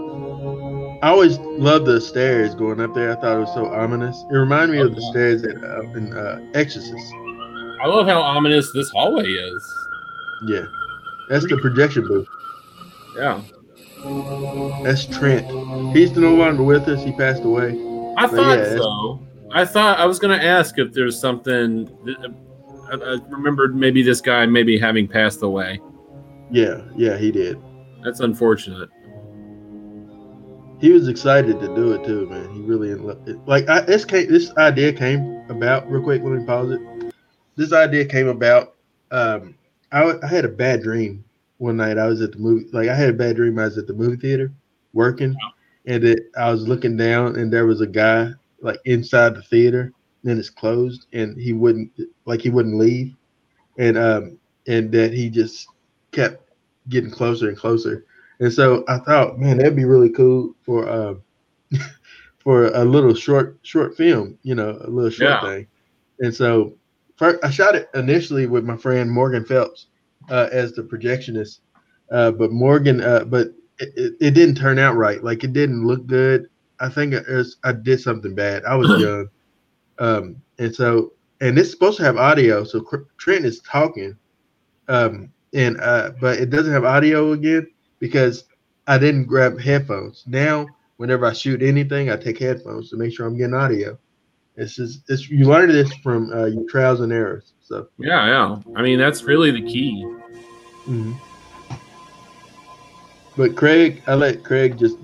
I 1.03 1.11
always 1.11 1.37
loved 1.39 1.85
the 1.85 2.01
stairs 2.01 2.55
going 2.55 2.81
up 2.81 2.95
there. 2.95 3.13
I 3.13 3.21
thought 3.21 3.37
it 3.37 3.41
was 3.41 3.53
so 3.53 3.67
ominous. 3.67 4.17
It 4.31 4.37
reminded 4.37 4.75
me 4.75 4.81
of 4.81 4.95
the 4.95 5.03
stairs 5.11 5.43
at, 5.45 5.63
uh, 5.63 5.83
in 5.91 6.15
uh, 6.15 6.41
Exorcist. 6.55 7.13
I 7.83 7.89
love 7.89 8.07
how 8.07 8.23
ominous 8.23 8.73
this 8.73 8.89
hallway 8.91 9.27
is. 9.27 9.75
Yeah, 10.47 10.65
that's 11.29 11.47
the 11.47 11.59
projection 11.59 12.09
booth. 12.09 12.27
Yeah. 13.17 13.43
That's 14.83 15.07
Trent. 15.07 15.47
He's 15.97 16.13
no 16.17 16.35
longer 16.35 16.63
with 16.63 16.89
us. 16.89 17.03
He 17.03 17.13
passed 17.13 17.43
away. 17.43 17.71
I 18.17 18.27
But 18.27 18.37
thought 18.37 18.59
yeah, 18.59 18.77
so. 18.77 19.27
I 19.53 19.65
thought 19.65 19.99
I 19.99 20.07
was 20.07 20.19
going 20.19 20.39
to 20.39 20.45
ask 20.45 20.79
if 20.79 20.93
there's 20.93 21.19
something. 21.19 21.89
I, 22.91 22.95
I 22.95 23.19
remembered 23.29 23.75
maybe 23.75 24.03
this 24.03 24.21
guy 24.21 24.47
maybe 24.47 24.79
having 24.79 25.09
passed 25.09 25.43
away. 25.43 25.81
Yeah, 26.51 26.83
yeah, 26.97 27.17
he 27.17 27.33
did. 27.33 27.61
That's 28.05 28.21
unfortunate. 28.21 28.89
He 30.79 30.91
was 30.91 31.09
excited 31.09 31.59
to 31.61 31.75
do 31.75 31.93
it 31.93 32.05
too, 32.05 32.27
man. 32.29 32.53
He 32.53 32.61
really. 32.61 32.95
Like 33.47 33.69
I, 33.69 33.81
this 33.81 34.05
came, 34.05 34.31
this 34.31 34.55
idea 34.57 34.93
came 34.93 35.43
about 35.49 35.91
real 35.91 36.03
quick. 36.03 36.23
Let 36.23 36.33
me 36.33 36.45
pause 36.45 36.71
it. 36.71 37.15
This 37.57 37.73
idea 37.73 38.05
came 38.05 38.29
about. 38.29 38.75
Um, 39.11 39.55
I, 39.93 40.19
I 40.23 40.27
had 40.27 40.45
a 40.45 40.49
bad 40.49 40.83
dream 40.83 41.25
one 41.59 41.77
night. 41.77 41.99
I 41.99 42.07
was 42.07 42.21
at 42.21 42.33
the 42.33 42.39
movie, 42.39 42.67
like 42.73 42.89
I 42.89 42.95
had 42.95 43.11
a 43.11 43.15
bad 43.15 43.37
dream. 43.37 43.59
I 43.59 43.65
was 43.65 43.79
at 43.79 43.87
the 43.87 43.95
movie 43.95 44.17
theater 44.17 44.53
working, 44.93 45.43
and 45.87 46.05
it, 46.05 46.21
I 46.37 46.51
was 46.51 46.69
looking 46.69 46.97
down, 46.97 47.37
and 47.37 47.53
there 47.53 47.67
was 47.67 47.81
a 47.81 47.87
guy 47.87 48.31
like 48.61 48.79
inside 48.85 49.35
the 49.35 49.43
theater. 49.43 49.93
Then 50.23 50.39
it's 50.39 50.51
closed, 50.51 51.07
and 51.13 51.37
he 51.41 51.53
wouldn't 51.53 51.91
like 52.27 52.41
he 52.41 52.51
wouldn't 52.51 52.79
leave, 52.79 53.15
and 53.79 53.97
um 53.99 54.39
and 54.67 54.91
that 54.93 55.13
he 55.13 55.31
just 55.31 55.73
kept 56.13 56.43
getting 56.89 57.11
closer 57.11 57.49
and 57.49 57.57
closer. 57.57 58.05
And 58.41 58.53
so 58.53 58.85
I 58.89 58.99
thought, 58.99 59.39
man, 59.39 59.59
that'd 59.59 59.77
be 59.77 59.85
really 59.85 60.11
cool 60.11 60.55
for 60.65 60.89
um 60.89 61.23
for 62.39 62.67
a 62.69 62.85
little 62.85 63.15
short 63.15 63.59
short 63.63 63.97
film, 63.97 64.39
you 64.43 64.55
know, 64.55 64.79
a 64.83 64.89
little 64.91 65.11
short 65.11 65.41
Yeah. 65.41 65.41
thing. 65.41 65.67
And 66.21 66.35
so 66.35 66.75
first, 67.17 67.43
I 67.45 67.51
shot 67.51 67.75
it 67.75 67.89
initially 67.95 68.47
with 68.47 68.65
my 68.65 68.77
friend 68.77 69.11
Morgan 69.11 69.45
Phelps 69.45 69.87
uh, 70.31 70.49
as 70.53 70.73
the 70.73 70.83
projectionist, 70.83 71.61
uh, 72.11 72.31
but 72.31 72.53
Morgan, 72.53 73.01
uh, 73.01 73.25
but 73.25 73.49
it, 73.79 73.93
it, 73.97 74.13
it 74.21 74.31
didn't 74.33 74.57
turn 74.57 74.79
out 74.79 74.97
right. 74.97 75.23
Like 75.23 75.45
it 75.45 75.53
didn't 75.53 75.87
look 75.87 76.07
good. 76.07 76.49
I 76.81 76.89
think 76.89 77.15
it 77.15 77.27
was, 77.29 77.57
I 77.65 77.73
did 77.73 78.01
something 78.01 78.35
bad. 78.35 78.65
I 78.65 78.75
was 78.75 78.89
young, 79.01 79.29
um, 79.99 80.37
and 80.59 80.75
so 80.75 81.13
and 81.41 81.59
it's 81.59 81.71
supposed 81.71 81.99
to 81.99 82.05
have 82.05 82.17
audio. 82.17 82.65
So 82.65 82.85
Trent 83.19 83.45
is 83.45 83.61
talking, 83.61 84.17
um, 84.89 85.33
and 85.53 85.81
uh, 85.81 86.13
but 86.21 86.39
it 86.39 86.51
doesn't 86.51 86.73
have 86.73 86.85
audio 86.85 87.33
again 87.33 87.67
because 87.99 88.45
I 88.87 88.99
didn't 88.99 89.25
grab 89.25 89.61
headphones. 89.61 90.25
Now, 90.27 90.67
whenever 90.97 91.27
I 91.27 91.33
shoot 91.33 91.63
anything, 91.63 92.11
I 92.11 92.17
take 92.17 92.39
headphones 92.39 92.91
to 92.91 92.97
make 92.97 93.15
sure 93.15 93.27
I'm 93.27 93.37
getting 93.37 93.55
audio. 93.55 93.99
It's 94.57 94.77
just 94.77 95.03
it's 95.09 95.29
you 95.29 95.45
learn 95.45 95.69
this 95.69 95.93
from 95.97 96.33
uh, 96.33 96.47
your 96.47 96.69
trials 96.69 97.01
and 97.01 97.13
errors. 97.13 97.53
So 97.61 97.89
Yeah, 97.99 98.27
yeah. 98.27 98.59
I 98.75 98.83
mean, 98.83 98.99
that's 98.99 99.23
really 99.23 99.51
the 99.51 99.63
key. 99.63 100.07
Mhm. 100.87 101.17
But 103.37 103.55
Craig, 103.57 104.03
I 104.07 104.15
let 104.15 104.45
Craig 104.45 104.79
just 104.79 104.97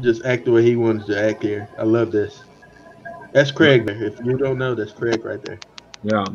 just 0.00 0.24
act 0.24 0.46
the 0.46 0.52
way 0.52 0.62
he 0.62 0.76
wanted 0.76 1.06
to 1.06 1.20
act 1.20 1.42
here. 1.42 1.68
I 1.78 1.84
love 1.84 2.10
this. 2.10 2.42
That's 3.32 3.50
Craig 3.50 3.86
there. 3.86 4.02
If 4.04 4.18
you 4.24 4.36
don't 4.36 4.58
know, 4.58 4.74
that's 4.74 4.92
Craig 4.92 5.24
right 5.24 5.42
there. 5.42 5.60
Yeah. 6.02 6.32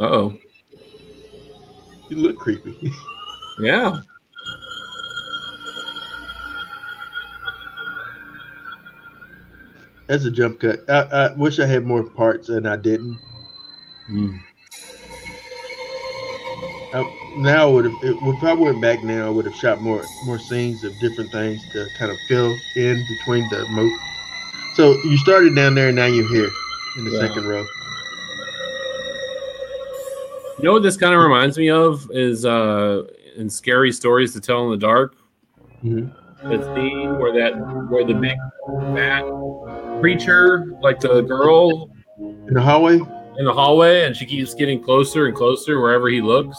Uh 0.00 0.04
oh. 0.04 0.38
You 2.08 2.16
look 2.16 2.36
creepy. 2.38 2.92
Yeah. 3.60 4.02
That's 10.06 10.24
a 10.24 10.30
jump 10.30 10.60
cut. 10.60 10.88
I, 10.88 11.00
I 11.02 11.32
wish 11.34 11.58
I 11.58 11.66
had 11.66 11.84
more 11.84 12.04
parts 12.04 12.48
and 12.50 12.68
I 12.68 12.76
didn't. 12.76 13.18
Mm. 14.10 14.38
I, 16.92 17.32
now 17.36 17.70
would 17.70 17.84
have. 17.84 17.94
If 18.02 18.42
I 18.44 18.52
went 18.54 18.80
back 18.80 19.02
now, 19.04 19.26
I 19.26 19.30
would 19.30 19.44
have 19.44 19.54
shot 19.54 19.80
more 19.82 20.02
more 20.24 20.38
scenes 20.38 20.84
of 20.84 20.98
different 21.00 21.30
things 21.30 21.60
to 21.72 21.86
kind 21.98 22.10
of 22.10 22.16
fill 22.28 22.56
in 22.76 23.04
between 23.08 23.48
the 23.50 23.66
moat. 23.70 23.92
So 24.74 24.92
you 25.04 25.16
started 25.18 25.54
down 25.54 25.74
there, 25.74 25.88
and 25.88 25.96
now 25.96 26.06
you're 26.06 26.28
here 26.28 26.48
in 26.96 27.04
the 27.04 27.10
Yeah. 27.10 27.20
second 27.20 27.46
row. 27.46 27.64
You 30.58 30.64
know 30.64 30.72
what 30.72 30.82
this 30.82 30.96
kind 30.96 31.14
of 31.14 31.20
reminds 31.20 31.56
me 31.58 31.70
of 31.70 32.10
is 32.12 32.44
uh 32.44 33.04
in 33.36 33.48
scary 33.50 33.92
stories 33.92 34.32
to 34.32 34.40
tell 34.40 34.64
in 34.64 34.70
the 34.70 34.76
dark. 34.76 35.14
Mhm. 35.84 36.10
The 36.42 36.62
scene 36.74 37.18
where 37.18 37.32
that 37.34 37.52
where 37.90 38.04
the 38.04 38.14
big 38.14 38.36
fat 38.96 39.24
creature, 40.00 40.74
like 40.80 41.00
the 41.00 41.20
girl 41.22 41.90
In 42.18 42.54
the 42.54 42.60
hallway. 42.62 43.00
In 43.38 43.44
the 43.44 43.52
hallway, 43.52 44.04
and 44.04 44.16
she 44.16 44.26
keeps 44.26 44.54
getting 44.54 44.82
closer 44.82 45.26
and 45.26 45.34
closer 45.36 45.80
wherever 45.80 46.08
he 46.08 46.20
looks. 46.20 46.56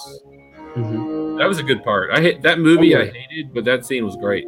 hmm 0.76 1.38
That 1.38 1.48
was 1.48 1.60
a 1.60 1.64
good 1.64 1.84
part. 1.84 2.12
I 2.12 2.22
hate 2.22 2.42
that 2.42 2.60
movie. 2.60 2.96
I 2.96 3.06
hated, 3.08 3.54
but 3.54 3.66
that 3.66 3.86
scene 3.86 4.06
was 4.06 4.16
great. 4.18 4.46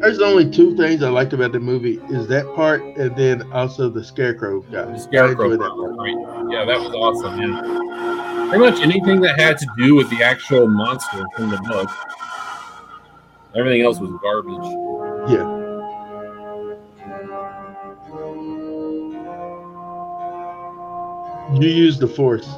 There's 0.00 0.20
only 0.20 0.48
two 0.48 0.76
things 0.76 1.02
I 1.02 1.08
liked 1.08 1.32
about 1.32 1.50
the 1.52 1.58
movie: 1.60 1.98
is 2.10 2.28
that 2.28 2.46
part, 2.54 2.82
and 2.82 3.16
then 3.16 3.50
also 3.52 3.88
the 3.90 4.04
scarecrow 4.04 4.60
guy. 4.62 4.84
The 4.92 4.98
scarecrow. 4.98 5.50
that 5.50 5.58
part 5.58 5.76
was 5.76 5.96
part. 5.96 5.98
great. 5.98 6.16
Yeah, 6.54 6.64
that 6.64 6.78
was 6.78 6.94
awesome. 6.94 7.40
Yeah. 7.40 8.48
Pretty 8.48 8.64
much 8.64 8.80
anything 8.80 9.20
that 9.22 9.38
had 9.38 9.58
to 9.58 9.66
do 9.76 9.94
with 9.96 10.08
the 10.10 10.22
actual 10.22 10.68
monster 10.68 11.24
from 11.36 11.50
the 11.50 11.58
book. 11.58 11.90
Everything 13.56 13.82
else 13.82 13.98
was 13.98 14.10
garbage. 14.22 15.32
Yeah. 15.32 15.57
You 21.54 21.68
use 21.68 21.98
the 21.98 22.08
force. 22.08 22.48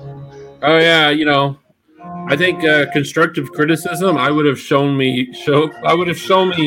Oh 0.62 0.78
yeah, 0.78 1.10
you 1.10 1.24
know, 1.24 1.58
I 2.28 2.36
think 2.36 2.64
uh, 2.64 2.90
constructive 2.92 3.50
criticism. 3.52 4.16
I 4.16 4.30
would 4.30 4.46
have 4.46 4.58
shown 4.58 4.96
me 4.96 5.32
show. 5.32 5.70
I 5.84 5.94
would 5.94 6.08
have 6.08 6.18
shown 6.18 6.50
me 6.50 6.66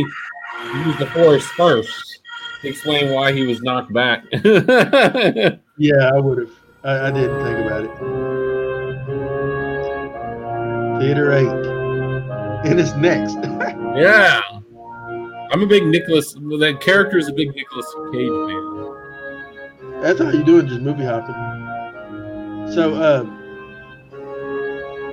use 0.85 0.97
the 0.97 1.07
force 1.13 1.45
first 1.51 2.19
to 2.61 2.69
explain 2.69 3.13
why 3.13 3.31
he 3.33 3.45
was 3.45 3.61
knocked 3.61 3.93
back. 3.93 4.23
Yeah, 5.77 6.11
I 6.13 6.19
would 6.19 6.37
have. 6.37 6.51
I, 6.83 7.07
I 7.07 7.11
didn't 7.11 7.43
think 7.43 7.65
about 7.65 7.83
it. 7.85 7.91
Theater 11.01 11.33
eight, 11.33 11.47
and 12.69 12.79
it's 12.79 12.93
next. 12.93 13.33
yeah, 13.95 14.39
I'm 15.51 15.63
a 15.63 15.65
big 15.65 15.87
Nicolas. 15.87 16.33
That 16.33 16.77
character 16.79 17.17
is 17.17 17.27
a 17.27 17.33
big 17.33 17.55
Nicolas 17.55 17.87
Cage 18.11 18.29
fan. 18.29 20.01
That's 20.01 20.19
how 20.19 20.29
you 20.29 20.43
doing, 20.43 20.67
just 20.67 20.81
movie 20.81 21.05
hopping. 21.05 21.52
So, 22.71 22.95
uh, 22.95 23.23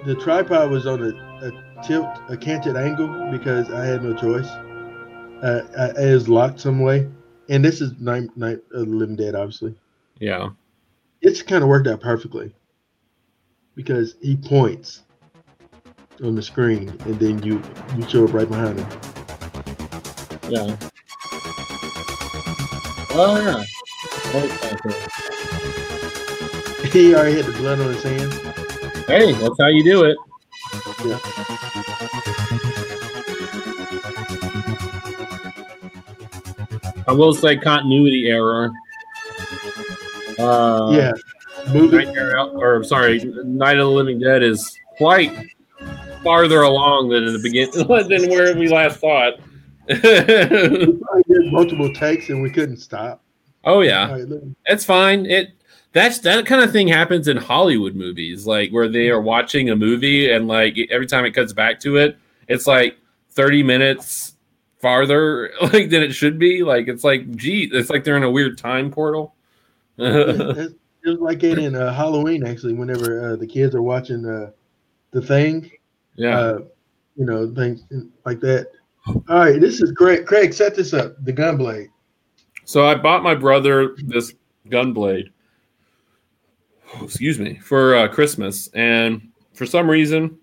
the 0.07 0.15
tripod 0.19 0.71
was 0.71 0.87
on 0.87 1.03
a, 1.03 1.47
a 1.47 1.83
tilt, 1.83 2.09
a 2.29 2.37
canted 2.37 2.77
angle 2.77 3.31
because 3.31 3.71
I 3.71 3.85
had 3.85 4.03
no 4.03 4.15
choice. 4.15 4.49
Uh, 5.43 5.67
I, 5.79 6.03
it 6.03 6.15
was 6.15 6.29
locked 6.29 6.61
some 6.61 6.81
way, 6.81 7.07
and 7.51 7.63
this 7.65 7.81
is 7.83 7.93
Night 8.01 8.35
Night 8.37 8.59
of 8.73 8.87
the 8.89 8.95
Living 8.97 9.17
Dead, 9.17 9.35
obviously. 9.35 9.75
Yeah, 10.19 10.51
It's 11.21 11.43
kind 11.43 11.63
of 11.63 11.69
worked 11.69 11.87
out 11.87 12.01
perfectly 12.01 12.55
because 13.75 14.17
he 14.23 14.37
points 14.37 15.03
on 16.23 16.35
the 16.35 16.43
screen, 16.43 16.89
and 17.05 17.19
then 17.19 17.43
you 17.43 17.63
you 17.97 18.09
show 18.09 18.25
up 18.25 18.33
right 18.33 18.49
behind 18.49 18.79
him. 18.81 18.89
yeah. 20.49 20.77
Oh 23.13 23.37
yeah. 23.43 23.65
That 24.33 24.43
was 24.43 24.53
kinda 24.61 24.79
cool. 24.83 24.95
He 26.93 27.15
already 27.15 27.37
had 27.37 27.47
the 27.47 27.53
blood 27.53 27.81
on 27.81 27.95
his 27.95 28.03
hands. 28.03 28.37
Hey, 29.07 29.33
that's 29.33 29.61
how 29.61 29.69
you 29.69 29.85
do 29.85 30.05
it. 30.05 30.17
Yeah. 31.05 31.19
I 37.07 37.13
will 37.13 37.33
say 37.33 37.57
continuity 37.57 38.29
error. 38.29 38.73
Uh, 40.39 40.91
yeah, 40.93 41.13
movie. 41.73 42.07
Or 42.09 42.83
sorry, 42.85 43.25
Night 43.45 43.79
of 43.79 43.87
the 43.87 43.91
Living 43.91 44.19
Dead 44.19 44.43
is 44.43 44.79
quite 44.97 45.33
farther 46.23 46.63
along 46.63 47.09
than 47.09 47.25
in 47.25 47.33
the 47.33 47.39
beginning 47.39 47.73
than 48.09 48.31
where 48.31 48.57
we 48.57 48.69
last 48.69 48.99
thought. 48.99 49.35
I 49.91 49.95
did 49.95 51.53
multiple 51.53 51.93
takes 51.93 52.29
and 52.31 52.43
we 52.43 52.51
couldn't 52.51 52.79
stop. 52.79 53.23
oh 53.65 53.81
yeah, 53.81 54.13
right, 54.13 54.27
it's 54.67 54.85
fine. 54.85 55.27
It 55.27 55.51
that's 55.93 56.21
that 56.21 56.47
kind 56.47 56.63
of 56.63 56.73
thing 56.73 56.89
happens 56.89 57.29
in 57.29 57.37
Hollywood 57.37 57.95
movies, 57.95 58.47
like 58.47 58.71
where 58.71 58.89
they 58.89 59.11
are 59.11 59.21
watching 59.21 59.71
a 59.71 59.77
movie 59.77 60.31
and 60.31 60.47
like 60.47 60.79
every 60.91 61.07
time 61.07 61.25
it 61.25 61.33
cuts 61.33 61.53
back 61.53 61.81
to 61.81 61.97
it, 61.97 62.17
it's 62.49 62.67
like 62.67 62.97
thirty 63.31 63.63
minutes 63.63 64.37
farther 64.79 65.53
like 65.63 65.91
than 65.91 66.03
it 66.03 66.13
should 66.13 66.39
be. 66.39 66.63
Like 66.63 66.89
it's 66.89 67.05
like 67.05 67.35
gee, 67.37 67.69
it's 67.73 67.91
like 67.91 68.05
they're 68.05 68.17
in 68.17 68.23
a 68.23 68.31
weird 68.31 68.59
time 68.59 68.91
portal. 68.91 69.35
It 71.03 71.09
was 71.09 71.21
like 71.21 71.43
it 71.43 71.59
in 71.59 71.75
uh, 71.75 71.95
Halloween 71.95 72.47
actually. 72.47 72.75
Whenever 72.75 73.33
uh, 73.33 73.37
the 73.37 73.47
kids 73.47 73.75
are 73.75 73.81
watching 73.81 74.27
uh, 74.27 74.51
the 75.13 75.23
thing, 75.23 75.71
yeah. 76.17 76.39
uh, 76.39 76.59
you 77.17 77.25
know, 77.25 77.53
things 77.55 77.85
like 78.27 78.41
that. 78.41 78.69
All 79.07 79.23
right, 79.29 79.59
this 79.59 79.81
is 79.81 79.93
great. 79.93 80.27
Craig, 80.27 80.53
set 80.53 80.75
this 80.75 80.93
up. 80.93 81.15
The 81.25 81.33
gun 81.33 81.57
blade. 81.57 81.89
So 82.67 82.87
I 82.87 82.97
bought 82.97 83.23
my 83.23 83.35
brother 83.35 83.97
this 83.97 84.35
gun 84.69 84.93
blade. 84.93 85.33
Excuse 87.03 87.39
me 87.39 87.55
for 87.57 87.95
uh, 87.95 88.09
Christmas, 88.09 88.69
and 88.69 89.31
for 89.55 89.65
some 89.67 89.89
reason, 89.89 90.39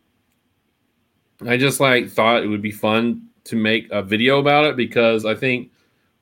I 1.46 1.58
just 1.58 1.80
like 1.80 2.10
thought 2.10 2.44
it 2.44 2.48
would 2.48 2.62
be 2.62 2.72
fun 2.72 3.28
to 3.46 3.56
make 3.56 3.90
a 3.92 4.02
video 4.02 4.40
about 4.40 4.66
it 4.66 4.76
because 4.76 5.26
I 5.26 5.36
think 5.36 5.72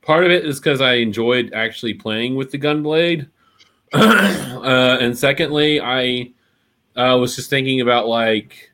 part 0.02 0.23
of 0.23 0.31
it 0.31 0.45
is 0.45 0.60
because 0.60 0.81
I 0.81 0.95
enjoyed 0.95 1.53
actually 1.53 1.93
playing 1.93 2.35
with 2.35 2.52
the 2.52 2.57
gunblade, 2.57 3.30
uh, 3.93 4.97
and 4.99 5.18
secondly, 5.18 5.80
I 5.80 6.31
uh, 6.95 7.18
was 7.18 7.35
just 7.35 7.49
thinking 7.49 7.81
about 7.81 8.07
like 8.07 8.72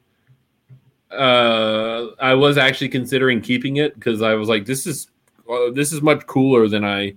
uh, 1.11 2.07
I 2.19 2.33
was 2.33 2.57
actually 2.57 2.89
considering 2.89 3.41
keeping 3.41 3.77
it 3.77 3.95
because 3.95 4.21
I 4.21 4.33
was 4.33 4.47
like, 4.47 4.65
this 4.65 4.87
is 4.87 5.07
uh, 5.49 5.71
this 5.71 5.91
is 5.91 6.01
much 6.01 6.25
cooler 6.27 6.67
than 6.67 6.85
I 6.85 7.15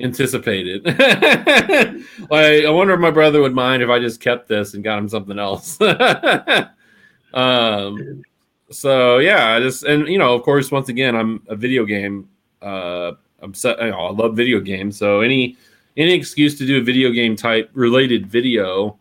anticipated. 0.00 0.84
like, 0.86 2.64
I 2.64 2.70
wonder 2.70 2.94
if 2.94 3.00
my 3.00 3.10
brother 3.10 3.40
would 3.40 3.54
mind 3.54 3.82
if 3.82 3.90
I 3.90 3.98
just 3.98 4.20
kept 4.20 4.48
this 4.48 4.74
and 4.74 4.84
got 4.84 4.98
him 4.98 5.08
something 5.08 5.38
else. 5.38 5.78
um, 7.34 8.22
so 8.70 9.18
yeah, 9.18 9.54
I 9.54 9.60
just 9.60 9.84
and 9.84 10.08
you 10.08 10.18
know, 10.18 10.34
of 10.34 10.42
course, 10.42 10.70
once 10.70 10.88
again, 10.88 11.16
I'm 11.16 11.42
a 11.48 11.56
video 11.56 11.84
game. 11.84 12.28
Uh, 12.62 13.12
you 13.42 13.52
know, 13.62 13.98
I 13.98 14.10
love 14.10 14.36
video 14.36 14.60
games, 14.60 14.98
so 14.98 15.20
any 15.20 15.56
any 15.96 16.12
excuse 16.12 16.56
to 16.58 16.66
do 16.66 16.78
a 16.78 16.82
video 16.82 17.10
game 17.10 17.36
type 17.36 17.70
related 17.72 18.26
video, 18.26 18.98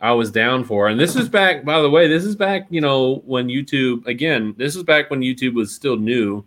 I 0.00 0.12
was 0.12 0.30
down 0.30 0.64
for. 0.64 0.88
And 0.88 1.00
this 1.00 1.16
is 1.16 1.28
back, 1.28 1.64
by 1.64 1.80
the 1.80 1.90
way, 1.90 2.08
this 2.08 2.24
is 2.24 2.36
back, 2.36 2.66
you 2.68 2.80
know, 2.80 3.22
when 3.24 3.48
YouTube 3.48 4.06
again, 4.06 4.54
this 4.58 4.76
is 4.76 4.82
back 4.82 5.10
when 5.10 5.20
YouTube 5.20 5.54
was 5.54 5.74
still 5.74 5.96
new. 5.96 6.44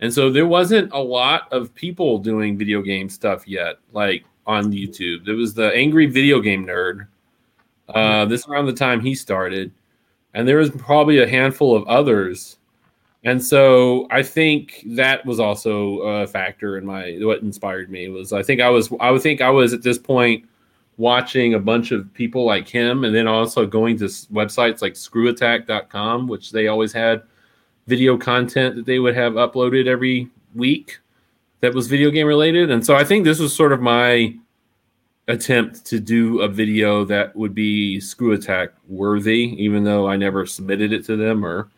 And 0.00 0.12
so 0.12 0.30
there 0.30 0.46
wasn't 0.46 0.92
a 0.92 0.98
lot 0.98 1.52
of 1.52 1.74
people 1.74 2.18
doing 2.18 2.56
video 2.56 2.82
game 2.82 3.08
stuff 3.08 3.46
yet, 3.46 3.76
like 3.92 4.24
on 4.46 4.72
YouTube. 4.72 5.24
There 5.24 5.36
was 5.36 5.54
the 5.54 5.72
angry 5.74 6.06
video 6.06 6.40
game 6.40 6.66
nerd. 6.66 7.06
Uh, 7.88 8.24
this 8.24 8.46
around 8.46 8.66
the 8.66 8.72
time 8.72 9.00
he 9.00 9.14
started, 9.14 9.72
and 10.34 10.46
there 10.46 10.58
was 10.58 10.70
probably 10.70 11.18
a 11.18 11.28
handful 11.28 11.74
of 11.74 11.86
others. 11.88 12.58
And 13.24 13.44
so 13.44 14.06
I 14.10 14.22
think 14.22 14.84
that 14.90 15.26
was 15.26 15.40
also 15.40 15.98
a 15.98 16.26
factor 16.26 16.78
in 16.78 16.86
my 16.86 17.18
what 17.20 17.42
inspired 17.42 17.90
me 17.90 18.08
was 18.08 18.32
I 18.32 18.42
think 18.42 18.60
I 18.60 18.70
was 18.70 18.90
I 19.00 19.10
would 19.10 19.22
think 19.22 19.40
I 19.40 19.50
was 19.50 19.74
at 19.74 19.82
this 19.82 19.98
point 19.98 20.46
watching 20.96 21.54
a 21.54 21.58
bunch 21.58 21.92
of 21.92 22.12
people 22.14 22.44
like 22.44 22.68
him 22.68 23.04
and 23.04 23.14
then 23.14 23.26
also 23.26 23.66
going 23.66 23.98
to 23.98 24.04
websites 24.04 24.82
like 24.82 24.94
screwattack.com 24.94 26.28
which 26.28 26.50
they 26.52 26.68
always 26.68 26.92
had 26.92 27.22
video 27.90 28.16
content 28.16 28.76
that 28.76 28.86
they 28.86 28.98
would 29.00 29.16
have 29.16 29.34
uploaded 29.34 29.86
every 29.86 30.30
week 30.54 30.98
that 31.60 31.74
was 31.74 31.86
video 31.88 32.10
game 32.10 32.26
related 32.26 32.70
and 32.70 32.86
so 32.86 32.94
I 32.94 33.04
think 33.04 33.24
this 33.24 33.38
was 33.38 33.54
sort 33.54 33.72
of 33.72 33.80
my 33.82 34.34
attempt 35.28 35.84
to 35.86 36.00
do 36.00 36.40
a 36.40 36.48
video 36.48 37.04
that 37.04 37.34
would 37.36 37.54
be 37.54 37.98
ScrewAttack 37.98 38.68
worthy 38.88 39.54
even 39.62 39.84
though 39.84 40.08
I 40.08 40.16
never 40.16 40.46
submitted 40.46 40.92
it 40.92 41.04
to 41.06 41.16
them 41.16 41.44
or 41.44 41.68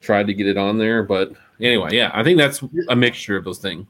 tried 0.00 0.26
to 0.26 0.34
get 0.34 0.46
it 0.48 0.56
on 0.56 0.78
there 0.78 1.02
but 1.02 1.32
anyway 1.60 1.90
yeah 1.92 2.10
I 2.12 2.24
think 2.24 2.38
that's 2.38 2.62
a 2.88 2.96
mixture 2.96 3.36
of 3.36 3.44
those 3.44 3.58
things 3.58 3.86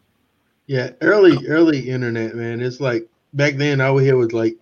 Yeah, 0.66 0.90
early 1.00 1.34
early 1.48 1.88
internet, 1.90 2.36
man. 2.36 2.60
It's 2.60 2.78
like 2.78 3.08
back 3.34 3.54
then 3.56 3.80
all 3.80 3.96
we 3.96 4.06
had 4.06 4.14
was 4.14 4.32
like 4.32 4.56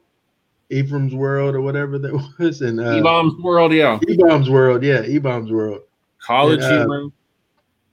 Ephraim's 0.70 1.14
World 1.14 1.54
or 1.54 1.60
whatever 1.60 1.98
that 1.98 2.12
was, 2.38 2.62
and 2.62 2.80
uh, 2.80 2.96
eBaum's 2.96 3.38
World 3.42 3.74
yeah 3.74 3.98
eBaum's 3.98 4.48
World. 4.48 4.82
Yeah, 4.82 5.02
eBaum's 5.02 5.52
World. 5.52 5.82
College 6.20 6.62
And, 6.62 6.72
uh, 6.72 6.78
humor 6.78 7.10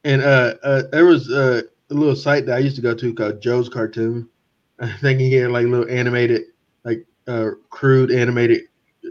And 0.03 0.21
uh, 0.21 0.55
uh 0.63 0.83
there 0.91 1.05
was 1.05 1.29
uh, 1.31 1.61
a 1.89 1.93
little 1.93 2.15
site 2.15 2.45
that 2.45 2.55
I 2.55 2.59
used 2.59 2.75
to 2.77 2.81
go 2.81 2.93
to 2.95 3.13
called 3.13 3.41
Joe's 3.41 3.69
Cartoon. 3.69 4.27
I 4.79 4.91
think 4.97 5.19
he 5.19 5.33
had 5.33 5.51
like 5.51 5.67
little 5.67 5.89
animated, 5.89 6.43
like 6.83 7.05
uh 7.27 7.51
crude 7.69 8.11
animated 8.11 8.63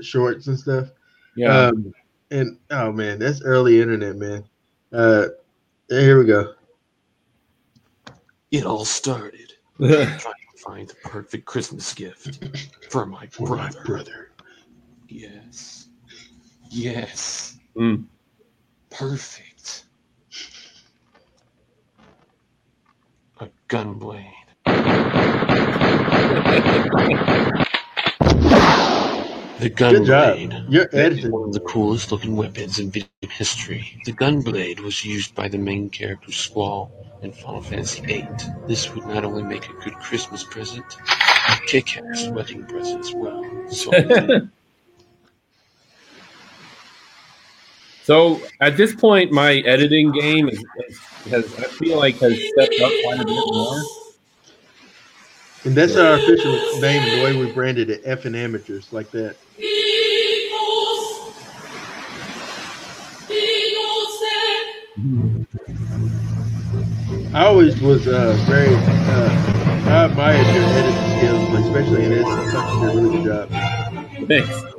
shorts 0.03 0.47
and 0.47 0.59
stuff. 0.59 0.89
yeah 1.35 1.69
Um, 1.69 1.95
and 2.31 2.59
oh 2.71 2.93
man, 2.93 3.19
that's 3.19 3.43
early 3.43 3.81
internet, 3.81 4.17
man. 4.17 4.45
Uh, 4.93 5.27
here 5.89 6.19
we 6.19 6.25
go. 6.25 6.55
It 8.51 8.65
all 8.65 8.85
started 8.85 9.53
trying 9.79 10.19
to 10.19 10.63
find 10.65 10.89
the 10.89 10.95
perfect 11.05 11.45
Christmas 11.45 11.93
gift 11.93 12.45
for 12.91 13.07
my 13.07 13.27
brother. 13.27 13.83
brother. 13.85 14.31
Yes. 15.09 15.89
Yes. 16.71 17.59
Mm. 17.77 18.07
Perfect. 18.95 19.85
A 23.41 23.49
gun 23.67 23.95
blade. 23.95 24.31
The 29.59 29.71
gun 29.71 29.95
Good 29.95 30.07
job. 30.07 30.37
blade. 30.37 30.55
Your 30.69 30.85
is 30.87 30.95
editing. 30.95 31.31
one 31.33 31.45
of 31.49 31.53
the 31.53 31.61
coolest 31.61 32.13
looking 32.13 32.37
weapons 32.37 32.79
in 32.79 32.91
video 32.91 33.09
game 33.23 33.31
history. 33.31 34.01
The 34.05 34.13
Gunblade 34.13 34.81
was 34.81 35.05
used 35.05 35.35
by 35.35 35.49
the 35.49 35.59
main 35.59 35.91
character 35.91 36.31
Squall 36.33 36.93
in 37.23 37.33
Final 37.33 37.63
Fantasy 37.63 38.01
VIII. 38.03 38.29
This 38.69 38.95
would 38.95 39.07
not 39.07 39.25
only 39.25 39.43
make 39.43 39.69
a 39.69 39.73
good 39.83 39.95
Christmas 39.95 40.45
present, 40.45 40.85
a 41.49 41.57
kick-ass 41.67 42.29
wedding 42.29 42.65
present 42.67 43.01
as 43.01 43.13
well. 43.15 43.45
So 43.71 43.91
So 48.05 48.39
at 48.61 48.77
this 48.77 48.95
point, 48.95 49.33
my 49.33 49.55
editing 49.61 50.13
game 50.13 50.51
is, 50.51 50.63
has 51.31 51.47
I 51.59 51.63
feel 51.63 51.97
like 51.97 52.17
has 52.17 52.35
stepped 52.35 52.79
up 52.83 52.93
quite 53.03 53.21
a 53.21 53.25
bit 53.25 53.43
more. 53.47 53.83
And 55.65 55.75
that's 55.75 55.97
our 55.97 56.17
official 56.17 56.53
name, 56.81 57.03
the 57.17 57.25
way 57.25 57.35
we 57.35 57.51
branded 57.51 57.89
it, 57.89 58.03
F 58.05 58.27
and 58.27 58.37
amateurs, 58.37 58.93
like 58.93 59.11
that. 59.13 59.37
I 67.33 67.47
always 67.47 67.81
was 67.81 68.07
uh, 68.07 68.37
very, 68.47 68.75
uh, 68.75 69.89
I 69.89 70.05
admired 70.05 70.47
your 70.55 70.65
editing 70.65 71.19
skills, 71.19 71.67
especially 71.67 72.05
in 72.05 72.11
this. 72.11 72.27
I 72.27 72.51
thought 72.53 72.75
you 72.75 72.81
did 72.81 72.91
a 72.91 73.01
really 73.01 73.17
good 73.17 73.49
job. 73.49 74.29
Thanks. 74.29 74.74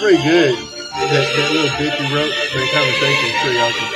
pretty 0.00 0.22
good. 0.22 0.54
That, 0.90 1.26
that 1.36 1.50
little 1.52 1.70
bit 1.78 1.94
you 2.00 2.06
wrote, 2.14 2.34
that 2.34 2.68
conversation 2.74 3.26
is 3.30 3.36
pretty 3.42 3.58
awesome. 3.60 3.90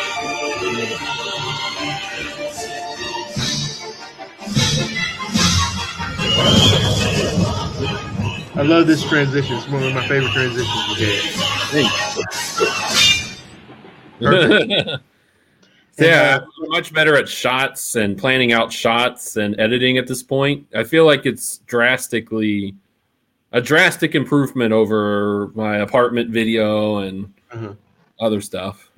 I 8.56 8.62
love 8.62 8.86
this 8.86 9.02
transition. 9.02 9.56
It's 9.56 9.68
one 9.68 9.82
of 9.82 9.92
my 9.92 10.06
favorite 10.06 10.32
transitions 10.32 10.70
we 10.96 11.04
had. 14.84 15.00
yeah, 15.98 16.40
much 16.68 16.92
better 16.92 17.16
at 17.16 17.28
shots 17.28 17.96
and 17.96 18.16
planning 18.18 18.52
out 18.52 18.72
shots 18.72 19.36
and 19.36 19.58
editing 19.60 19.98
at 19.98 20.06
this 20.06 20.22
point. 20.22 20.66
I 20.74 20.84
feel 20.84 21.04
like 21.06 21.26
it's 21.26 21.58
drastically 21.66 22.74
a 23.52 23.60
drastic 23.60 24.14
improvement 24.14 24.72
over 24.72 25.50
my 25.54 25.78
apartment 25.78 26.30
video 26.30 26.98
and 26.98 27.32
Uh-huh. 27.52 27.74
other 28.20 28.40
stuff. 28.40 28.90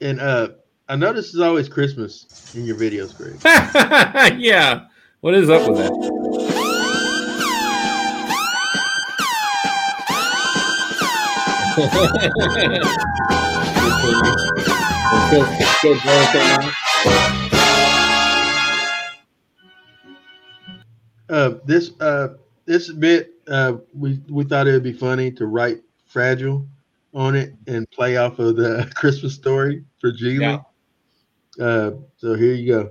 And 0.00 0.20
uh, 0.20 0.48
I 0.88 0.96
notice 0.96 1.26
it's 1.34 1.42
always 1.42 1.68
Christmas 1.68 2.54
in 2.54 2.64
your 2.64 2.76
videos, 2.76 3.14
Greg. 3.16 3.36
yeah. 4.40 4.86
What 5.20 5.34
is 5.34 5.50
up 5.50 5.68
with 5.68 5.78
that? 5.78 7.06
Uh, 21.28 21.54
this 21.64 21.92
uh, 22.00 22.28
this 22.66 22.90
bit 22.90 23.32
uh, 23.48 23.74
we 23.94 24.20
we 24.28 24.44
thought 24.44 24.66
it 24.66 24.72
would 24.72 24.82
be 24.82 24.92
funny 24.92 25.30
to 25.30 25.46
write 25.46 25.82
"fragile" 26.06 26.66
on 27.14 27.34
it 27.34 27.54
and 27.66 27.90
play 27.90 28.16
off 28.16 28.38
of 28.38 28.56
the 28.56 28.90
Christmas 28.94 29.34
story 29.34 29.84
for 30.00 30.12
Geely. 30.12 30.62
Yeah. 31.58 31.64
Uh, 31.64 31.90
so 32.16 32.34
here 32.34 32.54
you 32.54 32.72
go. 32.72 32.90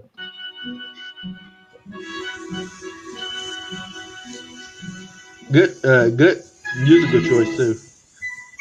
Good, 5.52 5.86
uh, 5.86 6.10
good 6.10 6.42
musical 6.82 7.22
choice 7.22 7.58
too. 7.58 7.76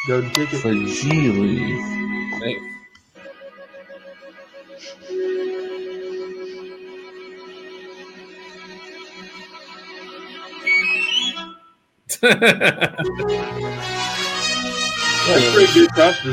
Golden 0.06 0.31
ticket. 0.32 0.60
for 0.60 0.68
Geely. 0.68 2.73
Thanks. 12.27 12.35
That's 15.27 15.53
pretty 15.55 15.73
good 15.73 15.91
cross. 15.93 16.16
Uh, 16.27 16.32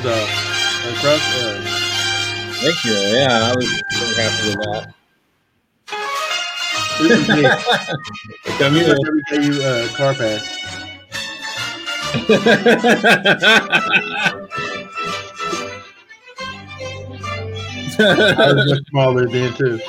cross, 0.99 1.21
uh, 1.37 1.61
Thank 2.61 2.83
you. 2.85 2.91
Yeah, 2.91 3.51
I 3.51 3.55
was 3.55 3.67
really 3.99 4.15
happy 4.15 4.47
with 4.49 4.59
that. 4.65 4.93
This 6.99 7.11
is 7.17 7.27
me. 7.29 7.43
Come 8.57 8.73
here. 8.75 8.93
is 8.93 8.99
WKU 8.99 9.53
uh, 9.63 9.87
car 9.95 10.13
pass. 10.13 10.43
I 17.99 18.53
was 18.53 18.69
much 18.69 18.87
smaller 18.89 19.27
then 19.27 19.53
too. 19.53 19.79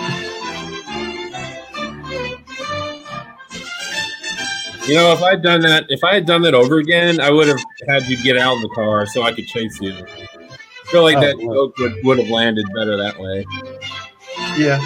You 4.88 4.94
know, 4.94 5.12
if 5.12 5.22
I'd 5.22 5.42
done 5.42 5.60
that, 5.62 5.84
if 5.88 6.02
I 6.02 6.14
had 6.14 6.26
done 6.26 6.42
that 6.42 6.54
over 6.54 6.78
again, 6.78 7.20
I 7.20 7.30
would 7.30 7.46
have 7.46 7.60
had 7.88 8.02
you 8.08 8.20
get 8.22 8.36
out 8.36 8.56
of 8.56 8.62
the 8.62 8.68
car 8.70 9.06
so 9.06 9.22
I 9.22 9.32
could 9.32 9.46
chase 9.46 9.80
you. 9.80 9.92
I 9.92 10.86
feel 10.90 11.02
like 11.02 11.16
Oh, 11.18 11.20
that 11.20 11.38
well. 11.38 11.54
joke 11.68 11.78
would, 11.78 11.94
would 12.04 12.18
have 12.18 12.28
landed 12.28 12.66
better 12.74 12.96
that 12.96 13.16
way. 13.18 13.46
Yeah, 14.58 14.80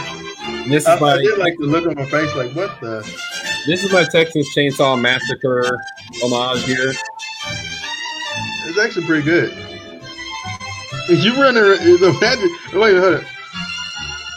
And 0.65 0.71
This 0.71 0.87
I, 0.87 0.97
is 0.97 1.03
I 1.03 1.05
my 1.17 1.17
did 1.23 1.39
like 1.39 1.57
the 1.59 1.65
look 1.67 1.87
on 1.87 1.95
my 1.95 2.05
face, 2.07 2.35
like 2.35 2.53
what 2.55 2.79
the. 2.81 3.01
this 3.67 3.83
is 3.85 3.91
my 3.93 4.05
Texas 4.05 4.47
Chainsaw 4.55 5.01
Massacre 5.01 5.79
homage 6.23 6.65
here. 6.65 6.93
It's 8.69 8.79
actually 8.79 9.07
pretty 9.07 9.23
good. 9.25 9.51
If 11.09 11.25
you 11.25 11.35
run 11.41 11.57
around, 11.57 11.81
imagine. 11.81 12.51
Wait, 12.75 12.97
hold 12.99 13.15
on. 13.15 13.25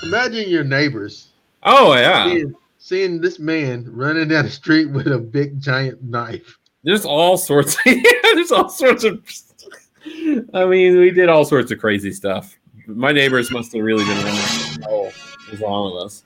Imagine 0.04 0.50
your 0.50 0.64
neighbors 0.64 1.28
Oh 1.64 1.94
yeah, 1.94 2.32
seeing, 2.32 2.56
seeing 2.90 3.22
this 3.22 3.38
man 3.38 3.86
running 3.88 4.30
down 4.30 4.46
the 4.46 4.50
street 4.50 4.88
with 4.88 5.06
a 5.06 5.20
big 5.20 5.62
giant 5.62 6.02
knife. 6.04 6.58
there's 6.84 7.06
all 7.06 7.38
sorts. 7.38 7.78
yeah, 7.86 8.02
there's 8.34 8.52
all 8.52 8.68
sorts 8.68 9.04
of. 9.04 9.24
I 10.56 10.66
mean, 10.66 10.98
we 10.98 11.12
did 11.12 11.30
all 11.30 11.46
sorts 11.46 11.72
of 11.72 11.78
crazy 11.78 12.12
stuff. 12.12 12.58
My 12.88 13.12
neighbors 13.12 13.52
must 13.52 13.74
have 13.74 13.84
really 13.84 14.04
been 14.06 14.18
running. 14.26 14.88
Oh, 14.90 15.04
what's 15.04 15.62
wrong 15.62 15.94
with 15.94 16.04
us? 16.04 16.24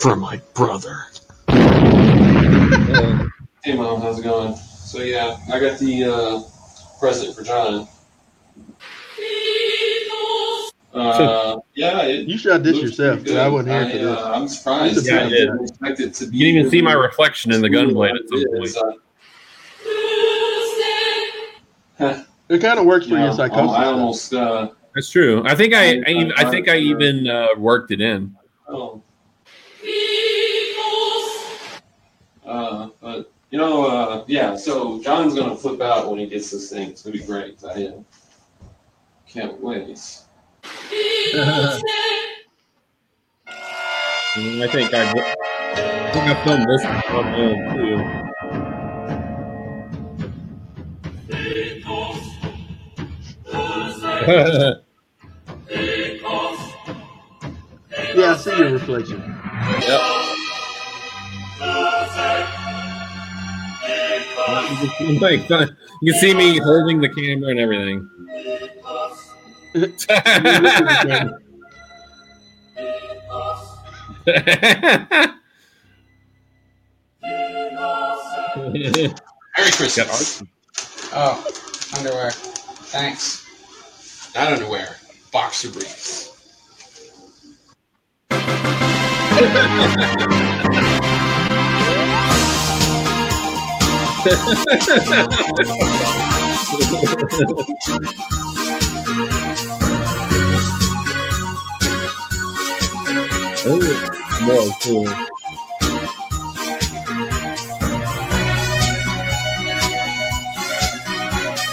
For 0.00 0.16
my 0.16 0.40
brother. 0.54 1.04
Hey 3.62 3.76
mom, 3.76 4.00
how's 4.00 4.20
it 4.20 4.22
going? 4.22 4.56
So 4.56 5.02
yeah, 5.02 5.36
I 5.52 5.60
got 5.60 5.78
the 5.78 6.04
uh, 6.04 6.98
present 6.98 7.36
for 7.36 7.42
John. 7.42 7.86
Uh, 10.94 11.58
yeah, 11.74 12.02
it 12.02 12.28
You 12.28 12.38
shot 12.38 12.62
this 12.62 12.76
yourself, 12.78 13.20
I 13.20 13.22
good. 13.24 13.52
wasn't 13.52 13.74
here 13.74 13.90
for 13.90 13.98
this. 13.98 14.18
uh, 14.18 14.32
I'm 14.32 14.46
surprised. 14.48 15.06
Yeah, 15.06 15.16
I 15.24 15.28
did. 15.28 15.30
didn't 15.30 15.62
expect 15.64 15.98
it 16.00 16.14
to 16.14 16.26
be. 16.28 16.36
you 16.36 16.52
can 16.52 16.58
even 16.60 16.70
see 16.70 16.80
my 16.80 16.92
reflection 16.92 17.52
in 17.52 17.60
the 17.60 17.68
gunblade 17.68 18.14
at 18.14 18.28
some 18.28 18.38
it 18.38 18.48
point. 18.52 18.76
uh, 21.98 22.22
It 22.48 22.60
kind 22.60 22.78
of 22.78 22.86
works 22.86 23.06
for 23.06 23.14
know, 23.14 23.24
your 23.24 23.34
psychosis. 23.34 23.74
I 23.76 23.84
almost. 23.86 24.32
Uh, 24.34 24.68
That's 24.94 25.10
true. 25.10 25.42
I 25.44 25.56
think 25.56 25.74
I, 25.74 25.98
I, 26.06 26.10
even- 26.10 26.32
I 26.36 26.48
think 26.48 26.68
I 26.68 26.76
even 26.76 27.26
uh, 27.28 27.48
worked 27.58 27.90
it 27.90 28.00
in. 28.00 28.36
oh. 28.68 29.02
Uh, 32.46 32.88
but 33.00 33.32
you 33.50 33.58
know, 33.58 33.84
uh, 33.86 34.24
yeah. 34.28 34.54
So 34.54 35.02
John's 35.02 35.34
gonna 35.34 35.56
flip 35.56 35.80
out 35.80 36.08
when 36.08 36.20
he 36.20 36.26
gets 36.26 36.50
this 36.52 36.70
thing. 36.70 36.90
It's 36.90 37.02
gonna 37.02 37.16
be 37.16 37.24
great. 37.24 37.58
I 37.64 37.86
uh, 37.86 37.92
can't 39.26 39.58
wait. 39.60 39.98
Mm, 44.36 44.62
I 44.62 44.66
think 44.72 44.92
I, 44.92 45.02
I 45.02 46.12
think 46.12 46.24
I 46.26 46.44
filmed 46.44 46.68
this 46.68 46.84
on 46.84 46.92
my 47.14 47.36
own 47.36 47.58
too. 47.76 48.24
Yeah, 58.16 58.32
I 58.32 58.36
see 58.36 58.56
your 58.56 58.70
reflection. 58.70 59.20
Yep. 59.80 60.00
You 64.70 64.76
can, 64.78 64.90
see, 64.98 65.18
like, 65.18 65.50
you 66.02 66.12
can 66.12 66.20
see 66.20 66.34
me 66.34 66.58
holding 66.58 67.00
the 67.00 67.08
camera 67.08 67.50
and 67.50 67.60
everything. 67.60 68.08
Merry 69.74 69.90
Christmas. 79.72 80.44
Oh, 81.12 81.44
underwear. 81.96 82.30
Thanks. 82.30 83.44
Not 84.36 84.52
underwear. 84.52 84.94
Boxer 85.32 85.70
briefs. 85.72 86.30
oh, 103.66 103.80
more 104.42 104.68
cool. 104.82 105.08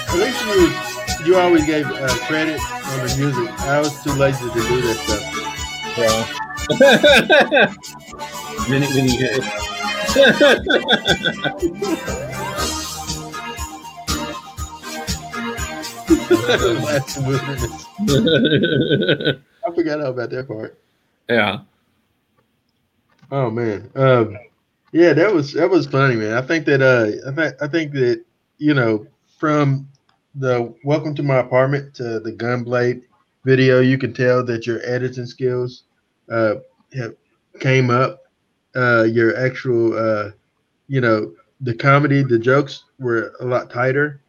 At 0.08 0.16
least 0.18 0.42
you 0.46 0.92
you 1.26 1.38
always 1.38 1.66
gave 1.66 1.86
uh, 1.86 2.08
credit 2.26 2.60
on 2.60 3.08
the 3.08 3.16
music. 3.18 3.50
I 3.62 3.80
was 3.80 4.04
too 4.04 4.14
lazy 4.14 4.48
to 4.50 4.54
do 4.54 4.82
that 4.82 4.98
stuff. 4.98 5.24
Bro. 5.96 6.08
Minute 8.70 8.90
you 8.96 9.02
hear 9.18 9.40
Last. 16.82 17.18
I 19.64 19.72
forgot 19.76 20.02
all 20.02 20.08
about 20.08 20.30
that 20.32 20.48
part. 20.48 20.78
yeah. 21.30 21.60
Oh 23.32 23.50
man, 23.52 23.90
um, 23.96 24.38
yeah, 24.94 25.14
that 25.14 25.34
was 25.34 25.54
that 25.54 25.70
was 25.70 25.88
funny, 25.88 26.16
man. 26.16 26.34
I 26.34 26.42
think 26.42 26.66
that 26.66 26.82
uh, 26.82 27.30
I 27.30 27.34
think 27.36 27.56
I 27.62 27.68
think 27.68 27.94
that 27.94 28.24
you 28.58 28.74
know 28.76 29.08
from 29.40 29.88
the 30.36 30.74
welcome 30.86 31.16
to 31.16 31.24
my 31.24 31.38
apartment 31.38 31.96
to 31.96 32.20
the 32.20 32.34
gunblade 32.34 33.02
video, 33.46 33.82
you 33.82 33.98
can 33.98 34.14
tell 34.14 34.46
that 34.46 34.68
your 34.68 34.80
editing 34.86 35.26
skills 35.26 35.86
uh 36.32 36.56
have 36.94 37.14
came 37.60 37.90
up. 37.90 38.20
Uh, 38.76 39.04
your 39.04 39.36
actual 39.38 39.98
uh, 39.98 40.32
you 40.88 41.02
know, 41.02 41.32
the 41.62 41.74
comedy, 41.74 42.24
the 42.24 42.38
jokes 42.40 42.84
were 43.00 43.34
a 43.42 43.46
lot 43.46 43.70
tighter 43.70 44.22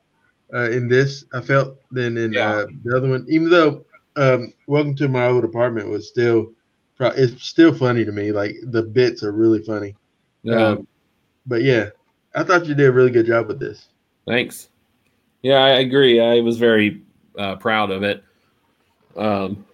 uh, 0.55 0.71
in 0.71 0.89
this. 0.89 1.25
I 1.35 1.41
felt 1.41 1.77
than 1.91 2.17
in 2.17 2.37
Yeah. 2.37 2.43
uh, 2.43 2.67
the 2.85 2.97
other 2.97 3.09
one, 3.09 3.25
even 3.29 3.51
though 3.51 3.85
um, 4.17 4.53
welcome 4.67 4.95
to 4.97 5.09
my 5.09 5.27
old 5.27 5.45
apartment 5.45 5.89
was 5.89 6.09
still 6.09 6.47
it's 7.09 7.45
still 7.45 7.75
funny 7.75 8.05
to 8.05 8.13
me. 8.13 8.33
Like 8.33 8.55
the 8.65 8.83
bits 8.83 9.23
are 9.23 9.33
really 9.33 9.63
funny. 9.63 9.95
Yeah. 10.43 10.69
Um, 10.69 10.87
but 11.47 11.63
yeah, 11.63 11.91
I 12.35 12.45
thought 12.45 12.67
you 12.67 12.75
did 12.75 12.87
a 12.87 12.93
really 12.93 13.11
good 13.11 13.27
job 13.27 13.49
with 13.49 13.59
this. 13.59 13.89
Thanks. 14.27 14.69
Yeah, 15.43 15.59
I 15.59 15.71
agree. 15.81 16.21
I 16.21 16.41
was 16.41 16.59
very 16.59 17.03
uh, 17.39 17.57
proud 17.57 17.91
of 17.91 18.03
it. 18.03 18.23
Um, 19.17 19.65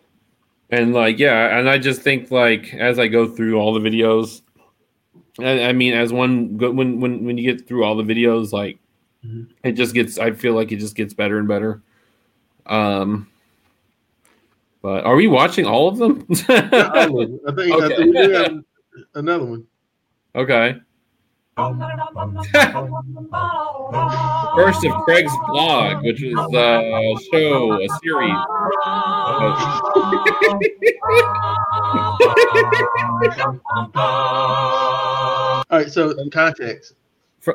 and 0.70 0.92
like, 0.92 1.18
yeah, 1.18 1.58
and 1.58 1.68
I 1.68 1.78
just 1.78 2.02
think 2.02 2.30
like 2.30 2.74
as 2.74 2.98
I 2.98 3.08
go 3.08 3.28
through 3.28 3.56
all 3.58 3.72
the 3.74 3.80
videos, 3.80 4.42
I, 5.38 5.64
I 5.64 5.72
mean, 5.72 5.94
as 5.94 6.12
one 6.12 6.56
go- 6.56 6.70
when 6.72 7.00
when 7.00 7.24
when 7.24 7.38
you 7.38 7.54
get 7.54 7.66
through 7.66 7.84
all 7.84 7.96
the 7.96 8.02
videos, 8.02 8.52
like 8.52 8.78
Mhm. 9.26 9.48
it 9.64 9.72
just 9.72 9.94
gets. 9.94 10.18
I 10.18 10.30
feel 10.32 10.54
like 10.54 10.70
it 10.72 10.76
just 10.76 10.94
gets 10.94 11.12
better 11.14 11.38
and 11.38 11.48
better. 11.48 11.82
Um, 12.66 13.28
but 14.82 15.04
are 15.04 15.16
we 15.16 15.28
watching 15.28 15.66
all 15.66 15.88
of 15.88 15.98
them? 15.98 16.24
Not 16.48 16.96
all 16.96 17.22
of 17.22 17.30
them. 17.30 17.40
I 17.46 17.52
think, 17.52 17.82
I 17.82 17.88
think 17.96 18.14
we 18.14 18.32
have 18.32 18.58
another 19.14 19.44
one. 19.44 19.66
okay. 20.34 20.76
First 24.54 24.84
of 24.84 24.92
Craig's 25.02 25.32
vlog, 25.48 26.04
which 26.04 26.22
is 26.22 26.38
a 26.38 27.16
show, 27.32 27.72
a 27.72 27.88
series. 28.00 28.30
All 35.70 35.78
right, 35.78 35.90
so 35.90 36.10
in 36.10 36.30
context. 36.30 36.94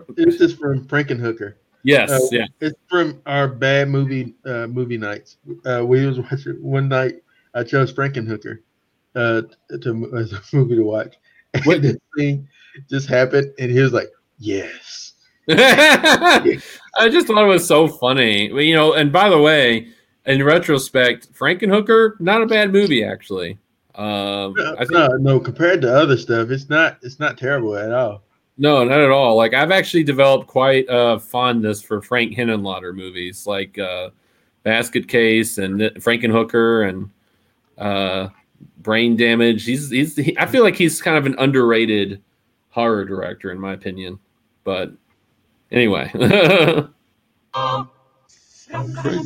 This 0.10 0.42
is 0.42 0.54
from 0.54 0.86
Frankenhooker. 0.86 1.54
Yes, 1.84 2.10
Uh, 2.12 2.20
yeah. 2.32 2.46
It's 2.62 2.78
from 2.90 3.22
our 3.26 3.48
bad 3.48 3.90
movie 3.90 4.34
uh, 4.46 4.68
movie 4.68 4.98
nights. 4.98 5.38
Uh, 5.66 5.84
we 5.86 6.06
was 6.06 6.20
watching 6.32 6.62
one 6.62 6.88
night. 6.90 7.16
I 7.54 7.64
chose 7.64 7.94
Frankenhooker 7.94 8.60
uh, 9.16 9.44
to 9.82 10.18
as 10.18 10.34
a 10.34 10.42
movie 10.54 10.76
to 10.76 10.84
watch. 10.84 11.16
And 11.54 11.64
What- 11.66 11.82
this 11.82 11.98
thing 12.18 12.48
just 12.90 13.08
happened, 13.08 13.54
and 13.60 13.70
he 13.72 13.80
was 13.80 13.94
like, 13.94 14.10
"Yes." 14.40 15.14
I 15.50 17.10
just 17.12 17.28
thought 17.28 17.44
it 17.44 17.48
was 17.48 17.68
so 17.68 17.88
funny. 17.88 18.52
Well, 18.52 18.62
You 18.62 18.76
know, 18.76 18.94
and 18.94 19.12
by 19.12 19.30
the 19.30 19.40
way, 19.40 19.88
in 20.26 20.44
retrospect, 20.44 21.34
Frankenhooker, 21.34 22.20
not 22.20 22.42
a 22.42 22.46
bad 22.46 22.72
movie 22.72 23.04
actually. 23.04 23.58
Um, 23.96 24.54
No, 24.58 24.74
I 24.80 24.86
think 24.86 24.92
no, 24.94 25.08
no, 25.20 25.40
compared 25.40 25.82
to 25.82 25.94
other 25.96 26.18
stuff, 26.18 26.50
it's 26.50 26.70
not 26.70 26.98
it's 27.04 27.20
not 27.20 27.38
terrible 27.38 27.76
at 27.76 27.92
all. 27.92 28.24
No, 28.58 28.84
not 28.84 29.00
at 29.00 29.10
all. 29.10 29.36
Like 29.36 29.54
I've 29.54 29.72
actually 29.72 30.04
developed 30.04 30.48
quite 30.48 30.86
a 30.90 31.20
fondness 31.20 31.82
for 31.82 32.02
Frank 32.02 32.36
Henenlotter 32.36 32.94
movies, 32.94 33.48
like 33.48 33.78
uh, 33.80 34.10
Basket 34.64 35.08
Case 35.08 35.58
and 35.58 35.82
Frankenhooker 35.82 36.88
and 36.88 37.10
uh, 37.78 38.30
Brain 38.80 39.16
Damage. 39.16 39.66
He's 39.66 39.90
he's. 39.90 40.16
He, 40.16 40.38
I 40.38 40.46
feel 40.46 40.64
like 40.64 40.76
he's 40.76 41.02
kind 41.02 41.18
of 41.18 41.26
an 41.26 41.36
underrated 41.40 42.22
horror 42.70 43.06
director, 43.06 43.52
in 43.52 43.60
my 43.60 43.74
opinion. 43.74 44.20
But 44.64 44.92
anyway, 45.72 46.10
Craig's 46.14 46.90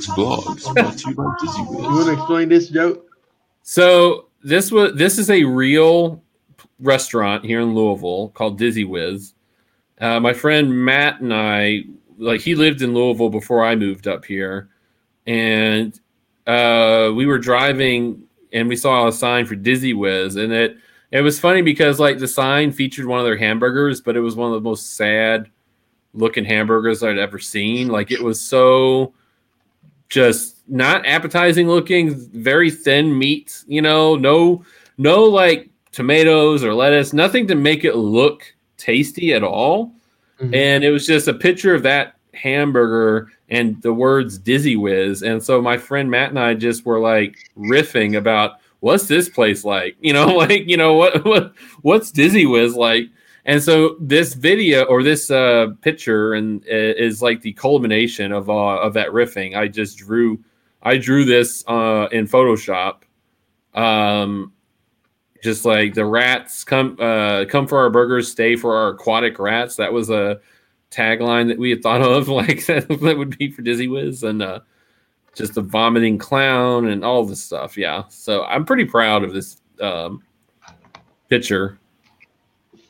vlogs 0.08 0.74
brought 0.74 0.98
to 0.98 1.10
you 1.10 1.16
by 1.16 1.34
Dizzy 1.40 1.60
You 1.60 1.66
want 1.70 2.08
to 2.08 2.14
explain 2.14 2.50
this 2.50 2.70
joke? 2.70 3.04
so 3.64 4.28
this 4.44 4.72
was 4.72 4.94
this 4.96 5.18
is 5.18 5.30
a 5.30 5.44
real 5.44 6.24
restaurant 6.80 7.46
here 7.46 7.62
in 7.62 7.74
Louisville 7.74 8.30
called 8.30 8.58
Dizzy 8.58 8.84
Wiz. 8.84 9.34
Uh, 10.00 10.20
my 10.20 10.34
friend 10.34 10.86
Matt 10.86 11.22
and 11.22 11.34
I, 11.34 11.84
like, 12.18 12.42
he 12.42 12.56
lived 12.56 12.82
in 12.82 12.94
Louisville 12.94 13.30
before 13.30 13.64
I 13.64 13.76
moved 13.76 14.08
up 14.08 14.26
here, 14.26 14.70
and 15.26 16.00
uh, 16.46 17.12
we 17.16 17.26
were 17.26 17.40
driving 17.40 18.24
and 18.54 18.70
we 18.70 18.76
saw 18.76 19.08
a 19.08 19.12
sign 19.12 19.46
for 19.46 19.56
Dizzy 19.56 19.94
Wiz, 19.94 20.36
and 20.36 20.54
it 20.54 20.78
it 21.12 21.22
was 21.22 21.40
funny 21.40 21.62
because 21.62 22.00
like 22.00 22.18
the 22.18 22.28
sign 22.28 22.72
featured 22.72 23.06
one 23.06 23.20
of 23.20 23.26
their 23.26 23.38
hamburgers, 23.38 24.02
but 24.02 24.18
it 24.18 24.22
was 24.22 24.36
one 24.36 24.52
of 24.52 24.56
the 24.56 24.70
most 24.70 24.96
sad 24.96 25.50
looking 26.14 26.46
hamburgers 26.46 27.04
I'd 27.04 27.18
ever 27.18 27.40
seen. 27.40 27.88
Like 27.88 28.12
it 28.12 28.22
was 28.22 28.40
so 28.42 29.14
just 30.10 30.64
not 30.68 31.06
appetizing 31.06 31.68
looking, 31.68 32.16
very 32.32 32.72
thin 32.72 33.18
meat, 33.18 33.64
you 33.68 33.82
know, 33.82 34.16
no 34.16 34.64
no 34.98 35.24
like 35.24 35.70
tomatoes 35.92 36.64
or 36.64 36.74
lettuce, 36.74 37.14
nothing 37.14 37.48
to 37.48 37.56
make 37.56 37.84
it 37.84 37.96
look 37.96 38.44
tasty 38.78 39.34
at 39.34 39.44
all. 39.44 39.94
Mhm. 40.40 40.56
And 40.56 40.84
it 40.84 40.92
was 40.92 41.08
just 41.08 41.28
a 41.28 41.34
picture 41.34 41.74
of 41.74 41.84
that 41.84 42.14
hamburger 42.34 43.30
and 43.50 43.82
the 43.82 43.94
words 43.94 44.38
Dizzy 44.38 44.76
Whiz. 44.76 45.24
And 45.24 45.42
so 45.42 45.62
my 45.62 45.78
friend 45.78 46.12
Matt 46.12 46.30
and 46.30 46.40
I 46.40 46.54
just 46.54 46.86
were 46.86 47.00
like 47.00 47.38
riffing 47.58 48.18
about 48.18 48.54
what's 48.82 49.08
this 49.08 49.30
place 49.30 49.64
like? 49.64 49.96
You 50.02 50.14
know, 50.14 50.28
like, 50.28 50.70
you 50.70 50.78
know, 50.78 50.94
what 50.94 51.26
what 51.26 51.54
what's 51.82 52.12
Dizzy 52.12 52.46
Whiz 52.46 52.76
like? 52.76 53.10
And 53.46 53.64
so 53.64 53.96
this 54.02 54.34
video 54.34 54.84
or 54.84 55.04
this 55.04 55.32
uh, 55.32 55.68
picture 55.82 56.34
and 56.34 56.62
uh, 56.64 56.94
is 56.98 57.22
like 57.22 57.42
the 57.42 57.54
culmination 57.54 58.32
of 58.34 58.50
uh, 58.50 58.78
of 58.82 58.94
that 58.94 59.10
riffing. 59.10 59.56
I 59.56 59.70
just 59.70 59.98
drew 59.98 60.40
I 60.84 60.98
drew 60.98 61.26
this 61.26 61.64
uh, 61.68 62.08
in 62.12 62.28
Photoshop. 62.28 63.04
Um, 63.74 64.52
just 65.48 65.64
like 65.64 65.94
the 65.94 66.04
rats 66.04 66.66
come 66.66 66.98
uh, 67.00 67.46
come 67.46 67.68
for 67.68 67.80
our 67.80 67.90
burgers, 67.90 68.30
stay 68.30 68.58
for 68.58 68.76
our 68.76 68.90
aquatic 68.90 69.40
rats. 69.40 69.78
That 69.78 69.94
was 69.94 70.10
a 70.10 70.42
tagline 70.92 71.48
that 71.48 71.58
we 71.58 71.70
had 71.70 71.82
thought 71.82 72.02
of, 72.02 72.28
like 72.42 72.66
that, 72.66 72.90
that 72.90 73.18
would 73.18 73.38
be 73.38 73.50
for 73.50 73.62
Dizzy 73.62 73.88
Wiz, 73.88 74.24
and 74.24 74.42
uh, 74.42 74.60
just 75.34 75.54
the 75.54 75.62
vomiting 75.62 76.18
clown 76.18 76.88
and 76.88 77.06
all 77.06 77.26
this 77.26 77.42
stuff. 77.42 77.78
Yeah, 77.78 78.04
so 78.10 78.44
I'm 78.44 78.66
pretty 78.66 78.84
proud 78.84 79.24
of 79.24 79.32
this 79.34 79.62
um, 79.80 80.22
picture. 81.30 81.80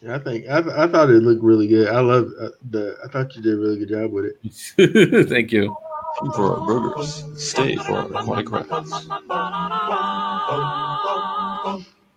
I 0.09 0.17
think 0.17 0.47
I, 0.49 0.57
I 0.83 0.87
thought 0.87 1.11
it 1.11 1.21
looked 1.21 1.43
really 1.43 1.67
good. 1.67 1.89
I 1.89 1.99
love 1.99 2.31
uh, 2.41 2.49
the. 2.71 2.97
I 3.05 3.07
thought 3.09 3.35
you 3.35 3.43
did 3.43 3.53
a 3.53 3.57
really 3.57 3.77
good 3.77 3.89
job 3.89 4.11
with 4.11 4.25
it. 4.25 5.27
Thank 5.29 5.51
you. 5.51 5.77
Come 6.17 6.31
for 6.31 6.59
our 6.59 6.65
burgers. 6.65 7.23
Stay 7.35 7.75
for 7.75 7.97
our 7.97 8.07
aquatic 8.07 8.49
rats. 8.49 9.07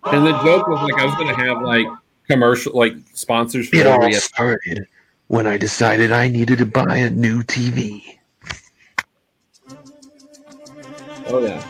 And 0.05 0.27
the 0.27 0.33
joke 0.43 0.67
was 0.67 0.81
like 0.83 1.01
I 1.01 1.05
was 1.05 1.15
gonna 1.15 1.37
have 1.37 1.63
like 1.63 1.87
commercial 2.29 2.77
like 2.77 2.95
sponsors 3.13 3.69
for 3.69 3.77
It 3.77 3.87
all 3.87 4.03
every 4.03 4.13
started 4.15 4.87
when 5.29 5.47
I 5.47 5.57
decided 5.57 6.11
I 6.13 6.29
needed 6.29 6.59
to 6.59 6.67
buy 6.67 6.97
a 6.97 7.11
new 7.11 7.43
TV. 7.43 8.19
Oh 11.27 11.45
yeah. 11.45 11.63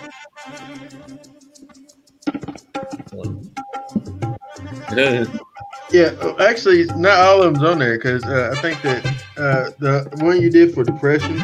Yeah, 5.92 6.34
actually, 6.40 6.84
not 6.96 7.18
all 7.18 7.42
of 7.42 7.52
them's 7.52 7.64
on 7.64 7.78
there 7.78 7.96
because 7.96 8.24
uh, 8.24 8.54
I 8.56 8.60
think 8.60 8.80
that 8.82 9.04
uh, 9.36 9.70
the 9.78 10.08
one 10.24 10.40
you 10.40 10.50
did 10.50 10.72
for 10.72 10.84
depression, 10.84 11.40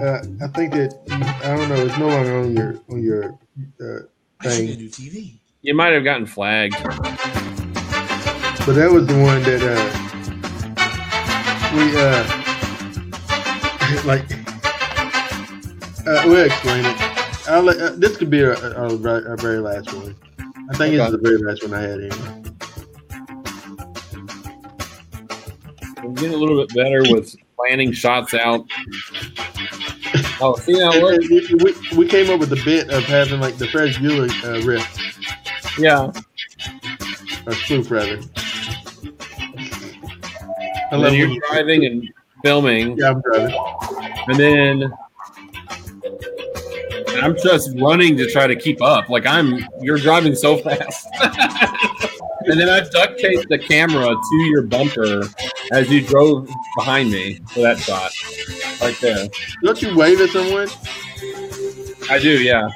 uh, 0.00 0.22
I 0.40 0.46
think 0.48 0.72
that 0.72 0.94
I 1.44 1.56
don't 1.56 1.68
know, 1.68 1.84
it's 1.84 1.98
no 1.98 2.08
longer 2.08 2.38
on 2.38 2.56
your 2.56 2.80
on 2.88 3.02
your 3.02 3.38
uh, 3.80 4.06
thing, 4.42 4.66
new 4.66 4.88
TV. 4.88 5.38
You 5.60 5.74
might 5.74 5.92
have 5.92 6.04
gotten 6.04 6.24
flagged. 6.26 6.76
but 6.84 6.94
that 8.74 8.90
was 8.92 9.06
the 9.08 9.18
one 9.20 9.42
that 9.42 9.60
uh, 9.60 9.74
we 11.74 11.96
uh, 11.98 12.22
like. 14.06 14.22
Uh, 16.06 16.22
we'll 16.26 16.44
explain 16.46 16.84
it. 16.84 17.48
I'll 17.48 17.62
let, 17.62 17.76
uh, 17.78 17.90
this 17.96 18.16
could 18.16 18.30
be 18.30 18.42
our, 18.44 18.54
our, 18.76 19.28
our 19.28 19.36
very 19.36 19.58
last 19.58 19.92
one. 19.92 20.14
I 20.70 20.76
think 20.76 20.94
it's 20.94 21.02
Okay. 21.02 21.10
the 21.10 21.18
very 21.18 21.38
last 21.38 21.62
one 21.64 21.74
I 21.74 21.80
had 21.80 22.00
anyway. 22.00 22.44
I'm 25.98 26.14
getting 26.14 26.34
a 26.34 26.36
little 26.36 26.64
bit 26.64 26.74
better 26.74 27.02
with 27.12 27.34
planning 27.56 27.92
shots 27.92 28.32
out. 28.32 28.64
Oh, 30.40 30.56
see 30.62 30.74
now 30.78 30.90
look. 30.92 31.20
we, 31.28 31.74
we 31.96 32.06
came 32.06 32.30
up 32.30 32.38
with 32.38 32.50
the 32.50 32.62
bit 32.64 32.90
of 32.90 33.02
having 33.04 33.40
like 33.40 33.58
the 33.58 33.66
Ferris 33.66 33.98
Bueller 33.98 34.30
uh, 34.44 34.64
riff 34.64 34.86
Yeah. 35.78 36.10
or 37.46 37.52
spoof 37.54 37.90
rather. 37.90 38.18
I 38.20 38.22
And 40.92 41.02
love 41.02 41.12
then 41.12 41.14
you're 41.14 41.28
you- 41.28 41.40
driving 41.50 41.84
and 41.86 42.08
filming, 42.42 42.96
Yeah, 42.98 43.10
I'm 43.10 43.20
driving. 43.22 43.56
and 44.28 44.36
then 44.38 44.92
and 47.08 47.18
I'm 47.26 47.36
just 47.42 47.70
running 47.78 48.16
to 48.18 48.30
try 48.30 48.46
to 48.46 48.54
keep 48.56 48.80
up. 48.82 49.08
Like 49.08 49.26
I'm, 49.26 49.64
you're 49.80 49.98
driving 49.98 50.34
so 50.36 50.56
fast. 50.58 51.06
and 51.20 52.58
then 52.60 52.68
I 52.68 52.80
duct 52.88 53.18
taped 53.18 53.48
the 53.48 53.58
camera 53.58 54.06
to 54.06 54.36
your 54.50 54.62
bumper 54.62 55.22
as 55.72 55.90
you 55.90 56.00
drove 56.00 56.48
behind 56.76 57.10
me 57.10 57.40
for 57.52 57.60
that 57.60 57.78
shot, 57.78 58.12
right 58.80 58.96
there. 59.00 59.26
Don't 59.64 59.82
you 59.82 59.96
wave 59.96 60.20
at 60.20 60.30
someone? 60.30 60.68
I 62.10 62.18
do, 62.20 62.40
yeah. 62.42 62.68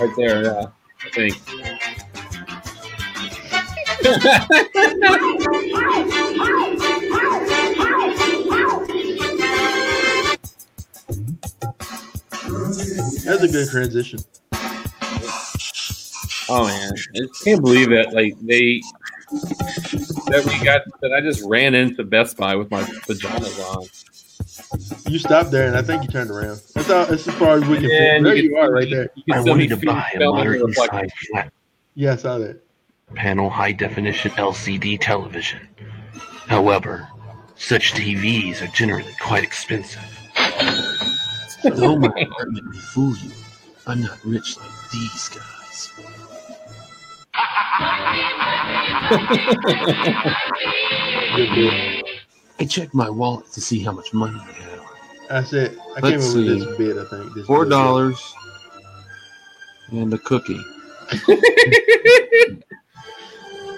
Right 0.00 0.16
there, 0.16 0.44
yeah. 0.44 0.66
I 1.04 1.10
think. 1.10 1.40
That's 13.24 13.42
a 13.42 13.48
good 13.48 13.68
transition. 13.70 14.18
Oh 16.48 16.66
man, 16.66 16.92
I 17.14 17.20
can't 17.44 17.62
believe 17.62 17.92
it. 17.92 18.12
Like 18.12 18.34
they 18.42 18.82
that 20.26 20.44
we 20.44 20.64
got 20.64 20.82
that 21.00 21.12
I 21.12 21.20
just 21.20 21.42
ran 21.44 21.74
into 21.74 22.04
Best 22.04 22.36
Buy 22.36 22.56
with 22.56 22.70
my 22.70 22.82
pajamas 23.06 23.58
on. 23.60 23.86
You 25.08 25.18
stopped 25.18 25.50
there, 25.50 25.66
and 25.66 25.76
I 25.76 25.82
think 25.82 26.02
you 26.02 26.08
turned 26.08 26.30
around. 26.30 26.60
That's 26.86 26.90
all. 26.90 27.06
That's 27.16 27.26
as 27.28 27.34
far 27.36 27.56
as 27.56 27.64
we 27.66 27.76
can. 27.78 27.90
And 27.90 28.26
there 28.26 28.34
you 28.36 28.50
you 28.50 28.56
are, 28.58 28.70
right 28.70 28.88
there. 28.90 29.08
I 29.32 29.40
still 29.40 29.54
wanted 29.54 29.70
to 29.70 29.76
buy 29.78 30.10
a 30.14 30.18
filming 30.18 30.20
the 30.20 30.32
moderately 30.32 30.66
reflection. 30.68 30.98
sized 30.98 31.12
flat 31.30 31.52
Yeah, 31.94 32.12
I 32.12 32.16
saw 32.16 32.38
that. 32.38 32.60
panel 33.14 33.48
high 33.48 33.72
definition 33.72 34.32
LCD 34.32 34.98
television. 35.00 35.66
However, 36.46 37.08
such 37.56 37.94
TVs 37.94 38.60
are 38.60 38.66
generally 38.68 39.14
quite 39.18 39.44
expensive. 39.44 40.02
Though 41.62 41.96
my 41.96 42.08
apartment 42.08 42.66
may 42.70 42.78
fool 42.78 43.16
you, 43.16 43.30
I'm 43.86 44.02
not 44.02 44.22
rich 44.22 44.58
like 44.58 44.90
these 44.92 45.30
guys. 45.30 45.90
I 52.60 52.66
checked 52.68 52.92
my 52.94 53.08
wallet 53.08 53.50
to 53.52 53.60
see 53.62 53.80
how 53.80 53.92
much 53.92 54.12
money 54.12 54.38
I 54.38 54.52
had. 54.52 54.73
I 55.30 55.42
said 55.44 55.76
I 55.96 56.00
came 56.00 56.10
Let's 56.20 56.28
up 56.30 56.34
with 56.36 56.46
see. 56.46 56.64
this 56.64 56.76
bit. 56.76 56.96
I 56.98 57.04
think 57.08 57.34
this 57.34 57.46
Four 57.46 57.64
dollars 57.64 58.34
and 59.90 60.12
a 60.12 60.18
cookie. 60.18 60.60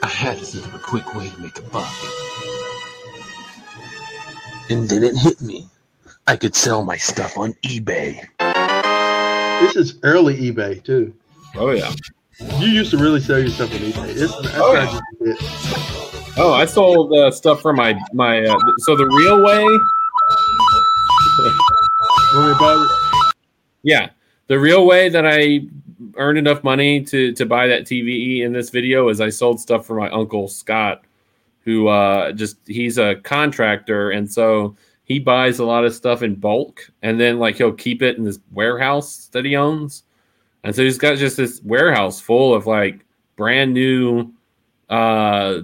I 0.03 0.09
had 0.09 0.39
to 0.39 0.45
think 0.45 0.67
of 0.67 0.75
a 0.75 0.79
quick 0.79 1.15
way 1.15 1.29
to 1.29 1.41
make 1.41 1.59
a 1.59 1.63
buck. 1.63 1.89
And 4.71 4.89
then 4.89 5.03
it 5.05 5.17
hit 5.17 5.41
me. 5.41 5.69
I 6.27 6.37
could 6.37 6.55
sell 6.57 6.85
my 6.85 6.97
stuff 6.97 7.39
on 7.39 7.53
eBay. 7.65 8.21
This 9.61 9.77
is 9.77 9.99
early 10.03 10.37
eBay 10.53 10.83
too. 10.85 11.15
Oh 11.55 11.71
yeah. 11.71 11.93
You 12.59 12.67
used 12.69 12.91
to 12.91 12.99
really 12.99 13.21
sell 13.21 13.39
your 13.39 13.49
stuff 13.49 13.73
on 13.73 13.79
eBay. 13.79 14.09
It's, 14.09 14.35
that's 14.41 14.55
Oh, 14.59 14.73
yeah. 14.75 15.01
just. 15.25 16.39
Oh, 16.39 16.53
I 16.53 16.67
sold 16.67 17.13
uh, 17.17 17.31
stuff 17.31 17.61
for 17.63 17.73
my 17.73 17.99
my. 18.13 18.45
Uh, 18.45 18.59
so 18.79 18.95
the 18.97 19.07
real 19.07 19.43
way, 19.43 19.65
To 21.37 22.55
pause 22.59 22.91
it? 22.91 23.37
yeah, 23.83 24.11
the 24.47 24.59
real 24.59 24.87
way 24.87 25.09
that 25.09 25.27
I 25.27 25.67
earned 26.17 26.39
enough 26.39 26.65
money 26.65 27.03
to 27.05 27.33
to 27.33 27.47
buy 27.47 27.67
that 27.67 27.83
TV 27.83 28.41
in 28.41 28.53
this 28.53 28.71
video 28.71 29.09
is 29.09 29.21
I 29.21 29.29
sold 29.29 29.61
stuff 29.61 29.87
for 29.87 29.97
my 29.97 30.09
uncle 30.11 30.49
Scott, 30.49 31.05
who 31.61 31.89
uh, 31.89 32.33
just 32.33 32.57
he's 32.67 32.99
a 32.99 33.17
contractor, 33.17 34.11
and 34.11 34.31
so 34.31 34.77
he 35.05 35.19
buys 35.19 35.59
a 35.59 35.65
lot 35.65 35.85
of 35.85 35.95
stuff 35.95 36.23
in 36.23 36.35
bulk, 36.37 36.91
and 37.03 37.21
then 37.21 37.39
like 37.39 37.57
he'll 37.57 37.73
keep 37.73 38.03
it 38.03 38.17
in 38.17 38.25
this 38.25 38.39
warehouse 38.53 39.29
that 39.33 39.45
he 39.45 39.57
owns, 39.57 40.05
and 40.65 40.75
so 40.75 40.83
he's 40.83 40.99
got 40.99 41.19
just 41.19 41.37
this 41.37 41.61
warehouse 41.63 42.21
full 42.21 42.55
of 42.55 42.67
like 42.67 43.05
brand 43.37 43.75
new 43.75 44.33
uh 44.89 45.61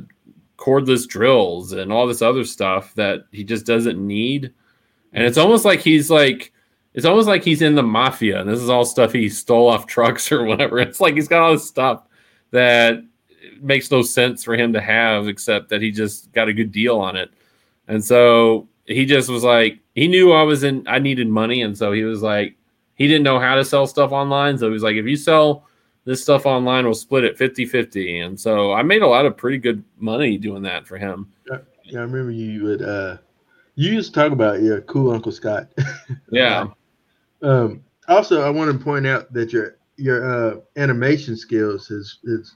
cordless 0.59 1.09
drills 1.09 1.73
and 1.73 1.93
all 1.93 2.07
this 2.07 2.23
other 2.23 2.45
stuff 2.45 2.95
that 2.95 3.25
he 3.33 3.43
just 3.43 3.67
doesn't 3.67 3.99
need. 3.99 4.53
And 5.13 5.25
it's 5.25 5.39
almost 5.39 5.65
like 5.65 5.81
he's 5.81 6.11
like 6.11 6.53
it's 6.95 7.07
almost 7.07 7.29
like 7.29 7.43
he's 7.43 7.63
in 7.63 7.75
the 7.75 7.83
mafia 7.83 8.41
and 8.41 8.49
this 8.49 8.61
is 8.61 8.69
all 8.69 8.85
stuff 8.85 9.13
he 9.13 9.29
stole 9.29 9.69
off 9.69 9.87
trucks 9.95 10.31
or 10.31 10.45
whatever. 10.45 10.79
It's 10.79 11.01
like 11.01 11.15
he's 11.15 11.29
got 11.29 11.43
all 11.43 11.53
this 11.53 11.67
stuff 11.67 12.07
that 12.51 13.03
makes 13.61 13.91
no 13.91 14.03
sense 14.03 14.45
for 14.45 14.55
him 14.55 14.73
to 14.73 14.81
have 14.81 15.29
except 15.29 15.69
that 15.71 15.81
he 15.81 15.91
just 15.91 16.33
got 16.33 16.49
a 16.49 16.53
good 16.53 16.73
deal 16.73 16.99
on 16.99 17.17
it. 17.17 17.31
And 17.89 18.05
so 18.05 18.69
he 18.87 19.05
just 19.05 19.29
was 19.29 19.45
like 19.45 19.79
he 19.95 20.09
knew 20.09 20.33
I 20.33 20.43
was 20.43 20.65
in 20.65 20.87
I 20.87 20.99
needed 20.99 21.29
money 21.29 21.63
and 21.63 21.77
so 21.77 21.93
he 21.93 22.03
was 22.03 22.23
like 22.23 22.57
he 22.95 23.07
didn't 23.07 23.25
know 23.25 23.39
how 23.39 23.55
to 23.55 23.65
sell 23.65 23.87
stuff 23.87 24.13
online 24.13 24.59
so 24.59 24.67
he 24.67 24.73
was 24.73 24.83
like 24.83 24.97
if 24.97 25.07
you 25.07 25.17
sell 25.17 25.67
this 26.05 26.23
stuff 26.23 26.47
online 26.47 26.85
will 26.85 26.95
split 26.95 27.25
it 27.25 27.39
50-50 27.39 28.27
and 28.27 28.39
so 28.39 28.73
i 28.73 28.83
made 28.83 29.03
a 29.03 29.07
lot 29.07 29.25
of 29.25 29.37
pretty 29.37 29.59
good 29.59 29.85
money 29.99 30.37
doing 30.37 30.63
that 30.63 30.87
for 30.87 30.99
him 30.99 31.31
Yeah, 31.85 32.01
I 32.01 32.03
remember 32.03 32.33
you 32.33 32.65
would 32.65 32.83
uh 32.83 33.19
you 33.75 33.93
used 33.93 34.13
to 34.15 34.21
talk 34.21 34.33
about 34.33 34.61
your 34.63 34.81
cool 34.83 35.13
Uncle 35.13 35.33
Scott. 35.33 35.69
yeah 36.31 36.67
Um 37.43 37.83
also 38.09 38.43
I 38.43 38.51
want 38.51 38.71
to 38.77 38.85
point 38.85 39.07
out 39.07 39.33
that 39.33 39.53
your 39.53 39.77
your 39.97 40.25
uh 40.25 40.61
animation 40.77 41.37
skills 41.37 41.89
has 41.89 42.19
has 42.27 42.55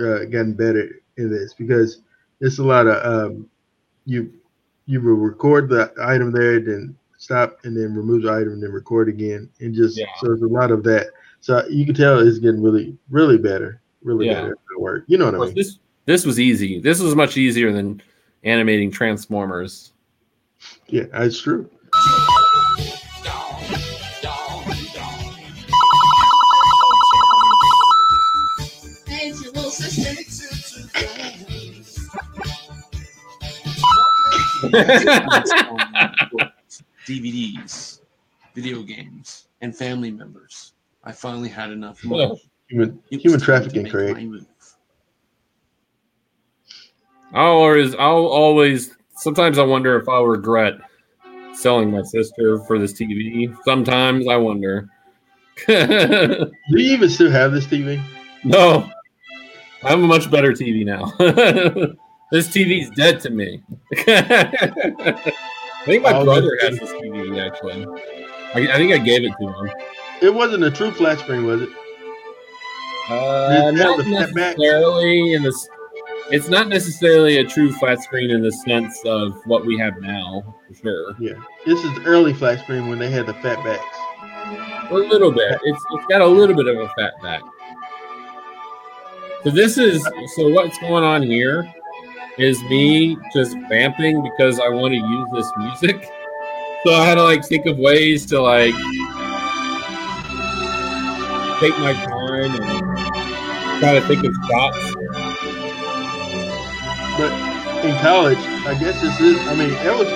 uh, 0.00 0.24
gotten 0.24 0.54
better 0.54 0.88
in 1.16 1.30
this 1.30 1.54
because 1.54 2.00
it's 2.40 2.58
a 2.58 2.64
lot 2.64 2.86
of 2.86 2.96
um 3.06 3.48
you 4.04 4.32
you 4.86 5.00
will 5.00 5.14
record 5.14 5.68
the 5.68 5.92
item 6.00 6.30
there, 6.32 6.60
then 6.60 6.96
stop 7.18 7.58
and 7.64 7.76
then 7.76 7.94
remove 7.94 8.22
the 8.22 8.30
item 8.32 8.52
and 8.54 8.62
then 8.62 8.70
record 8.72 9.08
again 9.08 9.48
and 9.60 9.74
just 9.74 9.96
Yeah. 9.98 10.06
so 10.20 10.28
there's 10.28 10.42
a 10.42 10.46
lot 10.46 10.70
of 10.70 10.82
that. 10.84 11.08
So 11.40 11.66
you 11.68 11.84
can 11.84 11.94
tell 11.94 12.18
it's 12.20 12.38
getting 12.38 12.62
really, 12.62 12.96
really 13.10 13.38
better. 13.38 13.80
Really 14.02 14.26
Yeah. 14.26 14.34
better 14.34 14.52
at 14.52 14.80
work. 14.80 15.04
You 15.08 15.18
know 15.18 15.26
what 15.26 15.34
I 15.34 15.38
mean? 15.46 15.54
this 15.54 15.78
this 16.04 16.24
was 16.26 16.38
easy 16.40 16.78
this 16.80 17.00
was 17.00 17.14
much 17.16 17.36
easier 17.36 17.72
than 17.72 18.00
animating 18.44 18.90
transformers 18.90 19.92
Yeah, 20.88 21.04
it's 21.14 21.40
true. 21.40 21.68
Hey, 29.06 29.28
it's 29.28 29.42
your 29.42 29.52
little 29.52 29.70
sister. 29.70 30.22
DVDs, 37.06 38.00
video 38.54 38.82
games, 38.82 39.48
and 39.60 39.76
family 39.76 40.10
members. 40.10 40.72
I 41.04 41.12
finally 41.12 41.48
had 41.48 41.70
enough 41.70 42.04
money. 42.04 42.42
Human 42.68 43.00
human 43.10 43.38
trafficking, 43.38 43.84
make 43.84 43.92
Craig. 43.92 44.16
my 44.16 44.24
move. 44.24 44.46
I'll 47.32 47.52
always 47.52 47.94
I'll 47.94 48.26
always 48.26 48.95
sometimes 49.16 49.58
I 49.58 49.62
wonder 49.64 49.98
if 49.98 50.08
I'll 50.08 50.26
regret 50.26 50.74
selling 51.54 51.90
my 51.90 52.02
sister 52.02 52.58
for 52.60 52.78
this 52.78 52.92
TV. 52.92 53.54
Sometimes 53.64 54.28
I 54.28 54.36
wonder. 54.36 54.88
Do 55.66 56.50
you 56.70 56.92
even 56.94 57.08
still 57.08 57.30
have 57.30 57.52
this 57.52 57.66
TV? 57.66 58.00
no. 58.44 58.90
I 59.84 59.90
have 59.90 60.00
a 60.00 60.06
much 60.06 60.30
better 60.30 60.52
TV 60.52 60.84
now. 60.84 61.12
this 62.32 62.48
TV's 62.48 62.90
dead 62.90 63.20
to 63.20 63.30
me. 63.30 63.62
I 63.96 65.32
think 65.84 66.02
my 66.02 66.12
Oh, 66.12 66.24
brother 66.24 66.58
has 66.62 66.78
this 66.78 66.90
TV 66.92 67.38
actually. 67.46 67.86
I, 68.54 68.74
I 68.74 68.76
think 68.78 68.92
I 68.92 68.98
gave 68.98 69.22
it 69.24 69.32
to 69.40 69.46
him. 69.46 69.70
It 70.22 70.34
wasn't 70.34 70.64
a 70.64 70.70
true 70.70 70.90
flat 70.90 71.18
screen, 71.20 71.44
was 71.46 71.62
it? 71.62 71.68
Uh, 73.08 73.70
not 73.72 73.98
have 73.98 73.98
the 73.98 74.04
fat 74.04 74.34
back? 74.34 74.58
necessarily 74.58 75.34
in 75.34 75.42
this. 75.44 75.68
It's 76.28 76.48
not 76.48 76.68
necessarily 76.68 77.36
a 77.36 77.44
true 77.44 77.72
flat 77.72 78.02
screen 78.02 78.30
in 78.30 78.42
the 78.42 78.50
sense 78.50 79.00
of 79.04 79.40
what 79.44 79.64
we 79.64 79.78
have 79.78 80.00
now, 80.00 80.56
for 80.66 80.74
sure. 80.74 81.14
Yeah. 81.20 81.34
This 81.64 81.82
is 81.84 81.98
early 82.04 82.34
flat 82.34 82.60
screen 82.60 82.88
when 82.88 82.98
they 82.98 83.10
had 83.10 83.26
the 83.26 83.34
fat 83.34 83.62
backs. 83.62 84.90
A 84.90 84.94
little 84.94 85.30
bit. 85.30 85.58
It's 85.62 85.84
it's 85.92 86.06
got 86.06 86.20
a 86.20 86.26
little 86.26 86.56
bit 86.56 86.66
of 86.66 86.78
a 86.78 86.88
fat 86.90 87.12
back. 87.22 87.42
So 89.44 89.50
this 89.50 89.78
is 89.78 90.02
so 90.34 90.48
what's 90.48 90.78
going 90.78 91.04
on 91.04 91.22
here 91.22 91.72
is 92.38 92.60
me 92.64 93.16
just 93.32 93.56
vamping 93.68 94.22
because 94.22 94.58
I 94.58 94.68
want 94.68 94.92
to 94.92 94.98
use 94.98 95.28
this 95.32 95.52
music. 95.56 96.08
So 96.84 96.94
I 96.94 97.04
had 97.04 97.16
to 97.16 97.24
like 97.24 97.44
think 97.44 97.66
of 97.66 97.78
ways 97.78 98.26
to 98.26 98.40
like 98.40 98.74
take 101.58 101.76
my 101.80 101.94
time 101.94 102.54
and 102.54 103.80
try 103.80 103.94
to 103.94 104.06
think 104.06 104.22
of 104.22 104.32
shots. 104.48 104.94
But 107.16 107.32
in 107.84 107.96
college, 108.00 108.38
I 108.66 108.76
guess 108.78 109.00
this 109.00 109.20
is. 109.20 109.38
I 109.48 109.54
mean, 109.54 109.70
it 109.70 109.98
was 109.98 110.10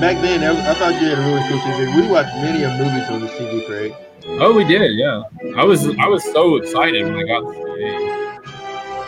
back 0.00 0.20
then. 0.22 0.40
Was, 0.40 0.64
I 0.66 0.74
thought 0.74 1.00
you 1.00 1.08
had 1.08 1.18
a 1.18 1.22
really 1.22 1.42
cool 1.48 1.58
TV. 1.58 2.02
We 2.02 2.10
watched 2.10 2.34
many 2.36 2.64
of 2.64 2.72
movies 2.72 3.08
on 3.10 3.20
the 3.20 3.28
TV, 3.28 3.66
Craig. 3.66 3.94
Oh, 4.40 4.54
we 4.54 4.64
did, 4.64 4.96
yeah. 4.96 5.22
I 5.56 5.64
was 5.64 5.86
I 5.98 6.06
was 6.06 6.24
so 6.24 6.56
excited 6.56 7.04
when 7.04 7.16
I 7.16 7.22
got 7.24 7.46
this 7.46 7.56
game. 7.56 8.16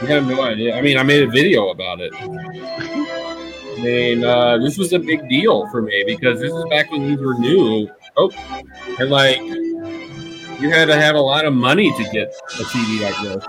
You 0.00 0.06
have 0.06 0.26
no 0.26 0.42
idea. 0.42 0.76
I 0.76 0.80
mean, 0.80 0.96
I 0.96 1.02
made 1.02 1.22
a 1.22 1.30
video 1.30 1.70
about 1.70 2.00
it. 2.00 2.12
I 2.14 3.80
mean, 3.80 4.24
uh, 4.24 4.58
this 4.58 4.78
was 4.78 4.92
a 4.92 4.98
big 4.98 5.28
deal 5.28 5.68
for 5.70 5.82
me 5.82 6.04
because 6.06 6.40
this 6.40 6.52
is 6.52 6.64
back 6.70 6.90
when 6.92 7.08
these 7.08 7.18
were 7.18 7.34
new. 7.34 7.88
Oh, 8.16 8.30
and 9.00 9.10
like 9.10 9.38
you 10.60 10.70
had 10.70 10.86
to 10.86 10.96
have 10.96 11.14
a 11.14 11.20
lot 11.20 11.44
of 11.44 11.52
money 11.52 11.90
to 11.96 12.04
get 12.12 12.34
a 12.60 12.64
TV 12.64 13.00
like 13.00 13.22
this. 13.22 13.44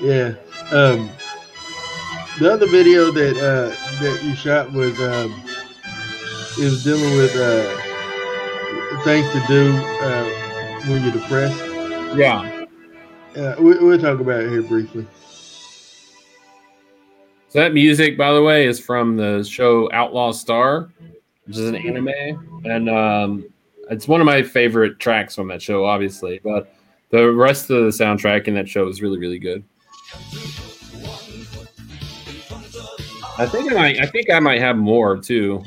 Yeah. 0.00 0.34
Um, 0.70 1.10
the 2.38 2.52
other 2.52 2.66
video 2.66 3.10
that 3.10 3.36
uh, 3.36 4.00
that 4.02 4.22
you 4.22 4.34
shot 4.36 4.72
was 4.72 4.98
um, 5.00 5.42
it 6.58 6.64
was 6.64 6.84
dealing 6.84 7.16
with 7.16 7.34
uh, 7.34 9.02
things 9.02 9.28
to 9.32 9.42
do 9.48 9.76
uh, 10.02 10.24
when 10.86 11.02
you're 11.02 11.12
depressed. 11.12 11.58
Yeah. 12.16 12.64
Uh, 13.36 13.54
we, 13.58 13.78
we'll 13.78 13.98
talk 13.98 14.20
about 14.20 14.40
it 14.42 14.50
here 14.50 14.62
briefly. 14.62 15.06
So 17.48 17.60
that 17.60 17.72
music, 17.72 18.16
by 18.18 18.32
the 18.32 18.42
way, 18.42 18.66
is 18.66 18.78
from 18.78 19.16
the 19.16 19.42
show 19.42 19.90
Outlaw 19.92 20.32
Star, 20.32 20.90
which 21.46 21.56
is 21.56 21.68
an 21.68 21.76
anime, 21.76 22.62
and 22.64 22.90
um, 22.90 23.44
it's 23.90 24.06
one 24.06 24.20
of 24.20 24.26
my 24.26 24.42
favorite 24.42 24.98
tracks 24.98 25.34
from 25.34 25.48
that 25.48 25.62
show, 25.62 25.84
obviously. 25.86 26.40
But 26.44 26.74
the 27.10 27.32
rest 27.32 27.70
of 27.70 27.84
the 27.84 27.90
soundtrack 27.90 28.48
in 28.48 28.54
that 28.54 28.68
show 28.68 28.86
is 28.86 29.00
really, 29.00 29.18
really 29.18 29.38
good. 29.38 29.64
I 33.40 33.46
think 33.46 33.70
I 33.70 33.74
might. 33.74 34.00
I 34.00 34.06
think 34.06 34.30
I 34.30 34.40
might 34.40 34.60
have 34.60 34.76
more 34.76 35.16
too. 35.16 35.62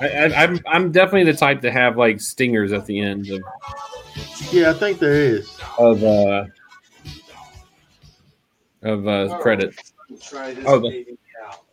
I, 0.00 0.08
I, 0.08 0.42
I'm 0.44 0.58
I'm 0.66 0.92
definitely 0.92 1.24
the 1.30 1.36
type 1.38 1.62
to 1.62 1.70
have 1.70 1.96
like 1.96 2.20
stingers 2.20 2.72
at 2.72 2.84
the 2.86 3.00
end 3.00 3.28
of 3.30 3.40
Yeah, 4.52 4.70
I 4.70 4.74
think 4.74 4.98
there 4.98 5.14
is. 5.14 5.50
of 5.78 6.04
uh 6.04 6.44
of 8.82 9.08
uh 9.08 9.38
credits. 9.40 9.92
Try 10.20 10.54
this 10.54 10.64
Oh, 10.66 10.78
the- 10.78 11.16
out. 11.46 11.64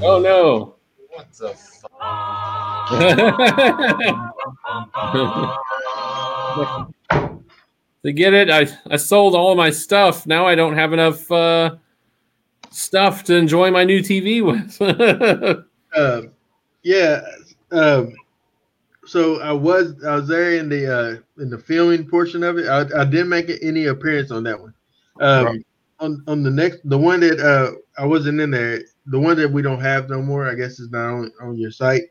Oh 0.00 0.20
no. 0.22 0.74
What 1.10 1.32
the 1.32 1.48
fuck? 1.54 2.57
to 8.02 8.12
get 8.12 8.32
it, 8.32 8.50
I, 8.50 8.66
I 8.90 8.96
sold 8.96 9.34
all 9.34 9.54
my 9.54 9.70
stuff. 9.70 10.26
Now 10.26 10.46
I 10.46 10.54
don't 10.54 10.74
have 10.74 10.92
enough 10.92 11.30
uh, 11.30 11.76
stuff 12.70 13.24
to 13.24 13.36
enjoy 13.36 13.70
my 13.70 13.84
new 13.84 14.00
TV 14.00 14.44
with. 14.44 15.64
Um, 15.96 16.32
yeah. 16.82 17.22
Um, 17.72 18.12
so 19.06 19.40
I 19.40 19.52
was 19.52 20.04
I 20.04 20.16
was 20.16 20.28
there 20.28 20.56
in 20.56 20.68
the 20.68 20.94
uh, 20.94 21.42
in 21.42 21.48
the 21.48 21.58
filming 21.58 22.06
portion 22.06 22.44
of 22.44 22.58
it. 22.58 22.68
I, 22.68 22.80
I 23.00 23.06
didn't 23.06 23.30
make 23.30 23.50
any 23.62 23.86
appearance 23.86 24.30
on 24.30 24.42
that 24.44 24.60
one. 24.60 24.74
Um, 25.20 25.46
Right. 25.46 25.64
On 26.00 26.22
on 26.28 26.42
the 26.42 26.50
next, 26.50 26.80
the 26.84 26.98
one 26.98 27.20
that 27.20 27.40
uh, 27.40 27.72
I 28.00 28.04
wasn't 28.04 28.40
in 28.40 28.50
there, 28.50 28.82
the 29.06 29.18
one 29.18 29.36
that 29.38 29.50
we 29.50 29.62
don't 29.62 29.80
have 29.80 30.10
no 30.10 30.22
more. 30.22 30.46
I 30.46 30.54
guess 30.54 30.78
is 30.78 30.90
not 30.90 31.08
on, 31.08 31.32
on 31.40 31.56
your 31.56 31.72
site, 31.72 32.02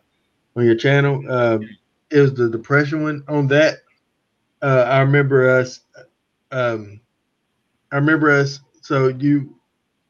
on 0.57 0.65
your 0.65 0.75
channel. 0.75 1.23
Um, 1.31 1.69
it 2.09 2.19
was 2.19 2.33
the 2.33 2.49
depression 2.49 3.03
one. 3.03 3.23
On 3.27 3.47
that, 3.47 3.79
uh, 4.61 4.85
I 4.89 4.99
remember 4.99 5.49
us. 5.49 5.81
Um, 6.51 6.99
I 7.91 7.95
remember 7.95 8.31
us. 8.31 8.59
So 8.81 9.09
you, 9.09 9.55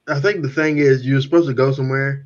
I 0.08 0.20
think 0.20 0.42
the 0.42 0.50
thing 0.50 0.78
is, 0.78 1.06
you 1.06 1.16
were 1.16 1.22
supposed 1.22 1.48
to 1.48 1.54
go 1.54 1.72
somewhere, 1.72 2.26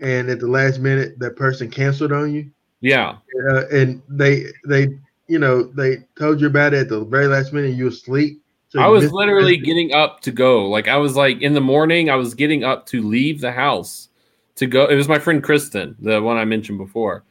and 0.00 0.30
at 0.30 0.40
the 0.40 0.48
last 0.48 0.80
minute, 0.80 1.18
that 1.18 1.36
person 1.36 1.70
canceled 1.70 2.12
on 2.12 2.32
you, 2.32 2.50
Yeah. 2.80 3.16
uh, 3.50 3.66
and 3.68 4.02
they 4.08 4.46
they 4.66 4.88
you 5.26 5.38
know 5.38 5.64
they 5.64 5.98
told 6.18 6.40
you 6.40 6.46
about 6.46 6.72
it 6.72 6.80
at 6.80 6.88
the 6.88 7.04
very 7.04 7.26
last 7.26 7.52
minute. 7.52 7.74
You 7.74 7.84
were 7.84 7.90
asleep. 7.90 8.40
So 8.70 8.80
I 8.80 8.86
was 8.86 9.12
literally 9.12 9.56
getting 9.56 9.94
up 9.94 10.20
to 10.20 10.30
go. 10.30 10.68
Like 10.68 10.88
I 10.88 10.96
was 10.96 11.16
like 11.16 11.40
in 11.42 11.54
the 11.54 11.60
morning, 11.60 12.10
I 12.10 12.16
was 12.16 12.34
getting 12.34 12.64
up 12.64 12.86
to 12.86 13.02
leave 13.02 13.40
the 13.40 13.52
house 13.52 14.08
to 14.56 14.66
go. 14.66 14.86
It 14.86 14.94
was 14.94 15.08
my 15.08 15.18
friend 15.18 15.42
Kristen, 15.42 15.96
the 15.98 16.22
one 16.22 16.36
I 16.36 16.44
mentioned 16.44 16.78
before. 16.78 17.24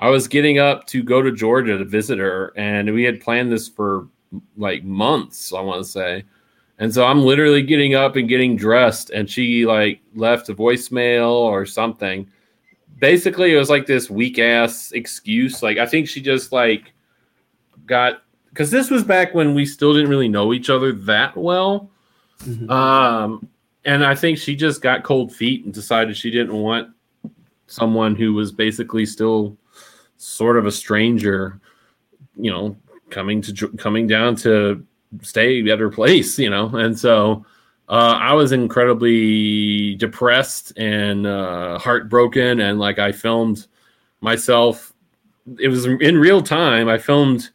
I 0.00 0.08
was 0.08 0.26
getting 0.26 0.58
up 0.58 0.86
to 0.88 1.02
go 1.02 1.20
to 1.20 1.30
Georgia 1.30 1.76
to 1.76 1.84
visit 1.84 2.18
her, 2.18 2.52
and 2.56 2.92
we 2.92 3.04
had 3.04 3.20
planned 3.20 3.52
this 3.52 3.68
for 3.68 4.08
like 4.56 4.82
months, 4.82 5.52
I 5.52 5.60
want 5.60 5.84
to 5.84 5.88
say. 5.88 6.24
And 6.78 6.92
so 6.92 7.04
I'm 7.04 7.22
literally 7.22 7.62
getting 7.62 7.94
up 7.94 8.16
and 8.16 8.26
getting 8.26 8.56
dressed, 8.56 9.10
and 9.10 9.28
she 9.28 9.66
like 9.66 10.00
left 10.14 10.48
a 10.48 10.54
voicemail 10.54 11.30
or 11.30 11.66
something. 11.66 12.26
Basically, 12.98 13.52
it 13.52 13.58
was 13.58 13.68
like 13.68 13.86
this 13.86 14.08
weak 14.08 14.38
ass 14.38 14.90
excuse. 14.92 15.62
Like 15.62 15.76
I 15.76 15.86
think 15.86 16.08
she 16.08 16.22
just 16.22 16.50
like 16.50 16.92
got 17.86 18.22
because 18.48 18.70
this 18.70 18.90
was 18.90 19.04
back 19.04 19.34
when 19.34 19.54
we 19.54 19.66
still 19.66 19.92
didn't 19.92 20.08
really 20.08 20.28
know 20.28 20.54
each 20.54 20.70
other 20.70 20.92
that 20.92 21.36
well. 21.36 21.90
Mhm. 22.44 22.70
Um, 22.70 23.46
and 23.84 24.02
I 24.02 24.14
think 24.14 24.38
she 24.38 24.56
just 24.56 24.80
got 24.80 25.04
cold 25.04 25.34
feet 25.34 25.66
and 25.66 25.74
decided 25.74 26.16
she 26.16 26.30
didn't 26.30 26.54
want 26.54 26.88
someone 27.66 28.14
who 28.14 28.32
was 28.32 28.50
basically 28.50 29.04
still 29.04 29.56
sort 30.20 30.58
of 30.58 30.66
a 30.66 30.72
stranger, 30.72 31.58
you 32.36 32.50
know, 32.50 32.76
coming 33.08 33.40
to 33.42 33.68
coming 33.78 34.06
down 34.06 34.36
to 34.36 34.84
stay 35.22 35.68
at 35.70 35.78
her 35.78 35.90
place, 35.90 36.38
you 36.38 36.50
know. 36.50 36.68
And 36.76 36.98
so 36.98 37.44
uh, 37.88 38.18
I 38.20 38.34
was 38.34 38.52
incredibly 38.52 39.96
depressed 39.96 40.72
and 40.76 41.26
uh, 41.26 41.78
heartbroken, 41.78 42.60
and 42.60 42.78
like 42.78 42.98
I 42.98 43.12
filmed 43.12 43.66
myself. 44.20 44.92
It 45.58 45.68
was 45.68 45.86
in 45.86 46.18
real 46.18 46.42
time. 46.42 46.88
I 46.88 46.98
filmed 46.98 47.50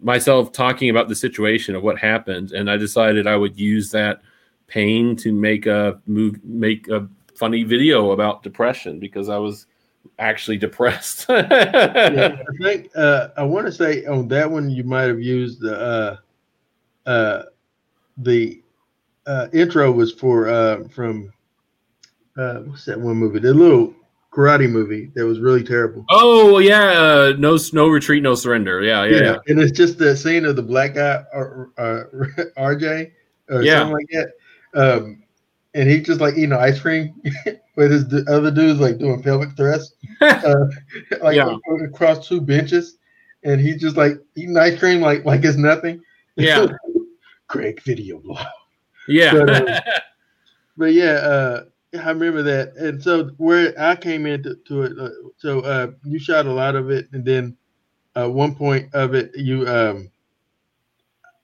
myself 0.00 0.52
talking 0.52 0.90
about 0.90 1.08
the 1.08 1.14
situation 1.14 1.74
of 1.74 1.82
what 1.82 1.98
happened, 1.98 2.52
and 2.52 2.70
I 2.70 2.76
decided 2.76 3.26
I 3.26 3.36
would 3.36 3.58
use 3.58 3.90
that 3.90 4.22
pain 4.68 5.16
to 5.16 5.32
make 5.32 5.66
a 5.66 6.00
move, 6.06 6.42
make 6.44 6.88
a 6.88 7.08
funny 7.34 7.64
video 7.64 8.12
about 8.12 8.42
depression 8.42 8.98
because 8.98 9.28
I 9.28 9.38
was 9.38 9.66
actually 10.18 10.56
depressed. 10.56 11.26
yeah, 11.28 12.36
I 12.38 12.64
think 12.64 12.90
uh, 12.96 13.28
I 13.36 13.42
want 13.42 13.66
to 13.66 13.72
say 13.72 14.04
on 14.06 14.28
that 14.28 14.50
one 14.50 14.70
you 14.70 14.84
might 14.84 15.02
have 15.02 15.20
used 15.20 15.60
the 15.60 16.18
uh, 17.06 17.08
uh, 17.08 17.42
the 18.18 18.62
uh, 19.26 19.48
intro 19.52 19.90
was 19.90 20.12
for 20.12 20.48
uh, 20.48 20.84
from 20.88 21.32
uh, 22.36 22.60
what's 22.60 22.84
that 22.86 23.00
one 23.00 23.16
movie? 23.16 23.38
The 23.38 23.52
little 23.54 23.94
karate 24.32 24.70
movie 24.70 25.10
that 25.14 25.24
was 25.24 25.40
really 25.40 25.64
terrible. 25.64 26.04
oh 26.10 26.58
yeah, 26.58 26.90
uh, 26.90 27.34
no, 27.38 27.58
no 27.72 27.88
retreat, 27.88 28.22
no 28.22 28.34
surrender. 28.34 28.82
Yeah, 28.82 29.04
yeah, 29.04 29.22
yeah. 29.22 29.36
and 29.48 29.58
it's 29.60 29.76
just 29.76 29.98
the 29.98 30.16
scene 30.16 30.44
of 30.44 30.56
the 30.56 30.62
black 30.62 30.94
guy 30.94 31.24
R- 31.34 31.70
uh, 31.78 32.04
RJ 32.58 33.12
or 33.48 33.62
Yeah. 33.62 33.78
something 33.78 33.92
like 33.92 34.08
that. 34.12 34.32
Um, 34.74 35.22
and 35.74 35.88
he's 35.88 36.06
just 36.06 36.20
like 36.20 36.34
eating 36.34 36.52
ice 36.52 36.80
cream 36.80 37.20
with 37.76 37.90
his 37.92 38.04
d- 38.04 38.22
other 38.28 38.50
dudes 38.50 38.80
like 38.80 38.98
doing 38.98 39.22
pelvic 39.22 39.50
thrusts, 39.56 39.94
uh, 40.22 40.54
like 41.22 41.36
Yeah. 41.36 41.56
across 41.84 42.26
two 42.28 42.40
benches, 42.40 42.98
and 43.44 43.60
he's 43.60 43.80
just 43.80 43.96
like 43.96 44.14
eating 44.36 44.56
ice 44.56 44.78
cream 44.78 45.00
like 45.00 45.24
like 45.24 45.44
it's 45.44 45.56
nothing. 45.56 46.02
Yeah. 46.36 46.66
Craig 47.48 47.80
video 47.84 48.18
blog. 48.18 48.44
yeah. 49.08 49.32
But, 49.32 49.50
uh, 49.50 49.80
But 50.76 50.92
yeah, 50.92 51.12
uh, 51.12 51.64
I 51.98 52.10
remember 52.10 52.42
that. 52.42 52.76
And 52.76 53.02
so 53.02 53.30
where 53.38 53.74
I 53.78 53.96
came 53.96 54.26
into 54.26 54.56
to 54.68 54.82
it, 54.82 54.98
uh, 54.98 55.10
so 55.36 55.60
uh, 55.60 55.92
you 56.04 56.18
shot 56.18 56.46
a 56.46 56.52
lot 56.52 56.74
of 56.76 56.90
it, 56.90 57.06
and 57.12 57.24
then 57.24 57.56
uh, 58.16 58.28
one 58.30 58.54
point 58.54 58.92
of 58.94 59.14
it, 59.14 59.30
you 59.36 59.66
um, 59.66 60.10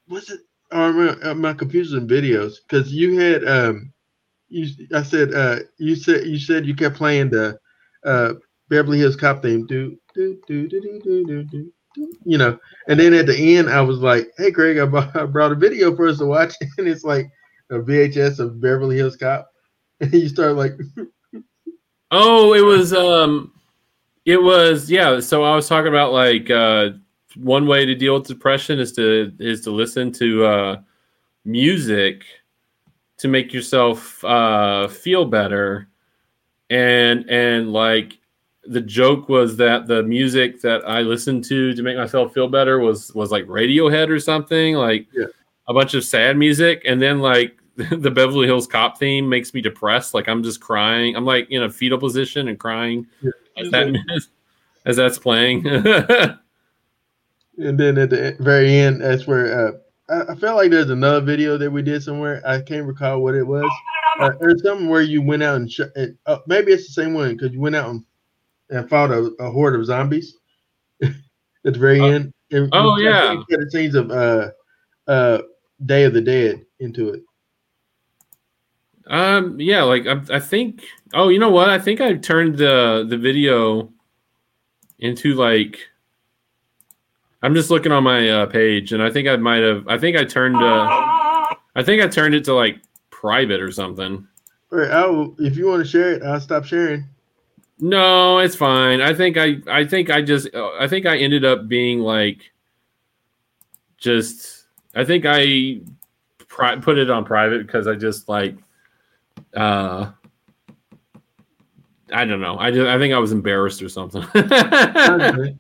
was 0.08 0.30
it? 0.30 0.40
I 0.70 0.86
remember 0.86 1.34
my 1.34 1.52
confusing 1.54 2.08
videos 2.08 2.54
because 2.66 2.92
you 2.92 3.18
had 3.18 3.46
um, 3.46 3.91
you 4.52 4.88
I 4.94 5.02
said 5.02 5.34
uh, 5.34 5.60
you 5.78 5.96
said 5.96 6.26
you 6.26 6.38
said 6.38 6.66
you 6.66 6.74
kept 6.74 6.96
playing 6.96 7.30
the 7.30 7.58
uh, 8.04 8.34
Beverly 8.68 8.98
Hills 8.98 9.16
Cop 9.16 9.42
theme, 9.42 9.66
do 9.66 9.98
do 10.14 10.38
do 10.46 10.68
do 10.68 10.80
do 10.80 11.00
do 11.02 11.24
do 11.24 11.44
do. 11.44 11.72
You 12.24 12.38
know, 12.38 12.58
and 12.88 12.98
then 12.98 13.12
at 13.12 13.26
the 13.26 13.56
end, 13.56 13.68
I 13.68 13.82
was 13.82 13.98
like, 13.98 14.30
"Hey, 14.38 14.50
Greg, 14.50 14.78
I 14.78 14.86
brought, 14.86 15.14
I 15.16 15.26
brought 15.26 15.52
a 15.52 15.56
video 15.56 15.94
for 15.94 16.08
us 16.08 16.18
to 16.18 16.26
watch," 16.26 16.54
and 16.78 16.88
it's 16.88 17.04
like 17.04 17.30
a 17.70 17.74
VHS 17.74 18.38
of 18.38 18.60
Beverly 18.60 18.96
Hills 18.96 19.16
Cop, 19.16 19.50
and 20.00 20.12
you 20.12 20.28
start 20.28 20.56
like, 20.56 20.78
Oh, 22.14 22.52
it 22.52 22.60
was 22.60 22.92
um 22.92 23.52
it 24.26 24.36
was 24.36 24.90
yeah, 24.90 25.18
so 25.20 25.42
I 25.42 25.56
was 25.56 25.66
talking 25.66 25.88
about 25.88 26.12
like 26.12 26.50
uh 26.50 26.90
one 27.36 27.66
way 27.66 27.86
to 27.86 27.94
deal 27.94 28.14
with 28.14 28.26
depression 28.26 28.78
is 28.78 28.92
to 28.92 29.32
is 29.40 29.62
to 29.62 29.70
listen 29.70 30.12
to 30.12 30.44
uh 30.44 30.80
music 31.46 32.24
to 33.22 33.28
make 33.28 33.52
yourself 33.52 34.22
uh 34.24 34.88
feel 34.88 35.24
better. 35.24 35.88
And 36.70 37.24
and 37.30 37.72
like 37.72 38.18
the 38.64 38.80
joke 38.80 39.28
was 39.28 39.56
that 39.56 39.86
the 39.86 40.02
music 40.02 40.60
that 40.62 40.86
I 40.88 41.00
listened 41.02 41.44
to 41.44 41.72
to 41.74 41.82
make 41.82 41.96
myself 41.96 42.34
feel 42.34 42.48
better 42.48 42.78
was 42.80 43.14
was 43.14 43.30
like 43.30 43.46
Radiohead 43.46 44.08
or 44.08 44.18
something, 44.20 44.74
like 44.74 45.06
Yeah. 45.12 45.26
a 45.68 45.74
bunch 45.74 45.94
of 45.94 46.04
sad 46.04 46.36
music 46.36 46.82
and 46.84 47.00
then 47.00 47.20
like 47.20 47.58
the 47.76 48.10
Beverly 48.10 48.46
Hills 48.46 48.66
Cop 48.66 48.98
theme 48.98 49.28
makes 49.28 49.54
me 49.54 49.60
depressed. 49.60 50.14
Like 50.14 50.28
I'm 50.28 50.42
just 50.42 50.60
crying. 50.60 51.16
I'm 51.16 51.24
like 51.24 51.50
in 51.50 51.62
a 51.62 51.70
fetal 51.70 51.98
position 51.98 52.48
and 52.48 52.58
crying 52.58 53.06
as, 53.56 53.70
that, 53.70 54.28
as 54.84 54.96
that's 54.96 55.18
playing. 55.18 55.66
and 55.66 56.38
then 57.56 57.96
at 57.98 58.10
the 58.10 58.36
very 58.40 58.74
end, 58.74 59.00
that's 59.00 59.26
where 59.26 59.68
uh, 59.68 59.72
I, 60.08 60.22
I 60.32 60.34
felt 60.34 60.56
like 60.56 60.70
there's 60.70 60.90
another 60.90 61.20
video 61.20 61.56
that 61.58 61.70
we 61.70 61.82
did 61.82 62.02
somewhere. 62.02 62.42
I 62.46 62.60
can't 62.60 62.86
recall 62.86 63.20
what 63.20 63.34
it 63.34 63.46
was. 63.46 63.70
Uh, 64.20 64.30
there's 64.40 64.62
something 64.62 64.88
where 64.88 65.02
you 65.02 65.22
went 65.22 65.42
out 65.42 65.56
and 65.56 65.70
sh- 65.70 65.80
it, 65.96 66.16
uh, 66.26 66.38
maybe 66.46 66.72
it's 66.72 66.86
the 66.86 66.92
same 67.02 67.14
one 67.14 67.34
because 67.36 67.52
you 67.52 67.60
went 67.60 67.74
out 67.76 67.88
and, 67.90 68.04
and 68.70 68.88
fought 68.90 69.10
a, 69.10 69.30
a 69.40 69.50
horde 69.50 69.74
of 69.74 69.86
zombies 69.86 70.36
at 71.02 71.12
the 71.64 71.70
very 71.78 72.00
Oh. 72.00 72.04
end. 72.10 72.32
And, 72.50 72.68
Oh, 72.72 72.94
and 72.96 73.04
yeah. 73.04 73.42
the 73.48 73.70
scenes 73.70 73.94
of 73.94 74.10
uh, 74.10 74.50
uh, 75.08 75.38
Day 75.86 76.04
of 76.04 76.12
the 76.12 76.20
Dead 76.20 76.64
into 76.80 77.08
it. 77.10 77.22
um, 79.06 79.58
yeah, 79.58 79.82
like 79.82 80.06
I, 80.06 80.20
I 80.36 80.38
think. 80.38 80.84
Oh, 81.14 81.28
you 81.28 81.38
know 81.38 81.50
what? 81.50 81.68
I 81.70 81.78
think 81.78 82.00
I 82.00 82.14
turned 82.14 82.56
the 82.58 83.06
the 83.08 83.16
video 83.16 83.90
into 84.98 85.34
like. 85.34 85.78
I'm 87.42 87.54
just 87.54 87.70
looking 87.70 87.92
on 87.92 88.04
my 88.04 88.28
uh, 88.28 88.46
page, 88.46 88.92
and 88.92 89.02
I 89.02 89.10
think 89.10 89.28
I 89.28 89.36
might 89.36 89.62
have. 89.62 89.86
I 89.88 89.98
think 89.98 90.16
I 90.16 90.24
turned. 90.24 90.56
Uh, 90.56 90.86
I 91.74 91.82
think 91.82 92.02
I 92.02 92.06
turned 92.06 92.34
it 92.34 92.44
to 92.44 92.54
like 92.54 92.78
private 93.10 93.60
or 93.60 93.72
something. 93.72 94.26
All 94.70 94.78
right, 94.78 94.90
I 94.90 95.06
will, 95.06 95.34
if 95.38 95.56
you 95.56 95.66
want 95.66 95.82
to 95.82 95.88
share 95.88 96.12
it, 96.12 96.22
I'll 96.22 96.40
stop 96.40 96.64
sharing. 96.64 97.04
No, 97.78 98.38
it's 98.38 98.54
fine. 98.54 99.00
I 99.00 99.12
think 99.12 99.36
I 99.36 99.56
I 99.66 99.84
think 99.84 100.08
I 100.08 100.22
just 100.22 100.48
I 100.54 100.86
think 100.86 101.04
I 101.04 101.18
ended 101.18 101.44
up 101.44 101.66
being 101.66 101.98
like 101.98 102.52
just 103.96 104.66
I 104.94 105.04
think 105.04 105.24
I 105.26 105.80
pri- 106.38 106.76
put 106.76 106.98
it 106.98 107.10
on 107.10 107.24
private 107.24 107.66
because 107.66 107.88
I 107.88 107.96
just 107.96 108.28
like 108.28 108.56
uh 109.54 110.12
I 112.12 112.24
don't 112.24 112.40
know. 112.40 112.56
I 112.58 112.70
just 112.70 112.86
I 112.86 112.98
think 112.98 113.14
I 113.14 113.18
was 113.18 113.32
embarrassed 113.32 113.82
or 113.82 113.88
something. 113.88 114.22
Okay. 114.34 115.56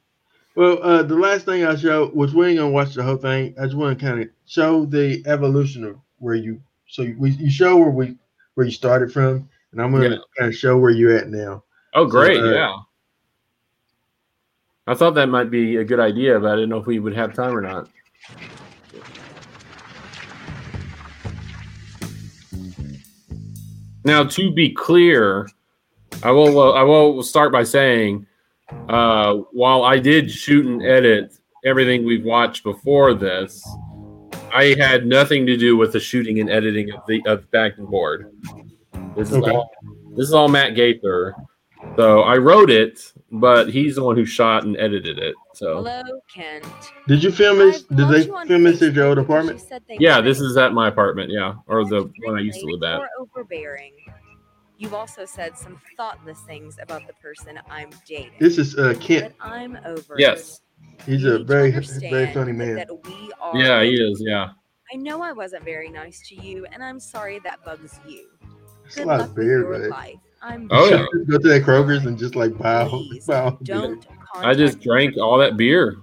Well, 0.54 0.82
uh, 0.82 1.02
the 1.02 1.14
last 1.14 1.46
thing 1.46 1.64
I 1.64 1.76
show, 1.76 2.08
which 2.08 2.32
we 2.32 2.48
ain't 2.48 2.58
gonna 2.58 2.70
watch 2.70 2.94
the 2.94 3.02
whole 3.02 3.16
thing, 3.16 3.54
I 3.58 3.64
just 3.64 3.76
want 3.76 3.98
to 3.98 4.04
kind 4.04 4.20
of 4.20 4.28
show 4.46 4.84
the 4.84 5.22
evolution 5.26 5.84
of 5.84 5.96
where 6.18 6.34
you. 6.34 6.60
So 6.88 7.10
we 7.18 7.30
you 7.30 7.50
show 7.50 7.78
where 7.78 7.90
we 7.90 8.16
where 8.54 8.66
you 8.66 8.72
started 8.72 9.10
from, 9.12 9.48
and 9.72 9.80
I'm 9.80 9.92
gonna 9.92 10.10
Yeah. 10.10 10.16
kind 10.38 10.48
of 10.50 10.54
show 10.54 10.76
where 10.78 10.90
you're 10.90 11.16
at 11.16 11.28
now. 11.28 11.64
oh 11.94 12.06
great, 12.06 12.42
uh, 12.42 12.52
yeah. 12.52 12.76
I 14.86 14.94
thought 14.94 15.14
that 15.14 15.28
might 15.28 15.50
be 15.50 15.76
a 15.76 15.84
good 15.84 16.00
idea, 16.00 16.38
but 16.38 16.50
I 16.50 16.54
didn't 16.56 16.68
know 16.68 16.78
if 16.78 16.86
we 16.86 16.98
would 16.98 17.14
have 17.14 17.34
time 17.34 17.56
or 17.56 17.62
not. 17.62 17.88
Now, 24.04 24.24
to 24.24 24.52
be 24.52 24.70
clear, 24.70 25.48
I 26.22 26.30
will 26.32 26.74
I 26.74 26.82
will 26.82 27.22
start 27.22 27.52
by 27.52 27.62
saying, 27.62 28.26
uh, 28.88 29.34
while 29.52 29.84
I 29.84 29.98
did 29.98 30.30
shoot 30.30 30.66
and 30.66 30.82
edit 30.82 31.34
everything 31.64 32.04
we've 32.04 32.24
watched 32.24 32.62
before 32.64 33.14
this, 33.14 33.64
I 34.52 34.74
had 34.78 35.06
nothing 35.06 35.46
to 35.46 35.56
do 35.56 35.76
with 35.76 35.92
the 35.92 36.00
shooting 36.00 36.40
and 36.40 36.50
editing 36.50 36.90
of 36.90 37.00
the 37.06 37.22
of 37.26 37.50
Bagged 37.50 37.78
and 37.78 37.88
Board. 37.88 38.32
This 39.16 39.30
is 39.30 39.36
Okay. 39.36 39.50
all 39.50 39.70
this 40.16 40.28
is 40.28 40.34
all 40.34 40.48
Matt 40.48 40.74
Gaither. 40.74 41.34
So 41.96 42.20
I 42.20 42.36
wrote 42.38 42.70
it, 42.70 43.12
but 43.30 43.68
he's 43.68 43.96
the 43.96 44.02
one 44.02 44.16
who 44.16 44.24
shot 44.24 44.64
and 44.64 44.76
edited 44.78 45.18
it. 45.18 45.34
So 45.54 45.76
Hello, 45.76 46.02
Kent. 46.32 46.64
Did 47.06 47.22
you 47.22 47.30
film 47.30 47.58
this? 47.58 47.82
Did 47.82 48.08
they 48.08 48.24
film 48.24 48.64
this 48.64 48.80
at 48.82 48.94
your 48.94 49.06
old 49.06 49.18
because 49.18 49.28
you 49.46 49.74
apartment? 49.76 50.00
yeah, 50.00 50.20
this 50.20 50.40
is 50.40 50.56
at 50.56 50.72
my 50.72 50.88
apartment. 50.88 51.30
Yeah, 51.30 51.54
or 51.66 51.84
the 51.84 52.10
one 52.24 52.38
I 52.38 52.40
used 52.40 52.60
to 52.60 52.66
live 52.66 52.82
at. 52.82 53.00
Overbearing. 53.18 53.92
You've 54.78 54.94
also 54.94 55.24
said 55.24 55.56
some 55.56 55.80
thoughtless 55.96 56.40
things 56.40 56.76
about 56.82 57.06
the 57.06 57.12
person 57.14 57.58
I'm 57.70 57.90
dating. 58.06 58.32
This 58.40 58.58
is 58.58 58.76
uh, 58.76 58.94
Kent. 59.00 59.34
but 59.38 59.46
I'm 59.48 59.78
over. 59.84 60.16
Yes. 60.18 60.60
it. 60.98 61.02
He's 61.06 61.24
a 61.24 61.38
very, 61.38 61.70
very 61.70 62.32
funny 62.32 62.52
man. 62.52 62.74
That 62.76 62.88
we 63.06 63.32
are. 63.40 63.56
Yeah, 63.56 63.82
he 63.82 63.94
is. 63.94 64.22
Yeah. 64.24 64.50
I 64.92 64.96
know 64.96 65.22
I 65.22 65.32
wasn't 65.32 65.64
very 65.64 65.88
nice 65.88 66.26
to 66.28 66.34
you, 66.34 66.66
and 66.72 66.82
I'm 66.82 67.00
sorry 67.00 67.38
that 67.44 67.64
bugs 67.64 67.98
you. 68.06 68.26
It's 68.84 68.96
a 68.96 69.00
Good 69.00 69.06
lot 69.06 69.20
luck 69.20 69.28
of 69.30 69.36
with 69.36 69.46
beer, 69.46 69.58
your 69.60 69.88
life. 69.88 70.16
I'm 70.42 70.68
Oh, 70.70 70.88
yeah. 70.88 71.04
Go 71.30 71.38
to 71.38 71.48
that 71.48 71.62
Kroger's 71.62 72.04
and 72.04 72.18
just 72.18 72.34
like 72.34 72.56
bow, 72.58 72.88
Please 72.88 73.26
bow. 73.26 73.58
don't 73.62 74.04
I 74.34 74.54
just 74.54 74.80
drank 74.80 75.16
all 75.16 75.38
that 75.38 75.56
beer 75.56 75.96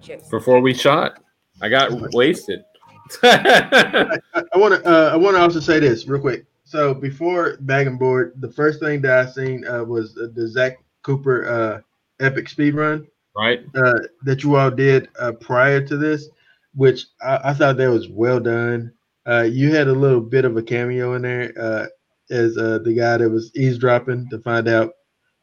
Joseph. 0.00 0.28
before 0.30 0.60
we 0.60 0.74
shot. 0.74 1.22
I 1.62 1.68
got 1.68 1.92
wasted. 2.12 2.62
I 3.22 4.18
want 4.56 4.74
to. 4.74 4.84
Uh, 4.84 5.10
I 5.12 5.16
want 5.16 5.36
to 5.36 5.40
also 5.40 5.60
say 5.60 5.78
this 5.78 6.06
real 6.06 6.20
quick. 6.20 6.44
So 6.70 6.94
before 6.94 7.56
Bag 7.62 7.88
and 7.88 7.98
Board, 7.98 8.34
the 8.36 8.52
first 8.52 8.78
thing 8.78 9.00
that 9.00 9.26
I 9.26 9.28
seen 9.28 9.66
uh, 9.66 9.82
was 9.82 10.16
uh, 10.16 10.28
the 10.32 10.46
Zach 10.46 10.78
Cooper 11.02 11.44
uh, 11.48 11.80
epic 12.24 12.48
speed 12.48 12.76
run 12.76 13.08
right? 13.36 13.64
uh, 13.74 13.98
that 14.22 14.44
you 14.44 14.54
all 14.54 14.70
did 14.70 15.08
uh, 15.18 15.32
prior 15.32 15.84
to 15.84 15.96
this, 15.96 16.28
which 16.76 17.06
I, 17.20 17.40
I 17.46 17.54
thought 17.54 17.76
that 17.78 17.90
was 17.90 18.08
well 18.08 18.38
done. 18.38 18.92
Uh, 19.26 19.48
you 19.50 19.74
had 19.74 19.88
a 19.88 19.92
little 19.92 20.20
bit 20.20 20.44
of 20.44 20.56
a 20.56 20.62
cameo 20.62 21.14
in 21.14 21.22
there 21.22 21.52
uh, 21.60 21.86
as 22.30 22.56
uh, 22.56 22.78
the 22.84 22.94
guy 22.94 23.16
that 23.16 23.28
was 23.28 23.50
eavesdropping 23.56 24.28
to 24.30 24.38
find 24.38 24.68
out, 24.68 24.92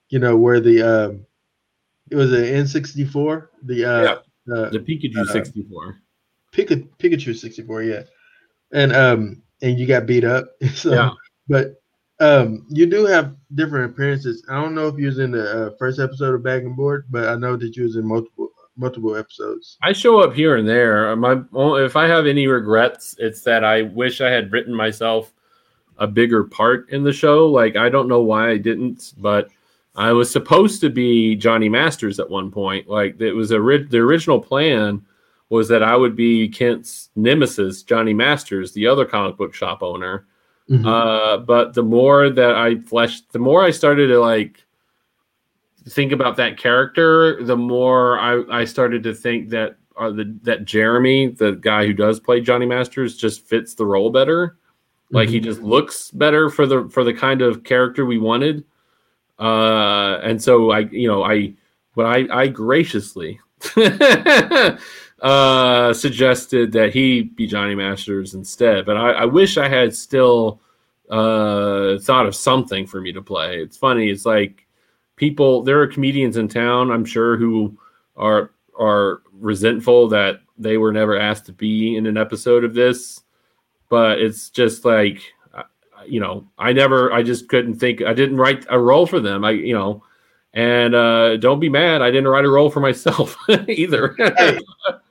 you 0.08 0.20
know, 0.20 0.38
where 0.38 0.62
the 0.62 0.82
um, 0.82 1.26
it 2.10 2.16
was 2.16 2.32
an 2.32 2.44
N64, 2.46 3.50
the 3.64 3.84
uh, 3.84 4.16
uh, 4.50 4.70
The 4.70 4.80
Pikachu 4.80 5.28
64. 5.28 5.98
Pika, 6.54 6.88
Pikachu 7.00 7.38
64, 7.38 7.84
yeah. 7.84 8.04
And 8.72 8.96
um 8.96 9.44
and 9.62 9.78
you 9.80 9.86
got 9.88 10.06
beat 10.06 10.24
up. 10.24 10.50
So 10.74 10.94
Yeah. 10.94 11.10
but 11.48 11.82
um 12.20 12.66
you 12.70 12.86
do 12.88 13.06
have 13.06 13.36
different 13.56 13.92
appearances. 13.92 14.44
I 14.50 14.62
don't 14.62 14.74
know 14.76 14.88
if 14.88 14.98
you 14.98 15.06
was 15.08 15.20
in 15.20 15.32
the 15.32 15.68
uh, 15.68 15.70
first 15.78 16.00
episode 16.00 16.34
of 16.34 16.44
Bag 16.44 16.64
and 16.66 16.76
Board, 16.76 17.06
but 17.10 17.28
I 17.30 17.36
know 17.36 17.56
that 17.58 17.76
you 17.76 17.84
was 17.84 17.96
in 17.96 18.06
multiple 18.06 18.50
multiple 18.76 19.16
episodes. 19.16 19.78
I 19.82 19.92
show 19.94 20.20
up 20.20 20.34
here 20.34 20.58
and 20.58 20.68
there. 20.68 21.16
My 21.16 21.42
if 21.84 21.96
I 21.96 22.08
have 22.08 22.26
any 22.28 22.48
regrets, 22.48 23.16
it's 23.20 23.42
that 23.42 23.64
I 23.64 23.84
wish 23.84 24.22
I 24.22 24.30
had 24.30 24.52
written 24.52 24.74
myself 24.74 25.34
a 26.00 26.06
bigger 26.08 26.44
part 26.44 26.90
in 26.92 27.04
the 27.04 27.14
show. 27.14 27.48
Like 27.48 27.76
I 27.76 27.90
don't 27.90 28.08
know 28.08 28.22
why 28.22 28.50
I 28.52 28.58
didn't, 28.58 29.14
but 29.18 29.50
I 29.96 30.12
was 30.12 30.30
supposed 30.32 30.80
to 30.82 30.92
be 30.92 31.36
Johnny 31.36 31.70
Masters 31.70 32.20
at 32.20 32.30
one 32.30 32.52
point. 32.52 32.88
Like 32.88 33.20
it 33.20 33.34
was 33.34 33.50
a 33.52 33.60
ri- 33.60 33.88
the 33.88 33.98
original 33.98 34.40
plan 34.40 35.04
was 35.50 35.68
that 35.70 35.84
I 35.84 35.96
would 35.96 36.16
be 36.16 36.50
Kent's 36.50 37.10
nemesis, 37.16 37.84
Johnny 37.84 38.14
Masters, 38.14 38.74
the 38.74 38.88
other 38.88 39.06
comic 39.06 39.38
book 39.38 39.54
shop 39.54 39.82
owner. 39.82 40.26
Mhm. 40.70 40.86
Uh, 40.86 41.38
but 41.38 41.74
the 41.74 41.84
more 41.84 42.30
that 42.30 42.56
I 42.56 42.80
fleshed, 42.80 43.32
the 43.32 43.40
more 43.40 43.64
I 43.64 43.72
started 43.72 44.08
to 44.08 44.20
like 44.20 44.66
think 45.90 46.12
about 46.12 46.36
that 46.38 46.58
character, 46.58 47.42
the 47.44 47.56
more 47.56 48.20
I, 48.20 48.44
I 48.52 48.66
started 48.66 49.04
to 49.04 49.14
think 49.14 49.50
that 49.50 49.78
uh, 49.98 50.12
the, 50.12 50.38
that 50.44 50.66
Jeremy, 50.66 51.28
the 51.30 51.54
guy 51.54 51.86
who 51.86 51.94
does 51.94 52.20
play 52.20 52.42
Johnny 52.42 52.66
Masters, 52.66 53.16
just 53.16 53.48
fits 53.48 53.74
the 53.74 53.86
role 53.86 54.10
better. 54.10 54.58
Like 55.10 55.30
he 55.30 55.40
just 55.40 55.62
looks 55.62 56.12
better 56.12 56.50
for 56.50 56.66
the 56.66 56.90
for 56.90 57.06
the 57.06 57.14
kind 57.14 57.42
of 57.42 57.64
character 57.64 58.06
we 58.06 58.18
wanted. 58.18 58.66
Uh, 59.40 60.20
and 60.22 60.42
so 60.42 60.72
I, 60.72 60.80
you 60.80 61.08
know, 61.08 61.24
I, 61.24 61.54
but 61.96 62.06
I, 62.06 62.28
I 62.42 62.48
graciously 62.48 63.40
uh, 65.22 65.94
suggested 65.94 66.72
that 66.74 66.94
he 66.94 67.24
be 67.24 67.48
Johnny 67.48 67.76
Masters 67.76 68.34
instead. 68.34 68.86
But 68.86 68.98
I, 68.98 69.12
I 69.12 69.26
wish 69.26 69.58
I 69.58 69.68
had 69.68 69.96
still 69.96 70.60
uh, 71.10 71.98
thought 72.00 72.26
of 72.26 72.36
something 72.36 72.86
for 72.86 73.02
me 73.02 73.12
to 73.14 73.22
play. 73.22 73.58
It's 73.58 73.78
funny. 73.78 74.10
It's 74.10 74.26
like 74.26 74.68
people. 75.16 75.64
There 75.64 75.82
are 75.82 75.88
comedians 75.88 76.38
in 76.38 76.48
town. 76.48 76.92
I'm 76.92 77.06
sure 77.06 77.38
who 77.38 77.78
are 78.16 78.52
are 78.80 79.22
resentful 79.34 80.08
that 80.10 80.42
they 80.58 80.78
were 80.78 80.92
never 80.92 81.18
asked 81.18 81.46
to 81.48 81.54
be 81.54 81.96
in 81.96 82.06
an 82.06 82.18
episode 82.18 82.64
of 82.64 82.74
this. 82.74 83.22
But 83.90 84.20
it's 84.20 84.50
just 84.50 84.86
like 84.86 85.22
you 86.06 86.20
know, 86.20 86.48
I 86.58 86.74
never. 86.74 87.12
I 87.12 87.24
just 87.24 87.50
couldn't 87.50 87.76
think. 87.76 88.02
I 88.02 88.14
didn't 88.14 88.38
write 88.38 88.66
a 88.70 88.80
role 88.80 89.06
for 89.06 89.20
them. 89.20 89.44
I 89.44 89.52
you 89.52 89.74
know. 89.74 90.04
And 90.54 90.96
uh, 90.96 91.38
don't 91.38 91.60
be 91.60 91.70
mad. 91.70 92.02
I 92.02 92.10
didn't 92.10 92.30
write 92.30 92.46
a 92.46 92.50
role 92.50 92.72
for 92.72 92.80
myself 92.80 93.38
either. 93.68 94.16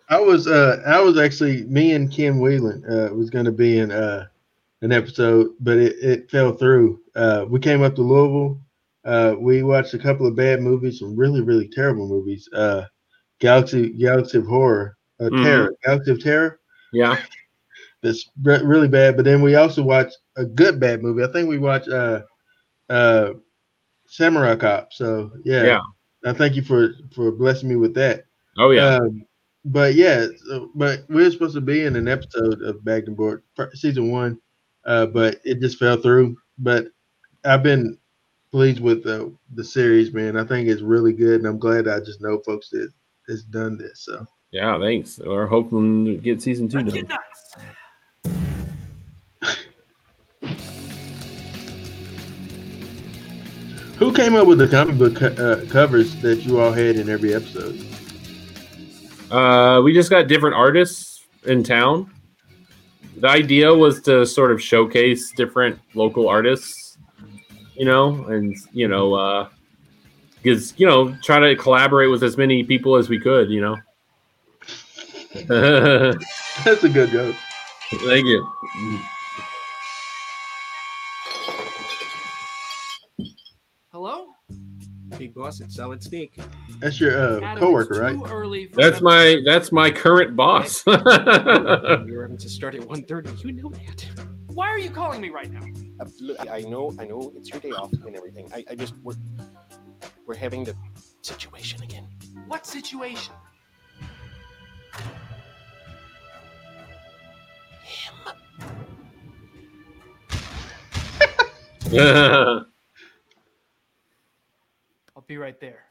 I 0.09 0.21
was 0.21 0.47
uh 0.47 0.83
I 0.87 1.01
was 1.01 1.19
actually 1.19 1.65
me 1.65 1.93
and 1.93 2.11
Kim 2.11 2.39
Whelan 2.41 2.85
uh 2.91 3.13
was 3.15 3.31
gonna 3.31 3.53
be 3.53 3.79
in 3.79 3.91
uh 3.91 4.27
an 4.83 4.93
episode, 4.93 5.51
but 5.61 5.79
it, 5.79 5.97
it 6.01 6.31
fell 6.31 6.53
through. 6.53 7.01
Uh 7.15 7.45
we 7.49 7.59
came 7.59 7.83
up 7.83 7.95
to 7.97 8.03
Louisville. 8.03 8.61
Uh 9.05 9.35
we 9.39 9.63
watched 9.63 9.95
a 9.95 9.99
couple 9.99 10.27
of 10.27 10.37
bad 10.37 10.61
movies, 10.61 11.01
some 11.01 11.17
really, 11.17 11.41
really 11.41 11.69
terrible 11.69 12.07
movies. 12.09 12.49
Uh 12.53 12.85
Galaxy 13.41 13.91
Galaxy 13.91 14.39
of 14.39 14.47
Horror, 14.47 14.97
uh 15.21 15.25
Mhm. 15.25 15.43
Terror, 15.43 15.75
Galaxy 15.85 16.11
of 16.13 16.23
Terror. 16.23 16.61
yeah. 16.93 17.17
That's 18.03 18.31
re- 18.43 18.63
really 18.63 18.89
bad. 18.89 19.17
But 19.17 19.25
then 19.25 19.43
we 19.43 19.57
also 19.57 19.83
watched 19.83 20.19
a 20.37 20.45
good 20.45 20.79
bad 20.79 21.03
movie. 21.03 21.25
I 21.25 21.33
think 21.33 21.49
we 21.49 21.59
watched 21.59 21.89
uh 21.89 22.23
uh 22.89 23.33
Samurai 24.07 24.55
Cop. 24.57 24.93
So 24.93 25.33
yeah. 25.45 25.65
Yeah. 25.65 25.81
I 26.25 26.33
thank 26.33 26.55
you 26.55 26.63
for 26.63 26.91
for 27.15 27.33
blessing 27.33 27.69
me 27.69 27.77
with 27.77 27.95
that. 27.95 28.25
Oh 28.59 28.71
yeah. 28.71 28.97
Um, 28.97 29.25
but 29.67 29.95
yeah, 29.97 30.29
so, 30.45 30.71
but 30.75 31.05
we 31.09 31.25
were 31.25 31.31
supposed 31.31 31.55
to 31.55 31.61
be 31.61 31.85
in 31.85 31.97
an 31.97 32.07
episode 32.07 32.63
of 32.63 32.85
Bagged 32.85 33.09
and 33.09 33.17
Board 33.17 33.43
season 33.75 34.13
one, 34.13 34.39
uh, 34.85 35.07
but 35.07 35.41
it 35.45 35.61
just 35.61 35.79
fell 35.79 35.97
through. 35.97 36.37
But 36.59 36.87
I've 37.45 37.65
been 37.65 37.99
pleased 38.53 38.81
with 38.81 39.03
the 39.03 39.33
the 39.55 39.65
series, 39.65 40.13
man. 40.13 40.37
I 40.37 40.45
think 40.45 40.69
it's 40.69 40.83
really 40.83 41.13
good, 41.13 41.41
and 41.41 41.47
I'm 41.47 41.59
glad 41.59 41.89
I 41.89 41.99
just 41.99 42.21
know 42.21 42.39
folks 42.47 42.71
that 42.71 42.91
has 43.29 43.43
done 43.43 43.77
this. 43.77 44.03
So 44.03 44.25
Yeah, 44.53 44.79
thanks. 44.79 45.19
We're 45.19 45.47
hoping 45.47 46.05
to 46.05 46.15
get 46.15 46.41
season 46.41 46.69
two 46.69 46.85
done. 46.85 47.09
who 53.99 54.13
came 54.13 54.37
up 54.37 54.47
with 54.47 54.59
the 54.59 54.69
comic 54.69 54.97
book 54.97 55.17
co- 55.17 55.43
uh, 55.43 55.67
covers 55.71 56.15
that 56.23 56.45
you 56.45 56.61
all 56.61 56.71
had 56.71 56.97
in 56.97 57.09
every 57.09 57.35
episode? 57.35 57.96
Uh, 59.31 59.81
we 59.83 59.93
just 59.93 60.11
got 60.11 60.29
different 60.29 60.55
artists 60.55 61.25
in 61.45 61.63
town. 61.63 62.11
The 63.17 63.29
idea 63.29 63.73
was 63.73 64.01
to 64.03 64.27
sort 64.27 64.53
of 64.53 64.63
showcase 64.63 65.33
different 65.33 65.79
local 65.95 66.29
artists, 66.29 66.99
you 67.75 67.85
know, 67.85 68.25
and 68.27 68.55
you 68.73 68.89
know, 68.89 69.15
uh, 69.15 69.49
because 70.43 70.79
you 70.79 70.87
know, 70.87 71.17
try 71.23 71.41
to 71.41 71.57
collaborate 71.57 72.11
with 72.11 72.23
as 72.23 72.37
many 72.37 72.63
people 72.63 72.97
as 72.97 73.09
we 73.09 73.19
could, 73.19 73.51
you 73.51 73.61
know. 73.61 73.77
That's 76.65 76.85
a 76.85 76.89
good 76.89 77.11
joke. 77.11 77.37
Thank 77.91 78.27
you. 78.27 78.47
Big 85.19 85.35
boss, 85.35 85.61
it's 85.61 85.75
Solid 85.77 86.03
Snake. 86.03 86.39
That's 86.81 87.01
your 87.01 87.17
uh, 87.19 87.41
Adam, 87.41 87.59
coworker, 87.63 88.01
right? 88.01 88.17
early 88.31 88.67
That's 88.67 88.97
them- 88.97 89.05
my 89.05 89.41
that's 89.47 89.73
my 89.73 89.91
current 89.91 90.37
boss. 90.37 90.85
We 90.87 90.93
were 90.93 91.03
having 92.23 92.37
to 92.39 92.49
start 92.49 92.75
at 92.75 92.83
1.30. 92.83 93.45
You 93.45 93.53
know 93.53 93.71
that. 93.71 94.07
Why 94.49 94.69
are 94.69 94.79
you 94.79 94.91
calling 94.91 95.21
me 95.21 95.31
right 95.31 95.51
now? 95.51 95.61
Absolutely. 96.01 96.49
I 96.51 96.61
know, 96.63 96.95
I 96.99 97.05
know 97.07 97.33
it's 97.37 97.51
your 97.51 97.61
day 97.61 97.71
off 97.71 97.93
and 97.93 98.15
everything. 98.17 98.51
I, 98.55 98.65
I 98.71 98.75
just 98.75 98.95
we're 99.03 99.15
we're 100.27 100.35
having 100.35 100.65
the 100.65 100.75
situation 101.23 101.83
again. 101.83 102.09
What 102.47 102.67
situation? 102.67 103.33
I'll 111.99 112.67
be 115.27 115.39
right 115.39 115.59
there. 115.61 115.85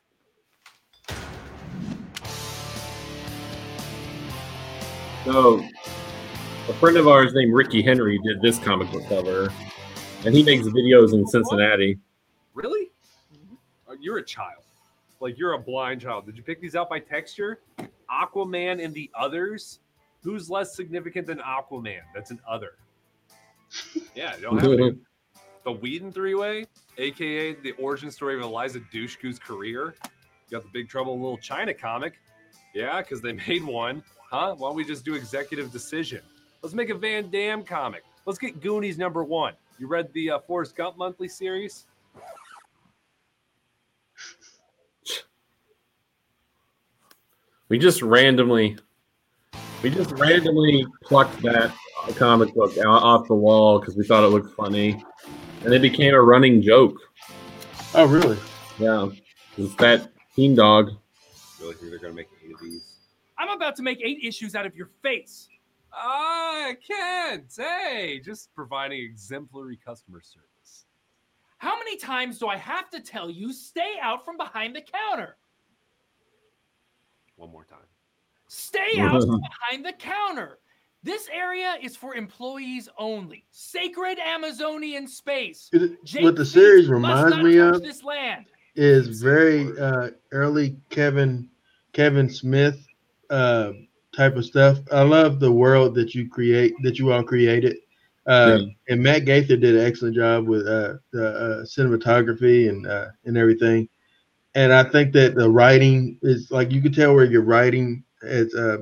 So, 5.26 5.60
a 6.70 6.74
friend 6.74 6.98
of 6.98 7.08
ours 7.08 7.34
named 7.34 7.54
Ricky 7.54 7.82
Henry 7.82 8.20
did 8.24 8.42
this 8.42 8.60
comic 8.60 8.92
book 8.92 9.04
cover, 9.10 9.52
and 10.26 10.36
he 10.36 10.44
makes 10.44 10.68
videos 10.68 11.14
in 11.14 11.26
Cincinnati. 11.28 11.98
Really? 12.54 12.92
Uh, 13.90 13.96
You're 14.00 14.18
a 14.20 14.24
child. 14.26 14.62
Like 15.22 15.40
you're 15.40 15.54
a 15.54 15.60
blind 15.60 16.02
child. 16.02 16.26
Did 16.26 16.38
you 16.38 16.44
pick 16.44 16.60
these 16.62 16.76
out 16.76 16.90
by 16.90 17.00
texture? 17.00 17.62
Aquaman 18.12 18.84
and 18.84 18.94
the 18.94 19.10
others. 19.18 19.80
Who's 20.24 20.50
less 20.50 20.76
significant 20.76 21.26
than 21.26 21.40
Aquaman? 21.40 22.02
That's 22.14 22.32
an 22.32 22.40
other. 22.48 22.74
Yeah, 24.14 24.36
you 24.38 24.44
don't 24.44 24.58
have 24.60 24.72
any. 24.72 24.96
The 25.66 25.72
Whedon 25.72 26.12
three 26.14 26.36
way, 26.36 26.68
aka 26.98 27.54
the 27.56 27.72
origin 27.74 28.12
story 28.12 28.36
of 28.36 28.42
Eliza 28.42 28.80
Dushku's 28.94 29.40
career. 29.40 29.96
You 30.04 30.58
got 30.58 30.64
the 30.64 30.70
Big 30.74 30.90
Trouble 30.90 31.16
in 31.16 31.22
Little 31.22 31.38
China 31.38 31.74
comic. 31.74 32.14
Yeah, 32.74 33.02
because 33.02 33.22
they 33.22 33.34
made 33.48 33.64
one. 33.64 34.04
Huh? 34.30 34.56
Why 34.58 34.70
don't 34.70 34.76
we 34.76 34.86
just 34.86 35.06
do 35.06 35.16
executive 35.16 35.72
decision? 35.72 36.22
Let's 36.62 36.76
make 36.76 36.90
a 36.90 36.96
Van 36.96 37.30
Damme 37.30 37.64
comic. 37.64 38.04
Let's 38.26 38.40
get 38.40 38.60
Goonies 38.60 38.98
number 38.98 39.24
one. 39.24 39.54
You 39.78 39.88
read 39.88 40.12
the 40.14 40.32
uh, 40.32 40.40
Forrest 40.40 40.76
Gump 40.76 40.98
monthly 40.98 41.28
series? 41.28 41.86
We 47.68 47.80
just 47.80 48.04
randomly, 48.04 48.78
we 49.82 49.90
just 49.90 50.12
randomly 50.12 50.86
plucked 51.04 51.42
that 51.42 51.74
comic 52.16 52.54
book 52.54 52.78
off 52.86 53.28
the 53.28 53.34
wall 53.34 53.80
because 53.80 53.96
we 53.96 54.06
thought 54.06 54.24
it 54.24 54.28
looked 54.28 54.56
funny, 54.56 55.04
and 55.66 55.74
it 55.74 55.82
became 55.82 56.14
a 56.14 56.22
running 56.22 56.62
joke. 56.62 57.00
Oh, 57.96 58.06
really? 58.06 58.38
Yeah, 58.78 59.10
it's 59.58 59.76
that 59.76 60.12
Teen 60.36 60.56
Dog. 60.56 60.92
Really 61.60 61.74
think 61.74 61.90
they're 61.90 62.00
gonna 62.00 62.14
make 62.14 62.28
eight 62.46 62.54
of 62.54 62.62
these? 62.62 62.94
I'm 63.38 63.50
about 63.50 63.76
to 63.78 63.84
make 63.84 64.00
eight 64.04 64.20
issues 64.24 64.56
out 64.56 64.66
of 64.66 64.76
your 64.76 64.90
face. 65.02 65.50
I 65.92 66.76
can't. 66.86 67.52
Hey, 67.56 68.22
just 68.24 68.54
providing 68.54 69.02
exemplary 69.02 69.78
customer 69.84 70.22
service. 70.22 70.86
How 71.58 71.78
many 71.80 71.98
times 71.98 72.38
do 72.38 72.48
I 72.48 72.58
have 72.58 72.90
to 72.92 73.00
tell 73.00 73.30
you 73.30 73.52
stay 73.52 73.94
out 74.02 74.24
from 74.24 74.38
behind 74.38 74.76
the 74.76 74.82
counter? 74.82 75.38
One 77.38 77.52
more 77.52 77.66
time. 77.66 77.80
Stay 78.48 78.80
out 79.00 79.22
from 79.22 79.42
behind 79.42 79.86
the 79.86 79.94
counter. 79.94 80.60
This 81.06 81.30
area 81.32 81.76
is 81.84 81.96
for 81.96 82.16
employees 82.16 82.90
only. 82.98 83.46
Sacred 83.52 84.18
Amazonian 84.18 85.08
space. 85.08 85.70
It- 85.72 86.00
what 86.24 86.36
the 86.36 86.44
series 86.44 86.88
reminds 86.88 87.38
me 87.38 87.58
of 87.58 87.84
this 87.84 88.04
land. 88.04 88.48
is 88.76 89.22
very 89.22 89.72
uh, 89.80 90.10
early 90.32 90.76
Kevin 90.90 91.48
Kevin 91.94 92.28
Smith 92.28 92.86
uh, 93.30 93.74
type 94.18 94.36
of 94.36 94.46
stuff. 94.46 94.80
I 94.92 95.04
love 95.04 95.40
the 95.40 95.52
world 95.52 95.94
that 95.96 96.16
you 96.16 96.28
create 96.28 96.74
that 96.82 96.98
you 96.98 97.14
all 97.14 97.24
created. 97.24 97.78
Uh, 98.26 98.58
And 98.90 99.02
Matt 99.04 99.26
Gaither 99.26 99.58
did 99.58 99.76
an 99.76 99.86
excellent 99.86 100.16
job 100.16 100.48
with 100.48 100.68
uh, 100.68 100.96
the 101.12 101.28
uh, 101.28 101.64
cinematography 101.66 102.68
and 102.68 102.88
uh, 102.88 103.10
and 103.26 103.38
everything. 103.38 103.88
And 104.56 104.74
I 104.74 104.84
think 104.84 105.14
that 105.14 105.36
the 105.36 105.50
writing 105.52 106.18
is 106.24 106.50
like 106.50 106.72
you 106.72 106.82
can 106.82 106.92
tell 106.94 107.14
where 107.14 107.26
you're 107.26 107.44
writing. 107.44 108.04
As 108.24 108.54
uh, 108.56 108.80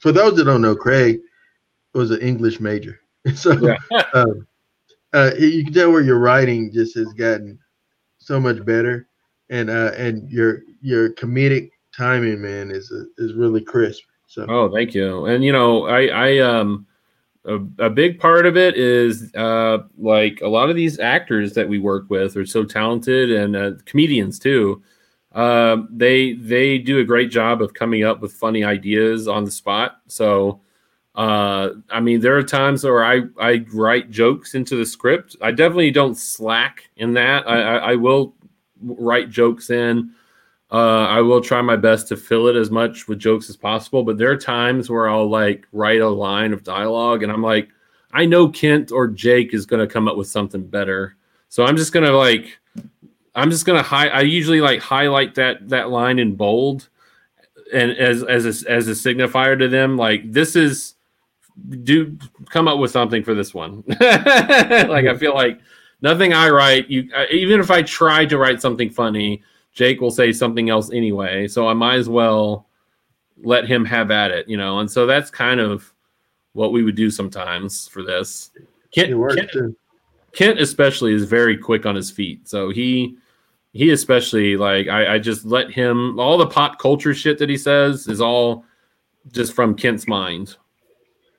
for 0.00 0.10
those 0.10 0.36
that 0.36 0.44
don't 0.44 0.62
know, 0.62 0.74
Craig 0.74 1.20
was 1.96 2.10
an 2.10 2.20
English 2.20 2.60
major, 2.60 3.00
so 3.34 3.52
um, 4.14 4.46
uh, 5.12 5.32
you 5.38 5.64
can 5.64 5.72
tell 5.72 5.90
where 5.90 6.02
your 6.02 6.18
writing 6.18 6.72
just 6.72 6.94
has 6.96 7.12
gotten 7.14 7.58
so 8.18 8.38
much 8.38 8.64
better, 8.64 9.08
and 9.50 9.70
uh, 9.70 9.92
and 9.96 10.30
your 10.30 10.62
your 10.80 11.10
comedic 11.14 11.70
timing, 11.96 12.42
man, 12.42 12.70
is 12.70 12.92
is 13.18 13.34
really 13.34 13.62
crisp. 13.62 14.02
So 14.26 14.46
Oh, 14.48 14.70
thank 14.72 14.94
you. 14.94 15.26
And 15.26 15.44
you 15.44 15.52
know, 15.52 15.86
I, 15.86 16.06
I, 16.06 16.38
um, 16.38 16.86
a, 17.44 17.54
a 17.78 17.90
big 17.90 18.18
part 18.18 18.44
of 18.44 18.56
it 18.56 18.76
is 18.76 19.32
uh, 19.34 19.78
like 19.96 20.40
a 20.42 20.48
lot 20.48 20.68
of 20.68 20.76
these 20.76 20.98
actors 20.98 21.54
that 21.54 21.68
we 21.68 21.78
work 21.78 22.10
with 22.10 22.36
are 22.36 22.46
so 22.46 22.64
talented, 22.64 23.30
and 23.30 23.56
uh, 23.56 23.72
comedians 23.84 24.38
too. 24.38 24.82
Uh, 25.32 25.78
they 25.90 26.32
they 26.34 26.78
do 26.78 26.98
a 26.98 27.04
great 27.04 27.30
job 27.30 27.62
of 27.62 27.74
coming 27.74 28.02
up 28.04 28.20
with 28.20 28.32
funny 28.32 28.64
ideas 28.64 29.28
on 29.28 29.44
the 29.44 29.50
spot. 29.50 29.98
So, 30.08 30.60
uh, 31.16 31.70
I 31.90 32.00
mean, 32.00 32.20
there 32.20 32.36
are 32.36 32.42
times 32.42 32.84
where 32.84 33.04
I 33.04 33.22
I 33.40 33.64
write 33.72 34.10
jokes 34.10 34.54
into 34.54 34.76
the 34.76 34.86
script. 34.86 35.36
I 35.40 35.50
definitely 35.50 35.90
don't 35.90 36.16
slack 36.16 36.88
in 36.96 37.14
that. 37.14 37.48
I 37.48 37.60
I, 37.60 37.76
I 37.92 37.94
will 37.94 38.34
write 38.82 39.30
jokes 39.30 39.70
in. 39.70 40.12
Uh, 40.70 41.06
I 41.06 41.20
will 41.20 41.40
try 41.40 41.62
my 41.62 41.76
best 41.76 42.08
to 42.08 42.16
fill 42.16 42.48
it 42.48 42.56
as 42.56 42.70
much 42.70 43.06
with 43.06 43.20
jokes 43.20 43.48
as 43.48 43.56
possible, 43.56 44.02
but 44.02 44.18
there 44.18 44.30
are 44.30 44.36
times 44.36 44.90
where 44.90 45.08
I'll 45.08 45.28
like 45.28 45.66
write 45.72 46.00
a 46.00 46.08
line 46.08 46.52
of 46.52 46.64
dialogue 46.64 47.22
and 47.22 47.30
I'm 47.30 47.42
like, 47.42 47.68
I 48.12 48.26
know 48.26 48.48
Kent 48.48 48.90
or 48.90 49.06
Jake 49.06 49.54
is 49.54 49.64
going 49.64 49.86
to 49.86 49.92
come 49.92 50.08
up 50.08 50.16
with 50.16 50.26
something 50.26 50.66
better. 50.66 51.14
So 51.50 51.64
I'm 51.64 51.76
just 51.76 51.92
going 51.92 52.04
to 52.04 52.16
like, 52.16 52.58
I'm 53.36 53.50
just 53.50 53.64
going 53.64 53.78
to 53.78 53.82
hi- 53.82 54.08
I 54.08 54.22
usually 54.22 54.60
like 54.60 54.80
highlight 54.80 55.36
that, 55.36 55.68
that 55.68 55.90
line 55.90 56.18
in 56.18 56.34
bold 56.34 56.88
and 57.72 57.92
as, 57.92 58.24
as 58.24 58.44
a, 58.44 58.70
as 58.70 58.88
a 58.88 58.92
signifier 58.92 59.56
to 59.56 59.68
them, 59.68 59.96
like 59.96 60.30
this 60.32 60.56
is 60.56 60.95
do 61.82 62.16
come 62.50 62.68
up 62.68 62.78
with 62.78 62.90
something 62.90 63.22
for 63.22 63.34
this 63.34 63.54
one. 63.54 63.82
like, 64.00 65.06
I 65.06 65.16
feel 65.16 65.34
like 65.34 65.60
nothing 66.02 66.32
I 66.32 66.50
write, 66.50 66.88
you, 66.88 67.08
uh, 67.14 67.24
even 67.30 67.60
if 67.60 67.70
I 67.70 67.82
try 67.82 68.26
to 68.26 68.38
write 68.38 68.60
something 68.60 68.90
funny, 68.90 69.42
Jake 69.72 70.00
will 70.00 70.10
say 70.10 70.32
something 70.32 70.70
else 70.70 70.90
anyway. 70.92 71.48
So 71.48 71.68
I 71.68 71.74
might 71.74 71.96
as 71.96 72.08
well 72.08 72.66
let 73.42 73.66
him 73.66 73.84
have 73.84 74.10
at 74.10 74.30
it, 74.30 74.48
you 74.48 74.56
know. 74.56 74.78
And 74.80 74.90
so 74.90 75.06
that's 75.06 75.30
kind 75.30 75.60
of 75.60 75.92
what 76.52 76.72
we 76.72 76.82
would 76.82 76.96
do 76.96 77.10
sometimes 77.10 77.86
for 77.88 78.02
this. 78.02 78.50
Kent, 78.90 79.12
Kent. 79.36 79.76
Kent 80.32 80.60
especially 80.60 81.12
is 81.12 81.24
very 81.24 81.56
quick 81.56 81.86
on 81.86 81.94
his 81.94 82.10
feet. 82.10 82.48
So 82.48 82.70
he 82.70 83.16
he 83.72 83.90
especially 83.90 84.56
like 84.56 84.88
I, 84.88 85.14
I 85.14 85.18
just 85.18 85.44
let 85.44 85.70
him 85.70 86.18
all 86.18 86.38
the 86.38 86.46
pop 86.46 86.78
culture 86.78 87.14
shit 87.14 87.38
that 87.38 87.50
he 87.50 87.58
says 87.58 88.08
is 88.08 88.20
all 88.20 88.64
just 89.32 89.52
from 89.52 89.74
Kent's 89.74 90.06
mind. 90.08 90.56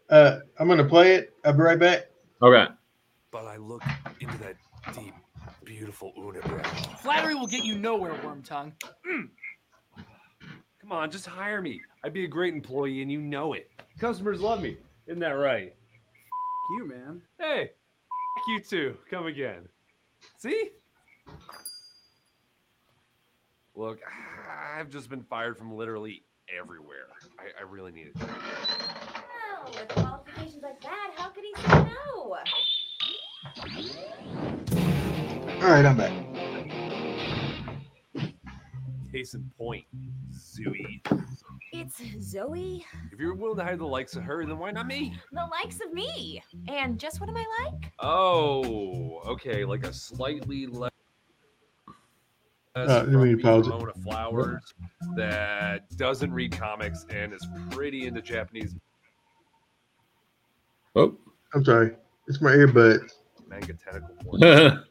Uh, 0.10 0.40
I'm 0.60 0.68
gonna 0.68 0.86
play 0.86 1.16
it. 1.16 1.34
I'll 1.44 1.54
be 1.54 1.60
right 1.60 1.80
back. 1.80 2.08
Okay. 2.42 2.66
But 3.32 3.46
I 3.46 3.58
look 3.58 3.84
into 4.20 4.38
that 4.40 4.56
deep, 4.96 5.14
beautiful 5.66 6.14
unibrow. 6.18 6.66
Flattery 7.00 7.36
will 7.36 7.48
get 7.48 7.66
you 7.66 7.78
nowhere, 7.78 8.14
worm 8.24 8.42
tongue. 8.42 8.74
Come 10.82 10.92
on, 10.92 11.12
just 11.12 11.26
hire 11.26 11.62
me. 11.62 11.82
I'd 12.04 12.14
be 12.14 12.24
a 12.24 12.28
great 12.28 12.54
employee, 12.54 13.02
and 13.02 13.12
you 13.12 13.20
know 13.20 13.54
it. 13.54 13.70
Customers 14.00 14.40
love 14.40 14.62
me. 14.62 14.78
Isn't 15.08 15.20
that 15.20 15.32
right? 15.32 15.74
You, 16.78 16.88
man. 16.88 17.22
Hey, 17.40 17.64
f- 17.64 18.44
you 18.48 18.60
too. 18.62 18.98
Come 19.10 19.26
again. 19.26 19.68
See? 20.38 20.70
Look, 23.76 24.00
I've 24.78 24.90
just 24.90 25.10
been 25.10 25.24
fired 25.24 25.58
from 25.58 25.76
literally 25.76 26.24
everywhere. 26.58 27.08
I, 27.40 27.62
I 27.62 27.64
really 27.70 27.92
need 27.92 28.08
it. 28.08 28.16
Well, 29.78 29.86
with 29.86 29.96
qualifications 29.96 30.64
like 30.64 30.82
that, 30.82 31.12
how 31.16 31.30
could 31.30 31.44
he 31.44 31.54
say 31.62 31.68
no? 31.84 32.38
All 35.66 35.72
right, 35.74 35.86
I'm 35.86 35.98
back. 35.98 36.14
Case 39.12 39.34
in 39.36 39.50
point, 39.58 39.86
Zoe. 40.34 41.02
It's 41.74 42.02
Zoe, 42.22 42.86
If 43.12 43.20
you're 43.20 43.34
willing 43.36 43.58
to 43.58 43.64
hire 43.64 43.78
the 43.78 43.86
likes 43.86 44.16
of 44.16 44.24
her, 44.24 44.46
then 44.46 44.58
why 44.58 44.72
not 44.72 44.88
me? 44.88 45.16
the 45.32 45.46
likes 45.46 45.80
of 45.86 45.94
me. 45.94 46.42
And 46.68 47.00
just 47.00 47.20
what 47.20 47.30
am 47.30 47.38
I 47.38 47.46
like? 47.66 47.92
Oh, 48.00 49.20
okay, 49.28 49.64
like 49.66 49.86
a 49.86 49.94
slightly 49.94 50.66
less. 50.68 50.92
Uh, 52.76 52.86
let 52.86 53.08
me 53.08 53.14
frumpy 53.14 53.42
pause 53.42 53.68
it. 53.68 53.72
Ramona 53.72 53.94
Flowers 54.04 54.74
that 55.16 55.90
doesn't 55.98 56.32
read 56.32 56.52
comics 56.52 57.06
and 57.10 57.34
is 57.34 57.46
pretty 57.72 58.06
into 58.08 58.22
Japanese 58.22 58.76
Oh, 60.96 61.16
I'm 61.54 61.64
sorry. 61.64 61.92
It's 62.28 62.42
my 62.42 62.52
earbud. 62.52 63.10
manga 63.48 63.74
tentacle. 63.74 64.84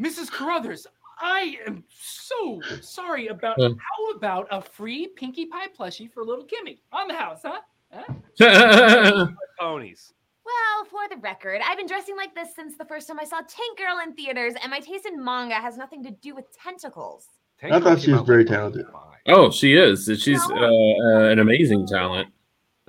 Mrs. 0.00 0.30
Carruthers, 0.30 0.86
I 1.18 1.58
am 1.66 1.84
so 1.90 2.60
sorry 2.80 3.26
about. 3.28 3.60
Uh. 3.60 3.70
How 3.70 4.16
about 4.16 4.48
a 4.50 4.62
free 4.62 5.08
Pinkie 5.08 5.46
Pie 5.46 5.68
plushie 5.78 6.10
for 6.10 6.24
little 6.24 6.46
Kimmy 6.46 6.78
on 6.92 7.08
the 7.08 7.14
house, 7.14 7.40
huh? 7.44 7.60
Huh? 7.92 9.26
Ponies. 9.58 10.14
Well, 10.44 10.84
for 10.86 11.14
the 11.14 11.20
record, 11.20 11.60
I've 11.64 11.76
been 11.76 11.86
dressing 11.86 12.16
like 12.16 12.34
this 12.34 12.54
since 12.54 12.76
the 12.76 12.84
first 12.86 13.06
time 13.06 13.20
I 13.20 13.24
saw 13.24 13.36
Tank 13.36 13.78
Girl 13.78 13.98
in 14.02 14.14
theaters, 14.14 14.54
and 14.62 14.70
my 14.70 14.80
taste 14.80 15.06
in 15.06 15.22
manga 15.22 15.54
has 15.54 15.76
nothing 15.76 16.02
to 16.04 16.10
do 16.10 16.34
with 16.34 16.46
tentacles. 16.56 17.28
I 17.62 17.78
thought 17.78 18.00
she 18.00 18.12
was 18.12 18.22
very 18.22 18.46
talented. 18.46 18.86
oh, 19.26 19.50
she 19.50 19.74
is. 19.74 20.10
She's 20.18 20.40
uh, 20.40 20.54
uh, 20.54 21.28
an 21.28 21.38
amazing 21.40 21.86
talent. 21.86 22.28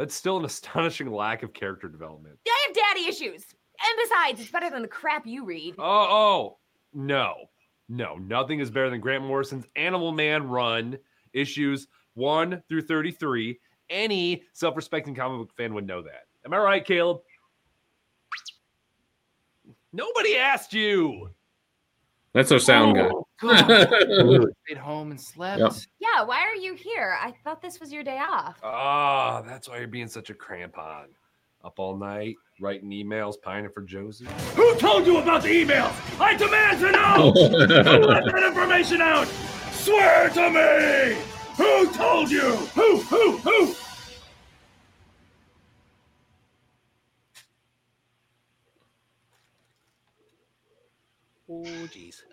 That's 0.02 0.15
still 0.15 0.38
an 0.38 0.45
astonishing 0.45 1.11
lack 1.11 1.44
of 1.44 1.53
character 1.53 1.88
development. 1.88 2.40
I 2.48 2.65
have 2.65 2.76
daddy 2.76 3.07
issues. 3.07 3.45
And 3.53 3.99
besides, 4.03 4.41
it's 4.41 4.49
better 4.49 4.72
than 4.72 4.82
the 4.82 4.88
crap 4.88 5.28
you 5.28 5.45
read. 5.45 5.76
Oh, 5.78 5.84
oh, 5.84 6.57
no, 6.91 7.36
no, 7.88 8.15
nothing 8.15 8.60
is 8.60 8.72
better 8.72 8.90
than 8.90 8.99
Grant 8.99 9.23
Morrison's 9.23 9.68
Animal 9.76 10.11
Man 10.11 10.48
run 10.48 10.98
issues 11.34 11.86
one 12.15 12.64
through 12.68 12.82
33. 12.82 13.60
Any 13.91 14.41
self 14.53 14.76
respecting 14.76 15.14
comic 15.14 15.38
book 15.38 15.56
fan 15.56 15.76
would 15.76 15.86
know 15.86 16.02
that. 16.02 16.23
Am 16.45 16.53
I 16.53 16.57
right, 16.57 16.84
Caleb? 16.84 17.19
Nobody 19.94 20.36
asked 20.36 20.73
you. 20.73 21.30
That's 22.34 22.52
our 22.52 22.60
sound 22.60 22.95
guy. 22.95 23.10
Oh, 23.12 23.28
God. 23.41 23.68
Really? 24.08 24.52
Stayed 24.66 24.78
home 24.78 25.12
and 25.12 25.20
slept. 25.20 25.60
Yep. 25.60 25.74
Yeah, 25.99 26.24
why 26.24 26.40
are 26.41 26.56
you 26.56 26.76
here? 26.76 27.18
I 27.20 27.34
thought 27.44 27.62
this 27.62 27.80
was 27.80 27.91
your 27.91 28.03
day 28.03 28.20
off. 28.20 28.58
Ah, 28.64 29.41
that's 29.41 29.68
why 29.68 29.80
you're 29.80 29.88
being 29.88 30.08
such 30.08 30.30
a 30.30 30.34
crampon. 30.34 31.08
Up 31.64 31.78
all 31.78 31.95
night, 31.98 32.36
writing 32.60 32.90
emails, 32.90 33.36
pining 33.41 33.70
for 33.72 33.82
Josie. 33.82 34.28
Who 34.56 34.76
told 34.78 35.06
you 35.06 35.18
about 35.18 35.44
the 35.44 35.49
emails? 35.49 35.94
I 36.20 36.36
demand 36.36 36.80
to 36.80 36.91
know! 36.91 37.32
Who 37.36 38.08
let 38.08 38.26
that 38.26 38.44
information 38.48 39.02
out? 39.02 39.28
Swear 39.72 40.30
to 40.30 40.49
me! 40.49 41.22
Who 41.58 41.91
told 41.91 42.32
you? 42.32 42.56
Who? 42.76 43.02
Who? 43.02 43.38
Who? 43.38 43.76
Jeez. 51.64 52.24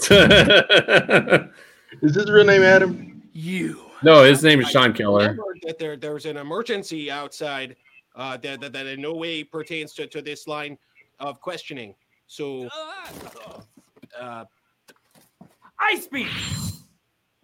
Is 2.02 2.14
his 2.14 2.30
real 2.30 2.44
name 2.44 2.62
Adam? 2.62 3.22
You. 3.32 3.80
no, 4.02 4.22
his 4.22 4.42
name 4.42 4.60
is 4.60 4.68
Sean 4.68 4.92
Keller. 4.92 5.36
That 5.62 5.78
there 5.78 5.96
there's 5.96 6.26
an 6.26 6.36
emergency 6.36 7.10
outside 7.10 7.76
uh, 8.14 8.36
that, 8.38 8.60
that 8.60 8.72
that 8.72 8.86
in 8.86 9.00
no 9.00 9.14
way 9.14 9.42
pertains 9.44 9.94
to, 9.94 10.06
to 10.06 10.20
this 10.20 10.46
line 10.46 10.76
of 11.18 11.40
questioning. 11.40 11.94
So, 12.26 12.68
uh, 14.18 14.44
Ice 15.80 16.06
beam. 16.08 16.28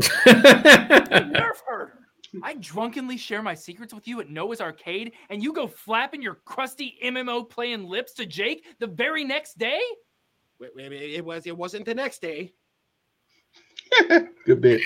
Nerf 0.02 1.60
herder. 1.66 1.98
I 2.42 2.54
drunkenly 2.54 3.16
share 3.16 3.42
my 3.42 3.54
secrets 3.54 3.94
with 3.94 4.08
you 4.08 4.20
at 4.20 4.28
Noah's 4.28 4.60
Arcade, 4.60 5.12
and 5.30 5.42
you 5.42 5.52
go 5.52 5.68
flapping 5.68 6.20
your 6.20 6.34
crusty 6.44 6.98
MMO 7.04 7.48
playing 7.48 7.84
lips 7.84 8.12
to 8.14 8.26
Jake 8.26 8.64
the 8.80 8.88
very 8.88 9.24
next 9.24 9.56
day? 9.56 9.80
It, 10.76 10.92
it- 10.92 11.10
it 11.16 11.24
was 11.24 11.46
it 11.46 11.56
wasn't 11.56 11.84
the 11.86 11.94
next 11.94 12.20
day. 12.22 12.52
Good 14.46 14.60
bit. 14.60 14.80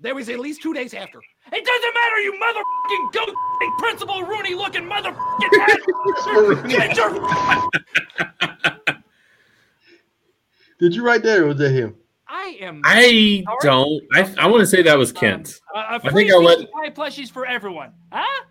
There 0.00 0.14
was 0.14 0.28
at 0.28 0.40
least 0.40 0.62
two 0.62 0.74
days 0.74 0.94
after. 0.94 1.20
It 1.52 1.64
doesn't 1.64 1.94
matter, 1.94 2.20
you 2.20 2.32
motherfucking 2.40 3.12
goat 3.12 3.34
principal 3.78 4.22
Rooney 4.24 4.54
looking 4.54 4.82
motherfucking 4.84 5.52
head. 5.66 5.78
Get 6.68 6.96
your 6.96 7.10
Did 10.80 10.94
you 10.96 11.04
write 11.04 11.22
that 11.22 11.38
or 11.38 11.46
was 11.46 11.58
that 11.58 11.70
him? 11.70 11.94
I 12.26 12.56
am. 12.60 12.80
I 12.84 13.44
don't. 13.60 14.02
I 14.14 14.34
I 14.38 14.46
want 14.48 14.60
to 14.62 14.66
say 14.66 14.82
that 14.82 14.98
was 14.98 15.12
Kent. 15.12 15.60
Uh, 15.74 15.98
I 16.02 16.10
think 16.10 16.32
I 16.32 16.36
let. 16.36 16.58
High 16.74 16.90
plushies 16.90 17.30
for 17.30 17.46
everyone. 17.46 17.92
Huh? 18.10 18.44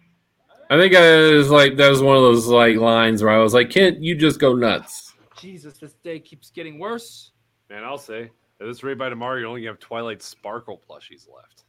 I 0.69 0.77
think 0.77 0.95
I 0.95 1.31
was 1.31 1.49
like 1.49 1.75
that 1.77 1.89
was 1.89 2.01
one 2.01 2.15
of 2.15 2.21
those 2.21 2.47
like 2.47 2.77
lines 2.77 3.21
where 3.23 3.33
I 3.33 3.39
was 3.39 3.53
like, 3.53 3.69
Kent, 3.69 4.01
you 4.01 4.15
just 4.15 4.39
go 4.39 4.53
nuts. 4.53 5.10
Jesus, 5.41 5.77
this 5.77 5.93
day 6.03 6.19
keeps 6.19 6.51
getting 6.51 6.77
worse. 6.77 7.31
Man, 7.69 7.83
I'll 7.83 7.97
say 7.97 8.29
at 8.59 8.67
this 8.67 8.83
rate 8.83 8.99
by 8.99 9.09
tomorrow, 9.09 9.37
you 9.39 9.47
only 9.47 9.65
have 9.65 9.79
Twilight 9.79 10.21
Sparkle 10.21 10.79
plushies 10.87 11.27
left. 11.33 11.63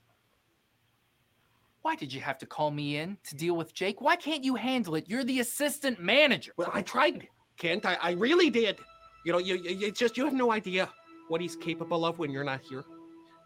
Why 1.81 1.97
did 1.97 2.13
you 2.13 2.21
have 2.21 2.37
to 2.39 2.47
call 2.47 2.71
me 2.71 2.99
in 2.99 3.17
to 3.29 3.35
deal 3.35 3.57
with 3.57 3.75
Jake? 3.75 4.01
Why 4.03 4.15
can't 4.15 4.45
you 4.45 4.55
handle 4.55 4.95
it? 4.95 5.09
You're 5.09 5.25
the 5.25 5.41
assistant 5.41 6.01
manager. 6.01 6.53
Well, 6.59 6.71
I 6.73 6.83
tried, 6.83 7.27
Kent. 7.57 7.87
I, 7.87 7.97
I 8.01 8.11
really 8.13 8.51
did. 8.51 8.79
You 9.25 9.33
know, 9.33 9.39
you, 9.39 9.57
you 9.57 9.89
it's 9.89 9.99
just 9.99 10.17
you 10.19 10.25
have 10.25 10.35
no 10.35 10.53
idea 10.53 10.89
what 11.29 11.41
he's 11.41 11.57
capable 11.57 12.05
of 12.05 12.19
when 12.19 12.31
you're 12.31 12.45
not 12.45 12.61
here. 12.61 12.85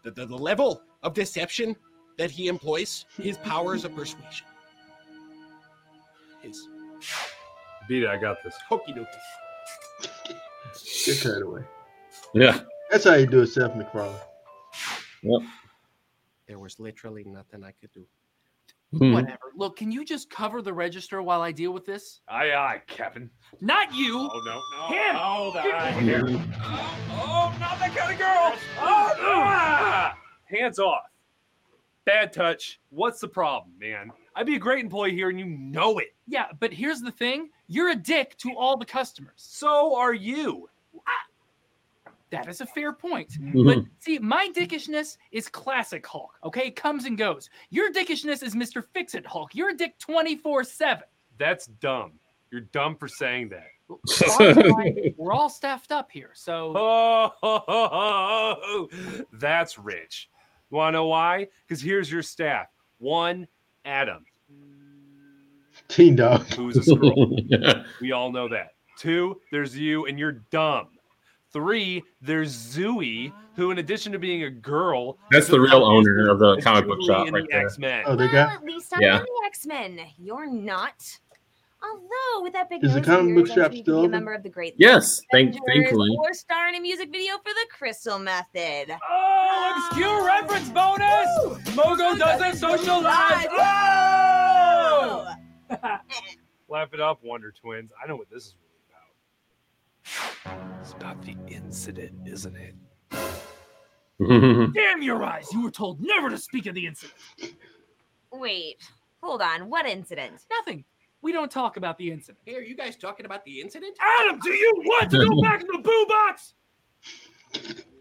The, 0.03 0.11
the, 0.11 0.25
the 0.25 0.37
level 0.37 0.81
of 1.03 1.13
deception 1.13 1.75
that 2.17 2.29
he 2.29 2.47
employs, 2.47 3.05
his 3.15 3.37
powers 3.37 3.85
of 3.85 3.95
persuasion. 3.95 4.45
His 6.41 6.67
Beat 7.87 8.03
it, 8.03 8.09
I 8.09 8.17
got 8.17 8.43
this. 8.43 8.55
hokey 8.67 8.91
dokey. 8.91 9.05
Get 11.05 11.23
that 11.23 11.41
away. 11.43 11.63
Yeah. 12.33 12.59
That's 12.89 13.03
how 13.03 13.15
you 13.15 13.25
do 13.25 13.41
it, 13.41 13.47
Seth 13.47 13.75
MacFarlane. 13.75 14.15
Yep. 15.23 15.41
There 16.47 16.59
was 16.59 16.79
literally 16.79 17.23
nothing 17.25 17.63
I 17.63 17.71
could 17.71 17.91
do. 17.91 18.05
Hmm. 18.97 19.13
Whatever. 19.13 19.51
Look, 19.55 19.77
can 19.77 19.91
you 19.91 20.05
just 20.05 20.29
cover 20.29 20.61
the 20.61 20.71
register 20.73 21.21
while 21.21 21.41
I 21.41 21.51
deal 21.51 21.73
with 21.73 21.85
this? 21.85 22.21
Aye, 22.29 22.53
aye, 22.53 22.81
Captain. 22.87 23.29
Not 23.59 23.93
you. 23.93 24.29
Oh 24.31 24.41
no, 24.45 24.61
no. 24.77 24.87
Him. 24.87 25.15
Oh, 25.19 25.51
Get- 25.53 25.63
that 25.63 26.01
here. 26.01 26.25
Oh, 27.11 27.53
not 27.59 27.79
that 27.79 27.93
kind 27.95 28.13
of 28.13 28.17
girl. 28.17 28.53
Oh, 28.79 29.13
ah! 29.19 30.17
Hands 30.45 30.79
off. 30.79 31.03
Bad 32.05 32.31
touch. 32.31 32.79
What's 32.89 33.19
the 33.19 33.27
problem, 33.27 33.73
man? 33.77 34.11
I'd 34.37 34.45
be 34.45 34.55
a 34.55 34.59
great 34.59 34.83
employee 34.83 35.13
here, 35.13 35.29
and 35.29 35.39
you 35.39 35.45
know 35.45 35.97
it. 35.97 36.13
Yeah, 36.27 36.45
but 36.59 36.71
here's 36.71 37.01
the 37.01 37.11
thing 37.11 37.49
you're 37.67 37.89
a 37.89 37.95
dick 37.95 38.37
to 38.37 38.55
all 38.55 38.77
the 38.77 38.85
customers. 38.85 39.33
So 39.35 39.95
are 39.95 40.13
you. 40.13 40.69
That 42.29 42.47
is 42.49 42.59
a 42.61 42.65
fair 42.65 42.91
point. 42.93 43.31
Mhm. 43.41 43.65
But 43.65 43.85
see, 43.99 44.19
my 44.19 44.49
dickishness 44.53 45.17
is 45.31 45.47
classic 45.47 46.05
Hulk, 46.05 46.37
okay? 46.43 46.67
It 46.67 46.75
comes 46.75 47.05
and 47.05 47.17
goes. 47.17 47.49
Your 47.69 47.91
dickishness 47.91 48.43
is 48.43 48.53
Mr. 48.53 48.83
Fix 48.93 49.15
It 49.15 49.25
Hulk. 49.25 49.55
You're 49.55 49.69
a 49.69 49.73
dick 49.73 49.97
24 49.97 50.65
7. 50.65 51.03
That's 51.37 51.67
dumb. 51.67 52.19
You're 52.51 52.61
dumb 52.61 52.95
for 52.95 53.07
saying 53.07 53.49
that. 53.49 53.67
We're 55.17 55.31
all 55.31 55.49
staffed 55.49 55.91
up 55.93 56.11
here, 56.11 56.31
so. 56.33 56.73
Oh, 57.41 58.89
that's 59.33 59.79
rich. 59.79 60.29
You 60.69 60.77
want 60.77 60.93
to 60.93 60.97
know 60.97 61.07
why? 61.07 61.47
Because 61.65 61.81
here's 61.81 62.11
your 62.11 62.21
staff. 62.23 62.67
One, 62.99 63.47
Adam, 63.87 64.25
Teen 65.87 66.15
Dog. 66.17 66.41
who's 66.53 66.75
a 66.75 66.83
squirrel. 66.83 67.37
we 68.01 68.11
all 68.11 68.31
know 68.31 68.49
that. 68.49 68.71
Two, 68.97 69.39
there's 69.51 69.77
you, 69.77 70.05
and 70.07 70.19
you're 70.19 70.43
dumb. 70.51 70.87
Three, 71.53 72.03
there's 72.21 72.49
Zoe, 72.49 73.31
who, 73.55 73.71
in 73.71 73.77
addition 73.77 74.11
to 74.11 74.19
being 74.19 74.43
a 74.43 74.49
girl, 74.49 75.17
That's 75.31 75.47
the 75.47 75.59
real 75.59 75.85
owner 75.85 76.27
of 76.29 76.39
the 76.39 76.59
comic 76.61 76.85
book 76.85 76.99
shop 77.07 77.29
right 77.31 77.43
the 77.43 77.47
there. 77.49 77.61
X-Men. 77.65 78.03
Oh, 78.05 78.15
they 78.17 78.25
Well, 78.25 78.33
got. 78.33 78.53
at 78.55 78.63
least 78.65 78.91
I'm 78.93 79.01
Yeah. 79.01 79.19
in 79.19 79.23
the 79.23 79.41
X-Men. 79.45 79.99
You're 80.17 80.51
not. 80.51 81.01
Although 81.83 82.43
with 82.43 82.53
that 82.53 82.69
big 82.69 82.83
Is 82.83 82.93
the 82.93 83.01
nose 83.01 83.05
comic 83.05 83.35
book 83.35 83.47
shop 83.47 83.55
sure 83.55 83.63
you 83.65 83.69
could 83.69 83.83
still 83.85 84.05
a 84.05 84.09
member 84.09 84.33
of 84.33 84.41
the 84.43 84.49
Great 84.49 84.73
Yes, 84.77 85.21
thank- 85.31 85.49
Avengers 85.49 85.61
thankfully. 85.67 86.15
or 86.19 86.33
star 86.33 86.69
in 86.69 86.75
a 86.75 86.79
music 86.79 87.11
video 87.11 87.35
for 87.37 87.53
the 87.53 87.67
Crystal 87.71 88.17
Method. 88.17 88.95
Oh, 89.09 89.87
obscure 89.89 90.21
ah! 90.21 90.25
reference 90.25 90.69
bonus! 90.69 91.27
Mogo 91.75 92.17
doesn't 92.17 92.55
socialize! 92.57 93.47
Oh! 93.51 95.27
Laugh 96.69 96.93
it 96.93 96.99
up, 96.99 97.23
Wonder 97.23 97.51
Twins. 97.51 97.91
I 98.03 98.07
know 98.07 98.15
what 98.15 98.29
this 98.29 98.47
is 98.47 98.55
really 100.43 100.55
about. 100.55 100.79
It's 100.81 100.93
about 100.93 101.21
the 101.21 101.35
incident, 101.47 102.13
isn't 102.25 102.55
it? 102.55 102.75
Damn 104.73 105.03
your 105.03 105.23
eyes! 105.23 105.47
You 105.53 105.61
were 105.61 105.71
told 105.71 106.01
never 106.01 106.29
to 106.29 106.37
speak 106.37 106.65
of 106.65 106.73
the 106.73 106.87
incident. 106.87 107.19
Wait, 108.33 108.77
hold 109.21 109.41
on. 109.41 109.69
What 109.69 109.85
incident? 109.85 110.41
Nothing. 110.49 110.83
We 111.21 111.31
don't 111.31 111.51
talk 111.51 111.77
about 111.77 111.97
the 111.97 112.11
incident. 112.11 112.39
Hey, 112.45 112.55
are 112.55 112.61
you 112.61 112.75
guys 112.75 112.95
talking 112.95 113.25
about 113.25 113.43
the 113.43 113.59
incident? 113.59 113.97
Adam, 114.19 114.39
do 114.39 114.51
you 114.51 114.73
want 114.85 115.09
to 115.11 115.17
go 115.27 115.41
back 115.41 115.61
in 115.61 115.67
the 115.67 115.79
boo 115.79 116.05
box? 116.07 116.53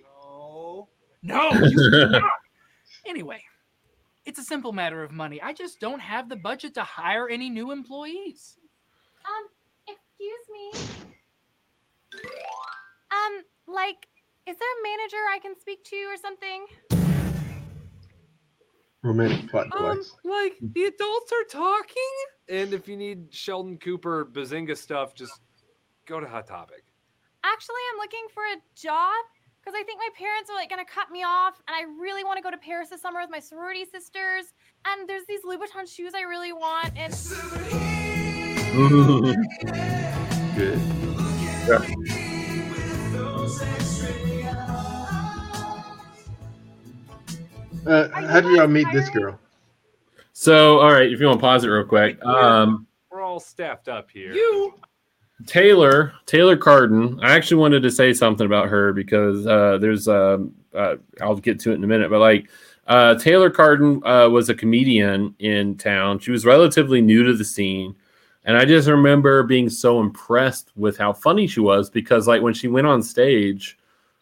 No. 0.02 0.88
No, 1.22 1.51
you 1.52 1.90
do 1.90 2.09
not. 2.10 2.22
Anyway, 3.09 3.40
it's 4.24 4.40
a 4.40 4.43
simple 4.43 4.72
matter 4.72 5.05
of 5.05 5.12
money. 5.12 5.40
I 5.40 5.52
just 5.52 5.78
don't 5.78 6.01
have 6.01 6.28
the 6.28 6.34
budget 6.34 6.74
to 6.74 6.82
hire 6.82 7.28
any 7.28 7.48
new 7.48 7.70
employees. 7.70 8.59
Um, 9.24 9.47
excuse 9.86 10.47
me. 10.52 10.72
Um, 13.12 13.43
like, 13.68 14.09
is 14.44 14.56
there 14.56 14.68
a 14.68 14.82
manager 14.82 15.16
I 15.32 15.38
can 15.40 15.55
speak 15.60 15.84
to 15.84 15.97
or 15.97 16.16
something? 16.16 16.66
Romantic 19.06 19.50
plot 19.50 19.68
Um, 19.78 20.02
like 20.24 20.56
the 20.60 20.84
adults 20.84 21.32
are 21.32 21.44
talking, 21.48 22.12
and 22.48 22.72
if 22.72 22.88
you 22.88 22.96
need 22.96 23.32
Sheldon 23.32 23.78
Cooper 23.78 24.26
Bazinga 24.26 24.76
stuff, 24.76 25.14
just 25.14 25.40
go 26.06 26.20
to 26.20 26.26
Hot 26.26 26.46
Topic. 26.46 26.84
Actually, 27.44 27.76
I'm 27.92 27.98
looking 27.98 28.26
for 28.34 28.42
a 28.42 28.56
job 28.74 29.14
because 29.60 29.78
I 29.78 29.84
think 29.84 29.98
my 29.98 30.08
parents 30.16 30.50
are 30.50 30.56
like 30.56 30.70
gonna 30.70 30.84
cut 30.84 31.10
me 31.10 31.22
off, 31.22 31.60
and 31.68 31.76
I 31.76 31.82
really 32.00 32.24
want 32.24 32.36
to 32.38 32.42
go 32.42 32.50
to 32.50 32.58
Paris 32.58 32.90
this 32.90 33.00
summer 33.00 33.20
with 33.20 33.30
my 33.30 33.40
sorority 33.40 33.84
sisters. 33.84 34.46
And 34.86 35.08
there's 35.08 35.24
these 35.26 35.42
Louboutin 35.42 35.88
shoes 35.88 36.12
I 36.14 36.22
really 36.22 36.52
want, 36.52 36.92
and 36.96 37.12
Good. 40.56 42.22
Uh, 47.86 48.08
how 48.10 48.40
did 48.40 48.56
y'all 48.56 48.66
meet 48.66 48.86
this 48.92 49.08
girl? 49.10 49.38
So, 50.32 50.80
all 50.80 50.92
right, 50.92 51.10
if 51.10 51.20
you 51.20 51.26
want 51.26 51.38
to 51.38 51.40
pause 51.40 51.64
it 51.64 51.68
real 51.68 51.84
quick. 51.84 52.22
Um, 52.24 52.86
We're 53.10 53.22
all 53.22 53.40
staffed 53.40 53.88
up 53.88 54.10
here. 54.10 54.32
You 54.32 54.74
Taylor, 55.46 56.12
Taylor 56.24 56.56
Carden. 56.56 57.20
I 57.22 57.32
actually 57.32 57.58
wanted 57.58 57.82
to 57.82 57.90
say 57.90 58.12
something 58.12 58.46
about 58.46 58.68
her 58.68 58.92
because 58.92 59.46
uh, 59.46 59.78
there's, 59.78 60.08
um, 60.08 60.54
uh, 60.74 60.96
I'll 61.20 61.36
get 61.36 61.60
to 61.60 61.72
it 61.72 61.74
in 61.74 61.84
a 61.84 61.86
minute, 61.86 62.10
but 62.10 62.20
like 62.20 62.48
uh, 62.86 63.16
Taylor 63.16 63.50
Carden 63.50 64.04
uh, 64.06 64.28
was 64.28 64.48
a 64.48 64.54
comedian 64.54 65.34
in 65.38 65.76
town. 65.76 66.18
She 66.18 66.30
was 66.30 66.44
relatively 66.44 67.00
new 67.00 67.22
to 67.24 67.34
the 67.34 67.44
scene. 67.44 67.94
And 68.44 68.56
I 68.56 68.64
just 68.64 68.88
remember 68.88 69.42
being 69.42 69.68
so 69.68 70.00
impressed 70.00 70.70
with 70.76 70.96
how 70.96 71.12
funny 71.12 71.48
she 71.48 71.60
was 71.60 71.90
because, 71.90 72.28
like, 72.28 72.42
when 72.42 72.54
she 72.54 72.68
went 72.68 72.86
on 72.86 73.02
stage, 73.02 73.76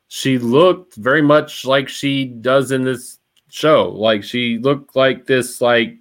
she 0.08 0.38
looked 0.38 0.94
very 0.94 1.20
much 1.20 1.66
like 1.66 1.90
she 1.90 2.24
does 2.24 2.72
in 2.72 2.84
this 2.84 3.18
show. 3.54 3.90
Like, 3.90 4.24
she 4.24 4.58
looked 4.58 4.96
like 4.96 5.26
this, 5.26 5.60
like, 5.60 5.96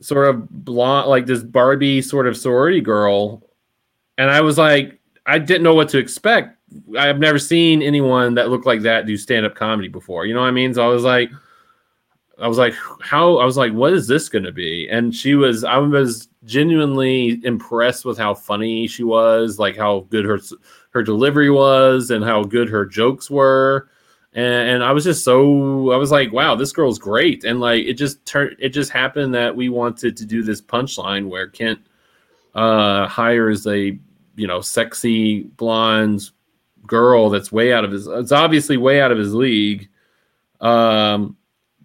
sort 0.00 0.28
of 0.28 0.50
blonde, 0.50 1.08
like 1.08 1.26
this 1.26 1.42
Barbie 1.42 2.02
sort 2.02 2.26
of 2.26 2.36
sorority 2.36 2.80
girl. 2.80 3.42
And 4.18 4.30
I 4.30 4.40
was 4.40 4.58
like, 4.58 5.00
I 5.26 5.38
didn't 5.38 5.62
know 5.62 5.74
what 5.74 5.88
to 5.90 5.98
expect. 5.98 6.58
I've 6.98 7.18
never 7.18 7.38
seen 7.38 7.80
anyone 7.80 8.34
that 8.34 8.50
looked 8.50 8.66
like 8.66 8.82
that 8.82 9.06
do 9.06 9.16
stand 9.16 9.46
up 9.46 9.54
comedy 9.54 9.88
before. 9.88 10.26
You 10.26 10.34
know 10.34 10.40
what 10.40 10.48
I 10.48 10.52
mean? 10.52 10.74
So 10.74 10.84
I 10.84 10.88
was 10.88 11.04
like, 11.04 11.30
I 12.38 12.48
was 12.48 12.58
like, 12.58 12.74
how? 13.00 13.38
I 13.38 13.44
was 13.44 13.56
like, 13.56 13.72
what 13.72 13.92
is 13.92 14.08
this 14.08 14.28
going 14.28 14.44
to 14.44 14.52
be? 14.52 14.88
And 14.90 15.14
she 15.14 15.36
was, 15.36 15.62
I 15.62 15.78
was 15.78 16.28
genuinely 16.44 17.40
impressed 17.44 18.04
with 18.04 18.18
how 18.18 18.34
funny 18.34 18.88
she 18.88 19.04
was, 19.04 19.58
like 19.58 19.76
how 19.76 20.00
good 20.10 20.24
her 20.24 20.40
her 20.90 21.02
delivery 21.02 21.50
was, 21.50 22.10
and 22.10 22.24
how 22.24 22.42
good 22.42 22.68
her 22.68 22.84
jokes 22.84 23.30
were. 23.30 23.88
And, 24.34 24.68
and 24.70 24.84
I 24.84 24.92
was 24.92 25.04
just 25.04 25.24
so, 25.24 25.92
I 25.92 25.96
was 25.96 26.10
like, 26.10 26.32
wow, 26.32 26.54
this 26.54 26.72
girl's 26.72 26.98
great. 26.98 27.44
And 27.44 27.60
like, 27.60 27.84
it 27.84 27.94
just 27.94 28.24
turned, 28.26 28.56
it 28.58 28.70
just 28.70 28.90
happened 28.90 29.34
that 29.34 29.54
we 29.54 29.68
wanted 29.68 30.16
to 30.16 30.26
do 30.26 30.42
this 30.42 30.60
punchline 30.60 31.28
where 31.28 31.48
Kent 31.48 31.80
uh, 32.54 33.06
hires 33.06 33.66
a, 33.66 33.98
you 34.36 34.46
know, 34.46 34.60
sexy 34.60 35.42
blonde 35.42 36.30
girl 36.86 37.30
that's 37.30 37.52
way 37.52 37.72
out 37.72 37.84
of 37.84 37.92
his, 37.92 38.06
it's 38.08 38.32
obviously 38.32 38.76
way 38.76 39.00
out 39.00 39.12
of 39.12 39.18
his 39.18 39.34
league. 39.34 39.88
Um, 40.60 41.36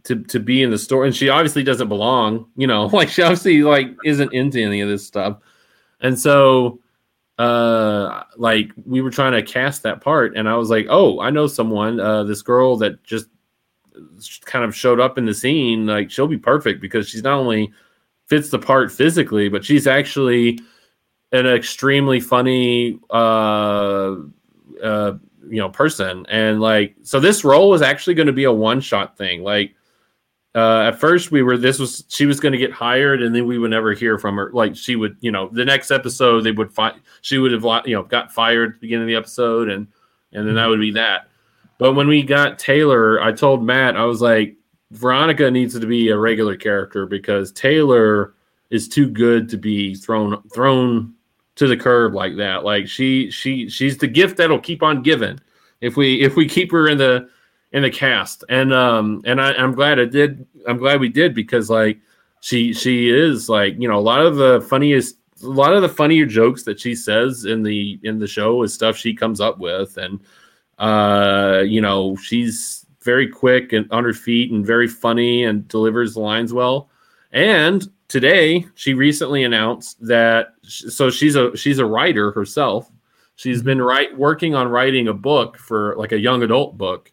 to 0.03 0.23
to 0.23 0.39
be 0.39 0.63
in 0.63 0.71
the 0.71 0.77
store 0.77 1.05
and 1.05 1.15
she 1.15 1.29
obviously 1.29 1.61
doesn't 1.61 1.89
belong 1.89 2.45
you 2.55 2.65
know 2.65 2.85
like 2.93 3.09
she 3.09 3.21
obviously 3.21 3.61
like 3.63 3.95
isn't 4.05 4.33
into 4.33 4.61
any 4.61 4.81
of 4.81 4.89
this 4.89 5.05
stuff 5.05 5.37
and 6.01 6.17
so 6.17 6.79
uh 7.39 8.23
like 8.37 8.71
we 8.85 9.01
were 9.01 9.09
trying 9.09 9.31
to 9.31 9.41
cast 9.41 9.81
that 9.81 10.01
part 10.01 10.35
and 10.35 10.47
i 10.47 10.55
was 10.55 10.69
like 10.69 10.85
oh 10.89 11.19
i 11.21 11.29
know 11.29 11.47
someone 11.47 11.99
uh 11.99 12.23
this 12.23 12.41
girl 12.41 12.75
that 12.77 13.01
just 13.03 13.27
kind 14.45 14.63
of 14.63 14.75
showed 14.75 14.99
up 14.99 15.17
in 15.17 15.25
the 15.25 15.33
scene 15.33 15.87
like 15.87 16.11
she'll 16.11 16.27
be 16.27 16.37
perfect 16.37 16.81
because 16.81 17.09
she's 17.09 17.23
not 17.23 17.39
only 17.39 17.71
fits 18.27 18.49
the 18.49 18.59
part 18.59 18.91
physically 18.91 19.49
but 19.49 19.65
she's 19.65 19.87
actually 19.87 20.59
an 21.31 21.47
extremely 21.47 22.19
funny 22.19 22.99
uh 23.09 24.15
uh 24.83 25.13
you 25.49 25.57
know 25.57 25.69
person. 25.69 26.25
And 26.29 26.61
like 26.61 26.95
so 27.03 27.19
this 27.19 27.43
role 27.43 27.69
was 27.69 27.81
actually 27.81 28.13
going 28.13 28.27
to 28.27 28.33
be 28.33 28.45
a 28.45 28.51
one 28.51 28.79
shot 28.79 29.17
thing. 29.17 29.43
Like 29.43 29.75
uh, 30.55 30.81
at 30.87 30.99
first 30.99 31.31
we 31.31 31.43
were 31.43 31.57
this 31.57 31.79
was 31.79 32.05
she 32.09 32.25
was 32.25 32.39
going 32.39 32.51
to 32.51 32.57
get 32.57 32.71
hired 32.71 33.21
and 33.21 33.35
then 33.35 33.45
we 33.45 33.57
would 33.57 33.71
never 33.71 33.93
hear 33.93 34.17
from 34.17 34.35
her. 34.35 34.51
Like 34.53 34.75
she 34.75 34.95
would 34.95 35.17
you 35.19 35.31
know 35.31 35.49
the 35.49 35.65
next 35.65 35.91
episode 35.91 36.41
they 36.41 36.51
would 36.51 36.71
fight 36.73 36.95
she 37.21 37.37
would 37.37 37.51
have 37.51 37.63
you 37.85 37.95
know 37.95 38.03
got 38.03 38.31
fired 38.31 38.69
at 38.69 38.75
the 38.75 38.81
beginning 38.81 39.03
of 39.03 39.07
the 39.07 39.15
episode 39.15 39.69
and 39.69 39.87
and 40.31 40.47
then 40.47 40.55
that 40.55 40.67
would 40.67 40.79
be 40.79 40.91
that. 40.91 41.27
But 41.77 41.93
when 41.93 42.07
we 42.07 42.23
got 42.23 42.59
taylor 42.59 43.21
i 43.21 43.31
told 43.31 43.63
matt 43.63 43.95
i 43.95 44.03
was 44.03 44.21
like 44.21 44.57
veronica 44.91 45.49
needs 45.49 45.79
to 45.79 45.87
be 45.87 46.09
a 46.09 46.17
regular 46.17 46.57
character 46.57 47.05
because 47.05 47.53
taylor 47.53 48.33
is 48.69 48.87
too 48.87 49.09
good 49.09 49.47
to 49.49 49.57
be 49.57 49.95
thrown 49.95 50.41
thrown 50.53 51.13
to 51.59 51.67
the 51.67 51.77
curb 51.77 52.15
like 52.15 52.37
that. 52.37 52.63
Like 52.63 52.87
she 52.87 53.29
she 53.31 53.69
she's 53.69 53.97
the 53.97 54.07
gift 54.07 54.37
that'll 54.37 54.59
keep 54.59 54.81
on 54.81 55.03
giving. 55.03 55.39
If 55.81 55.97
we 55.97 56.21
if 56.21 56.35
we 56.35 56.47
keep 56.47 56.71
her 56.71 56.87
in 56.87 56.97
the 56.97 57.29
in 57.71 57.83
the 57.83 57.91
cast, 57.91 58.43
and 58.49 58.73
um, 58.73 59.21
and 59.25 59.39
I, 59.39 59.53
I'm 59.53 59.73
glad 59.73 59.99
I 59.99 60.05
did. 60.05 60.45
I'm 60.67 60.77
glad 60.77 60.99
we 60.99 61.09
did 61.09 61.35
because 61.35 61.69
like 61.69 61.99
she 62.41 62.73
she 62.73 63.09
is 63.09 63.49
like 63.49 63.75
you 63.77 63.87
know 63.87 63.97
a 63.97 64.01
lot 64.01 64.25
of 64.25 64.37
the 64.37 64.61
funniest 64.61 65.17
a 65.43 65.47
lot 65.47 65.73
of 65.73 65.81
the 65.81 65.89
funnier 65.89 66.25
jokes 66.25 66.63
that 66.63 66.79
she 66.79 66.95
says 66.95 67.45
in 67.45 67.63
the 67.63 67.99
in 68.03 68.19
the 68.19 68.27
show 68.27 68.63
is 68.63 68.73
stuff 68.73 68.97
she 68.97 69.13
comes 69.13 69.39
up 69.39 69.59
with. 69.59 69.97
And 69.97 70.19
uh 70.77 71.63
you 71.65 71.81
know 71.81 72.15
she's 72.17 72.85
very 73.03 73.27
quick 73.27 73.73
and 73.73 73.89
on 73.91 74.03
her 74.03 74.13
feet 74.13 74.51
and 74.51 74.65
very 74.65 74.87
funny 74.87 75.43
and 75.43 75.67
delivers 75.67 76.13
the 76.13 76.21
lines 76.21 76.53
well. 76.53 76.89
And 77.31 77.89
today 78.07 78.65
she 78.75 78.93
recently 78.93 79.43
announced 79.43 79.97
that 80.05 80.53
so 80.63 81.09
she's 81.09 81.35
a 81.35 81.55
she's 81.55 81.79
a 81.79 81.85
writer 81.85 82.31
herself. 82.31 82.89
She's 83.35 83.61
been 83.61 83.81
right 83.81 84.15
working 84.17 84.55
on 84.55 84.67
writing 84.67 85.07
a 85.07 85.13
book 85.13 85.57
for 85.57 85.95
like 85.95 86.11
a 86.11 86.19
young 86.19 86.43
adult 86.43 86.77
book 86.77 87.11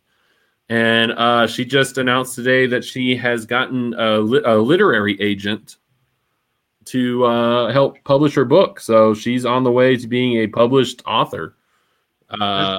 and 0.68 1.12
uh, 1.12 1.46
she 1.46 1.64
just 1.64 1.98
announced 1.98 2.34
today 2.34 2.66
that 2.66 2.84
she 2.84 3.16
has 3.16 3.46
gotten 3.46 3.94
a, 3.94 4.18
li- 4.18 4.42
a 4.44 4.56
literary 4.56 5.20
agent 5.20 5.76
to 6.86 7.24
uh, 7.24 7.72
help 7.72 8.02
publish 8.04 8.34
her 8.34 8.44
book. 8.44 8.80
So 8.80 9.14
she's 9.14 9.44
on 9.44 9.64
the 9.64 9.70
way 9.70 9.96
to 9.96 10.06
being 10.06 10.38
a 10.38 10.46
published 10.46 11.02
author. 11.06 11.54
Uh, 12.30 12.78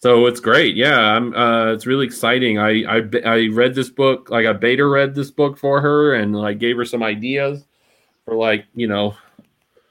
so 0.00 0.26
it's 0.26 0.40
great. 0.40 0.76
Yeah, 0.76 0.98
I'm. 0.98 1.34
Uh, 1.34 1.72
it's 1.72 1.86
really 1.86 2.06
exciting. 2.06 2.58
I, 2.58 2.84
I 2.84 3.02
I 3.24 3.48
read 3.48 3.74
this 3.74 3.90
book. 3.90 4.30
Like 4.30 4.46
I 4.46 4.52
beta 4.52 4.86
read 4.86 5.14
this 5.14 5.30
book 5.30 5.58
for 5.58 5.80
her, 5.80 6.14
and 6.14 6.34
like 6.34 6.58
gave 6.58 6.76
her 6.76 6.84
some 6.84 7.02
ideas 7.02 7.64
for 8.24 8.34
like 8.34 8.66
you 8.74 8.86
know 8.86 9.14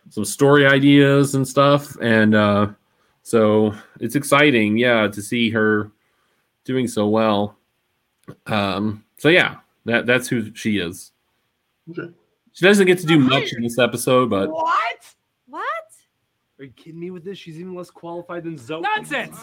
some 0.09 0.25
story 0.25 0.65
ideas 0.65 1.35
and 1.35 1.47
stuff. 1.47 1.95
And 2.01 2.35
uh, 2.35 2.67
so 3.23 3.75
it's 3.99 4.15
exciting. 4.15 4.77
Yeah, 4.77 5.07
to 5.07 5.21
see 5.21 5.49
her 5.49 5.91
doing 6.67 6.87
so 6.87 7.07
well. 7.07 7.57
Um, 8.45 9.03
so 9.17 9.29
yeah, 9.29 9.57
that 9.85 10.05
that's 10.05 10.27
who 10.27 10.53
she 10.53 10.77
is. 10.77 11.11
Okay. 11.89 12.13
She 12.51 12.65
doesn't 12.65 12.85
get 12.85 12.99
to 12.99 13.05
do 13.05 13.17
much 13.19 13.53
in 13.53 13.63
this 13.63 13.79
episode, 13.79 14.29
but 14.29 14.49
What? 14.49 15.15
What? 15.47 15.63
Are 16.59 16.65
you 16.65 16.71
kidding 16.71 16.99
me 16.99 17.11
with 17.11 17.23
this? 17.23 17.37
She's 17.37 17.59
even 17.59 17.75
less 17.75 17.91
qualified 17.91 18.43
than 18.43 18.57
Zoe. 18.57 18.81
Nonsense! 18.81 19.37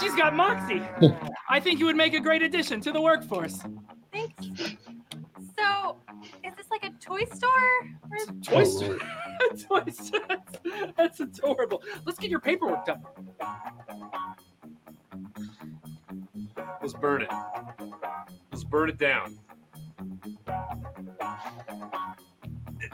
She's 0.00 0.14
got 0.14 0.34
moxie. 0.34 0.82
I 1.50 1.60
think 1.60 1.78
you 1.78 1.84
would 1.84 1.96
make 1.96 2.14
a 2.14 2.20
great 2.20 2.42
addition 2.42 2.80
to 2.80 2.92
the 2.92 3.00
workforce. 3.00 3.62
Thanks. 4.12 4.46
So, 5.58 5.98
is 6.42 6.54
this 6.56 6.70
like 6.70 6.84
a 6.84 6.90
toy 7.00 7.24
store? 7.24 7.50
Or... 8.10 8.18
Toy 8.42 8.64
store. 8.64 8.98
Toy 9.68 9.84
store. 9.90 10.92
That's 10.96 11.20
adorable. 11.20 11.82
Let's 12.06 12.18
get 12.18 12.30
your 12.30 12.40
paperwork 12.40 12.86
done. 12.86 13.02
Let's 16.84 16.92
burn 16.92 17.22
it. 17.22 17.30
Let's 18.52 18.62
burn 18.62 18.90
it 18.90 18.98
down. 18.98 19.38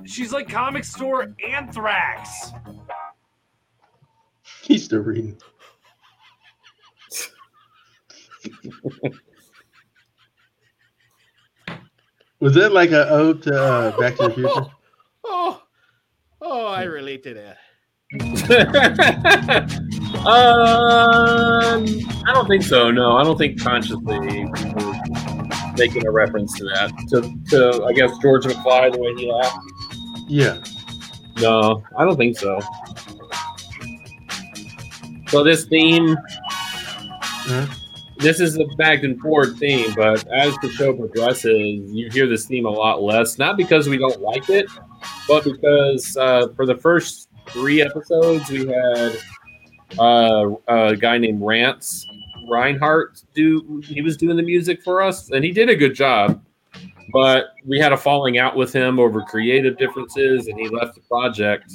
She's 0.04 0.32
like 0.32 0.48
comic 0.48 0.84
store 0.84 1.34
anthrax. 1.44 2.52
He's 4.62 4.84
still 4.84 5.00
reading. 5.00 5.36
Was 12.38 12.54
that 12.54 12.70
like 12.70 12.90
an 12.90 13.08
ode 13.08 13.42
to 13.42 13.60
uh, 13.60 13.98
Back 13.98 14.14
to 14.18 14.28
the 14.28 14.34
Future? 14.34 14.66
Oh, 15.24 15.62
oh, 16.40 16.66
I 16.68 16.84
relate 16.84 17.24
to 17.24 17.34
that. 17.34 17.58
Um, 18.12 18.20
I 22.26 22.32
don't 22.34 22.48
think 22.48 22.64
so. 22.64 22.90
No, 22.90 23.16
I 23.16 23.22
don't 23.22 23.38
think 23.38 23.60
consciously 23.60 24.18
making 25.76 26.04
a 26.06 26.10
reference 26.10 26.58
to 26.58 26.64
that. 26.64 26.90
To, 27.10 27.20
to 27.50 27.84
I 27.84 27.92
guess 27.92 28.10
George 28.18 28.44
McFly 28.46 28.92
the 28.92 28.98
way 28.98 29.14
he 29.14 29.30
laughed. 29.30 29.58
Yeah. 30.26 30.60
No, 31.40 31.84
I 31.96 32.04
don't 32.04 32.16
think 32.16 32.36
so. 32.36 32.58
So 35.28 35.44
this 35.44 35.66
theme, 35.66 36.16
this 38.18 38.40
is 38.40 38.54
the 38.54 38.66
back 38.76 39.04
and 39.04 39.20
forward 39.20 39.56
theme, 39.58 39.94
but 39.94 40.26
as 40.32 40.56
the 40.62 40.70
show 40.70 40.92
progresses, 40.92 41.54
you 41.54 42.10
hear 42.10 42.26
this 42.26 42.46
theme 42.46 42.66
a 42.66 42.70
lot 42.70 43.02
less. 43.02 43.38
Not 43.38 43.56
because 43.56 43.88
we 43.88 43.96
don't 43.98 44.20
like 44.20 44.50
it, 44.50 44.66
but 45.28 45.44
because 45.44 46.16
uh, 46.16 46.48
for 46.56 46.66
the 46.66 46.76
first 46.76 47.28
three 47.52 47.82
episodes, 47.82 48.48
we 48.50 48.66
had 48.66 49.16
uh, 49.98 50.50
a 50.68 50.96
guy 50.96 51.18
named 51.18 51.42
Rance 51.42 52.06
Reinhardt 52.48 53.22
do. 53.34 53.82
He 53.84 54.02
was 54.02 54.16
doing 54.16 54.36
the 54.36 54.42
music 54.42 54.82
for 54.82 55.02
us, 55.02 55.30
and 55.30 55.44
he 55.44 55.52
did 55.52 55.68
a 55.68 55.76
good 55.76 55.94
job. 55.94 56.42
But 57.12 57.46
we 57.66 57.78
had 57.78 57.92
a 57.92 57.96
falling 57.96 58.38
out 58.38 58.56
with 58.56 58.72
him 58.72 58.98
over 58.98 59.22
creative 59.22 59.76
differences, 59.76 60.46
and 60.46 60.58
he 60.58 60.68
left 60.68 60.94
the 60.94 61.00
project 61.02 61.72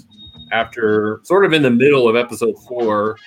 after 0.51 1.19
sort 1.23 1.45
of 1.45 1.53
in 1.53 1.61
the 1.61 1.71
middle 1.71 2.07
of 2.07 2.15
episode 2.15 2.55
four. 2.67 3.17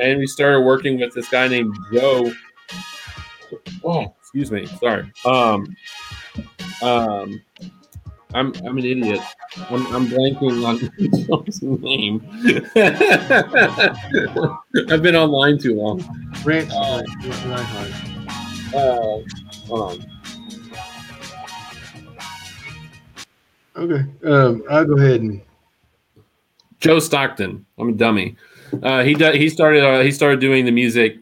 And 0.00 0.18
we 0.18 0.26
started 0.26 0.60
working 0.60 1.00
with 1.00 1.12
this 1.14 1.28
guy 1.28 1.48
named 1.48 1.76
Joe. 1.92 2.32
Oh, 3.84 4.14
excuse 4.20 4.50
me. 4.50 4.66
Sorry. 4.66 5.10
Um, 5.24 5.76
um, 6.82 7.42
I'm 8.34 8.52
I'm 8.66 8.78
an 8.78 8.84
idiot. 8.84 9.20
I'm, 9.70 9.86
I'm 9.94 10.08
blanking 10.08 10.66
on 10.66 11.44
his 11.46 11.62
name. 11.62 12.20
I've 14.90 15.02
been 15.02 15.14
online 15.14 15.58
too 15.58 15.76
long. 15.76 16.04
Rance 16.44 16.72
Uh, 16.74 17.02
uh, 18.76 19.18
hold 19.68 19.80
on. 19.80 20.04
Okay. 23.76 24.04
Um, 24.24 24.64
I'll 24.68 24.84
go 24.84 24.96
ahead 24.96 25.20
and 25.20 25.40
Joe 26.80 26.98
Stockton. 26.98 27.64
I'm 27.78 27.90
a 27.90 27.92
dummy. 27.92 28.36
Uh, 28.82 29.04
he 29.04 29.14
do, 29.14 29.30
he 29.30 29.48
started 29.48 29.84
uh, 29.84 30.00
he 30.02 30.10
started 30.10 30.40
doing 30.40 30.64
the 30.64 30.72
music 30.72 31.18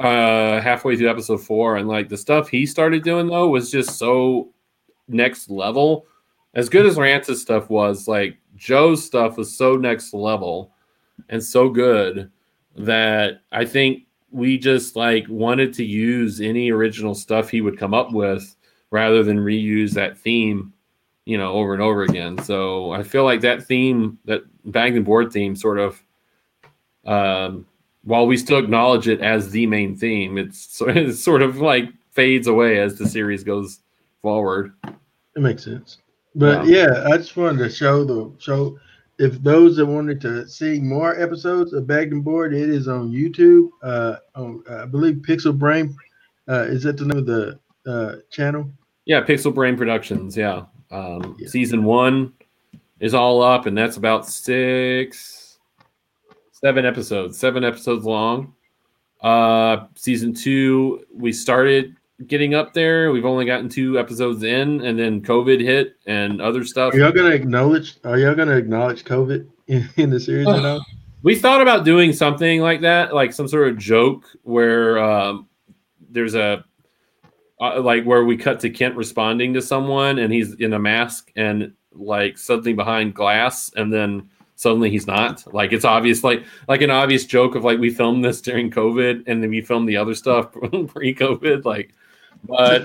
uh, 0.00 0.60
halfway 0.60 0.96
through 0.96 1.10
episode 1.10 1.38
four, 1.38 1.76
and 1.76 1.88
like 1.88 2.08
the 2.08 2.16
stuff 2.16 2.48
he 2.48 2.66
started 2.66 3.04
doing 3.04 3.28
though 3.28 3.48
was 3.48 3.70
just 3.70 3.98
so 3.98 4.48
next 5.06 5.48
level. 5.48 6.06
As 6.54 6.68
good 6.68 6.86
as 6.86 6.96
Rance's 6.96 7.40
stuff 7.40 7.70
was, 7.70 8.08
like 8.08 8.36
Joe's 8.56 9.04
stuff 9.04 9.36
was 9.36 9.56
so 9.56 9.76
next 9.76 10.12
level 10.12 10.72
and 11.28 11.42
so 11.42 11.68
good 11.68 12.30
that 12.76 13.42
I 13.52 13.64
think 13.64 14.04
we 14.30 14.58
just 14.58 14.96
like 14.96 15.26
wanted 15.28 15.72
to 15.74 15.84
use 15.84 16.40
any 16.40 16.70
original 16.70 17.14
stuff 17.14 17.48
he 17.48 17.60
would 17.60 17.78
come 17.78 17.94
up 17.94 18.12
with 18.12 18.56
rather 18.90 19.22
than 19.22 19.38
reuse 19.38 19.92
that 19.92 20.18
theme, 20.18 20.72
you 21.24 21.38
know, 21.38 21.52
over 21.52 21.72
and 21.72 21.82
over 21.82 22.02
again. 22.02 22.38
So 22.44 22.92
I 22.92 23.02
feel 23.02 23.24
like 23.24 23.40
that 23.42 23.64
theme, 23.64 24.18
that 24.24 24.42
bag 24.70 24.96
and 24.96 25.04
board 25.04 25.32
theme, 25.32 25.56
sort 25.56 25.78
of, 25.78 26.02
um, 27.06 27.66
while 28.02 28.26
we 28.26 28.36
still 28.36 28.58
acknowledge 28.58 29.08
it 29.08 29.20
as 29.20 29.50
the 29.50 29.66
main 29.66 29.96
theme, 29.96 30.38
it's, 30.38 30.80
it's 30.86 31.20
sort 31.22 31.42
of 31.42 31.58
like 31.58 31.88
fades 32.10 32.46
away 32.46 32.78
as 32.78 32.98
the 32.98 33.08
series 33.08 33.44
goes 33.44 33.80
forward. 34.22 34.72
It 34.84 35.40
makes 35.40 35.64
sense. 35.64 35.98
But 36.34 36.66
yeah, 36.66 37.06
I 37.10 37.16
just 37.16 37.36
wanted 37.36 37.58
to 37.58 37.70
show 37.70 38.04
the 38.04 38.32
show 38.38 38.78
if 39.18 39.42
those 39.42 39.76
that 39.76 39.86
wanted 39.86 40.20
to 40.22 40.48
see 40.48 40.80
more 40.80 41.20
episodes 41.20 41.74
of 41.74 41.86
Bagged 41.86 42.12
and 42.12 42.24
Board, 42.24 42.54
it 42.54 42.70
is 42.70 42.88
on 42.88 43.10
YouTube. 43.10 43.68
Uh, 43.82 44.16
on 44.34 44.64
I 44.70 44.86
believe 44.86 45.16
Pixel 45.16 45.56
Brain. 45.56 45.94
Uh, 46.48 46.62
is 46.62 46.82
that 46.84 46.96
the 46.96 47.04
name 47.04 47.18
of 47.18 47.26
the 47.26 47.58
uh, 47.86 48.16
channel? 48.30 48.70
Yeah, 49.04 49.22
Pixel 49.22 49.54
Brain 49.54 49.76
Productions. 49.76 50.36
Yeah. 50.36 50.64
Um, 50.90 51.36
Season 51.46 51.84
one 51.84 52.32
is 52.98 53.14
all 53.14 53.42
up, 53.42 53.66
and 53.66 53.76
that's 53.76 53.98
about 53.98 54.26
six, 54.26 55.58
seven 56.52 56.86
episodes, 56.86 57.38
seven 57.38 57.62
episodes 57.62 58.04
long. 58.04 58.54
Uh, 59.20 59.86
season 59.96 60.32
two, 60.32 61.04
we 61.14 61.32
started 61.32 61.94
getting 62.26 62.54
up 62.54 62.74
there. 62.74 63.12
We've 63.12 63.24
only 63.24 63.44
gotten 63.44 63.68
two 63.68 63.98
episodes 63.98 64.42
in, 64.42 64.80
and 64.82 64.98
then 64.98 65.22
COVID 65.22 65.60
hit 65.60 65.96
and 66.06 66.40
other 66.40 66.64
stuff. 66.64 66.94
Are 66.94 66.98
y'all 66.98 67.12
gonna 67.12 67.30
acknowledge? 67.30 67.96
Are 68.04 68.18
y'all 68.18 68.34
gonna 68.34 68.56
acknowledge 68.56 69.04
COVID 69.04 69.46
in, 69.68 69.88
in 69.96 70.10
the 70.10 70.20
series? 70.20 70.46
no? 70.46 70.80
We 71.22 71.36
thought 71.36 71.60
about 71.60 71.84
doing 71.84 72.14
something 72.14 72.62
like 72.62 72.80
that, 72.80 73.14
like 73.14 73.34
some 73.34 73.46
sort 73.46 73.68
of 73.68 73.76
joke 73.76 74.24
where 74.42 74.98
um, 74.98 75.48
there's 76.08 76.34
a 76.34 76.64
uh, 77.60 77.78
like 77.82 78.04
where 78.04 78.24
we 78.24 78.38
cut 78.38 78.58
to 78.60 78.70
Kent 78.70 78.96
responding 78.96 79.52
to 79.52 79.60
someone 79.60 80.18
and 80.18 80.32
he's 80.32 80.54
in 80.54 80.72
a 80.72 80.78
mask 80.78 81.30
and 81.36 81.74
like 81.92 82.38
something 82.38 82.74
behind 82.74 83.14
glass 83.14 83.70
and 83.76 83.92
then 83.92 84.30
suddenly 84.60 84.90
he's 84.90 85.06
not. 85.06 85.52
Like 85.52 85.72
it's 85.72 85.84
obvious, 85.84 86.22
like 86.22 86.44
like 86.68 86.82
an 86.82 86.90
obvious 86.90 87.24
joke 87.24 87.54
of 87.54 87.64
like 87.64 87.78
we 87.78 87.90
filmed 87.90 88.24
this 88.24 88.40
during 88.40 88.70
COVID 88.70 89.24
and 89.26 89.42
then 89.42 89.50
we 89.50 89.60
filmed 89.62 89.88
the 89.88 89.96
other 89.96 90.14
stuff 90.14 90.52
pre-COVID. 90.88 91.64
Like, 91.64 91.94
but 92.44 92.84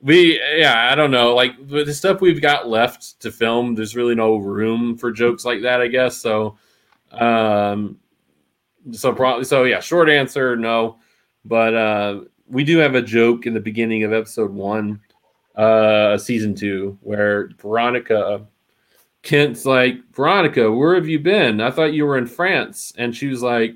we 0.00 0.40
yeah 0.56 0.90
i 0.90 0.94
don't 0.94 1.10
know. 1.10 1.34
Like 1.34 1.52
the 1.68 1.94
stuff 1.94 2.20
we've 2.20 2.42
got 2.42 2.68
left 2.68 3.20
to 3.20 3.30
film 3.30 3.74
there's 3.74 3.96
really 3.96 4.14
no 4.14 4.36
room 4.36 4.98
for 4.98 5.12
jokes 5.12 5.44
like 5.44 5.62
that 5.62 5.80
i 5.80 5.86
guess. 5.86 6.16
So 6.16 6.58
um 7.12 7.98
so 8.90 9.12
probably 9.12 9.44
so 9.44 9.64
yeah 9.64 9.80
short 9.80 10.08
answer 10.08 10.56
no. 10.56 10.98
But 11.44 11.74
uh 11.74 12.20
we 12.48 12.64
do 12.64 12.78
have 12.78 12.94
a 12.94 13.02
joke 13.02 13.46
in 13.46 13.54
the 13.54 13.60
beginning 13.60 14.02
of 14.02 14.12
episode 14.12 14.50
one 14.50 15.00
uh 15.54 16.18
season 16.18 16.54
two 16.54 16.98
where 17.02 17.50
veronica 17.60 18.46
kent's 19.22 19.64
like 19.64 19.96
veronica 20.12 20.70
where 20.70 20.94
have 20.96 21.06
you 21.06 21.20
been? 21.20 21.60
I 21.60 21.70
thought 21.70 21.92
you 21.92 22.06
were 22.06 22.18
in 22.18 22.26
france. 22.26 22.92
And 22.98 23.14
she 23.14 23.28
was 23.28 23.42
like 23.42 23.74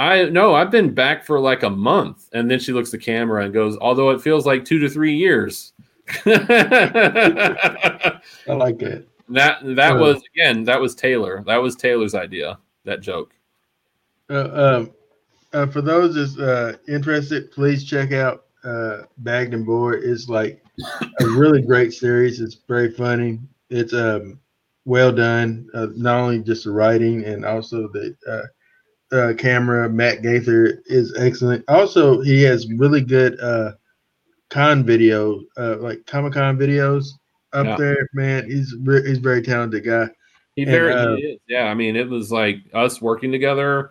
I 0.00 0.24
no, 0.30 0.54
I've 0.54 0.70
been 0.70 0.94
back 0.94 1.26
for 1.26 1.38
like 1.38 1.62
a 1.62 1.68
month, 1.68 2.30
and 2.32 2.50
then 2.50 2.58
she 2.58 2.72
looks 2.72 2.88
at 2.88 3.00
the 3.00 3.04
camera 3.04 3.44
and 3.44 3.52
goes, 3.52 3.76
"Although 3.82 4.10
it 4.10 4.22
feels 4.22 4.46
like 4.46 4.64
two 4.64 4.78
to 4.78 4.88
three 4.88 5.14
years." 5.14 5.74
I 6.26 8.20
like 8.48 8.80
it. 8.80 9.06
That 9.28 9.58
that 9.76 9.96
Uh, 9.96 9.98
was 9.98 10.22
again, 10.34 10.64
that 10.64 10.80
was 10.80 10.94
Taylor. 10.94 11.44
That 11.46 11.58
was 11.58 11.76
Taylor's 11.76 12.14
idea. 12.14 12.58
That 12.86 13.02
joke. 13.02 13.34
Uh, 14.30 14.48
um, 14.54 14.90
uh, 15.52 15.66
for 15.66 15.82
those 15.82 16.14
that's 16.14 16.38
uh, 16.38 16.78
interested, 16.88 17.50
please 17.52 17.84
check 17.84 18.12
out 18.12 18.44
uh, 18.64 19.02
Bagged 19.18 19.52
and 19.52 19.66
Board. 19.66 20.02
It's 20.02 20.30
like 20.30 20.64
a 21.20 21.26
really 21.26 21.60
great 21.60 21.92
series. 21.92 22.40
It's 22.40 22.56
very 22.66 22.90
funny. 22.90 23.38
It's 23.68 23.92
um, 23.92 24.40
well 24.86 25.12
done. 25.12 25.68
Uh, 25.74 25.88
not 25.94 26.20
only 26.20 26.38
just 26.38 26.64
the 26.64 26.70
writing 26.70 27.22
and 27.26 27.44
also 27.44 27.86
the 27.88 28.16
uh, 28.26 28.46
uh, 29.12 29.32
camera. 29.36 29.88
Matt 29.88 30.22
Gaither 30.22 30.82
is 30.86 31.14
excellent. 31.18 31.64
Also, 31.68 32.20
he 32.20 32.42
has 32.42 32.70
really 32.72 33.00
good 33.00 33.38
uh, 33.40 33.72
con 34.50 34.84
video, 34.84 35.40
uh, 35.56 35.76
like 35.78 36.04
Comic 36.06 36.34
Con 36.34 36.56
videos 36.58 37.06
up 37.52 37.66
Yeah. 37.66 37.76
there. 37.76 38.08
Man, 38.12 38.48
he's 38.48 38.74
re- 38.82 39.06
he's 39.06 39.18
a 39.18 39.22
very 39.22 39.42
talented 39.42 39.84
guy. 39.84 40.08
He 40.56 40.62
And, 40.62 40.70
very 40.70 40.92
uh, 40.92 41.16
he 41.16 41.22
is. 41.22 41.40
Yeah, 41.48 41.64
I 41.64 41.74
mean, 41.74 41.96
it 41.96 42.08
was 42.08 42.30
like 42.32 42.58
us 42.74 43.00
working 43.00 43.32
together. 43.32 43.90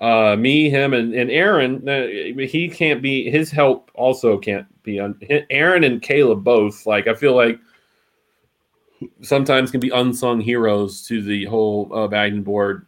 Uh, 0.00 0.34
me, 0.34 0.70
him, 0.70 0.94
and, 0.94 1.12
and 1.14 1.30
Aaron. 1.30 1.86
uh, 1.86 2.06
He 2.46 2.70
can't 2.72 3.02
be. 3.02 3.30
His 3.30 3.50
help 3.50 3.90
also 3.94 4.38
can't 4.38 4.66
be 4.82 4.98
on. 4.98 5.18
Aaron 5.50 5.84
and 5.84 6.00
Caleb 6.00 6.42
both. 6.42 6.86
Like 6.86 7.06
I 7.06 7.14
feel 7.14 7.34
like 7.36 7.58
sometimes 9.22 9.70
can 9.70 9.80
be 9.80 9.90
unsung 9.90 10.40
heroes 10.40 11.06
to 11.06 11.22
the 11.22 11.44
whole 11.46 11.90
uh, 11.94 12.08
Bagged 12.08 12.44
Board 12.44 12.86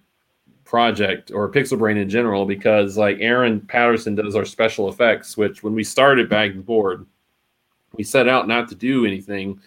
project 0.73 1.31
or 1.35 1.51
Pixel 1.51 1.79
Brain 1.79 1.99
in 1.99 2.09
general 2.09 2.47
because 2.47 2.97
like 2.97 3.19
Aaron 3.21 3.61
Patterson 3.61 4.15
does 4.15 4.35
our 4.35 4.47
special 4.47 4.89
effects, 4.89 5.37
which 5.37 5.63
when 5.63 5.75
we 5.75 5.85
started 5.85 6.31
Bagged 6.31 6.55
and 6.55 6.65
Board, 6.65 7.05
we 7.95 8.03
set 8.03 8.27
out 8.27 8.49
not 8.49 8.71
to 8.71 8.75
do 8.75 9.05
anything 9.05 9.61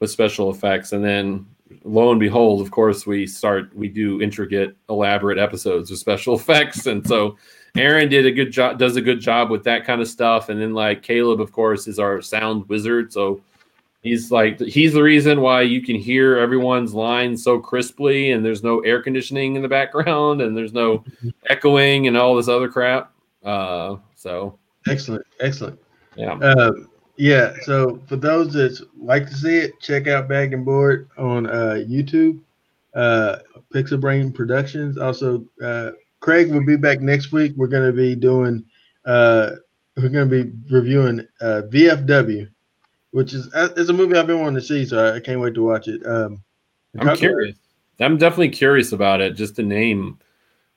with 0.00 0.10
special 0.10 0.50
effects, 0.50 0.92
and 0.92 1.04
then 1.04 1.44
lo 1.84 2.12
and 2.12 2.18
behold, 2.18 2.62
of 2.62 2.70
course, 2.70 3.06
we 3.06 3.26
start 3.26 3.76
we 3.76 3.88
do 3.88 4.22
intricate, 4.22 4.74
elaborate 4.88 5.36
episodes 5.36 5.90
with 5.90 6.00
special 6.00 6.34
effects, 6.40 6.86
and 6.86 7.06
so 7.06 7.36
Aaron 7.76 8.08
did 8.08 8.24
a 8.24 8.32
good 8.32 8.50
job, 8.50 8.78
does 8.78 8.96
a 8.96 9.02
good 9.02 9.20
job 9.20 9.50
with 9.50 9.64
that 9.64 9.84
kind 9.84 10.00
of 10.00 10.08
stuff, 10.08 10.48
and 10.48 10.58
then 10.58 10.72
like 10.72 11.02
Caleb, 11.02 11.42
of 11.42 11.52
course, 11.52 11.86
is 11.86 11.98
our 11.98 12.22
sound 12.22 12.66
wizard, 12.70 13.12
so 13.12 13.42
he's 14.02 14.30
like 14.30 14.60
he's 14.60 14.92
the 14.92 15.02
reason 15.02 15.40
why 15.40 15.62
you 15.62 15.82
can 15.82 15.96
hear 15.96 16.38
everyone's 16.38 16.94
lines 16.94 17.42
so 17.42 17.58
crisply, 17.58 18.32
and 18.32 18.44
there's 18.44 18.62
no 18.62 18.80
air 18.80 19.02
conditioning 19.02 19.56
in 19.56 19.62
the 19.62 19.68
background, 19.68 20.42
and 20.42 20.56
there's 20.56 20.72
no 20.72 21.04
echoing 21.50 22.06
and 22.06 22.16
all 22.16 22.34
this 22.34 22.48
other 22.48 22.68
crap. 22.68 23.12
Uh, 23.44 23.96
so 24.14 24.58
Excellent, 24.88 25.26
excellent. 25.40 25.78
Yeah. 26.16 26.32
Um, 26.32 26.88
yeah. 27.16 27.54
So 27.62 28.00
for 28.06 28.16
those 28.16 28.52
that 28.54 28.80
like 28.96 29.26
to 29.28 29.34
see 29.34 29.58
it, 29.58 29.80
check 29.80 30.06
out 30.06 30.28
Bag 30.28 30.52
and 30.52 30.64
Board 30.64 31.08
on 31.18 31.46
uh, 31.46 31.84
YouTube. 31.86 32.40
Uh, 32.94 33.38
Pixel 33.72 34.00
Brain 34.00 34.32
Productions. 34.32 34.98
Also, 34.98 35.44
uh, 35.62 35.90
Craig 36.20 36.50
will 36.50 36.64
be 36.64 36.76
back 36.76 37.00
next 37.00 37.32
week. 37.32 37.52
We're 37.56 37.68
going 37.68 37.86
to 37.86 37.96
be 37.96 38.14
doing. 38.14 38.64
Uh, 39.04 39.50
we're 39.96 40.08
going 40.08 40.28
to 40.28 40.44
be 40.44 40.52
reviewing 40.70 41.26
uh, 41.40 41.62
VFW, 41.68 42.48
which 43.10 43.32
is 43.32 43.52
uh, 43.54 43.68
it's 43.76 43.90
a 43.90 43.92
movie 43.92 44.16
I've 44.16 44.26
been 44.26 44.40
wanting 44.40 44.60
to 44.60 44.66
see, 44.66 44.84
so 44.84 45.14
I, 45.14 45.20
can't 45.20 45.40
wait 45.40 45.54
to 45.54 45.64
watch 45.64 45.88
it. 45.88 46.04
Um, 46.06 46.42
I'm 46.98 47.16
curious. 47.16 47.56
I'm 48.00 48.16
definitely 48.16 48.50
curious 48.50 48.92
about 48.92 49.20
it. 49.20 49.34
Just 49.34 49.56
the 49.56 49.62
name 49.62 50.18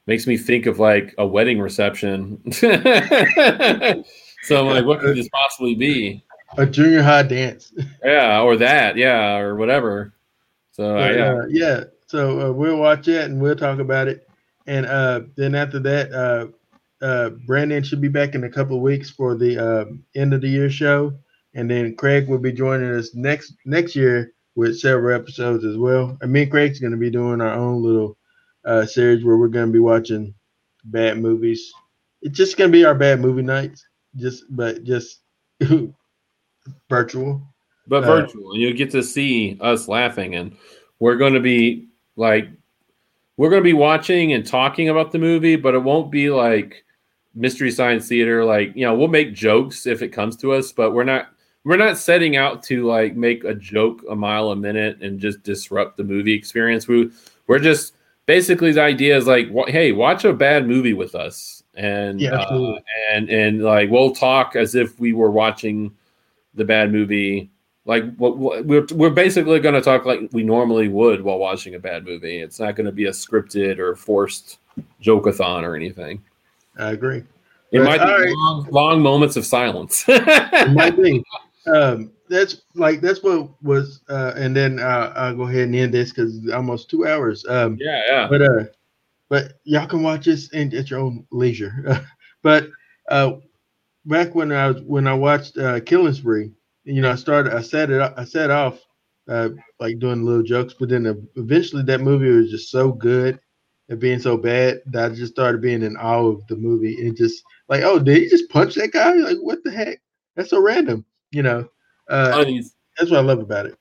makes 0.07 0.27
me 0.27 0.37
think 0.37 0.65
of 0.65 0.79
like 0.79 1.13
a 1.17 1.25
wedding 1.25 1.59
reception. 1.59 2.41
so 2.51 2.69
I'm 2.71 4.65
like, 4.65 4.85
what 4.85 4.99
could 4.99 5.15
this 5.15 5.29
possibly 5.29 5.75
be? 5.75 6.23
A 6.57 6.65
junior 6.65 7.01
high 7.01 7.23
dance. 7.23 7.73
Yeah, 8.03 8.41
or 8.41 8.57
that, 8.57 8.97
yeah, 8.97 9.37
or 9.37 9.55
whatever. 9.55 10.13
So 10.71 10.97
uh, 10.97 11.09
yeah, 11.09 11.33
uh, 11.33 11.45
yeah. 11.49 11.83
So 12.07 12.49
uh, 12.49 12.51
we'll 12.51 12.77
watch 12.77 13.07
it 13.07 13.23
and 13.29 13.39
we'll 13.39 13.55
talk 13.55 13.79
about 13.79 14.07
it. 14.07 14.27
And 14.67 14.85
uh, 14.85 15.21
then 15.35 15.55
after 15.55 15.79
that, 15.79 16.11
uh, 16.11 17.05
uh, 17.05 17.29
Brandon 17.45 17.83
should 17.83 18.01
be 18.01 18.07
back 18.07 18.35
in 18.35 18.43
a 18.43 18.49
couple 18.49 18.75
of 18.75 18.81
weeks 18.81 19.09
for 19.09 19.35
the 19.35 19.95
end 20.15 20.33
of 20.33 20.41
the 20.41 20.49
year 20.49 20.69
show, 20.69 21.13
and 21.53 21.69
then 21.69 21.95
Craig 21.95 22.27
will 22.27 22.37
be 22.37 22.51
joining 22.51 22.91
us 22.91 23.13
next 23.13 23.53
next 23.65 23.95
year 23.95 24.33
with 24.55 24.79
several 24.79 25.15
episodes 25.15 25.63
as 25.65 25.77
well. 25.77 26.17
And 26.21 26.31
me 26.31 26.43
and 26.43 26.51
Craig's 26.51 26.79
going 26.79 26.91
to 26.91 26.97
be 26.97 27.09
doing 27.09 27.41
our 27.41 27.53
own 27.53 27.81
little 27.81 28.17
uh, 28.65 28.85
series 28.85 29.23
where 29.23 29.37
we're 29.37 29.47
going 29.47 29.67
to 29.67 29.71
be 29.71 29.79
watching 29.79 30.33
bad 30.85 31.19
movies. 31.19 31.71
It's 32.21 32.37
just 32.37 32.57
going 32.57 32.71
to 32.71 32.77
be 32.77 32.85
our 32.85 32.95
bad 32.95 33.19
movie 33.19 33.41
nights, 33.41 33.85
just 34.15 34.43
but 34.49 34.83
just 34.83 35.21
virtual. 36.89 37.41
but 37.87 38.03
Uh, 38.03 38.07
virtual, 38.07 38.51
and 38.51 38.61
you'll 38.61 38.77
get 38.77 38.91
to 38.91 39.03
see 39.03 39.57
us 39.61 39.87
laughing, 39.87 40.35
and 40.35 40.55
we're 40.99 41.15
going 41.15 41.33
to 41.33 41.39
be 41.39 41.87
like, 42.15 42.47
we're 43.37 43.49
going 43.49 43.63
to 43.63 43.67
be 43.67 43.73
watching 43.73 44.33
and 44.33 44.45
talking 44.45 44.89
about 44.89 45.11
the 45.11 45.17
movie, 45.17 45.55
but 45.55 45.73
it 45.73 45.79
won't 45.79 46.11
be 46.11 46.29
like 46.29 46.83
mystery 47.33 47.71
science 47.71 48.07
theater. 48.07 48.45
Like 48.45 48.75
you 48.75 48.85
know, 48.85 48.95
we'll 48.95 49.07
make 49.07 49.33
jokes 49.33 49.87
if 49.87 50.01
it 50.01 50.09
comes 50.09 50.35
to 50.37 50.53
us, 50.53 50.71
but 50.71 50.91
we're 50.91 51.03
not 51.03 51.29
we're 51.63 51.77
not 51.77 51.97
setting 51.97 52.35
out 52.37 52.63
to 52.63 52.85
like 52.85 53.15
make 53.15 53.43
a 53.43 53.53
joke 53.53 54.03
a 54.09 54.15
mile 54.15 54.49
a 54.51 54.55
minute 54.55 55.01
and 55.01 55.19
just 55.19 55.43
disrupt 55.43 55.97
the 55.97 56.03
movie 56.03 56.33
experience. 56.33 56.87
We 56.87 57.11
we're 57.47 57.59
just 57.59 57.93
basically 58.25 58.71
the 58.71 58.81
idea 58.81 59.15
is 59.17 59.27
like, 59.27 59.47
wa- 59.51 59.67
hey, 59.67 59.91
watch 59.91 60.25
a 60.25 60.33
bad 60.33 60.67
movie 60.67 60.93
with 60.93 61.15
us, 61.15 61.63
and 61.75 62.19
Yeah, 62.19 62.35
uh, 62.39 62.75
and 63.11 63.29
and 63.29 63.61
like 63.61 63.89
we'll 63.89 64.13
talk 64.15 64.55
as 64.55 64.75
if 64.75 64.99
we 64.99 65.13
were 65.13 65.31
watching 65.31 65.91
the 66.55 66.65
bad 66.65 66.91
movie. 66.91 67.49
Like 67.85 68.15
what 68.17 68.37
what- 68.37 68.65
we're 68.65 68.85
we're 68.93 69.09
basically 69.09 69.59
going 69.59 69.75
to 69.75 69.81
talk 69.81 70.05
like 70.05 70.29
we 70.31 70.43
normally 70.43 70.87
would 70.87 71.21
while 71.21 71.39
watching 71.39 71.75
a 71.75 71.79
bad 71.79 72.05
movie. 72.05 72.39
It's 72.39 72.59
not 72.59 72.75
going 72.75 72.85
to 72.85 72.91
be 72.91 73.05
a 73.05 73.11
scripted 73.11 73.79
or 73.79 73.95
forced 73.95 74.59
jokeathon 75.03 75.63
or 75.63 75.75
anything. 75.75 76.23
I 76.77 76.91
agree. 76.91 77.23
It 77.71 77.79
But, 77.79 77.83
might 77.85 77.97
be 77.99 78.11
right. 78.11 78.33
long, 78.35 78.67
long 78.71 79.01
moments 79.01 79.35
of 79.37 79.45
silence. 79.45 80.05
It 80.09 80.71
might 80.73 80.95
be. 81.01 81.23
Um, 81.67 82.11
that's 82.29 82.61
like 82.75 83.01
that's 83.01 83.21
what 83.23 83.51
was, 83.63 84.01
uh, 84.09 84.33
and 84.35 84.55
then 84.55 84.79
uh, 84.79 85.13
I'll 85.15 85.35
go 85.35 85.43
ahead 85.43 85.63
and 85.63 85.75
end 85.75 85.93
this 85.93 86.11
because 86.11 86.49
almost 86.51 86.89
two 86.89 87.07
hours. 87.07 87.45
Um, 87.47 87.77
Yeah, 87.79 88.01
yeah. 88.09 88.27
But 88.29 88.41
uh, 88.41 88.63
but 89.29 89.53
y'all 89.63 89.87
can 89.87 90.03
watch 90.03 90.25
this 90.25 90.51
and 90.53 90.73
at 90.73 90.89
your 90.89 90.99
own 90.99 91.25
leisure. 91.31 92.05
but 92.43 92.67
uh, 93.09 93.33
back 94.05 94.35
when 94.35 94.51
I 94.51 94.71
was 94.71 94.81
when 94.83 95.07
I 95.07 95.13
watched 95.13 95.57
uh, 95.57 95.79
Killing 95.81 96.13
Spree, 96.13 96.51
you 96.83 97.01
know, 97.01 97.11
I 97.11 97.15
started 97.15 97.53
I 97.53 97.61
set 97.61 97.89
it 97.89 98.01
I 98.01 98.23
set 98.25 98.49
off 98.49 98.79
uh, 99.29 99.49
like 99.79 99.99
doing 99.99 100.23
little 100.23 100.43
jokes, 100.43 100.73
but 100.77 100.89
then 100.89 101.27
eventually 101.35 101.83
that 101.83 102.01
movie 102.01 102.31
was 102.31 102.49
just 102.49 102.71
so 102.71 102.91
good 102.91 103.39
at 103.89 103.99
being 103.99 104.19
so 104.19 104.37
bad 104.37 104.81
that 104.87 105.11
I 105.11 105.15
just 105.15 105.33
started 105.33 105.61
being 105.61 105.83
in 105.83 105.97
awe 105.97 106.27
of 106.27 106.47
the 106.47 106.55
movie 106.55 107.05
and 107.05 107.15
just 107.15 107.43
like, 107.67 107.83
oh, 107.83 107.99
did 107.99 108.17
he 108.17 108.29
just 108.29 108.49
punch 108.49 108.75
that 108.75 108.91
guy? 108.91 109.13
Like, 109.13 109.37
what 109.37 109.63
the 109.63 109.71
heck? 109.71 110.01
That's 110.35 110.49
so 110.49 110.61
random, 110.61 111.05
you 111.31 111.43
know. 111.43 111.67
Uh, 112.09 112.43
these- 112.43 112.75
that's 112.97 113.09
what 113.09 113.19
I 113.19 113.23
love 113.23 113.39
about 113.39 113.65
it. 113.65 113.75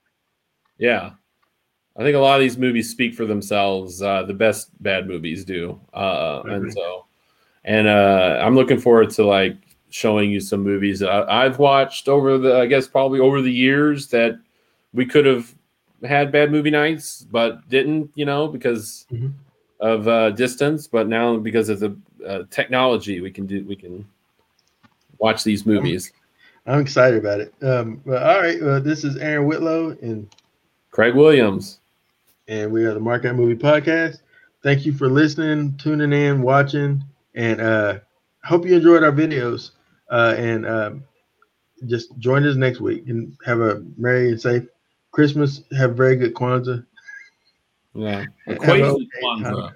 Yeah. 0.79 1.11
I 1.97 2.03
think 2.03 2.17
a 2.17 2.21
lot 2.21 2.37
of 2.37 2.41
these 2.41 2.57
movies 2.57 2.89
speak 2.89 3.15
for 3.15 3.27
themselves. 3.27 4.01
Uh, 4.01 4.23
the 4.23 4.33
best 4.33 4.71
bad 4.83 5.07
movies 5.09 5.45
do. 5.45 5.79
Uh, 5.93 6.43
and 6.47 6.73
so, 6.73 7.07
and 7.65 7.87
uh, 7.89 8.41
I'm 8.43 8.55
looking 8.55 8.79
forward 8.79 9.11
to 9.11 9.25
like 9.27 9.57
showing 9.91 10.31
you 10.31 10.39
some 10.41 10.63
movies 10.63 11.01
that 11.01 11.11
I, 11.11 11.45
I've 11.45 11.59
watched 11.59 12.09
over 12.09 12.39
the, 12.39 12.59
I 12.61 12.67
guess, 12.67 12.87
probably 12.87 13.19
over 13.21 13.43
the 13.43 13.53
years 13.53 14.07
that 14.09 14.39
we 14.95 15.05
could 15.05 15.27
have 15.27 15.53
had 16.05 16.31
bad 16.33 16.51
movie 16.53 16.71
nights, 16.71 17.27
but 17.31 17.69
didn't, 17.69 18.11
you 18.15 18.25
know, 18.25 18.47
because 18.49 19.07
Mhm. 19.13 19.33
of 19.81 20.07
uh, 20.09 20.31
distance. 20.31 20.87
But 20.87 21.09
now 21.09 21.37
because 21.37 21.69
of 21.69 21.81
the 21.81 21.97
uh, 22.27 22.45
technology, 22.51 23.21
we 23.21 23.33
can 23.33 23.47
do, 23.47 23.65
we 23.65 23.75
can 23.77 24.07
watch 25.19 25.43
these 25.45 25.67
movies. 25.67 26.13
I'm 26.71 26.81
excited 26.81 27.19
about 27.19 27.41
it. 27.41 27.53
Um, 27.63 28.01
but 28.07 28.23
all 28.23 28.41
right, 28.41 28.63
uh, 28.63 28.79
this 28.79 29.03
is 29.03 29.17
Aaron 29.17 29.45
Whitlow, 29.49 29.97
and 30.03 30.33
Craig 30.93 31.17
Williams. 31.17 31.81
and 32.47 32.71
we 32.71 32.85
are 32.85 32.95
the 32.95 33.01
Mark 33.01 33.25
Out 33.25 33.35
Movie 33.35 33.61
Podcast. 33.61 34.21
Thank 34.63 34.87
you 34.87 34.93
for 34.93 35.09
listening, 35.09 35.77
tuning 35.79 36.13
in, 36.13 36.43
watching, 36.43 37.03
and 37.35 37.61
uh, 37.61 37.99
hope 38.45 38.65
you 38.67 38.77
enjoyed 38.77 39.03
our 39.03 39.11
videos. 39.11 39.73
Uh, 40.13 40.37
and 40.39 40.65
um, 40.65 41.05
just 41.87 42.17
join 42.21 42.47
us 42.47 42.55
next 42.55 42.81
week 42.81 43.03
and 43.09 43.37
have 43.45 43.61
a 43.61 43.83
merry 43.97 44.31
and 44.31 44.41
safe 44.41 44.63
Christmas. 45.11 45.63
Have 45.77 45.91
a 45.91 45.95
very 45.95 46.15
good 46.15 46.35
Kwanzaa. 46.35 46.87
Yeah. 47.95 48.27
A 48.47 48.55
quasi 48.55 49.09
Kwanzaa. 49.21 49.73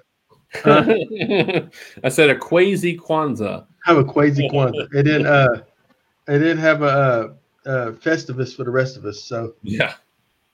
Huh? 0.63 1.65
I 2.05 2.09
said 2.09 2.29
a 2.29 2.37
quasi 2.37 2.97
Kwanzaa. 2.97 3.65
Have 3.83 3.97
a 3.97 4.05
crazy 4.05 4.47
Kwanzaa, 4.47 4.87
and 4.93 5.05
then 5.05 5.25
uh, 5.25 5.63
and 6.27 6.43
then 6.43 6.57
have 6.57 6.81
a, 6.81 6.85
uh 6.85 7.33
uh 7.69 7.91
Festivus 7.93 8.55
for 8.55 8.63
the 8.63 8.71
rest 8.71 8.97
of 8.97 9.05
us. 9.05 9.23
So 9.23 9.55
Yeah. 9.63 9.93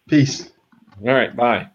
peace. 0.08 0.50
All 1.02 1.14
right. 1.14 1.36
Bye. 1.36 1.70